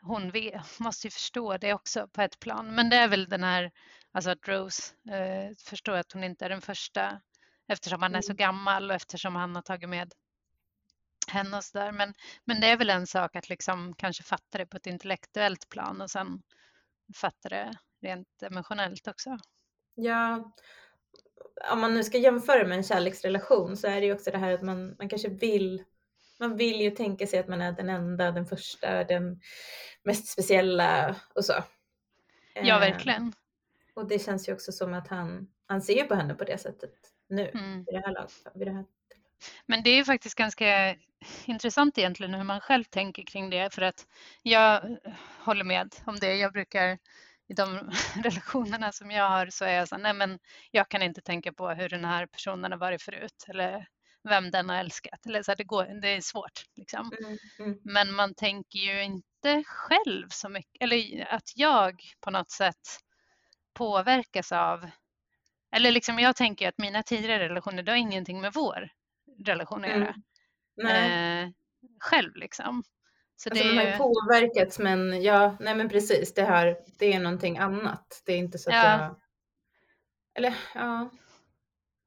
hon 0.00 0.30
vet, 0.30 0.78
måste 0.80 1.06
ju 1.06 1.10
förstå 1.10 1.56
det 1.58 1.74
också 1.74 2.08
på 2.08 2.22
ett 2.22 2.40
plan. 2.40 2.74
Men 2.74 2.90
det 2.90 2.96
är 2.96 3.08
väl 3.08 3.28
den 3.28 3.44
här, 3.44 3.72
alltså 4.12 4.30
att 4.30 4.48
Rose 4.48 4.94
eh, 5.10 5.56
förstår 5.58 5.96
att 5.96 6.12
hon 6.12 6.24
inte 6.24 6.44
är 6.44 6.48
den 6.48 6.60
första 6.62 7.20
eftersom 7.68 8.02
han 8.02 8.14
är 8.14 8.22
så 8.22 8.32
Mm. 8.32 8.36
gammal 8.36 8.90
och 8.90 8.96
eftersom 8.96 9.36
han 9.36 9.54
har 9.54 9.62
tagit 9.62 9.88
med 9.88 10.12
henne 11.28 11.56
och 11.56 11.64
sådär. 11.64 11.92
Men, 11.92 12.14
men 12.44 12.60
det 12.60 12.66
är 12.66 12.76
väl 12.76 12.90
en 12.90 13.06
sak 13.06 13.36
att 13.36 13.48
liksom 13.48 13.94
kanske 13.94 14.22
fatta 14.22 14.58
det 14.58 14.66
på 14.66 14.76
ett 14.76 14.86
intellektuellt 14.86 15.68
plan 15.68 16.00
och 16.00 16.10
sen 16.10 16.42
fatta 17.16 17.48
det 17.48 17.72
rent 18.02 18.42
emotionellt 18.42 19.08
också. 19.08 19.38
Ja, 19.94 20.52
om 21.72 21.80
man 21.80 21.94
nu 21.94 22.04
ska 22.04 22.18
jämföra 22.18 22.66
med 22.66 22.76
en 22.76 22.84
kärleksrelation 22.84 23.76
så 23.76 23.86
är 23.86 24.00
det 24.00 24.06
ju 24.06 24.14
också 24.14 24.30
det 24.30 24.38
här 24.38 24.52
att 24.52 24.62
man, 24.62 24.96
man 24.98 25.08
kanske 25.08 25.28
vill 25.28 25.84
man 26.40 26.56
vill 26.56 26.80
ju 26.80 26.90
tänka 26.90 27.26
sig 27.26 27.38
att 27.38 27.48
man 27.48 27.62
är 27.62 27.72
den 27.72 27.88
enda, 27.88 28.30
den 28.30 28.46
första, 28.46 29.04
den 29.04 29.40
mest 30.02 30.28
speciella 30.28 31.16
och 31.34 31.44
så. 31.44 31.52
Ja, 32.54 32.74
Eh, 32.74 32.80
verkligen. 32.80 33.32
Och 33.94 34.08
det 34.08 34.18
känns 34.18 34.48
ju 34.48 34.52
också 34.52 34.72
som 34.72 34.94
att 34.94 35.08
han, 35.08 35.48
han 35.66 35.82
ser 35.82 36.04
på 36.04 36.14
henne 36.14 36.34
på 36.34 36.44
det 36.44 36.58
sättet 36.58 36.92
nu, 37.28 37.50
Mm. 37.54 37.84
vid 37.84 37.94
det 37.94 38.02
här 38.06 38.12
laget. 38.12 38.32
Vid 38.54 38.66
det 38.66 38.72
här. 38.72 38.84
Men 39.66 39.82
det 39.82 39.90
är 39.90 40.04
faktiskt 40.04 40.34
ganska 40.34 40.96
intressant 41.44 41.98
egentligen 41.98 42.34
hur 42.34 42.44
man 42.44 42.60
själv 42.60 42.84
tänker 42.84 43.22
kring 43.22 43.50
det 43.50 43.74
för 43.74 43.82
att 43.82 44.06
jag 44.42 44.96
håller 45.38 45.64
med 45.64 45.94
om 46.06 46.16
det. 46.16 46.34
Jag 46.36 46.52
brukar 46.52 46.98
i 47.48 47.54
de 47.54 47.90
relationerna 48.24 48.92
som 48.92 49.10
jag 49.10 49.28
har 49.28 49.46
så 49.50 49.64
är 49.64 49.72
jag 49.72 49.88
så 49.88 49.94
här, 49.94 50.02
nej 50.02 50.14
men 50.14 50.38
jag 50.70 50.88
kan 50.88 51.02
inte 51.02 51.20
tänka 51.20 51.52
på 51.52 51.68
hur 51.68 51.88
den 51.88 52.04
här 52.04 52.26
personen 52.26 52.72
har 52.72 52.78
varit 52.78 53.02
förut 53.02 53.44
eller 53.48 53.86
vem 54.28 54.50
den 54.50 54.68
har 54.68 54.76
älskat. 54.76 55.26
Eller 55.26 55.42
så 55.42 55.50
här, 55.50 55.56
det, 55.56 55.64
går, 55.64 56.00
det 56.00 56.08
är 56.08 56.20
svårt 56.20 56.62
liksom. 56.76 57.12
Mm, 57.20 57.38
mm, 57.58 57.80
Men 57.84 58.14
man 58.14 58.34
tänker 58.34 58.78
ju 58.78 59.02
inte 59.04 59.64
själv 59.66 60.28
så 60.28 60.48
mycket, 60.48 60.82
eller 60.82 61.26
att 61.30 61.52
jag 61.56 62.00
på 62.20 62.30
något 62.30 62.50
sätt 62.50 62.98
påverkas 63.74 64.52
av, 64.52 64.90
eller 65.76 65.90
liksom 65.90 66.18
jag 66.18 66.36
tänker 66.36 66.68
att 66.68 66.78
mina 66.78 67.02
tidigare 67.02 67.48
relationer, 67.48 67.82
det 67.82 67.92
har 67.92 67.96
ingenting 67.96 68.40
med 68.40 68.52
vår 68.54 68.88
relation 69.46 69.84
att 69.84 69.90
Mm. 69.90 70.02
göra. 70.02 70.14
Nej. 70.76 71.42
Eh, 71.42 71.50
själv 72.00 72.36
liksom. 72.36 72.82
Så 73.36 73.50
Alltså, 73.50 73.64
det 73.64 73.70
de 73.70 73.76
har 73.76 73.84
ju 73.84 73.96
påverkats 73.96 74.78
men 74.78 75.22
ja, 75.22 75.56
nej 75.60 75.74
men 75.74 75.88
precis, 75.88 76.34
det 76.34 76.44
här, 76.44 76.76
det 76.98 77.12
är 77.12 77.20
någonting 77.20 77.58
annat. 77.58 78.22
Det 78.26 78.32
är 78.32 78.38
inte 78.38 78.58
så 78.58 78.70
att 78.70 78.76
Ja. 78.76 79.00
jag... 79.00 79.16
Eller 80.34 80.54
ja. 80.74 81.10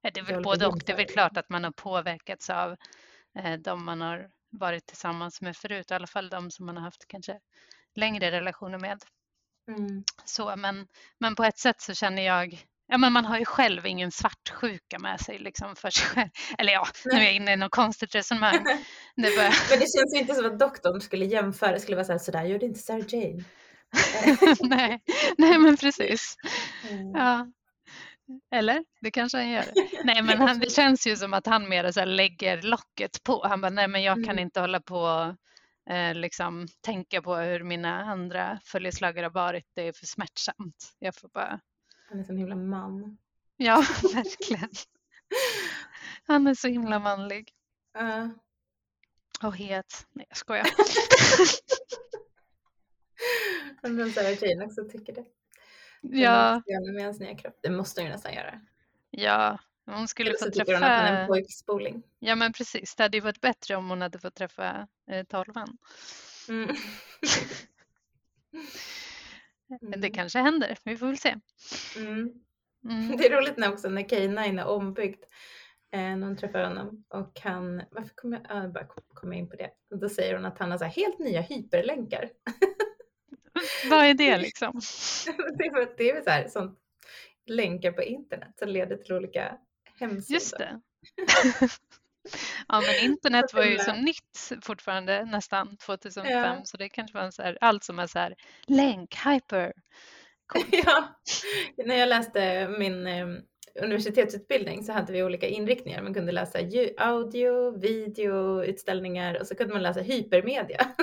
det 0.01 0.19
är 0.19 0.23
väl 0.23 0.43
både 0.43 0.68
och. 0.68 0.81
Det 0.85 0.91
är 0.91 0.97
väl 0.97 1.06
klart 1.06 1.38
att 1.38 1.49
man 1.49 1.64
har 1.64 1.72
påverkats 1.72 2.49
av 2.49 2.76
eh, 3.39 3.53
de 3.53 3.85
man 3.85 4.01
har 4.01 4.30
varit 4.49 4.85
tillsammans 4.85 5.41
med 5.41 5.57
förut, 5.57 5.91
i 5.91 5.93
alla 5.93 6.07
fall 6.07 6.30
de 6.30 6.51
som 6.51 6.65
man 6.65 6.77
har 6.77 6.84
haft 6.84 7.07
kanske 7.07 7.39
längre 7.95 8.31
relationer 8.31 8.80
med. 8.80 9.03
Mm. 9.68 10.03
Så, 10.26 10.56
men, 10.56 10.88
men 11.18 11.35
på 11.35 11.43
ett 11.43 11.57
sätt 11.57 11.81
så 11.81 11.93
känner 11.93 12.22
jag, 12.22 12.65
ja 12.90 12.98
men 12.98 13.14
man 13.14 13.26
har 13.26 13.40
ju 13.40 13.45
själv 13.45 13.86
ingen 13.86 14.11
svartsjuka 14.11 14.99
med 14.99 15.20
sig 15.22 15.40
liksom 15.40 15.76
för 15.76 15.90
sig 15.90 16.06
själv. 16.07 16.30
Eller 16.57 16.74
ja, 16.74 16.88
nu 17.06 17.20
är 17.20 17.24
jag 17.24 17.34
inne 17.34 17.53
i 17.53 17.56
något 17.57 17.72
konstigt 17.72 18.16
resonemang. 18.16 18.64
Det 19.16 19.36
bara, 19.38 19.52
Men 19.70 19.80
det 19.80 19.86
känns 19.98 20.16
ju 20.16 20.20
inte 20.20 20.34
som 20.36 20.45
att 20.45 20.60
doktorn 20.60 21.02
skulle 21.02 21.26
jämföra, 21.26 21.80
skulle 21.80 21.95
vara 21.95 22.06
så 22.06 22.11
här, 22.11 22.20
sådär 22.20 22.44
gjorde 22.44 22.66
inte 22.66 22.80
Sarah 22.80 23.06
Jane. 23.07 23.44
nej, 24.61 25.02
nej 25.38 25.57
men 25.57 25.78
precis. 25.78 26.36
Mm. 26.90 27.11
Ja. 27.11 27.48
Eller? 28.56 28.84
Det 29.02 29.11
kanske 29.11 29.38
han 29.38 29.49
gör. 29.49 29.66
Nej 30.03 30.22
men 30.24 30.38
han, 30.38 30.60
det 30.60 30.72
känns 30.72 31.07
ju 31.07 31.16
som 31.16 31.34
att 31.34 31.45
han 31.45 31.70
mer 31.70 31.91
så 31.91 32.06
lägger 32.06 32.61
locket 32.61 33.24
på. 33.24 33.48
Han 33.48 33.61
bara, 33.61 33.70
nej 33.70 33.88
men 33.88 34.03
jag 34.03 34.16
kan 34.16 34.30
Mm. 34.34 34.40
inte 34.40 34.60
hålla 34.61 34.80
på 34.82 35.36
eh, 35.90 36.14
liksom 36.16 36.68
tänka 36.86 37.22
på 37.22 37.36
hur 37.36 37.64
mina 37.64 38.02
andra 38.03 38.60
följeslagare 38.66 39.26
har 39.26 39.32
varit. 39.32 39.66
Det 39.76 39.88
är 39.88 39.94
för 39.94 40.06
smärtsamt. 40.06 40.94
Jag 40.99 41.16
får 41.16 41.30
bara, 41.34 41.60
Han 42.10 42.18
är 42.18 42.22
en 42.22 42.26
sån 42.26 42.38
himla 42.38 42.56
man. 42.56 43.18
ja 43.57 43.76
verkligen. 44.14 44.69
Han 46.27 46.48
är 46.48 46.53
så 46.53 46.68
himla 46.68 46.99
manlig. 46.99 47.53
Ja. 47.94 48.30
Och 49.44 49.57
het. 49.57 50.07
Nej 50.11 50.26
jag 50.30 50.38
skojar. 50.38 50.68
Undrar 53.84 54.06
om 54.06 54.11
Sarah 54.11 54.44
Jane 54.44 54.65
också 54.65 54.86
tycker 54.91 55.14
det. 55.14 55.26
Ja, 56.02 56.61
med 56.95 57.03
hans 57.06 57.19
nya 57.19 57.36
kropp. 57.36 57.60
Det 57.61 57.69
måste 57.69 58.02
hon 58.02 58.06
ju 58.07 58.14
nästan 58.14 58.34
göra. 58.34 58.61
ja. 59.10 59.60
Hon 59.86 60.07
skulle 60.07 60.31
få 60.31 60.38
så 60.45 60.52
tycker 60.52 60.73
hon 60.73 60.84
att 60.84 60.90
han 60.90 61.06
är 61.06 61.11
en 61.11 61.15
träffa, 61.15 61.27
pojkspoling. 61.27 62.03
ja 62.19 62.36
men 62.36 62.53
precis, 62.53 62.95
det 62.95 63.03
hade 63.03 63.18
ju 63.18 63.22
varit 63.22 63.41
bättre 63.41 63.76
om 63.76 63.90
hon 63.90 64.02
hade 64.02 64.19
fått 64.19 64.36
träffa 64.36 64.88
eh, 65.11 65.23
tolvan. 65.26 65.77
Mm. 66.49 66.76
Men 69.82 70.02
det 70.02 70.10
kanske 70.10 70.40
händer, 70.40 70.78
vi 70.84 70.98
får 70.98 71.08
väl 71.08 71.18
se. 71.18 71.36
Mm. 71.98 72.34
Mm. 72.90 73.18
Det 73.18 73.26
är 73.26 73.38
roligt 73.38 73.58
när 73.58 73.74
också 73.74 73.90
när 73.90 74.02
K9 74.04 74.60
är 74.60 74.66
ombyggd. 74.66 75.24
Eh, 75.91 76.00
när 76.00 76.28
hon 76.28 76.38
träffar 76.38 76.64
honom 76.64 77.06
och 77.10 77.40
han, 77.44 77.82
varför 77.91 78.10
kommer 78.16 78.38
jag, 78.38 78.58
ah, 78.58 78.62
jag 78.62 78.74
bara 78.74 78.88
kom- 79.14 79.34
in 79.34 79.50
på 79.50 79.56
det. 79.56 79.72
Och 79.91 80.00
då 80.00 80.10
säger 80.10 80.36
hon 80.36 80.46
att 80.46 80.60
han 80.60 80.72
har 80.72 80.78
så 80.78 80.86
helt 80.86 81.20
nya 81.20 81.41
hyperlänkar. 81.41 82.30
Vad 83.90 84.06
är 84.06 84.14
det 84.14 84.38
liksom? 84.41 84.82
det 85.58 85.66
är, 85.66 85.72
för- 85.72 85.94
det 85.98 86.10
är 86.10 86.14
väl 86.14 86.24
så 86.24 86.30
här, 86.30 86.48
sånt 86.48 86.80
länkar 87.46 87.91
på 87.91 88.02
internet 88.04 88.54
som 88.60 88.70
leder 88.70 88.98
till 88.98 89.14
olika 89.14 89.58
hemsidor. 90.00 90.34
Just 90.36 90.58
det. 90.58 90.80
Ja 92.70 92.82
men 92.82 93.12
internet 93.12 93.54
var 93.54 93.64
ju 93.64 93.78
så 93.78 93.94
nytt 93.94 94.52
fortfarande 94.62 95.26
nästan 95.26 95.78
2005 95.78 96.32
Ja. 96.32 96.62
så 96.64 96.78
det 96.78 96.90
kanske 96.90 97.18
var 97.18 97.26
en 97.26 97.32
så 97.32 97.41
här, 97.41 97.58
allt 97.62 97.84
som 97.84 98.00
är 98.00 98.08
så 98.08 98.20
här 98.20 98.36
länk, 98.68 99.16
hyper. 99.26 99.74
ja, 100.72 101.04
när 101.86 101.96
jag 101.96 102.10
läste 102.10 102.68
min 102.68 103.08
eh, 103.08 103.28
universitetsutbildning 103.82 104.84
så 104.84 104.91
hade 104.91 105.14
vi 105.14 105.24
olika 105.24 105.48
inriktningar. 105.48 106.02
Man 106.02 106.14
kunde 106.14 106.32
läsa 106.32 106.60
audio, 106.98 107.80
video, 107.80 108.64
utställningar 108.64 109.40
och 109.40 109.48
så 109.48 109.56
kunde 109.56 109.74
man 109.74 109.84
läsa 109.84 110.00
hypermedia. 110.00 110.88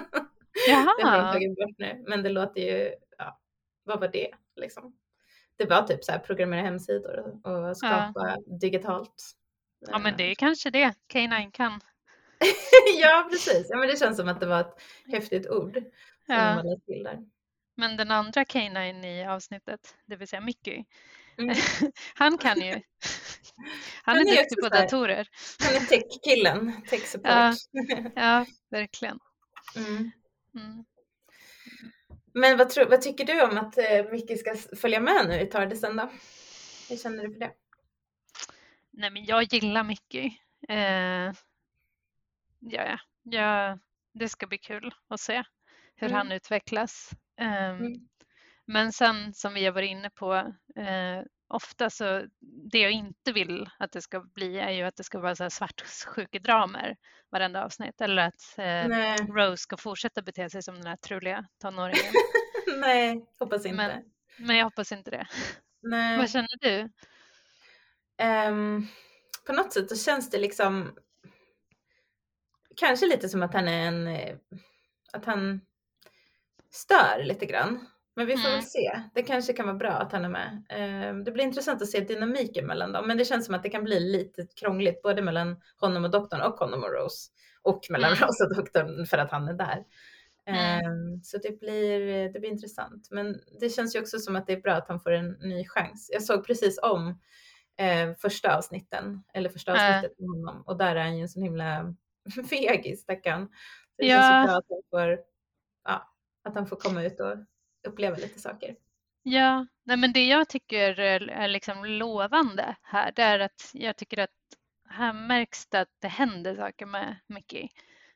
Det 0.67 0.73
har 0.73 0.85
de 0.85 1.09
Jaha, 1.09 1.33
tagit 1.33 1.57
bort 1.57 1.79
nu, 1.79 2.05
men 2.09 2.23
det 2.23 2.29
låter 2.29 2.61
ju, 2.61 2.95
ja, 3.19 3.41
vad 3.85 4.01
var 4.01 4.09
det 4.09 4.31
liksom? 4.57 4.97
Det 5.57 5.65
var 5.65 5.83
typ 5.83 6.05
så 6.05 6.13
här 6.13 6.19
programmera 6.19 6.61
hemsidor 6.61 7.41
och, 7.45 7.69
och 7.69 7.77
skapa 7.77 8.37
digitalt. 8.61 9.33
Ja 9.81 9.99
men 9.99 10.17
det 10.17 10.31
är 10.31 10.35
kanske 10.35 10.71
det 10.71 10.95
K9 11.13 11.51
kan. 11.51 11.81
ja, 13.01 13.29
precis. 13.31 13.67
Ja, 13.71 13.77
men 13.77 13.89
det 13.89 13.99
känns 13.99 14.17
som 14.17 14.29
att 14.29 14.41
det 14.41 14.47
var 14.47 14.61
ett 14.61 14.83
häftigt 15.13 15.47
ord 15.47 15.83
Ja. 16.27 16.63
Men 17.77 17.97
den 17.97 18.11
andra 18.11 18.45
K9 18.45 19.07
i 19.07 19.27
avsnittet, 19.27 19.95
det 20.07 20.17
vill 20.17 20.29
säga 20.29 20.41
Mickey, 20.41 20.85
Mm. 21.39 21.57
han 22.15 22.39
kan 22.39 22.61
ju. 22.61 22.73
Han 24.03 24.17
Han 24.17 24.29
är 24.29 24.33
är 24.33 24.37
duktig 24.37 24.63
på 24.63 24.69
datorer. 24.69 25.29
Han 25.59 25.75
är 25.75 25.81
tech-killen, 25.81 26.73
tech-support. 26.89 27.31
Ja. 27.31 27.55
Ja, 28.17 28.47
verkligen. 28.71 29.19
Mm. 29.77 30.11
Mm. 30.55 30.85
Men 32.35 32.59
vad, 32.59 32.71
tror, 32.71 32.85
vad 32.85 33.03
tycker 33.03 33.25
du 33.25 33.43
om 33.43 33.59
att 33.59 33.79
eh, 33.79 34.05
Micke 34.13 34.39
ska 34.39 34.57
följa 34.77 35.01
med 35.01 35.29
nu 35.29 35.41
i 35.41 35.47
Tardisen 35.47 35.97
då? 35.97 36.11
Hur 36.89 36.97
känner 36.97 37.27
du 37.27 37.33
för 37.33 37.41
det? 37.41 37.53
Nej 38.97 39.11
men 39.11 39.25
jag 39.25 39.43
gillar 39.53 39.83
Mickey. 39.85 40.31
Eh, 40.69 41.33
ja, 42.61 42.99
ja, 43.23 43.79
det 44.15 44.29
ska 44.29 44.47
bli 44.47 44.59
kul 44.59 44.95
att 45.09 45.21
se 45.21 45.43
hur 45.97 46.07
Mm. 46.09 46.17
han 46.19 46.33
utvecklas. 46.33 47.11
Ehm, 47.41 47.77
Mm. 47.77 47.93
Men 48.69 48.93
sen 48.93 49.35
som 49.35 49.55
vi 49.55 49.65
har 49.65 49.73
varit 49.73 49.91
inne 49.91 50.11
på, 50.11 50.35
eh, 50.77 51.23
ofta 51.49 51.91
så 51.91 52.27
det 52.73 52.79
jag 52.81 52.91
inte 52.93 53.33
vill 53.33 53.71
att 53.79 53.93
det 53.93 54.03
ska 54.03 54.21
bli 54.21 54.59
är 54.59 54.71
ju 54.71 54.83
att 54.83 54.97
det 54.97 55.05
ska 55.05 55.19
vara 55.19 55.37
så 55.37 55.43
här 55.43 55.51
svartsjukedramer 55.51 56.97
varenda 57.31 57.65
avsnitt 57.65 58.01
eller 58.01 58.23
att 58.27 58.59
eh. 58.59 59.27
Rose 59.27 59.57
ska 59.63 59.77
fortsätta 59.77 60.23
bete 60.23 60.51
sig 60.51 60.63
som 60.63 60.75
den 60.75 60.87
här 60.87 60.97
truliga 60.97 61.47
tonåringen. 61.63 62.13
Nej, 62.81 63.25
hoppas 63.39 63.67
inte. 63.67 63.77
Men- 63.77 64.05
Men 64.39 64.57
jag 64.57 64.65
hoppas 64.65 64.93
inte 64.93 65.11
det. 65.11 65.27
Nej. 65.83 66.19
Vad 66.19 66.31
känner 66.31 66.59
du? 66.61 66.91
Ehm, 68.19 68.87
på 69.47 69.53
något 69.53 69.73
sätt 69.73 69.89
så 69.91 69.97
känns 69.97 70.31
det 70.31 70.39
liksom 70.39 70.99
kanske 72.77 73.07
lite 73.07 73.29
som 73.29 73.43
att 73.43 73.55
han 73.55 73.69
är 73.69 73.87
en, 73.89 74.07
eh, 74.07 74.37
att 75.13 75.25
han 75.25 75.61
stör 76.71 77.25
lite 77.25 77.47
grann. 77.47 77.87
Men 78.15 78.27
vi 78.27 78.33
får 78.37 78.49
Mm. 78.49 78.53
väl 78.53 78.63
se. 78.67 79.01
Det 79.15 79.23
kanske 79.23 79.53
kan 79.53 79.67
vara 79.67 79.77
bra 79.77 79.91
att 79.91 80.13
han 80.13 80.25
är 80.25 80.29
med. 80.29 80.65
Ehm, 80.69 81.25
det 81.25 81.33
blir 81.33 81.45
intressant 81.45 81.83
att 81.83 81.89
se 81.89 82.01
dynamiken 82.01 82.67
mellan 82.67 82.93
dem. 82.93 83.07
Men 83.07 83.17
det 83.19 83.25
känns 83.25 83.47
som 83.47 83.55
att 83.55 83.63
det 83.63 83.69
kan 83.71 83.85
bli 83.85 84.01
lite 84.01 84.47
krångligt 84.55 85.03
både 85.03 85.23
mellan 85.23 85.61
honom 85.77 86.05
och 86.05 86.11
doktorn 86.11 86.41
och 86.41 86.55
honom 86.59 86.83
och 86.85 86.93
Rose. 86.93 87.31
Och 87.63 87.87
mellan 87.91 88.13
Mm. 88.13 88.29
Rose 88.29 88.45
och 88.45 88.57
doktorn 88.57 89.07
för 89.07 89.19
att 89.19 89.31
han 89.31 89.49
är 89.49 89.53
där. 89.55 89.85
Mm. 90.47 90.85
Ehm, 90.87 91.23
så 91.23 91.39
det 91.39 91.61
blir, 91.61 92.29
det 92.33 92.41
blir 92.41 92.51
intressant. 92.51 93.09
Men 93.11 93.41
det 93.61 93.69
känns 93.71 93.97
ju 93.97 94.01
också 94.01 94.19
som 94.19 94.37
att 94.37 94.47
det 94.47 94.53
är 94.53 94.61
bra 94.61 94.73
att 94.73 94.89
han 94.89 95.01
får 95.01 95.11
en 95.11 95.31
ny 95.31 95.65
chans. 95.69 96.11
Jag 96.13 96.23
såg 96.23 96.47
precis 96.47 96.79
om 96.83 97.21
eh, 97.79 98.15
första 98.19 98.57
avsnitten, 98.59 99.23
eller 99.35 99.49
första 99.51 99.73
avsnittet 99.73 100.19
med 100.19 100.29
honom 100.29 100.63
och 100.67 100.77
där 100.79 100.97
är 100.97 101.01
han 101.03 101.17
ju 101.17 101.23
en 101.23 101.29
sån 101.29 101.43
himla 101.43 101.95
fegis 102.51 103.01
stackarn. 103.03 103.47
Så 103.49 104.03
det 104.03 104.07
Ja. 104.07 104.21
känns 104.21 104.43
ju 104.43 104.47
bra 104.47 104.57
att 104.59 104.65
han 104.69 104.83
får, 104.91 105.19
ja, 105.85 106.13
att 106.45 106.55
han 106.55 106.67
får 106.67 106.77
komma 106.77 107.03
ut 107.03 107.21
och 107.21 107.37
uppleva 107.89 108.17
lite 108.17 108.41
saker. 108.41 108.77
Ja, 109.23 109.67
nej 109.85 109.97
men 109.97 110.13
det 110.13 110.27
jag 110.27 110.49
tycker 110.49 111.01
är 111.01 111.29
är 111.29 111.49
liksom 111.49 111.85
lovande 111.85 112.77
här, 112.83 113.13
det 113.17 113.23
är 113.23 113.39
att 113.41 113.71
jag 113.73 113.97
tycker 113.97 114.19
att 114.19 114.31
här 114.89 115.13
märks 115.13 115.67
det 115.67 115.81
att 115.81 115.89
det 115.99 116.09
händer 116.09 116.55
saker 116.57 116.87
med 116.87 117.17
Mickey. 117.27 117.69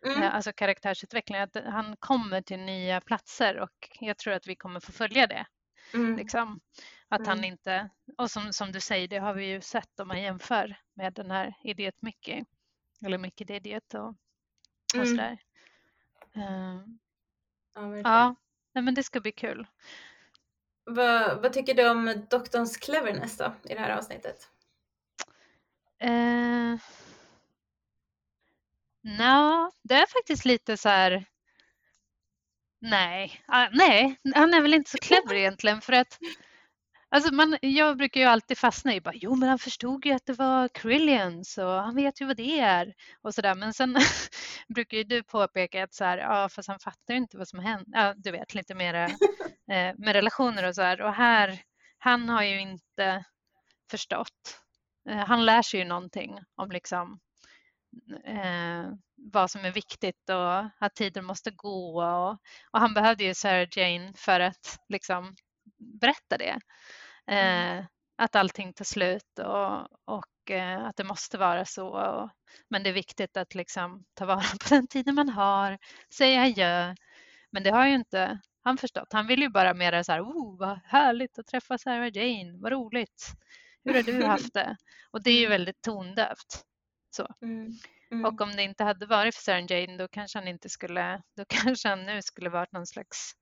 Mm. 0.07 0.23
Eh, 0.23 0.35
Alltså 0.35 0.53
karaktärsutveckling, 0.53 1.39
att 1.41 1.57
han 1.65 1.97
kommer 1.97 2.43
till 2.43 2.59
nya 2.61 3.01
platser 3.01 3.59
och 3.61 3.89
jag 4.01 4.19
tror 4.19 4.35
att 4.35 4.47
vi 4.47 4.57
kommer 4.57 4.81
få 4.81 4.93
följa 4.93 5.27
det. 5.27 5.47
Mm. 5.95 6.17
Liksom. 6.17 6.61
Att 7.13 7.27
han 7.27 7.39
Mm. 7.39 7.45
inte, 7.53 7.91
och 8.19 8.31
som, 8.31 8.53
som 8.53 8.73
du 8.73 8.81
säger, 8.81 9.09
det 9.09 9.19
har 9.19 9.35
vi 9.35 9.47
ju 9.47 9.61
sett 9.61 10.01
om 10.01 10.09
man 10.09 10.23
jämför 10.23 10.77
med 10.95 11.13
den 11.13 11.31
här 11.31 11.55
Idiot 11.65 11.95
Mickey, 12.01 12.45
eller 13.07 13.19
Mickey 13.19 13.45
the 13.47 13.57
Idiot 13.57 13.95
och, 13.95 14.09
och 14.09 14.15
Mm. 14.95 15.07
sådär. 15.07 15.39
Eh, 16.35 16.81
Ja, 17.75 17.81
verkligen. 17.81 18.13
Ja, 18.13 18.35
nej 18.73 18.85
men 18.85 18.95
det 18.95 19.03
ska 19.03 19.21
bli 19.21 19.33
kul. 19.33 19.67
Vad, 20.85 21.43
vad 21.43 21.53
tycker 21.53 21.75
du 21.75 21.91
om 21.91 22.27
doktorns 22.31 22.77
cleverness 22.77 23.37
då 23.37 23.53
i 23.65 23.75
det 23.75 23.81
här 23.81 23.97
avsnittet? 23.99 24.51
Eh, 25.99 26.77
Nå, 29.03 29.71
det 29.83 29.95
är 29.95 30.07
faktiskt 30.07 30.45
lite 30.45 30.77
så 30.77 30.89
här. 30.89 31.25
Nej, 32.79 33.43
ah, 33.47 33.69
nej, 33.73 34.17
han 34.35 34.55
är 34.55 34.61
väl 34.63 34.75
inte 34.75 34.91
så 34.91 34.99
clever 34.99 35.35
egentligen 35.35 35.81
för 35.81 35.93
att 35.93 36.19
Alltså 37.13 37.35
man, 37.35 37.59
jag 37.63 37.97
brukar 37.97 38.21
ju 38.21 38.27
alltid 38.27 38.59
fastna 38.59 38.95
i 38.95 39.01
bara, 39.01 39.15
jo 39.15 39.35
men 39.35 39.49
han 39.49 39.59
förstod 39.59 40.07
ju 40.07 40.13
att 40.13 40.27
det 40.27 40.33
var 40.33 40.69
Krillians 40.69 41.59
och 41.59 41.71
han 41.71 41.95
vet 41.95 42.21
ju 42.21 42.27
vad 42.27 42.37
det 42.37 42.61
är 42.61 42.95
och 43.23 43.35
sådär. 43.35 43.55
Men 43.55 43.75
sen 43.75 43.97
brukar 44.69 44.97
ju 44.97 45.05
du 45.05 45.23
påpeka 45.23 45.85
att 45.85 45.95
så 45.95 46.05
här, 46.05 46.19
ja 46.19 46.49
fast 46.49 46.69
han 46.69 46.79
fattar 46.79 47.15
ju 47.15 47.17
inte 47.17 47.39
vad 47.39 47.49
som 47.49 47.59
händer. 47.59 47.99
Ja, 47.99 48.15
du 48.17 48.31
vet 48.31 48.55
lite 48.55 48.75
mer 48.75 48.95
eh, 49.73 49.95
med 49.99 50.13
relationer 50.13 50.69
och 50.69 50.75
så 50.75 50.83
här. 50.83 51.01
Och 51.01 51.15
här, 51.15 51.63
han 51.99 52.29
har 52.29 52.43
ju 52.43 52.61
inte 52.61 53.25
förstått. 53.91 54.61
Eh, 55.09 55.27
han 55.27 55.47
lär 55.47 55.63
sig 55.63 55.81
ju 55.81 55.87
någonting 55.87 56.39
om 56.57 56.71
liksom 56.71 57.21
eh, 58.25 58.93
vad 59.17 59.51
som 59.51 59.65
är 59.65 59.73
viktigt 59.73 60.29
och 60.29 60.85
att 60.87 60.95
tiden 60.95 61.25
måste 61.25 61.51
gå. 61.51 62.03
Och, 62.03 62.31
och 62.71 62.81
han 62.81 62.95
behövde 62.95 63.25
ju 63.25 63.35
Sarah 63.35 63.69
Jane 63.71 64.13
för 64.17 64.41
att 64.41 64.79
liksom 64.89 65.35
berätta 65.79 66.39
det. 66.39 66.61
Mm. 67.31 67.79
Eh, 67.79 67.85
att 68.17 68.37
allting 68.37 68.73
tar 68.73 68.85
slut 68.85 69.39
och, 69.39 69.89
och 70.17 70.51
eh, 70.51 70.85
att 70.85 70.97
det 70.97 71.05
måste 71.05 71.39
vara 71.39 71.65
så. 71.65 71.89
Och, 71.89 72.31
men 72.69 72.83
det 72.83 72.89
är 72.91 72.95
viktigt 72.95 73.37
att 73.37 73.55
liksom 73.55 74.05
ta 74.15 74.27
vara 74.27 74.41
på 74.63 74.69
den 74.75 74.87
tiden 74.87 75.15
man 75.15 75.29
har, 75.29 75.79
säga 76.15 76.43
adjö. 76.43 76.95
Men 77.51 77.63
det 77.63 77.71
har 77.71 77.87
ju 77.87 77.95
inte 77.95 78.41
han 78.63 78.79
förstått. 78.79 79.13
Han 79.13 79.27
vill 79.27 79.43
ju 79.43 79.49
bara 79.49 79.75
mer 79.75 80.03
så 80.03 80.13
här, 80.13 80.23
oh 80.23 80.59
vad 80.59 80.81
härligt 80.85 81.39
att 81.39 81.47
träffa 81.47 81.79
Sarah 81.79 82.11
Jane, 82.17 82.59
vad 82.59 82.73
roligt. 82.73 83.27
Hur 83.85 83.95
har 83.95 84.03
du 84.03 84.25
haft 84.25 84.55
det? 84.55 84.77
Och 85.11 85.23
det 85.23 85.31
är 85.31 85.39
ju 85.39 85.47
mm. 85.47 85.51
väldigt 85.51 85.83
tondövt. 85.83 86.65
Så. 87.11 87.29
Mm. 87.43 87.73
Mm. 88.11 88.25
Och 88.25 88.41
om 88.41 88.57
det 88.57 88.63
inte 88.63 88.85
hade 88.85 89.07
varit 89.07 89.35
för 89.35 89.43
Sarah 89.43 89.67
Jane 89.69 89.97
då 89.97 90.09
kanske 90.09 90.39
han 90.39 90.49
inte 90.49 90.69
skulle, 90.69 91.23
då 91.37 91.45
kanske 91.49 91.89
han 91.89 92.07
nu 92.07 92.23
skulle 92.23 92.51
varit 92.51 92.73
någon 92.73 92.87
slags 92.87 93.33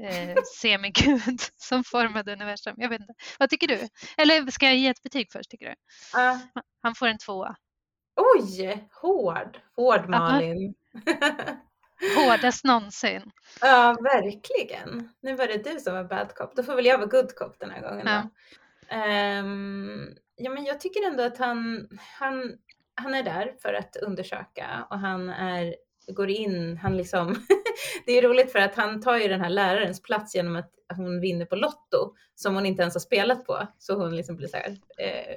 eh, 0.00 0.36
semigud 0.60 1.40
som 1.56 1.84
formade 1.84 2.32
universum. 2.32 2.74
Jag 2.76 2.88
vet 2.88 3.00
inte. 3.00 3.14
Vad 3.38 3.50
tycker 3.50 3.68
du? 3.68 3.88
Eller 4.16 4.50
ska 4.50 4.66
jag 4.66 4.76
ge 4.76 4.88
ett 4.88 5.02
betyg 5.02 5.32
först 5.32 5.50
tycker 5.50 5.66
du? 5.66 5.72
Uh. 6.20 6.36
Han 6.82 6.94
får 6.94 7.06
en 7.06 7.18
tvåa. 7.18 7.56
Oj, 8.16 8.88
hård. 9.02 9.58
Hård 9.76 10.08
Malin. 10.08 10.74
Hårdast 12.16 12.64
någonsin. 12.64 13.22
Ja, 13.60 13.96
verkligen. 14.00 15.08
Nu 15.20 15.34
var 15.34 15.46
det 15.46 15.64
du 15.64 15.80
som 15.80 15.94
var 15.94 16.04
bad 16.04 16.34
cop. 16.34 16.56
Då 16.56 16.62
får 16.62 16.76
väl 16.76 16.86
jag 16.86 16.98
vara 16.98 17.08
good 17.08 17.34
cop 17.34 17.58
den 17.58 17.70
här 17.70 17.80
gången. 17.80 18.06
Ja. 18.06 18.22
Um, 19.40 20.16
ja, 20.36 20.50
men 20.50 20.64
jag 20.64 20.80
tycker 20.80 21.06
ändå 21.06 21.22
att 21.22 21.38
han, 21.38 21.88
han, 22.18 22.52
han 22.94 23.14
är 23.14 23.22
där 23.22 23.54
för 23.62 23.74
att 23.74 23.96
undersöka 23.96 24.86
och 24.90 24.98
han 24.98 25.28
är 25.28 25.74
går 26.06 26.30
in, 26.30 26.76
han 26.76 26.96
liksom, 26.96 27.28
det 28.06 28.18
är 28.18 28.22
roligt 28.22 28.52
för 28.52 28.58
att 28.58 28.74
han 28.74 29.00
tar 29.00 29.18
ju 29.18 29.28
den 29.28 29.40
här 29.40 29.50
lärarens 29.50 30.02
plats 30.02 30.34
genom 30.34 30.56
att 30.56 30.72
hon 30.96 31.20
vinner 31.20 31.44
på 31.44 31.56
Lotto 31.56 32.14
som 32.34 32.54
hon 32.54 32.66
inte 32.66 32.82
ens 32.82 32.94
har 32.94 33.00
spelat 33.00 33.44
på. 33.44 33.66
Så 33.78 33.94
hon 33.94 34.16
liksom 34.16 34.36
blir 34.36 34.48
så 34.48 34.56
här, 34.56 34.76
eh, 34.98 35.36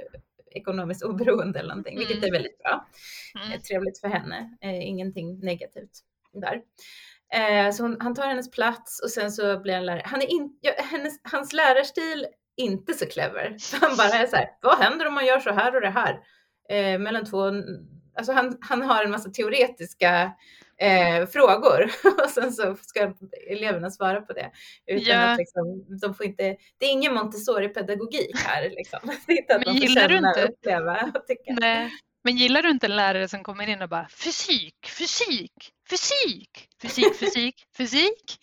ekonomiskt 0.52 1.04
oberoende 1.04 1.60
eller 1.60 1.70
någonting, 1.70 1.96
mm. 1.96 2.08
vilket 2.08 2.28
är 2.28 2.32
väldigt 2.32 2.58
bra. 2.60 2.88
Mm. 3.36 3.52
Eh, 3.52 3.62
trevligt 3.62 4.00
för 4.00 4.08
henne, 4.08 4.58
eh, 4.62 4.88
ingenting 4.88 5.40
negativt 5.40 5.92
där. 6.34 6.62
Eh, 7.34 7.72
så 7.72 7.84
hon, 7.84 7.98
han 8.00 8.16
tar 8.16 8.28
hennes 8.28 8.52
plats 8.52 9.02
och 9.04 9.10
sen 9.10 9.32
så 9.32 9.60
blir 9.60 9.74
han 9.74 9.86
lärare. 9.86 10.02
Han 10.06 10.22
är 10.22 10.32
in, 10.32 10.58
ja, 10.62 10.72
hennes, 10.78 11.20
hans 11.24 11.54
lärarstil 11.54 12.28
inte 12.58 12.94
så 12.94 13.06
clever. 13.06 13.58
Han 13.82 13.98
bara 13.98 14.08
är 14.08 14.28
så 14.28 14.36
här, 14.36 14.50
vad 14.62 14.78
händer 14.78 15.08
om 15.08 15.14
man 15.14 15.26
gör 15.26 15.40
så 15.40 15.52
här 15.52 15.76
och 15.76 15.82
det 15.82 15.90
här? 15.90 16.20
Eh, 16.70 17.00
mellan 17.00 17.26
två 17.26 17.52
alltså 18.16 18.32
han, 18.34 18.58
han 18.62 18.82
har 18.82 19.04
en 19.04 19.12
massa 19.12 19.30
teoretiska 19.30 20.32
eh, 20.82 21.28
frågor 21.28 21.92
och 22.24 22.30
sen 22.30 22.54
så 22.54 22.76
ska 22.82 23.14
eleverna 23.50 23.90
svara 23.90 24.22
på 24.22 24.34
det. 24.34 24.52
Utan 24.88 25.14
ja. 25.14 25.32
att 25.32 25.38
liksom, 25.38 25.86
de 26.02 26.14
får 26.14 26.26
inte, 26.26 26.44
det 26.78 26.86
är 26.86 26.92
ingen 26.92 27.14
Montessori-pedagogik 27.14 28.38
här. 28.46 28.70
Liksom. 28.70 29.00
Det 29.28 29.34
är 29.34 29.38
inte 29.38 29.56
att 29.56 29.66
Men 29.66 29.74
man 29.74 29.82
får 29.82 29.88
känna, 29.88 30.30
inte? 30.30 30.48
uppleva 30.48 31.12
och 31.16 31.28
tycka. 31.28 31.58
Nej. 31.60 31.92
Men 32.24 32.38
gillar 32.38 32.62
du 32.62 32.70
inte 32.70 32.86
en 32.86 32.96
lärare 32.96 33.28
som 33.28 33.44
kommer 33.44 33.68
in 33.68 33.82
och 33.82 33.90
bara 33.90 34.08
fysik, 34.08 34.76
fysik, 34.88 35.54
fysik, 35.90 36.70
fysik, 36.82 37.16
fysik, 37.16 37.64
fysik? 37.78 38.40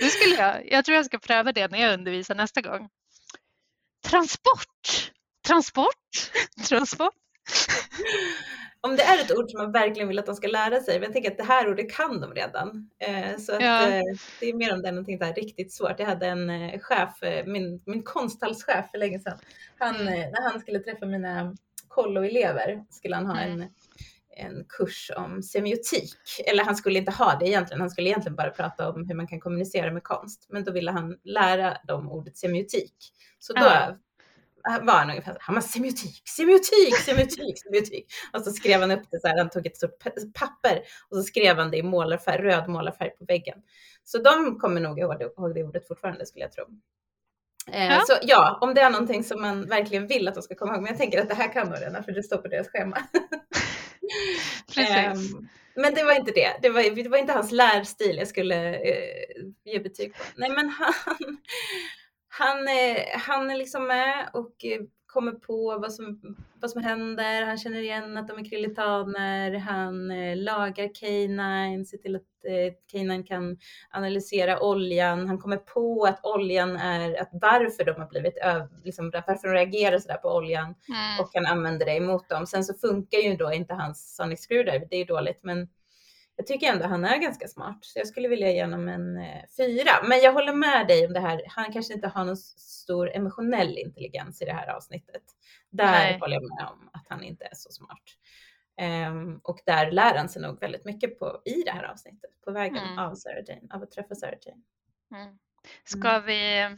Det 0.00 0.08
skulle 0.08 0.34
jag, 0.34 0.72
jag 0.72 0.84
tror 0.84 0.96
jag 0.96 1.06
ska 1.06 1.18
pröva 1.18 1.52
det 1.52 1.70
när 1.70 1.78
jag 1.78 1.94
undervisar 1.94 2.34
nästa 2.34 2.60
gång. 2.60 2.88
Transport, 4.04 5.12
transport, 5.46 6.30
transport 6.68 7.14
om 8.84 8.96
det 8.96 9.02
är 9.02 9.20
ett 9.20 9.38
ord 9.38 9.50
som 9.50 9.62
man 9.62 9.72
verkligen 9.72 10.08
vill 10.08 10.18
att 10.18 10.26
de 10.26 10.34
ska 10.34 10.48
lära 10.48 10.80
sig, 10.80 10.94
men 10.94 11.02
jag 11.02 11.12
tänker 11.12 11.30
att 11.30 11.36
det 11.36 11.44
här 11.44 11.70
ordet 11.70 11.92
kan 11.92 12.20
de 12.20 12.34
redan. 12.34 12.90
Eh, 12.98 13.38
så 13.38 13.54
att, 13.54 13.62
ja. 13.62 13.88
eh, 13.88 14.02
det 14.40 14.48
är 14.48 14.54
mer 14.54 14.74
om 14.74 14.82
det 14.82 14.88
är 14.88 14.92
någonting 14.92 15.18
där 15.18 15.34
riktigt 15.34 15.72
svårt. 15.72 15.98
Jag 15.98 16.06
hade 16.06 16.26
en 16.26 16.50
eh, 16.50 16.80
chef, 16.80 17.10
min, 17.46 17.82
min 17.86 18.02
konsthallschef 18.02 18.90
för 18.90 18.98
länge 18.98 19.20
sedan. 19.20 19.38
Han, 19.78 19.94
mm. 19.94 20.30
När 20.30 20.50
han 20.50 20.60
skulle 20.60 20.78
träffa 20.78 21.06
mina 21.06 21.56
kolloelever 21.88 22.84
skulle 22.90 23.16
han 23.16 23.26
ha 23.26 23.40
mm. 23.40 23.60
en, 23.60 23.68
en 24.36 24.64
kurs 24.68 25.10
om 25.16 25.42
semiotik. 25.42 26.16
Eller 26.46 26.64
han 26.64 26.76
skulle 26.76 26.98
inte 26.98 27.12
ha 27.12 27.38
det 27.40 27.46
egentligen, 27.46 27.80
han 27.80 27.90
skulle 27.90 28.08
egentligen 28.08 28.36
bara 28.36 28.50
prata 28.50 28.90
om 28.90 29.06
hur 29.08 29.14
man 29.14 29.26
kan 29.26 29.40
kommunicera 29.40 29.92
med 29.92 30.02
konst. 30.02 30.46
Men 30.48 30.64
då 30.64 30.72
ville 30.72 30.90
han 30.90 31.18
lära 31.24 31.76
dem 31.84 32.10
ordet 32.10 32.36
semiotik. 32.36 32.94
Så 33.38 33.52
då 33.52 33.60
ja 33.60 33.96
var 34.82 34.94
han 34.94 35.10
ungefär 35.10 35.36
han 35.40 35.54
var 35.54 35.62
semiotik, 35.62 36.28
semiotik, 36.28 36.96
semiotik, 36.96 37.58
semiotik. 37.62 38.06
Och 38.32 38.40
så 38.40 38.50
skrev 38.50 38.80
han 38.80 38.90
upp 38.90 39.02
det 39.10 39.20
så 39.20 39.28
här, 39.28 39.38
han 39.38 39.50
tog 39.50 39.66
ett 39.66 39.76
stort 39.76 39.98
papper 40.34 40.82
och 41.10 41.16
så 41.16 41.22
skrev 41.22 41.56
han 41.56 41.70
det 41.70 41.76
i 41.76 41.82
målarfärg, 41.82 42.42
röd 42.42 42.68
målarfärg 42.68 43.10
på 43.10 43.24
väggen. 43.24 43.58
Så 44.04 44.18
de 44.18 44.58
kommer 44.58 44.80
nog 44.80 44.98
ihåg 44.98 45.18
det, 45.18 45.62
ordet 45.64 45.88
fortfarande 45.88 46.26
skulle 46.26 46.44
jag 46.44 46.52
tro. 46.52 46.64
Eh, 47.72 47.86
ja. 47.86 48.02
Så 48.06 48.18
ja, 48.22 48.58
om 48.60 48.74
det 48.74 48.80
är 48.80 48.90
någonting 48.90 49.24
som 49.24 49.40
man 49.40 49.66
verkligen 49.66 50.06
vill 50.06 50.28
att 50.28 50.34
de 50.34 50.42
ska 50.42 50.54
komma 50.54 50.72
ihåg, 50.72 50.82
men 50.82 50.90
jag 50.90 50.98
tänker 50.98 51.22
att 51.22 51.28
det 51.28 51.34
här 51.34 51.52
kan 51.52 51.70
de 51.70 51.76
redan 51.76 52.04
för 52.04 52.12
det 52.12 52.22
står 52.22 52.36
på 52.36 52.48
deras 52.48 52.68
schema. 52.68 52.96
eh, 54.76 55.14
men 55.76 55.94
det 55.94 56.04
var 56.04 56.12
inte 56.12 56.32
det. 56.32 56.58
Det 56.62 56.70
var, 56.70 57.02
det 57.02 57.08
var 57.08 57.18
inte 57.18 57.32
hans 57.32 57.52
lärstil 57.52 58.16
jag 58.16 58.28
skulle 58.28 58.74
eh, 58.74 59.44
ge 59.64 59.78
betyg 59.78 60.14
på. 60.14 60.22
Nej, 60.36 60.50
men 60.50 60.68
han, 60.68 61.38
han, 62.38 62.58
han 63.18 63.50
är 63.50 63.56
liksom 63.56 63.86
med 63.86 64.30
och 64.32 64.64
eh, 64.64 64.80
kommer 65.06 65.32
på 65.32 65.78
vad 65.78 65.92
som, 65.92 66.36
vad 66.60 66.70
som 66.70 66.82
händer. 66.82 67.46
Han 67.46 67.58
känner 67.58 67.80
igen 67.80 68.16
att 68.16 68.28
de 68.28 68.38
är 68.38 68.44
krillitaner. 68.44 69.58
Han 69.58 70.10
eh, 70.10 70.36
lagar 70.36 70.84
K9, 70.84 71.84
ser 71.84 71.98
till 71.98 72.16
att 72.16 72.22
eh, 72.46 72.74
K9 72.92 73.26
kan 73.26 73.58
analysera 73.90 74.62
oljan. 74.62 75.28
Han 75.28 75.38
kommer 75.38 75.56
på 75.56 76.04
att 76.04 76.20
oljan 76.22 76.76
är, 76.76 77.20
att 77.20 77.30
varför 77.32 77.84
de 77.84 78.00
har 78.00 78.08
blivit, 78.08 78.38
liksom, 78.84 79.10
varför 79.26 79.48
de 79.48 79.54
reagerar 79.54 79.98
sådär 79.98 80.16
på 80.16 80.36
oljan 80.36 80.64
mm. 80.64 81.20
och 81.20 81.32
kan 81.32 81.46
använda 81.46 81.84
det 81.84 81.96
emot 81.96 82.28
dem. 82.28 82.46
Sen 82.46 82.64
så 82.64 82.74
funkar 82.74 83.18
ju 83.18 83.36
då 83.36 83.52
inte 83.52 83.74
hans 83.74 84.16
Sonic 84.16 84.46
Screwdriver, 84.48 84.86
det 84.90 84.96
är 84.96 85.00
ju 85.00 85.04
dåligt, 85.04 85.40
men 85.42 85.68
jag 86.36 86.46
tycker 86.46 86.72
ändå 86.72 86.86
han 86.86 87.04
är 87.04 87.18
ganska 87.18 87.48
smart, 87.48 87.78
så 87.80 87.98
jag 87.98 88.06
skulle 88.06 88.28
vilja 88.28 88.50
ge 88.50 88.62
honom 88.64 88.88
en 88.88 89.16
eh, 89.16 89.42
fyra. 89.56 89.90
Men 90.08 90.20
jag 90.20 90.32
håller 90.32 90.52
med 90.52 90.86
dig 90.88 91.06
om 91.06 91.12
det 91.12 91.20
här. 91.20 91.42
Han 91.48 91.72
kanske 91.72 91.94
inte 91.94 92.08
har 92.08 92.24
någon 92.24 92.36
stor 92.36 93.16
emotionell 93.16 93.78
intelligens 93.78 94.42
i 94.42 94.44
det 94.44 94.52
här 94.52 94.76
avsnittet. 94.76 95.22
Där 95.70 95.90
Nej. 95.90 96.18
håller 96.20 96.34
jag 96.34 96.42
med 96.42 96.68
om 96.72 96.90
att 96.92 97.06
han 97.08 97.22
inte 97.22 97.44
är 97.44 97.54
så 97.54 97.72
smart. 97.72 98.02
Um, 99.10 99.40
och 99.42 99.60
där 99.66 99.90
lär 99.90 100.14
han 100.14 100.28
sig 100.28 100.42
nog 100.42 100.60
väldigt 100.60 100.84
mycket 100.84 101.18
på, 101.18 101.42
i 101.44 101.62
det 101.62 101.70
här 101.70 101.84
avsnittet, 101.84 102.30
på 102.44 102.50
vägen 102.52 102.84
mm. 102.84 102.98
av 102.98 103.14
Sarah 103.14 103.44
Jane, 103.48 103.74
av 103.74 103.82
att 103.82 103.90
träffa 103.90 104.14
Sarah 104.14 104.38
Jane. 104.46 104.62
Mm. 105.14 105.38
Ska 105.84 106.08
mm. 106.08 106.26
vi, 106.26 106.68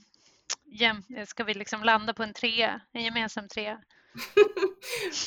jäm, 0.64 1.02
ska 1.26 1.44
vi 1.44 1.54
liksom 1.54 1.82
landa 1.82 2.14
på 2.14 2.22
en 2.22 2.32
trea, 2.32 2.80
en 2.92 3.04
gemensam 3.04 3.48
trea? 3.48 3.80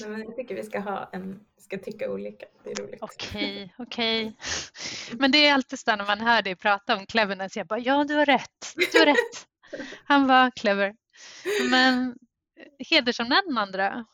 Men 0.07 0.19
jag 0.19 0.35
tycker 0.35 0.55
vi 0.55 0.63
ska 0.63 0.79
ha 0.79 1.09
en, 1.13 1.39
ska 1.57 1.77
tycka 1.77 2.11
olika. 2.11 2.45
Det 2.63 2.71
är 2.71 2.75
roligt. 2.75 3.01
Okej, 3.01 3.75
okej. 3.77 4.35
Men 5.11 5.31
det 5.31 5.47
är 5.47 5.53
alltid 5.53 5.79
så 5.79 5.95
när 5.95 6.05
man 6.05 6.19
hör 6.19 6.41
dig 6.41 6.55
prata 6.55 6.97
om 6.97 7.05
cleverness. 7.05 7.57
Jag 7.57 7.67
bara, 7.67 7.79
ja 7.79 8.03
du 8.03 8.15
har 8.15 8.25
rätt, 8.25 8.73
du 8.91 8.99
har 8.99 9.05
rätt. 9.05 9.47
Han 10.05 10.27
var 10.27 10.51
clever. 10.51 10.95
Men 11.71 12.15
hedersomnämnande 12.89 13.77
då? 13.77 14.05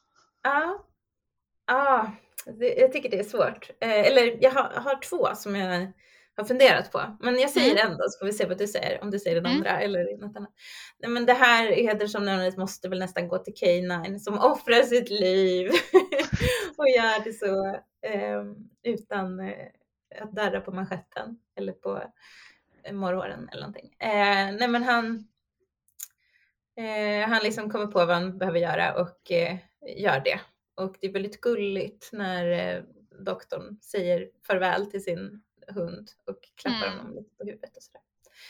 Ja, 0.43 0.85
ja 1.67 2.11
jag 2.59 2.91
tycker 2.91 3.09
det 3.09 3.19
är 3.19 3.23
svårt. 3.23 3.69
Eh, 3.80 3.99
eller 3.99 4.43
jag 4.43 4.51
har, 4.51 4.69
har 4.69 5.01
två 5.01 5.35
som 5.35 5.55
jag 5.55 5.91
har 6.36 6.45
funderat 6.45 6.91
på. 6.91 7.18
Men 7.20 7.40
jag 7.40 7.49
säger 7.49 7.72
mm. 7.72 7.91
ändå 7.91 8.03
så 8.10 8.20
får 8.20 8.26
vi 8.26 8.34
se 8.34 8.45
vad 8.45 8.57
du 8.57 8.68
säger, 8.68 9.03
om 9.03 9.12
du 9.12 9.20
säger 9.20 9.41
den 9.41 9.45
mm. 9.45 9.57
andra 9.57 9.82
eller 9.82 10.18
något 10.18 10.38
annat. 10.38 10.53
Nej, 10.99 11.12
men 11.12 11.26
det 11.26 11.34
här 11.34 11.72
hedersomnämnandet 11.72 12.57
måste 12.57 12.90
väl 12.90 12.99
nästan 12.99 13.28
gå 13.28 13.38
till 13.38 13.53
K9 13.53 14.20
som 14.20 14.40
offrar 14.40 14.84
sitt 14.84 15.10
liv 15.10 15.68
och 16.78 16.90
gör 16.90 17.24
det 17.24 17.34
så 17.34 17.66
eh, 18.10 18.44
utan 18.84 19.40
eh, 19.40 19.68
att 20.22 20.32
darra 20.32 20.62
på 20.62 20.72
manschetten 20.72 21.40
eller 21.57 21.74
på 21.74 22.03
morrhåren 22.91 23.49
eller 23.52 23.62
någonting. 23.62 23.95
Eh, 23.99 24.56
nej 24.60 24.68
men 24.68 24.84
han, 24.84 25.28
Eh, 26.78 27.30
han 27.30 27.44
liksom 27.44 27.70
kommer 27.70 27.86
på 27.86 28.06
vad 28.06 28.16
han 28.16 28.38
behöver 28.38 28.60
göra 28.60 29.02
och 29.02 29.32
eh, 29.32 29.57
gör 29.98 30.22
det. 30.26 30.40
Och 30.76 30.95
det 31.02 31.07
är 31.07 31.12
väldigt 31.12 31.41
gulligt 31.41 32.10
när 32.14 32.52
eh, 32.52 32.84
doktorn 33.20 33.78
säger 33.82 34.30
farväl 34.48 34.86
till 34.86 35.03
sin 35.03 35.41
hund 35.74 36.10
och 36.26 36.40
klappar 36.56 36.88
Mm. 36.88 36.98
honom 37.00 37.16
lite 37.16 37.30
på 37.38 37.44
huvudet 37.44 37.78
och 37.78 37.84
sådär. 37.84 38.02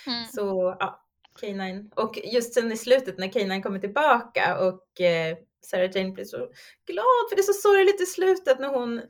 Mm. 0.08 0.28
Så 0.28 0.76
ja, 0.80 1.06
K9. 1.42 1.90
Och 1.96 2.20
just 2.24 2.54
sen 2.54 2.72
i 2.72 2.78
slutet 2.78 3.18
när 3.18 3.28
K9 3.28 3.62
kommer 3.62 3.80
tillbaka 3.80 4.58
och 4.60 5.02
eh, 5.02 5.38
Sarah 5.66 5.92
Jane 5.98 6.12
blir 6.12 6.26
så 6.26 6.38
glad 6.86 7.26
för 7.30 7.36
det 7.36 7.42
är 7.42 7.54
så 7.54 7.54
sorgligt 7.54 8.02
i 8.02 8.06
slutet 8.06 8.60
när 8.60 8.68
hon 8.70 9.02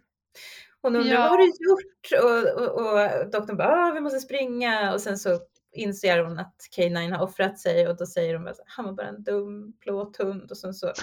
hon 0.81 0.95
undrar 0.95 1.13
Ja. 1.13 1.21
vad 1.21 1.29
har 1.29 1.37
du 1.37 1.45
gjort? 1.45 2.23
Och, 2.23 2.61
och, 2.63 2.81
och 2.93 3.29
doktorn 3.31 3.57
bara, 3.57 3.87
ah, 3.87 3.91
vi 3.93 3.99
måste 3.99 4.19
springa 4.19 4.93
och 4.93 5.01
sen 5.01 5.17
så 5.17 5.39
inser 5.75 6.23
hon 6.23 6.39
att 6.39 6.55
K9 6.77 7.11
har 7.15 7.23
offrat 7.23 7.59
sig 7.59 7.87
och 7.87 7.97
då 7.97 8.05
säger 8.05 8.33
hon 8.33 8.43
bara, 8.43 8.53
så 8.53 8.61
här, 8.61 8.73
han 8.75 8.85
var 8.85 8.93
bara 8.93 9.07
en 9.07 9.23
dum 9.23 9.73
plåthund 9.79 10.51
och 10.51 10.57
sen 10.57 10.73
så 10.73 10.93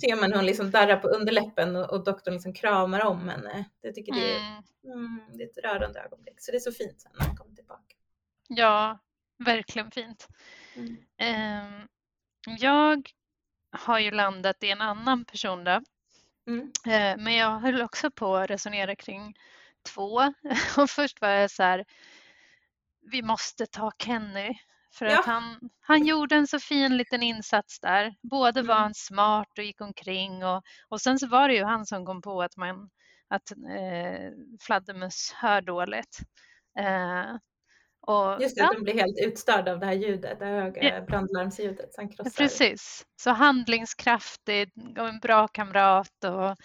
ser 0.00 0.16
man 0.20 0.30
hur 0.30 0.36
hon 0.36 0.46
liksom 0.46 0.70
darrar 0.70 0.96
på 0.96 1.08
underläppen 1.08 1.76
och, 1.76 1.90
och 1.90 2.04
doktorn 2.04 2.34
liksom 2.34 2.54
kramar 2.54 3.04
om 3.06 3.28
henne. 3.28 3.64
Jag 3.80 3.94
tycker 3.94 4.12
det 4.14 4.32
är, 4.32 4.38
Mm. 4.84 4.98
mm, 4.98 5.20
det 5.38 5.42
är 5.44 5.48
ett 5.48 5.64
rörande 5.64 6.00
ögonblick 6.00 6.40
så 6.40 6.50
det 6.50 6.56
är 6.56 6.60
så 6.60 6.72
fint 6.72 7.00
sen 7.00 7.12
när 7.18 7.26
han 7.26 7.36
kommer 7.36 7.54
tillbaka. 7.54 7.94
Ja, 8.48 8.98
verkligen 9.38 9.90
fint. 9.90 10.28
Mm. 10.76 10.96
Ehm, 11.18 11.88
jag 12.58 13.10
har 13.70 13.98
ju 13.98 14.10
landat 14.10 14.62
i 14.62 14.70
en 14.70 14.80
annan 14.80 15.24
person 15.24 15.64
då. 15.64 15.80
Eh, 16.86 17.16
Men 17.18 17.34
jag 17.34 17.58
höll 17.60 17.82
också 17.82 18.10
på 18.10 18.36
att 18.36 18.50
resonera 18.50 18.96
kring 18.96 19.34
två. 19.94 20.20
Och 20.76 20.90
först 20.90 21.20
var 21.20 21.28
jag 21.28 21.50
så 21.50 21.62
här, 21.62 21.84
vi 23.10 23.22
måste 23.22 23.66
ta 23.66 23.92
Kenny. 23.98 24.54
För 24.94 25.06
Ja. 25.06 25.18
att 25.20 25.26
han, 25.26 25.58
han 25.80 26.06
gjorde 26.06 26.34
en 26.34 26.46
så 26.46 26.58
fin 26.60 26.96
liten 26.96 27.22
insats 27.22 27.80
där. 27.80 28.14
Både 28.22 28.62
var 28.62 28.74
Mm. 28.74 28.82
han 28.82 28.94
smart 28.94 29.48
och 29.58 29.64
gick 29.64 29.80
omkring 29.80 30.44
och, 30.44 30.62
och 30.88 31.00
sen 31.00 31.18
så 31.18 31.26
var 31.26 31.48
det 31.48 31.54
ju 31.54 31.64
han 31.64 31.86
som 31.86 32.06
kom 32.06 32.22
på 32.22 32.42
att, 32.42 32.56
man, 32.56 32.90
att 33.28 33.50
eh, 33.50 34.30
fladdermöss 34.60 35.32
hör 35.36 35.60
dåligt. 35.62 36.18
Eh, 36.78 37.36
och, 38.00 38.42
Just 38.42 38.54
det, 38.56 38.60
ja, 38.60 38.66
att 38.66 38.72
de 38.76 38.82
blir 38.82 38.94
helt 38.94 39.18
utstörda 39.26 39.72
av 39.72 39.78
det 39.80 39.86
här 39.86 39.92
ljudet, 39.92 40.38
det 40.38 40.46
höga 40.46 40.82
Ja. 40.84 41.00
brandlarmsljudet 41.00 41.90
krossar. 42.16 42.30
Precis, 42.44 43.06
så 43.16 43.30
handlingskraftig 43.30 44.70
och 44.98 45.08
en 45.08 45.18
bra 45.20 45.48
kamrat 45.48 46.24
och, 46.24 46.56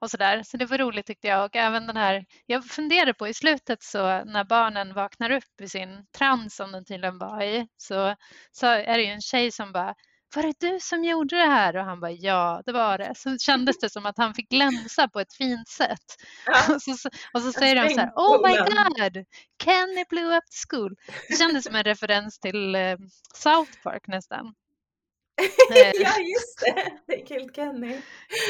och 0.00 0.10
sådär. 0.10 0.42
Så 0.42 0.56
det 0.56 0.66
var 0.66 0.78
roligt 0.78 1.06
tyckte 1.06 1.28
jag. 1.28 1.44
Och 1.44 1.56
även 1.56 1.86
den 1.86 1.96
här, 1.96 2.24
jag 2.46 2.64
funderade 2.64 3.14
på 3.14 3.28
i 3.28 3.34
slutet 3.34 3.82
så 3.82 4.24
när 4.24 4.44
barnen 4.44 4.94
vaknar 4.94 5.30
upp 5.30 5.60
i 5.62 5.68
sin 5.68 6.06
trans 6.18 6.56
som 6.56 6.72
de 6.72 6.84
tydligen 6.84 7.18
var 7.18 7.42
i 7.42 7.68
så, 7.76 8.16
så 8.52 8.66
är 8.66 8.98
det 8.98 9.02
ju 9.02 9.10
en 9.10 9.20
tjej 9.20 9.52
som 9.52 9.72
bara 9.72 9.94
var 10.34 10.42
det 10.42 10.60
du 10.60 10.78
som 10.80 11.04
gjorde 11.04 11.36
det 11.36 11.46
här? 11.46 11.76
Och 11.76 11.84
han 11.84 12.00
bara 12.00 12.10
ja, 12.10 12.62
det 12.66 12.72
var 12.72 12.98
det. 12.98 13.12
Så 13.16 13.38
kändes 13.38 13.78
det 13.78 13.90
som 13.90 14.06
att 14.06 14.18
han 14.18 14.34
fick 14.34 14.48
glänsa 14.48 15.08
på 15.08 15.20
ett 15.20 15.34
fint 15.34 15.68
sätt. 15.68 16.16
Ja. 16.46 16.74
Och 16.74 16.82
så, 16.82 17.08
och 17.32 17.42
så 17.42 17.52
säger 17.52 17.82
de 17.82 17.94
så 17.94 18.00
här, 18.00 18.12
oh 18.16 18.48
my 18.48 18.54
skolan." 18.54 18.92
god, 18.96 19.24
Kenny 19.64 20.04
blew 20.08 20.36
up 20.36 20.44
the 20.44 20.56
school. 20.68 20.96
Det 21.28 21.36
kändes 21.36 21.64
som 21.64 21.74
en 21.74 21.84
referens 21.84 22.38
till 22.38 22.74
eh, 22.74 22.96
South 23.34 23.72
Park 23.82 24.06
nästan. 24.06 24.54
Ja, 26.00 26.18
just 26.18 26.60
det. 26.60 26.98
Det 27.06 27.22
är 27.22 27.26
Killed 27.26 27.54
Kenny. 27.56 28.00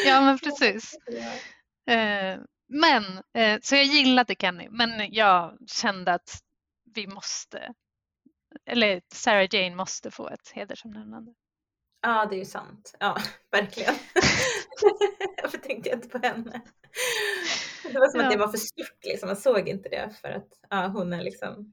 Ja, 0.06 0.20
men 0.20 0.38
precis. 0.38 0.94
Eh, 1.90 2.38
Men, 2.68 3.04
eh, 3.34 3.58
så 3.62 3.74
jag 3.76 3.84
gillade 3.84 4.34
Kenny, 4.38 4.68
men 4.70 5.12
jag 5.14 5.58
kände 5.66 6.12
att 6.12 6.40
vi 6.94 7.06
måste, 7.06 7.72
eller 8.70 9.00
Sarah 9.14 9.46
Jane 9.54 9.76
måste 9.76 10.10
få 10.10 10.28
ett 10.28 10.50
hedersomnämnande. 10.54 11.32
ja, 12.02 12.26
det 12.30 12.36
är 12.36 12.38
ju 12.38 12.44
sant. 12.44 12.94
Ja, 13.00 13.16
verkligen. 13.50 13.94
Varför 15.42 15.58
tänkte 15.58 15.88
jag 15.88 15.98
inte 15.98 16.08
på 16.08 16.18
henne? 16.18 16.60
Det 17.82 17.98
var 17.98 18.08
som 18.08 18.20
Ja. 18.20 18.26
att 18.26 18.32
det 18.32 18.38
var 18.38 18.48
för 18.48 18.58
stort, 18.58 19.04
liksom. 19.04 19.26
man 19.26 19.36
såg 19.36 19.68
inte 19.68 19.88
det 19.88 20.10
för 20.20 20.28
att 20.28 20.48
ja, 20.70 20.86
hon 20.86 21.12
är 21.12 21.22
liksom, 21.22 21.72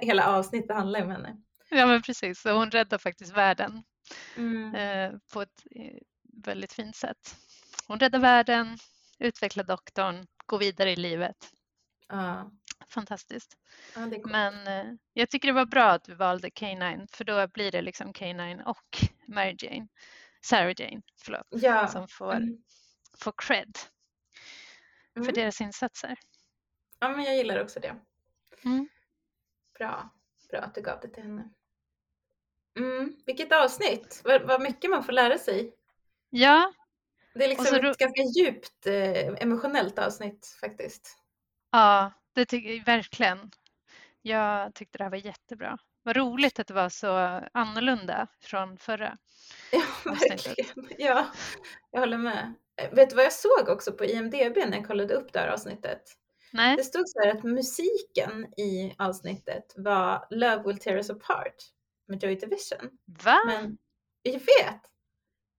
hela 0.00 0.26
avsnittet 0.26 0.76
handlar 0.76 1.02
om 1.02 1.10
henne. 1.10 1.36
Ja, 1.70 1.86
men 1.86 2.02
precis. 2.02 2.44
Och 2.46 2.52
hon 2.52 2.70
räddar 2.70 2.98
faktiskt 2.98 3.36
världen 3.36 3.82
Mm. 4.36 4.74
eh, 4.74 5.18
på 5.32 5.42
ett 5.42 5.66
eh, 5.70 5.98
väldigt 6.44 6.72
fint 6.72 6.96
sätt. 6.96 7.36
Hon 7.86 7.98
räddar 8.00 8.18
världen, 8.18 8.78
utvecklar 9.18 9.64
doktorn, 9.64 10.26
går 10.46 10.58
vidare 10.58 10.90
i 10.92 10.96
livet. 10.96 11.36
Ja. 12.08 12.50
Fantastiskt. 12.88 13.56
coolt. 13.94 14.24
Men 14.26 14.66
eh, 14.66 14.94
jag 15.12 15.30
tycker 15.30 15.48
det 15.48 15.54
var 15.54 15.66
bra 15.66 15.90
att 15.90 16.08
vi 16.08 16.14
valde 16.14 16.48
K9 16.48 17.06
för 17.12 17.24
då 17.24 17.46
blir 17.48 17.72
det 17.72 17.82
liksom 17.82 18.12
K9 18.12 18.62
och 18.64 18.98
Mary 19.26 19.56
Jane, 19.58 19.88
Sarah 20.44 20.74
Jane, 20.76 21.02
förlåt, 21.22 21.46
ja. 21.50 21.88
som 21.88 22.08
får, 22.08 22.32
Mm. 22.34 22.62
får 23.18 23.32
cred 23.36 23.78
för 25.14 25.20
Mm. 25.20 25.34
deras 25.34 25.60
insatser. 25.60 26.18
ja, 26.98 27.08
men 27.08 27.24
jag 27.24 27.36
gillar 27.36 27.62
också 27.62 27.80
det. 27.80 27.96
Mm. 28.64 28.88
Bra, 29.78 30.08
bra 30.50 30.60
att 30.60 30.74
du 30.74 30.80
gav 30.82 31.00
det 31.00 31.08
till 31.08 31.22
henne. 31.22 31.50
Mm. 32.78 33.16
Vilket 33.26 33.52
avsnitt, 33.52 34.20
vad, 34.24 34.42
vad 34.42 34.60
mycket 34.60 34.90
man 34.90 35.04
får 35.04 35.12
lära 35.12 35.38
sig. 35.38 35.74
Ja, 36.30 36.72
Det 37.34 37.44
är 37.44 37.54
så 37.54 37.62
liksom 37.62 37.78
ro- 37.78 37.90
ett 37.90 37.98
ganska 37.98 38.22
djupt 38.22 38.86
eh, 38.86 39.42
emotionellt 39.42 39.98
avsnitt 39.98 40.56
faktiskt. 40.60 41.18
ja, 41.70 42.12
det 42.34 42.44
tycker 42.46 42.70
jag 42.70 42.84
verkligen. 42.84 43.50
Jag 44.22 44.74
tyckte 44.74 44.98
det 44.98 45.04
här 45.04 45.10
var 45.10 45.16
jättebra. 45.18 45.78
Vad 46.02 46.16
roligt 46.16 46.58
att 46.58 46.66
det 46.66 46.74
var 46.74 46.88
så 46.88 47.40
annorlunda 47.52 48.26
från 48.40 48.78
förra. 48.78 49.18
Ja, 49.72 49.82
verkligen. 50.04 50.88
Ja, 50.98 51.26
jag 51.90 52.00
håller 52.00 52.18
med. 52.18 52.54
Eh, 52.76 52.94
Vet 52.94 53.10
du 53.10 53.16
vad 53.16 53.24
jag 53.24 53.32
såg 53.32 53.68
också 53.68 53.92
på 53.92 54.04
IMDB 54.04 54.56
när 54.56 54.76
jag 54.76 54.86
kollade 54.86 55.14
upp 55.14 55.32
det 55.32 55.38
här 55.38 55.48
avsnittet? 55.48 56.02
Nej, 56.52 56.76
Det 56.76 56.84
stod 56.84 57.08
så 57.08 57.20
här 57.20 57.30
att 57.36 57.42
musiken 57.44 58.46
i 58.60 58.94
avsnittet 58.98 59.72
var 59.76 60.26
Love 60.30 60.62
Will 60.66 60.78
Tear 60.78 60.96
Us 60.96 61.10
Apart 61.10 61.54
med 62.12 62.22
Joy 62.22 62.34
Division. 62.34 62.90
va? 63.24 63.40
Men 63.46 63.78
jag 64.22 64.32
vet. 64.32 64.80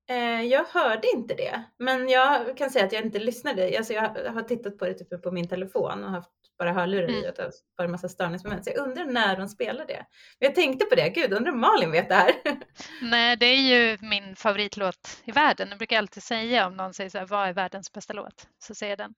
Eh, 0.09 0.41
jag 0.41 0.65
hörde 0.65 1.07
inte 1.15 1.33
det. 1.33 1.63
Men 1.79 2.09
jag 2.09 2.57
kan 2.57 2.69
säga 2.69 2.85
att 2.85 2.91
jag 2.93 3.05
inte 3.05 3.19
lyssnade. 3.19 3.77
Alltså 3.77 3.93
jag 3.93 4.01
har 4.33 4.41
tittat 4.43 4.77
på 4.77 4.85
det 4.85 4.93
typ 4.93 5.21
på 5.23 5.31
min 5.31 5.47
telefon 5.47 6.03
och 6.03 6.09
haft 6.11 6.29
bara 6.57 6.73
hörlurar 6.73 7.09
i 7.09 7.17
Mm. 7.17 7.29
och 7.29 7.35
det 7.35 7.41
har 7.41 7.51
varit 7.77 7.85
en 7.87 7.91
massa 7.91 8.09
störningsmoment. 8.09 8.65
Så 8.65 8.71
jag 8.75 8.87
undrar 8.87 9.05
när 9.05 9.37
de 9.37 9.47
spelar 9.49 9.85
det. 9.85 10.05
Men 10.39 10.47
jag 10.47 10.55
tänkte 10.55 10.85
på 10.85 10.95
det. 10.95 11.09
Gud, 11.09 11.33
undrar 11.33 11.51
om 11.51 11.59
Malin 11.59 11.91
vet 11.91 12.09
det 12.09 12.15
här. 12.15 12.31
Nej, 13.01 13.37
det 13.37 13.45
är 13.45 13.55
ju 13.61 13.97
min 14.01 14.35
favoritlåt 14.35 15.21
i 15.23 15.31
världen. 15.31 15.69
Jag 15.69 15.77
brukar 15.77 15.97
alltid 15.97 16.23
säga 16.23 16.67
om 16.67 16.77
någon 16.77 16.93
säger 16.93 17.09
så 17.09 17.17
här, 17.17 17.25
vad 17.25 17.47
är 17.47 17.53
världens 17.53 17.91
bästa 17.91 18.13
låt? 18.13 18.47
Så 18.59 18.75
säger 18.75 18.91
jag 18.91 18.97
den. 18.99 19.13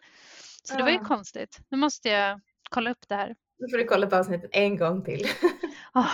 Så 0.64 0.76
det 0.78 0.84
var 0.84 0.90
ju 0.90 0.96
Ja. 0.98 1.04
konstigt. 1.06 1.60
Nu 1.70 1.78
måste 1.78 2.10
jag 2.10 2.42
kolla 2.70 2.92
upp 2.92 3.08
det 3.08 3.16
här. 3.16 3.36
Nu 3.60 3.70
får 3.70 3.78
du 3.78 3.84
kolla 3.86 4.08
på 4.08 4.16
avsnittet 4.16 4.50
en 4.54 4.78
gång 4.78 5.04
till. 5.04 5.28
Åh, 5.96 6.12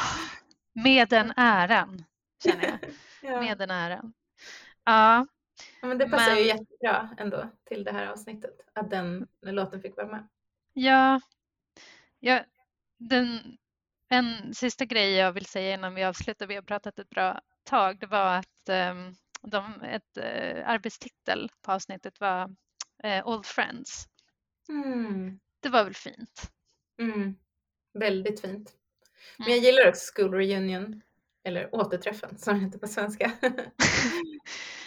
med 0.74 1.10
den 1.10 1.34
äran, 1.38 2.06
känner 2.44 2.64
jag. 2.64 2.80
ja. 3.32 3.42
Med 3.42 3.58
den 3.58 3.72
äran. 3.72 4.14
Ja, 4.84 5.28
Ja, 5.82 5.88
men 5.88 5.98
det 5.98 6.10
passar 6.10 6.36
ju 6.36 6.36
Men- 6.36 6.48
jättebra 6.48 7.10
ändå 7.18 7.50
till 7.64 7.84
det 7.84 7.92
här 7.92 8.08
avsnittet. 8.08 8.62
Att 8.74 8.90
den 8.90 9.28
låten 9.42 9.82
fick 9.82 9.98
vara 9.98 10.08
med. 10.08 10.28
ja, 10.74 11.22
ja 12.20 12.46
den, 12.98 13.58
en 14.10 14.54
sista 14.54 14.86
grej 14.86 15.12
jag 15.14 15.32
vill 15.32 15.46
säga 15.46 15.74
innan 15.74 15.96
vi 15.96 16.04
avslutar, 16.04 16.48
vi 16.48 16.56
har 16.56 16.62
pratat 16.62 17.00
ett 17.00 17.10
bra 17.10 17.42
tag, 17.64 18.00
det 18.00 18.08
var 18.08 18.38
att 18.38 18.70
um, 18.92 19.16
de, 19.42 19.82
ett 19.82 20.18
uh, 20.18 20.70
arbetstitel 20.70 21.52
på 21.62 21.72
avsnittet 21.72 22.20
var 22.20 22.56
uh, 23.06 23.28
Old 23.28 23.46
Friends. 23.46 24.08
Mm. 24.70 25.40
Det 25.60 25.70
var 25.70 25.84
väl 25.84 25.94
fint? 25.96 26.52
Mm. 27.00 27.36
Väldigt 27.94 28.42
fint. 28.42 28.74
Men 29.38 29.48
Mm. 29.48 29.58
jag 29.58 29.66
gillar 29.66 29.90
också 29.90 30.12
School 30.16 30.34
Reunion. 30.34 31.02
Eller 31.44 31.76
Återträffen 31.76 32.38
som 32.38 32.54
det 32.60 32.66
heter 32.66 32.80
på 32.80 32.88
svenska. 32.88 33.32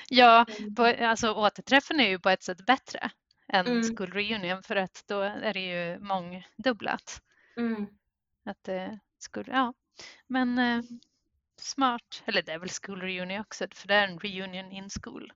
Ja, 0.08 0.46
Mm. 0.58 0.74
på, 0.74 0.82
alltså 0.84 1.32
återträffen 1.32 2.00
är 2.00 2.08
ju 2.08 2.18
på 2.18 2.30
ett 2.30 2.42
sätt 2.42 2.66
bättre 2.66 3.10
än 3.48 3.66
Mm. 3.66 3.96
School 3.96 4.12
Reunion 4.12 4.62
för 4.62 4.76
att 4.76 5.04
då 5.06 5.20
är 5.20 5.52
det 5.52 5.60
ju 5.60 5.98
mångdubblat. 5.98 7.22
Mm. 7.56 7.86
Att 8.44 8.64
det 8.64 8.98
skulle, 9.18 9.52
ja. 9.52 9.74
Men 10.26 10.58
eh, 10.58 10.82
smart, 11.56 12.22
eller 12.24 12.42
det 12.42 12.52
är 12.52 12.58
väl 12.58 12.68
School 12.82 13.00
Reunion 13.00 13.40
också 13.40 13.66
för 13.74 13.88
det 13.88 13.94
är 13.94 14.08
en 14.08 14.18
reunion 14.18 14.72
in 14.72 14.88
school. 15.02 15.32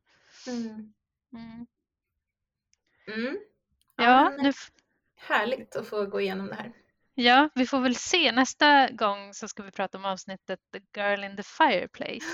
Mm. 0.47 0.95
Mm. 1.33 1.67
Mm. 3.07 3.39
Ja, 3.97 4.31
men 4.31 4.43
nu, 4.45 4.53
Härligt 5.17 5.77
att 5.77 5.89
få 5.89 6.07
gå 6.07 6.21
igenom 6.21 6.47
det 6.47 6.55
här. 6.55 6.73
Ja, 7.19 7.49
vi 7.55 7.67
får 7.67 7.81
väl 7.81 7.95
se. 7.95 8.33
Nästa 8.33 8.89
gång 8.91 9.35
så 9.35 9.49
ska 9.49 9.63
vi 9.63 9.71
prata 9.71 9.99
om 9.99 10.05
avsnittet 10.05 10.61
The 10.73 11.01
Girl 11.01 11.25
in 11.25 11.37
the 11.37 11.43
Fireplace. 11.43 12.27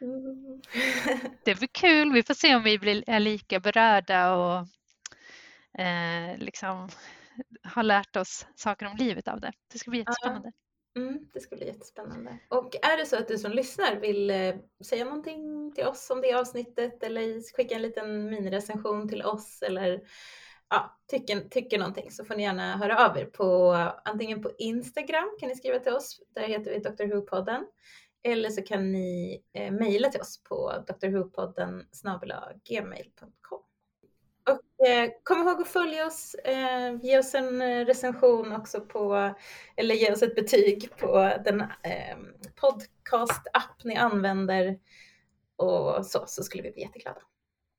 Mm. 0.00 0.62
Det 1.44 1.54
blir 1.54 1.68
kul. 1.72 2.12
Vi 2.12 2.22
får 2.22 2.34
se 2.34 2.56
om 2.56 2.62
vi 2.62 2.78
blir, 2.78 3.04
är 3.06 3.20
lika 3.20 3.60
berörda 3.60 4.34
och 4.34 4.58
eh, 5.80 6.38
liksom 6.38 6.88
har 7.62 7.82
lärt 7.82 8.16
oss 8.16 8.46
saker 8.54 8.86
om 8.86 8.96
livet 8.96 9.28
av 9.28 9.40
det. 9.40 9.52
Det 9.72 9.78
ska 9.78 9.90
bli 9.90 9.98
jättespännande. 9.98 10.52
Mm, 10.96 11.18
det 11.32 11.40
ska 11.40 11.56
bli 11.56 11.66
jättespännande. 11.66 12.38
Och 12.48 12.76
är 12.82 12.96
det 12.96 13.06
så 13.06 13.16
att 13.16 13.28
du 13.28 13.38
som 13.38 13.52
lyssnar 13.52 13.96
vill 13.96 14.30
eh, 14.30 14.54
säga 14.84 15.04
någonting 15.04 15.72
till 15.74 15.84
oss 15.84 16.10
om 16.10 16.20
det 16.20 16.34
avsnittet 16.34 17.02
eller 17.02 17.56
skicka 17.56 17.74
en 17.74 17.82
liten 17.82 18.30
minirecension 18.30 19.08
till 19.08 19.22
oss 19.22 19.62
eller 19.62 20.00
ja, 20.70 20.98
tycker, 21.10 21.40
tycker 21.40 21.78
någonting 21.78 22.10
så 22.10 22.24
får 22.24 22.34
ni 22.34 22.42
gärna 22.42 22.76
höra 22.76 23.10
av 23.10 23.18
er 23.18 23.24
på 23.24 23.72
antingen 24.04 24.42
på 24.42 24.50
Instagram 24.58 25.36
kan 25.40 25.48
ni 25.48 25.56
skriva 25.56 25.78
till 25.78 25.92
oss, 25.92 26.20
där 26.34 26.42
heter 26.42 26.70
vi 26.70 26.78
Dr. 26.78 27.14
Who-podden. 27.14 27.64
Eller 28.22 28.50
så 28.50 28.62
kan 28.62 28.92
ni 28.92 29.42
eh, 29.52 29.72
mejla 29.72 30.08
till 30.08 30.20
oss 30.20 30.42
på 30.42 30.84
drwhopodden 31.00 31.84
gmail.com. 32.68 33.62
Och 34.48 34.86
eh, 34.86 35.10
kom 35.22 35.38
ihåg 35.38 35.60
att 35.60 35.68
följa 35.68 36.06
oss, 36.06 36.34
eh, 36.34 36.96
ge 37.02 37.18
oss 37.18 37.34
en 37.34 37.86
recension 37.86 38.52
också 38.52 38.80
på, 38.80 39.34
eller 39.76 39.94
ge 39.94 40.12
oss 40.12 40.22
ett 40.22 40.34
betyg 40.34 40.96
på 40.96 41.32
den 41.44 41.60
eh, 41.60 42.18
podcast-app 42.60 43.84
ni 43.84 43.96
använder 43.96 44.78
och 45.56 46.06
så, 46.06 46.24
så 46.26 46.42
skulle 46.42 46.62
vi 46.62 46.70
bli 46.70 46.82
jätteglada. 46.82 47.20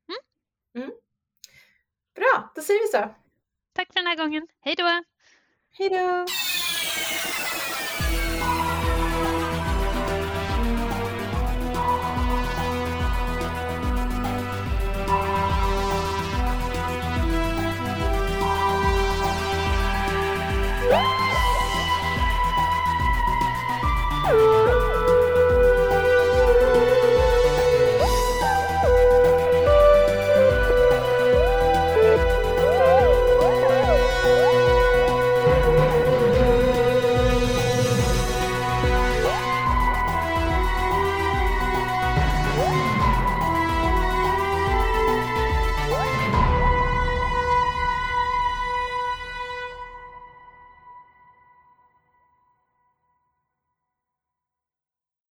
Mm. 0.09 0.83
Mm. 0.83 0.95
Bra, 2.19 2.51
då 2.55 2.61
säger 2.61 2.79
vi 2.79 2.87
så. 2.87 3.15
Tack 3.73 3.87
för 3.93 3.99
den 3.99 4.07
här 4.07 4.15
gången. 4.15 4.47
Hej 4.61 4.75
då! 4.75 5.03
Hej 5.77 5.89
då! 5.89 6.25